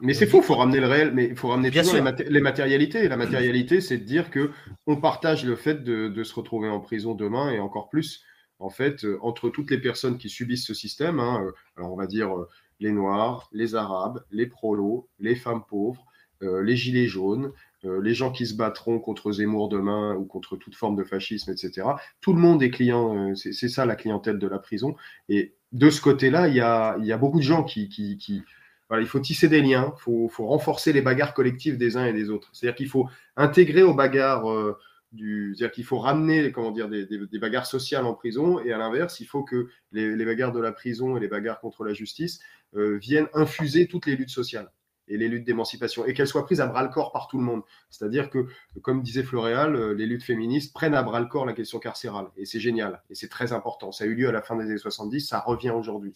[0.00, 3.08] mais c'est faux, il faut ramener le réel, mais il faut ramener toujours les, matérialités.
[3.08, 4.50] La matérialité, c'est de dire que
[4.86, 8.22] on partage le fait de, se retrouver en prison demain et encore plus,
[8.58, 11.20] en fait, euh, entre toutes les personnes qui subissent ce système.
[11.20, 12.48] Hein, euh, alors on va dire euh,
[12.80, 16.04] les Noirs, les Arabes, les prolos, les femmes pauvres,
[16.42, 17.50] les gilets jaunes,
[17.82, 21.88] les gens qui se battront contre Zemmour demain ou contre toute forme de fascisme, etc.
[22.20, 24.96] Tout le monde est client, c'est ça la clientèle de la prison.
[25.30, 28.44] Et de ce côté-là, il y a, beaucoup de gens qui, qui
[28.92, 32.30] il faut tisser des liens, il faut, renforcer les bagarres collectives des uns et des
[32.30, 32.50] autres.
[32.52, 34.78] C'est-à-dire qu'il faut intégrer aux bagarres euh,
[35.12, 39.26] c'est-à-dire qu'il faut ramener, comment dire, des, bagarres sociales en prison, et à l'inverse, il
[39.26, 42.40] faut que les, bagarres de la prison et les bagarres contre la justice
[42.74, 44.70] euh, viennent infuser toutes les luttes sociales
[45.08, 47.44] et les luttes d'émancipation, et qu'elles soient prises à bras le corps par tout le
[47.44, 47.62] monde.
[47.90, 48.46] C'est-à-dire que,
[48.82, 52.26] comme disait Floréal, euh, les luttes féministes prennent à bras le corps la question carcérale,
[52.36, 53.92] et c'est génial, et c'est très important.
[53.92, 56.12] Ça a eu lieu à la fin des années 70, ça revient aujourd'hui.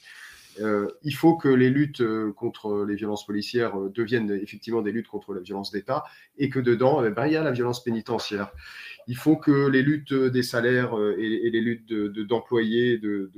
[1.03, 2.03] Il faut que les luttes
[2.37, 6.05] contre les violences policières deviennent effectivement des luttes contre la violence d'État
[6.39, 8.53] et que dedans, eh ben, il y a la violence pénitentiaire.
[9.07, 13.31] Il faut que les luttes des salaires et, les luttes d'employés de,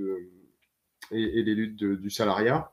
[1.11, 2.73] et, les luttes du salariat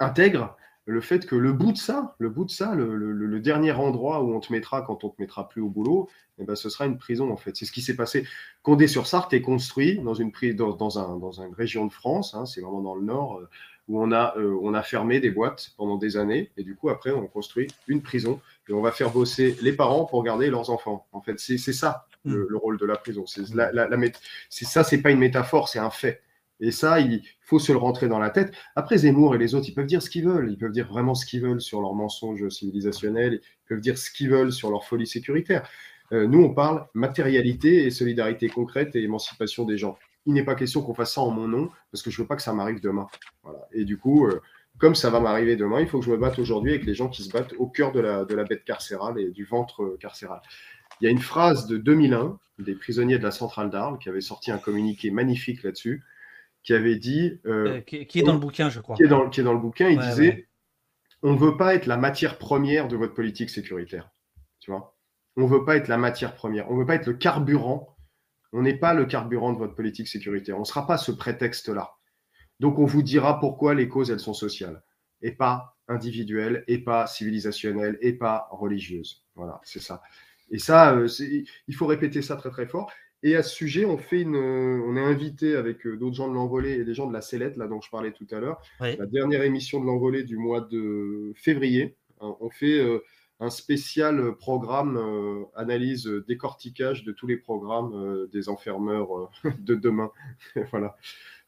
[0.00, 0.56] intègrent
[0.88, 4.34] le fait que le bout de ça, le bout de ça, le, dernier endroit où
[4.34, 6.08] on te mettra quand on te mettra plus au boulot,
[6.38, 7.54] eh ben, ce sera une prison en fait.
[7.56, 8.26] C'est ce qui s'est passé.
[8.62, 10.32] Condé-sur-Sarthe est construit dans une,
[11.52, 13.48] région de France, hein, c'est vraiment dans le nord, euh,
[13.88, 16.90] où on a, euh, on a fermé des boîtes pendant des années, et du coup
[16.90, 20.70] après on construit une prison, et on va faire bosser les parents pour garder leurs
[20.70, 21.06] enfants.
[21.12, 22.56] En fait, c'est ça le, mm.
[22.56, 23.26] rôle de la prison.
[23.26, 23.96] C'est la, la, la,
[24.50, 26.22] ça, c'est pas une métaphore, c'est un fait.
[26.60, 28.52] Et ça, il faut se le rentrer dans la tête.
[28.74, 30.50] Après, Zemmour et les autres, ils peuvent dire ce qu'ils veulent.
[30.50, 33.40] Ils peuvent dire vraiment ce qu'ils veulent sur leurs mensonges civilisationnels.
[33.42, 35.68] Ils peuvent dire ce qu'ils veulent sur leur folie sécuritaire.
[36.12, 39.96] Euh, nous, on parle matérialité et solidarité concrète et émancipation des gens.
[40.28, 42.28] Il n'est pas question qu'on fasse ça en mon nom, parce que je ne veux
[42.28, 43.08] pas que ça m'arrive demain.
[43.72, 44.40] Et du coup, euh,
[44.78, 47.08] comme ça va m'arriver demain, il faut que je me batte aujourd'hui avec les gens
[47.08, 50.40] qui se battent au cœur de la, de la bête carcérale et du ventre carcéral.
[51.00, 54.20] Il y a une phrase de 2001 des prisonniers de la centrale d'Arles qui avait
[54.20, 56.04] sorti un communiqué magnifique là-dessus
[56.62, 57.40] qui avait dit.
[57.46, 58.96] Euh, euh, qui, est dans le bouquin, je crois.
[58.96, 59.88] Qui est dans, qui est dans le bouquin.
[59.88, 60.48] Il disait
[61.22, 64.10] on ne veut pas être la matière première de votre politique sécuritaire.
[64.60, 64.96] Tu vois?
[65.36, 66.70] On ne veut pas être la matière première.
[66.70, 67.96] On ne veut pas être le carburant.
[68.52, 70.56] On n'est pas le carburant de votre politique sécuritaire.
[70.56, 71.92] On ne sera pas ce prétexte-là.
[72.60, 74.82] Donc, on vous dira pourquoi les causes, elles sont sociales
[75.22, 79.24] et pas individuelles, et pas civilisationnelles, et pas religieuses.
[79.34, 80.02] Voilà, c'est ça.
[80.50, 81.08] Et ça, euh,
[81.66, 82.90] il faut répéter ça très très fort.
[83.22, 86.34] Et à ce sujet, on, fait une, on est invité avec euh, d'autres gens de
[86.34, 89.06] l'envolée et des gens de la Célette, là dont je parlais tout à l'heure, la
[89.06, 91.96] dernière émission de l'envolée du mois de février.
[92.20, 93.00] Hein, on fait euh,
[93.40, 100.10] un spécial programme euh, analyse décortiquage de tous les programmes des enfermeurs de demain.
[100.70, 100.96] voilà.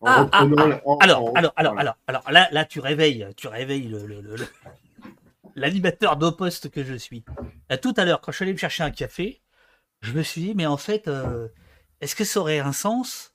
[0.02, 0.96] Ah, ah, ah.
[1.00, 4.06] alors, alors, alors, alors, alors, là, là, tu réveilles, tu réveilles le,
[5.56, 7.22] l'animateur d'Oposte que je suis.
[7.82, 9.42] tout à l'heure, quand je suis allé me chercher un café,
[10.00, 11.10] je me suis dit, mais en fait,
[12.00, 13.34] est-ce que ça aurait un sens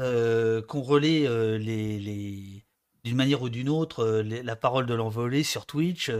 [0.00, 2.64] euh, qu'on relaie euh, les,
[3.04, 6.10] d'une manière ou d'une autre euh, la parole de l'envolée sur Twitch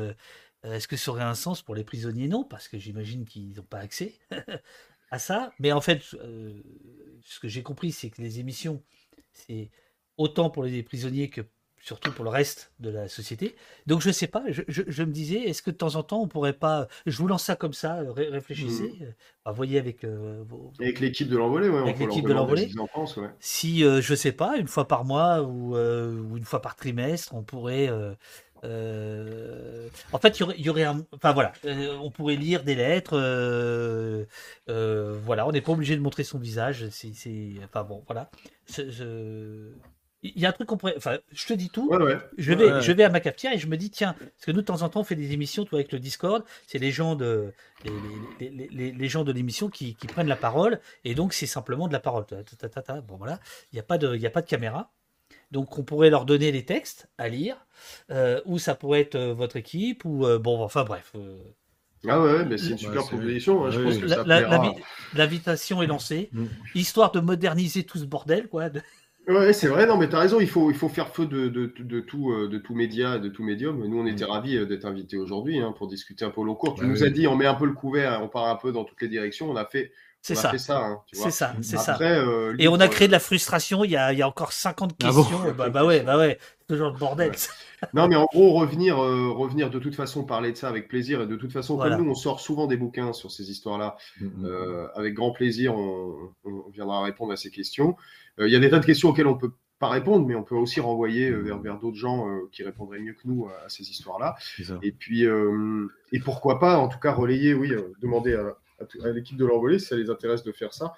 [0.65, 2.29] Est-ce que ça aurait un sens pour les prisonniers?
[2.29, 4.15] Non, parce que j'imagine qu'ils n'ont pas accès
[5.11, 5.53] à ça.
[5.59, 8.83] Mais en fait, ce que j'ai compris, c'est que les émissions,
[9.33, 9.71] c'est
[10.17, 11.43] autant pour les prisonniers que
[11.81, 13.57] surtout pour le reste de la société.
[13.87, 16.53] Donc je sais pas, je, me disais, est-ce que de temps en temps on pourrait
[16.53, 19.49] pas, je vous lance ça comme ça, réfléchissez, mmh.
[19.49, 20.45] euh, voyez avec euh,
[20.79, 22.71] avec l'équipe de l'envolée, ouais, avec l'équipe de l'envolée.
[23.41, 27.43] Si euh, je sais pas, une fois par mois ou, une fois par trimestre, on
[27.43, 27.91] pourrait
[28.63, 31.05] en fait, il y aurait, un...
[31.13, 31.53] enfin voilà,
[32.03, 33.17] on pourrait lire des lettres.
[34.67, 36.89] voilà, on n'est pas obligé de montrer son visage.
[36.91, 37.13] C'est,
[37.65, 38.31] enfin bon, voilà.
[38.69, 39.73] Je
[40.23, 40.95] il y a un truc qu'on pourrait.
[40.97, 41.91] Enfin, je te dis tout.
[42.37, 44.61] Je, vais, je vais à ma cafetière et je me dis, tiens, parce que nous,
[44.61, 46.45] de temps en temps, on fait des émissions toi, avec le Discord.
[46.67, 47.53] C'est les gens de,
[48.39, 50.81] les, les, gens de l'émission qui, qui, prennent la parole.
[51.05, 52.27] Et donc, c'est simplement de la parole.
[53.09, 53.41] Bon, voilà.
[53.73, 54.93] Il n'y a, pas de, il y a pas de caméra.
[55.51, 57.67] Donc, on pourrait leur donner les textes à lire.
[58.11, 60.05] Euh, ou ça pourrait être euh, votre équipe.
[60.05, 61.13] Ou, euh, bon, enfin, bref.
[62.09, 63.65] Ah ouais, mais c'est une super proposition.
[63.65, 64.25] Hein, je pense que ça
[65.15, 66.31] L'invitation est lancée.
[66.33, 66.45] Mm.
[66.75, 68.71] Histoire de moderniser tout ce bordel, quoi.
[68.71, 68.81] De...
[69.29, 71.47] Ouais, c'est vrai, non, mais tu as raison, il faut, il faut faire feu de,
[71.47, 73.87] de, de tout, de tout média, de tout médium.
[73.87, 74.31] Nous, on était mm.
[74.31, 76.75] ravis d'être invités aujourd'hui hein, pour discuter un peu au long cours.
[76.75, 78.85] Tu nous as dit, on met un peu le couvert, on part un peu dans
[78.85, 79.49] toutes les directions.
[79.49, 79.93] On a fait,
[80.23, 80.57] c'est ça.
[80.59, 81.99] ça c'est ça, c'est ça.
[82.01, 83.85] Euh, et on a créé de la frustration.
[83.85, 85.41] Il y a, il y a encore 50 ah questions.
[85.57, 87.33] bah, bah, ouais, bah ouais, toujours le bordel.
[87.95, 91.23] non, mais en gros, revenir, revenir de toute façon, parler de ça avec plaisir.
[91.23, 93.97] Et de toute façon, comme nous, on sort souvent des bouquins sur ces histoires-là.
[94.21, 94.89] Mm, mm.
[94.95, 97.97] avec grand plaisir, on, on, viendra répondre à ces questions.
[98.39, 100.35] Euh, il y a des tas de questions auxquelles on ne peut pas répondre, mais
[100.35, 103.47] on peut aussi renvoyer euh, vers, vers d'autres gens euh, qui répondraient mieux que nous
[103.47, 104.37] à, ces histoires-là.
[104.83, 108.55] Et puis, et pourquoi pas, en tout cas, relayer, oui, demander à,
[109.15, 110.95] l'équipe de l'envolée si ça les intéresse de faire ça.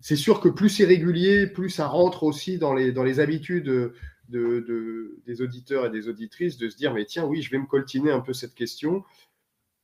[0.00, 3.64] C'est sûr que plus c'est régulier, plus ça rentre aussi dans les, dans les habitudes
[3.64, 3.92] de,
[4.28, 7.66] de, des auditeurs et des auditrices de se dire, mais tiens, oui, je vais me
[7.66, 9.04] coltiner un peu cette question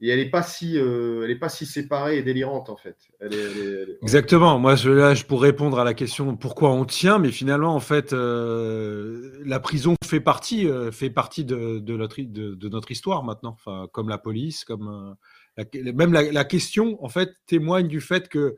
[0.02, 2.96] et elle n'est pas si euh, pas si séparée et délirante en fait.
[4.02, 4.58] Exactement.
[4.58, 7.80] Moi, je, là, je pourrais répondre à la question pourquoi on tient, mais finalement, en
[7.80, 13.22] fait, euh, la prison fait partie euh, fait partie de, de, notre de, notre histoire
[13.22, 13.56] maintenant.
[13.64, 15.16] Enfin, comme la police, comme
[15.74, 18.56] même la, question en fait témoigne du fait que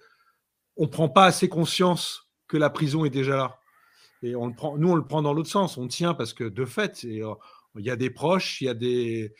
[0.76, 3.60] on prend pas assez conscience que la prison est déjà là.
[4.23, 5.76] Et on le prend, nous, on le prend dans l'autre sens.
[5.76, 7.24] On tient parce que de fait, il
[7.76, 9.34] y a des proches, il y a des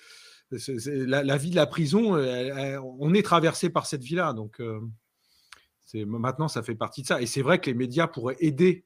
[0.51, 4.33] la, vie de la prison, on est traversé par cette vie-là.
[4.33, 4.81] Donc, euh,
[5.95, 7.23] maintenant, ça fait partie de ça.
[7.23, 8.85] Et c'est vrai que les médias pourraient aider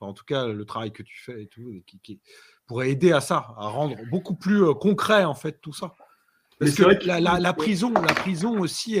[0.00, 1.72] en tout cas, le travail que tu fais et tout,
[2.02, 2.20] qui,
[2.66, 5.94] pourrait aider à ça, à rendre beaucoup plus euh, concret en fait tout ça.
[6.60, 8.98] Parce que, la, prison, la prison aussi,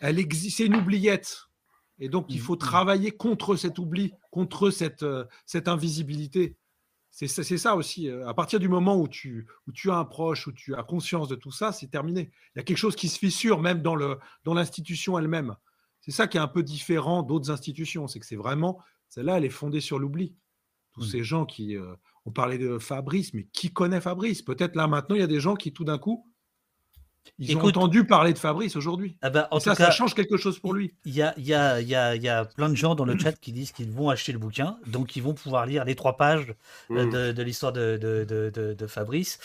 [0.00, 1.48] elle existe, c'est une oubliette.
[1.98, 2.58] Et donc, il mmh, faut mmh.
[2.58, 5.04] travailler contre cet oubli, contre cette,
[5.44, 6.56] cette invisibilité.
[7.10, 8.10] C'est ça aussi.
[8.10, 11.28] À partir du moment où tu, où tu as un proche, où tu as conscience
[11.28, 12.30] de tout ça, c'est terminé.
[12.54, 13.96] Il y a quelque chose qui se fissure même dans
[14.54, 15.56] l'institution dans elle-même.
[16.02, 18.06] C'est ça qui est un peu différent d'autres institutions.
[18.06, 20.34] C'est que c'est vraiment, celle-là, elle est fondée sur l'oubli.
[20.92, 21.10] Tous mmh.
[21.10, 21.76] ces gens qui,
[22.26, 24.42] ont parlé de Fabrice, mais qui connaît Fabrice?
[24.42, 26.26] Peut-être là maintenant, il y a des gens qui tout d'un coup
[27.38, 29.16] ils ont entendu parler de Fabrice aujourd'hui.
[29.22, 30.94] Ah bah, ça, ça change quelque chose pour lui.
[31.04, 33.32] Il y a, y, a, y, a, y a, plein de gens dans le chat
[33.32, 36.54] qui disent qu'ils vont acheter le bouquin, donc ils vont pouvoir lire les trois pages
[36.90, 37.34] euh, mm.
[37.34, 39.38] de, l'histoire de, de, Fabrice.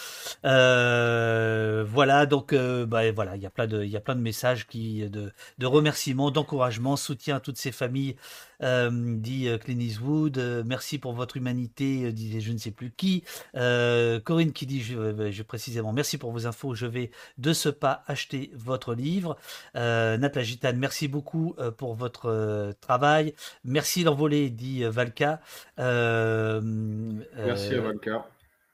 [0.45, 4.15] Euh, voilà, donc euh, bah, voilà, il y a plein de, il y a plein
[4.15, 8.15] de messages qui, de, de remerciements, d'encouragement, soutien à toutes ces familles
[8.63, 10.37] euh, dit Clint Eastwood.
[10.37, 13.23] Euh, merci pour votre humanité, disait je ne sais plus qui.
[13.53, 16.75] Corinne qui dit je, précisément merci pour vos infos.
[16.75, 19.37] Je vais de ce pas acheter votre livre.
[19.75, 23.33] Nat Gitane, merci beaucoup pour votre travail.
[23.63, 25.39] Merci l'envolée, dit Valka.
[25.77, 28.25] merci à Valka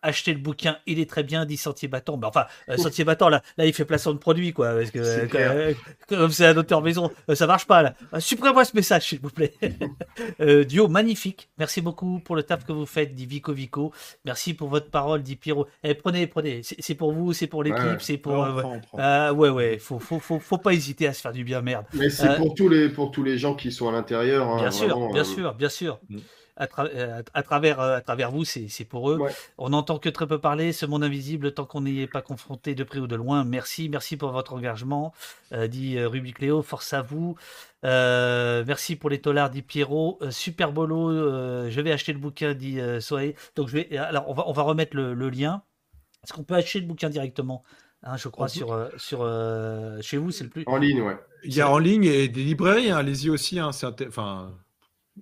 [0.08, 2.18] acheter le bouquin, il est très bien, 10 sentiers battants.
[2.18, 4.74] Mais enfin, euh, sentier battant, là, là, il fait placement de produit, quoi.
[4.74, 5.74] Parce que, euh,
[6.08, 7.94] comme c'est un auteur maison, euh, ça marche pas, là.
[8.20, 9.54] Supprimez-moi ce message, s'il vous plaît.
[10.66, 11.50] duo magnifique.
[11.58, 13.92] Merci beaucoup pour le taf que vous faites, dit Vico Vico.
[14.26, 15.68] Merci pour votre parole, dit Pierrot.
[15.84, 16.62] Eh, prenez, prenez.
[16.64, 18.34] C'est pour vous, c'est pour l'équipe, c'est pour.
[18.94, 19.78] ouais, ouais, ouais.
[19.78, 21.86] Faut, faut, faut, faut, pas hésiter à se faire du bien, merde.
[21.94, 24.48] Mais c'est pour tous les, pour tous les gens qui sont à l'intérieur.
[24.48, 26.18] Hein, bien, sûr, bien sûr, bien sûr, mm.
[26.18, 26.22] Euh,
[26.58, 26.68] à,
[27.44, 29.20] travers, euh, à travers vous, c'est pour eux.
[29.58, 32.76] On n'entend que très peu parler, ce monde invisible, tant qu'on n'y est pas confronté
[32.76, 33.44] de près ou de loin.
[33.44, 35.14] Merci, merci pour votre engagement,
[35.54, 37.36] euh, dit Ruby Cléo, force à vous.
[37.84, 40.20] merci pour les tollards, dit Pierrot.
[40.32, 41.12] super bolo,
[41.70, 43.36] je vais acheter le bouquin, dit Soé.
[43.56, 45.62] Donc je vais, alors on va, on va remettre le, lien.
[46.24, 47.64] Est-ce qu'on peut acheter le bouquin directement
[48.04, 49.20] Hein, je crois, sur, sur
[50.02, 50.64] chez vous, c'est le plus.
[50.68, 51.18] En ligne, ouais.
[51.44, 53.60] Il y a en ligne et des librairies, hein, allez-y aussi.
[53.60, 53.72] Hein,
[54.08, 54.54] enfin,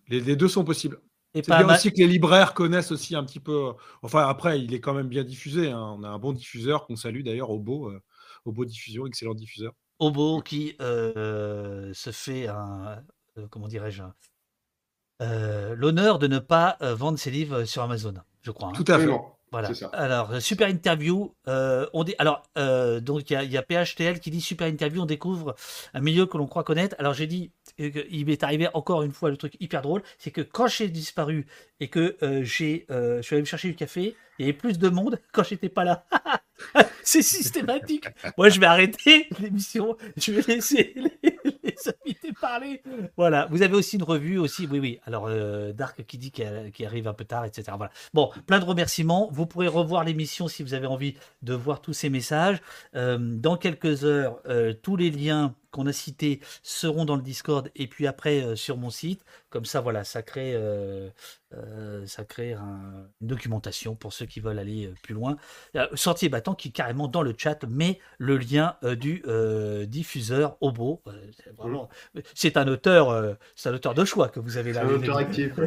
[0.10, 1.00] les, les, deux sont possibles.
[1.44, 3.74] C'est bien aussi que les libraires connaissent aussi un petit peu.
[4.02, 5.70] Enfin, après, il est quand même bien diffusé.
[5.70, 5.96] Hein.
[6.00, 8.02] On a un bon diffuseur qu'on salue d'ailleurs, Obo, euh,
[8.46, 9.74] Obo Diffusion, excellent diffuseur.
[10.00, 13.04] Obo qui euh, se fait un.
[13.38, 14.04] Euh, comment dirais-je
[15.20, 18.70] L'honneur de ne pas vendre ses livres sur Amazon, je crois.
[18.70, 18.74] Hein.
[18.74, 19.10] Tout à fait.
[19.52, 19.72] Voilà.
[19.94, 21.34] Alors, super interview.
[21.48, 22.44] on dit, alors,
[23.02, 25.56] donc, il y, y, a PHTL qui dit super interview, on découvre
[25.94, 26.96] un milieu que l'on croit connaître.
[27.00, 30.42] Alors, j'ai dit, il m'est arrivé encore une fois le truc hyper drôle, c'est que
[30.42, 31.46] quand j'ai disparu
[31.80, 34.58] et que euh, j'ai, euh, je suis allé me chercher du café, il y avait
[34.58, 36.06] plus de monde quand j'étais pas là.
[37.04, 38.06] c'est systématique.
[38.38, 41.38] Moi, je vais arrêter l'émission, je vais laisser les,
[42.04, 42.82] invités parler.
[43.18, 43.48] Voilà.
[43.52, 45.00] Vous avez aussi une revue aussi, oui, oui.
[45.06, 47.72] Alors euh, Dark qui dit qu'il arrive un peu tard, etc.
[47.76, 47.92] Voilà.
[48.14, 49.30] Bon, plein de remerciements.
[49.32, 52.62] Vous pourrez revoir l'émission si vous avez envie de voir tous ces messages.
[52.94, 54.42] dans quelques heures,
[54.82, 58.78] tous les liens qu'on a cités seront dans le Discord et puis après euh, sur
[58.78, 59.26] mon site.
[59.56, 61.08] Comme ça, voilà, ça crée, euh,
[61.54, 65.38] euh, ça crée une documentation pour ceux qui veulent aller plus loin.
[65.94, 69.24] Sortier battant qui carrément dans le chat met le lien du
[69.88, 71.02] diffuseur Obo.
[72.34, 74.82] c'est un auteur, c'est un auteur de choix que vous avez là.
[74.86, 75.54] C'est un auteur actif.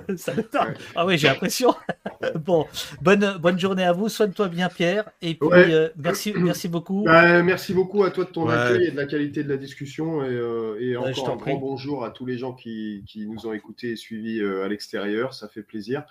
[0.94, 1.74] Ah oui, j'ai l'impression.
[2.34, 2.66] bon,
[3.00, 4.10] bonne bonne journée à vous.
[4.10, 5.08] Soigne-toi bien, Pierre.
[5.22, 5.48] Et puis
[5.96, 7.04] merci merci beaucoup.
[7.04, 10.20] Bah, merci beaucoup à toi de ton accueil et de la qualité de la discussion.
[10.22, 13.96] Euh, et, encore un grand bonjour à tous les gens qui, nous ont écoutés et
[13.96, 15.34] suivis euh, à l'extérieur.
[15.34, 16.04] Ça fait plaisir.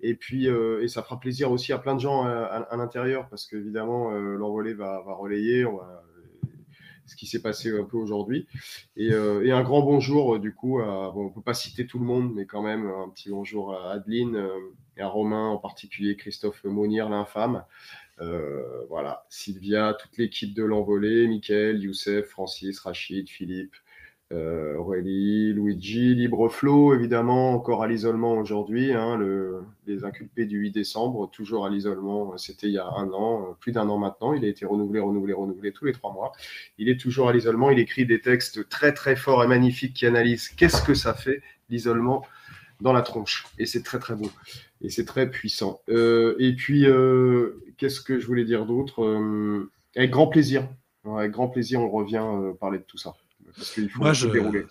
[0.00, 3.46] Et puis, euh, et ça fera plaisir aussi à plein de gens à, l'intérieur parce
[3.46, 5.64] qu'évidemment, l'envolée va, relayer.
[7.06, 8.46] ce qui s'est passé un peu aujourd'hui.
[8.96, 12.46] Et, un grand bonjour, du coup, on ne peut pas citer tout le monde, mais
[12.46, 14.48] quand même, un petit bonjour à Adeline
[14.96, 17.64] et à Romain, en particulier Christophe Monir, l'infâme.
[18.20, 23.74] Euh, voilà, Sylvia, toute l'équipe de l'envolée, Mickaël, Youssef, Francis, Rachid, Philippe,
[24.32, 28.92] euh, Aurélie, Luigi, Libreflow, évidemment, encore à l'isolement aujourd'hui.
[28.92, 29.18] Hein,
[29.86, 32.36] les inculpés du 8 décembre, toujours à l'isolement.
[32.38, 34.32] C'était il y a un an, plus d'un an maintenant.
[34.32, 36.32] Il a été renouvelé, renouvelé, renouvelé tous les trois mois.
[36.78, 37.70] Il est toujours à l'isolement.
[37.70, 41.42] Il écrit des textes très, très forts et magnifiques qui analysent qu'est-ce que ça fait,
[41.68, 42.24] l'isolement,
[42.80, 43.46] dans la tronche.
[43.58, 44.30] Et c'est très, très beau.
[44.80, 45.80] Et c'est très puissant.
[45.88, 49.02] Euh, et puis, euh, qu'est-ce que je voulais dire d'autre?
[49.02, 50.68] Euh, Avec grand plaisir.
[51.04, 52.24] Avec grand plaisir, on revient
[52.58, 53.14] parler de tout ça.
[53.56, 54.66] Parce qu'il faut Moi, je, dérouler.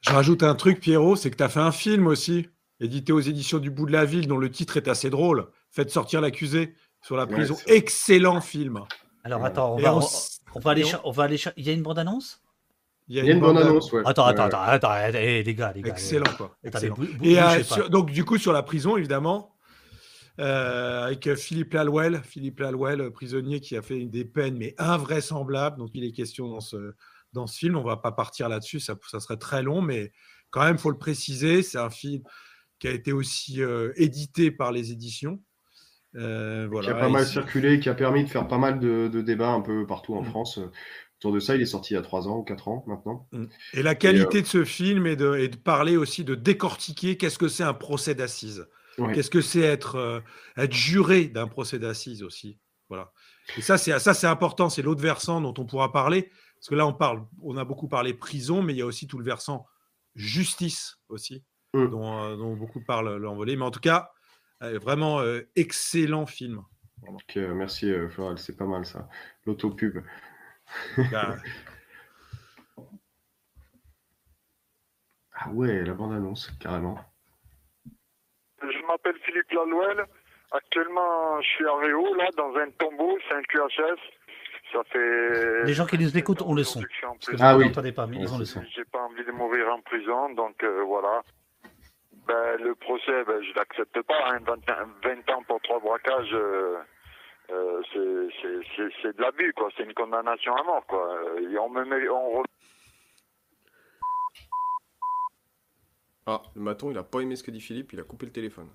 [0.00, 2.48] Je rajoute un truc, Pierrot, c'est que tu as fait un film aussi,
[2.80, 5.48] édité aux éditions du bout de la ville, dont le titre est assez drôle.
[5.70, 7.56] Faites sortir l'accusé sur la prison.
[7.66, 8.80] Excellent film.
[9.24, 9.94] Alors attends, on va,
[10.54, 11.36] on, va aller, on va aller.
[11.56, 12.40] Il y a une bande-annonce?
[13.10, 14.02] Il y a, une, bonne annonce, ouais.
[14.06, 15.90] Attends, attends, attends, attends, les gars, les gars.
[15.90, 16.56] Excellent, quoi.
[16.62, 16.94] Excellent.
[17.24, 17.36] et
[17.90, 19.56] donc, du coup, sur la prison, évidemment,
[20.38, 25.76] euh, avec Philippe Lalwell, Philippe Lalwell, prisonnier qui a fait des peines, mais invraisemblables.
[25.76, 26.94] Donc, il est question dans ce,
[27.32, 27.76] dans ce film.
[27.76, 30.12] On va pas partir là-dessus, ça, ça, serait très long, mais
[30.50, 32.22] quand même, faut le préciser, c'est un film
[32.78, 35.40] qui a été aussi euh, édité par les éditions.
[36.16, 36.88] Euh, voilà.
[36.88, 39.60] Qui a pas mal circulé, qui a permis de faire pas mal de, débats un
[39.60, 40.26] peu partout en mm.
[40.26, 40.60] France.
[41.18, 43.28] Autour de ça, il est sorti il y a 3 ans ou 4 ans maintenant.
[43.32, 43.44] Mm.
[43.74, 47.48] Et la qualité de ce film est de, de, parler aussi, de décortiquer qu'est-ce que
[47.48, 48.66] c'est un procès d'assises.
[49.14, 50.22] Qu'est-ce que c'est être,
[50.58, 52.58] être juré d'un procès d'assises aussi.
[52.90, 53.12] Voilà.
[53.56, 54.68] Et ça, c'est ça, c'est important.
[54.68, 56.30] C'est l'autre versant dont on pourra parler.
[56.60, 59.06] Parce que là, on parle, on a beaucoup parlé prison, mais il y a aussi
[59.06, 59.66] tout le versant
[60.14, 61.78] justice aussi, mmh.
[61.78, 63.56] euh, dont, beaucoup parlent l'envolée.
[63.56, 64.12] Mais en tout cas,
[64.62, 66.62] euh, vraiment euh, excellent film.
[67.36, 69.08] merci Floral, c'est pas mal ça.
[69.46, 70.04] L'autopub.
[71.10, 71.36] Bah.
[75.32, 76.98] ah ouais, la bande-annonce, carrément.
[78.60, 80.04] Je m'appelle Philippe Lalouel.
[80.52, 83.98] Actuellement, je suis à Réau, là, dans un tombeau, c'est un QHS.
[84.72, 85.64] Ça fait.
[85.64, 86.80] Les gens qui nous écoutent ont le son.
[87.40, 87.70] ah oui.
[87.70, 88.62] pas, mais ils ont le son.
[88.74, 91.22] J'ai pas envie de mourir en prison, donc euh, voilà.
[92.26, 94.38] Ben, le procès, ben, je l'accepte pas.
[94.38, 95.34] 20, hein.
[95.34, 96.76] ans pour trois braquages, euh,
[97.50, 97.82] euh,
[99.02, 99.68] c'est de l'abus, quoi.
[99.76, 101.18] C'est une condamnation à mort, quoi.
[101.40, 102.44] Et on me met, on
[106.26, 108.32] Ah, le maton, il a pas aimé ce que dit Philippe, il a coupé le
[108.32, 108.68] téléphone.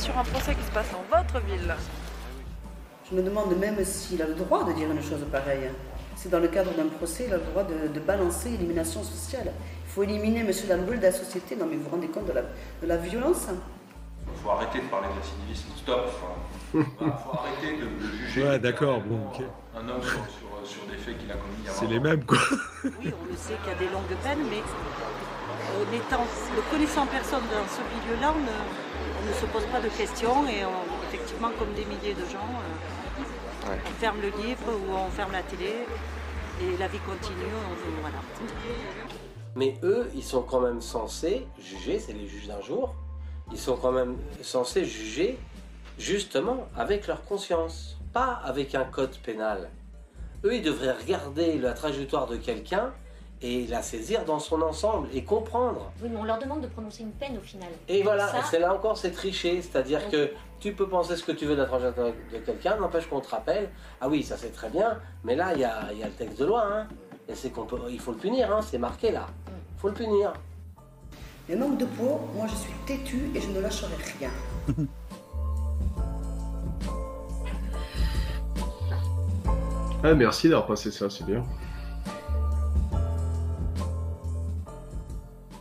[0.00, 1.74] Sur un procès qui se passe dans votre ville.
[3.10, 5.70] Je me demande même s'il a le droit de dire une chose pareille.
[6.16, 9.52] C'est dans le cadre d'un procès, il a le droit de, balancer l'élimination sociale.
[9.86, 10.52] Il faut éliminer M.
[10.68, 11.54] Dalboul de la société.
[11.54, 14.86] Non, mais vous vous rendez compte de la, de la violence Il faut arrêter de
[14.86, 15.68] parler de récidivisme.
[15.76, 16.10] Stop.
[16.74, 18.44] Il faut arrêter de, juger.
[18.44, 19.00] Ouais, d'accord.
[19.00, 19.18] Bon,
[19.76, 22.38] Un homme sur, sur, des faits qu'il a commis C'est les mêmes, quoi.
[22.84, 24.62] oui, on le sait qu'il y a des longues peines, mais
[25.76, 26.24] en étant,
[26.56, 28.89] le connaissant personne dans ce milieu-là, on ne
[29.20, 30.62] on ne se pose pas de questions et
[31.08, 32.48] effectivement, comme des milliers de gens,
[33.68, 35.74] euh, on ferme le livre ou on ferme la télé
[36.62, 37.50] et la vie continue.
[38.00, 38.16] voilà.
[39.56, 42.94] Mais eux, ils sont quand même censés juger, c'est les juges d'un jour,
[43.52, 45.38] ils sont quand même censés juger
[45.98, 49.70] justement avec leur conscience, pas avec un code pénal.
[50.44, 52.92] Eux, ils devraient regarder la trajectoire de quelqu'un
[53.42, 55.92] et la saisir dans son ensemble et comprendre.
[56.02, 57.68] Oui, mais on leur demande de prononcer une peine au final.
[57.88, 61.46] Et, voilà, c'est là encore, c'est tricher, c'est-à-dire que tu peux penser ce que tu
[61.46, 63.70] veux de la trajectoire de quelqu'un, n'empêche qu'on te rappelle,
[64.00, 66.38] ah oui, ça c'est très bien, mais là, il y a, y a, le texte
[66.38, 66.86] de loi, hein,
[67.28, 69.94] et c'est qu'on peut, il faut le punir, hein, c'est marqué là, il faut le
[69.94, 70.34] punir.
[71.48, 74.30] Mais manque de peau, moi je suis têtu et je ne lâcherai rien.
[80.04, 81.42] ah, merci d'avoir passé ça, c'est bien.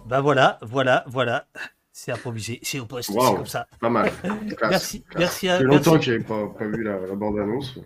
[0.09, 1.45] Bah voilà, voilà, voilà.
[1.91, 3.67] C'est improvisé, c'est au poste, c'est comme ça.
[3.79, 4.11] Pas mal.
[4.61, 5.59] merci, merci à.
[5.59, 7.77] Ça longtemps que j'avais pas, pas, vu la, bande-annonce.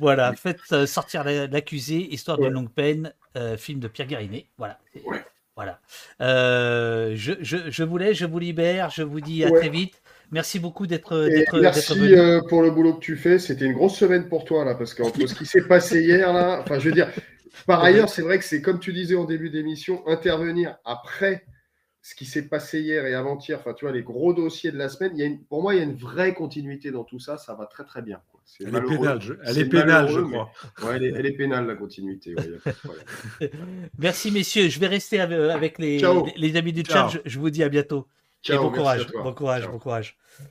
[0.00, 4.46] Voilà, faites euh, sortir l'accusé, histoire de longue peine, euh, film de Pierre Guérinet.
[4.58, 4.80] Voilà.
[5.54, 5.78] Voilà.
[6.20, 10.02] Euh, je, je, je, vous laisse, je vous libère, je vous dis à très vite.
[10.32, 11.28] Merci beaucoup d'être
[11.60, 11.94] Merci
[12.48, 13.38] pour le boulot que tu fais.
[13.38, 16.58] C'était une grosse semaine pour toi là, parce qu'entre ce qui s'est passé hier là,
[16.60, 17.08] enfin je veux dire,
[17.66, 21.44] par ailleurs, c'est vrai que c'est comme tu disais en début d'émission, intervenir après
[22.02, 24.88] ce qui s'est passé hier et avant-hier, enfin tu vois, les gros dossiers de la
[24.88, 27.38] semaine, il y a pour moi, il y a une vraie continuité dans tout ça,
[27.38, 28.20] ça va très très bien.
[28.60, 29.34] elle, est pénale, je...
[29.44, 30.50] elle est pénale, je crois.
[30.92, 32.34] elle, est, pénale, la continuité.
[33.98, 36.02] Merci messieurs, je vais rester avec les,
[36.36, 38.08] les, amis du chat, je, vous dis à bientôt.
[38.42, 40.18] Ciao, et bon courage, bon courage, bon courage.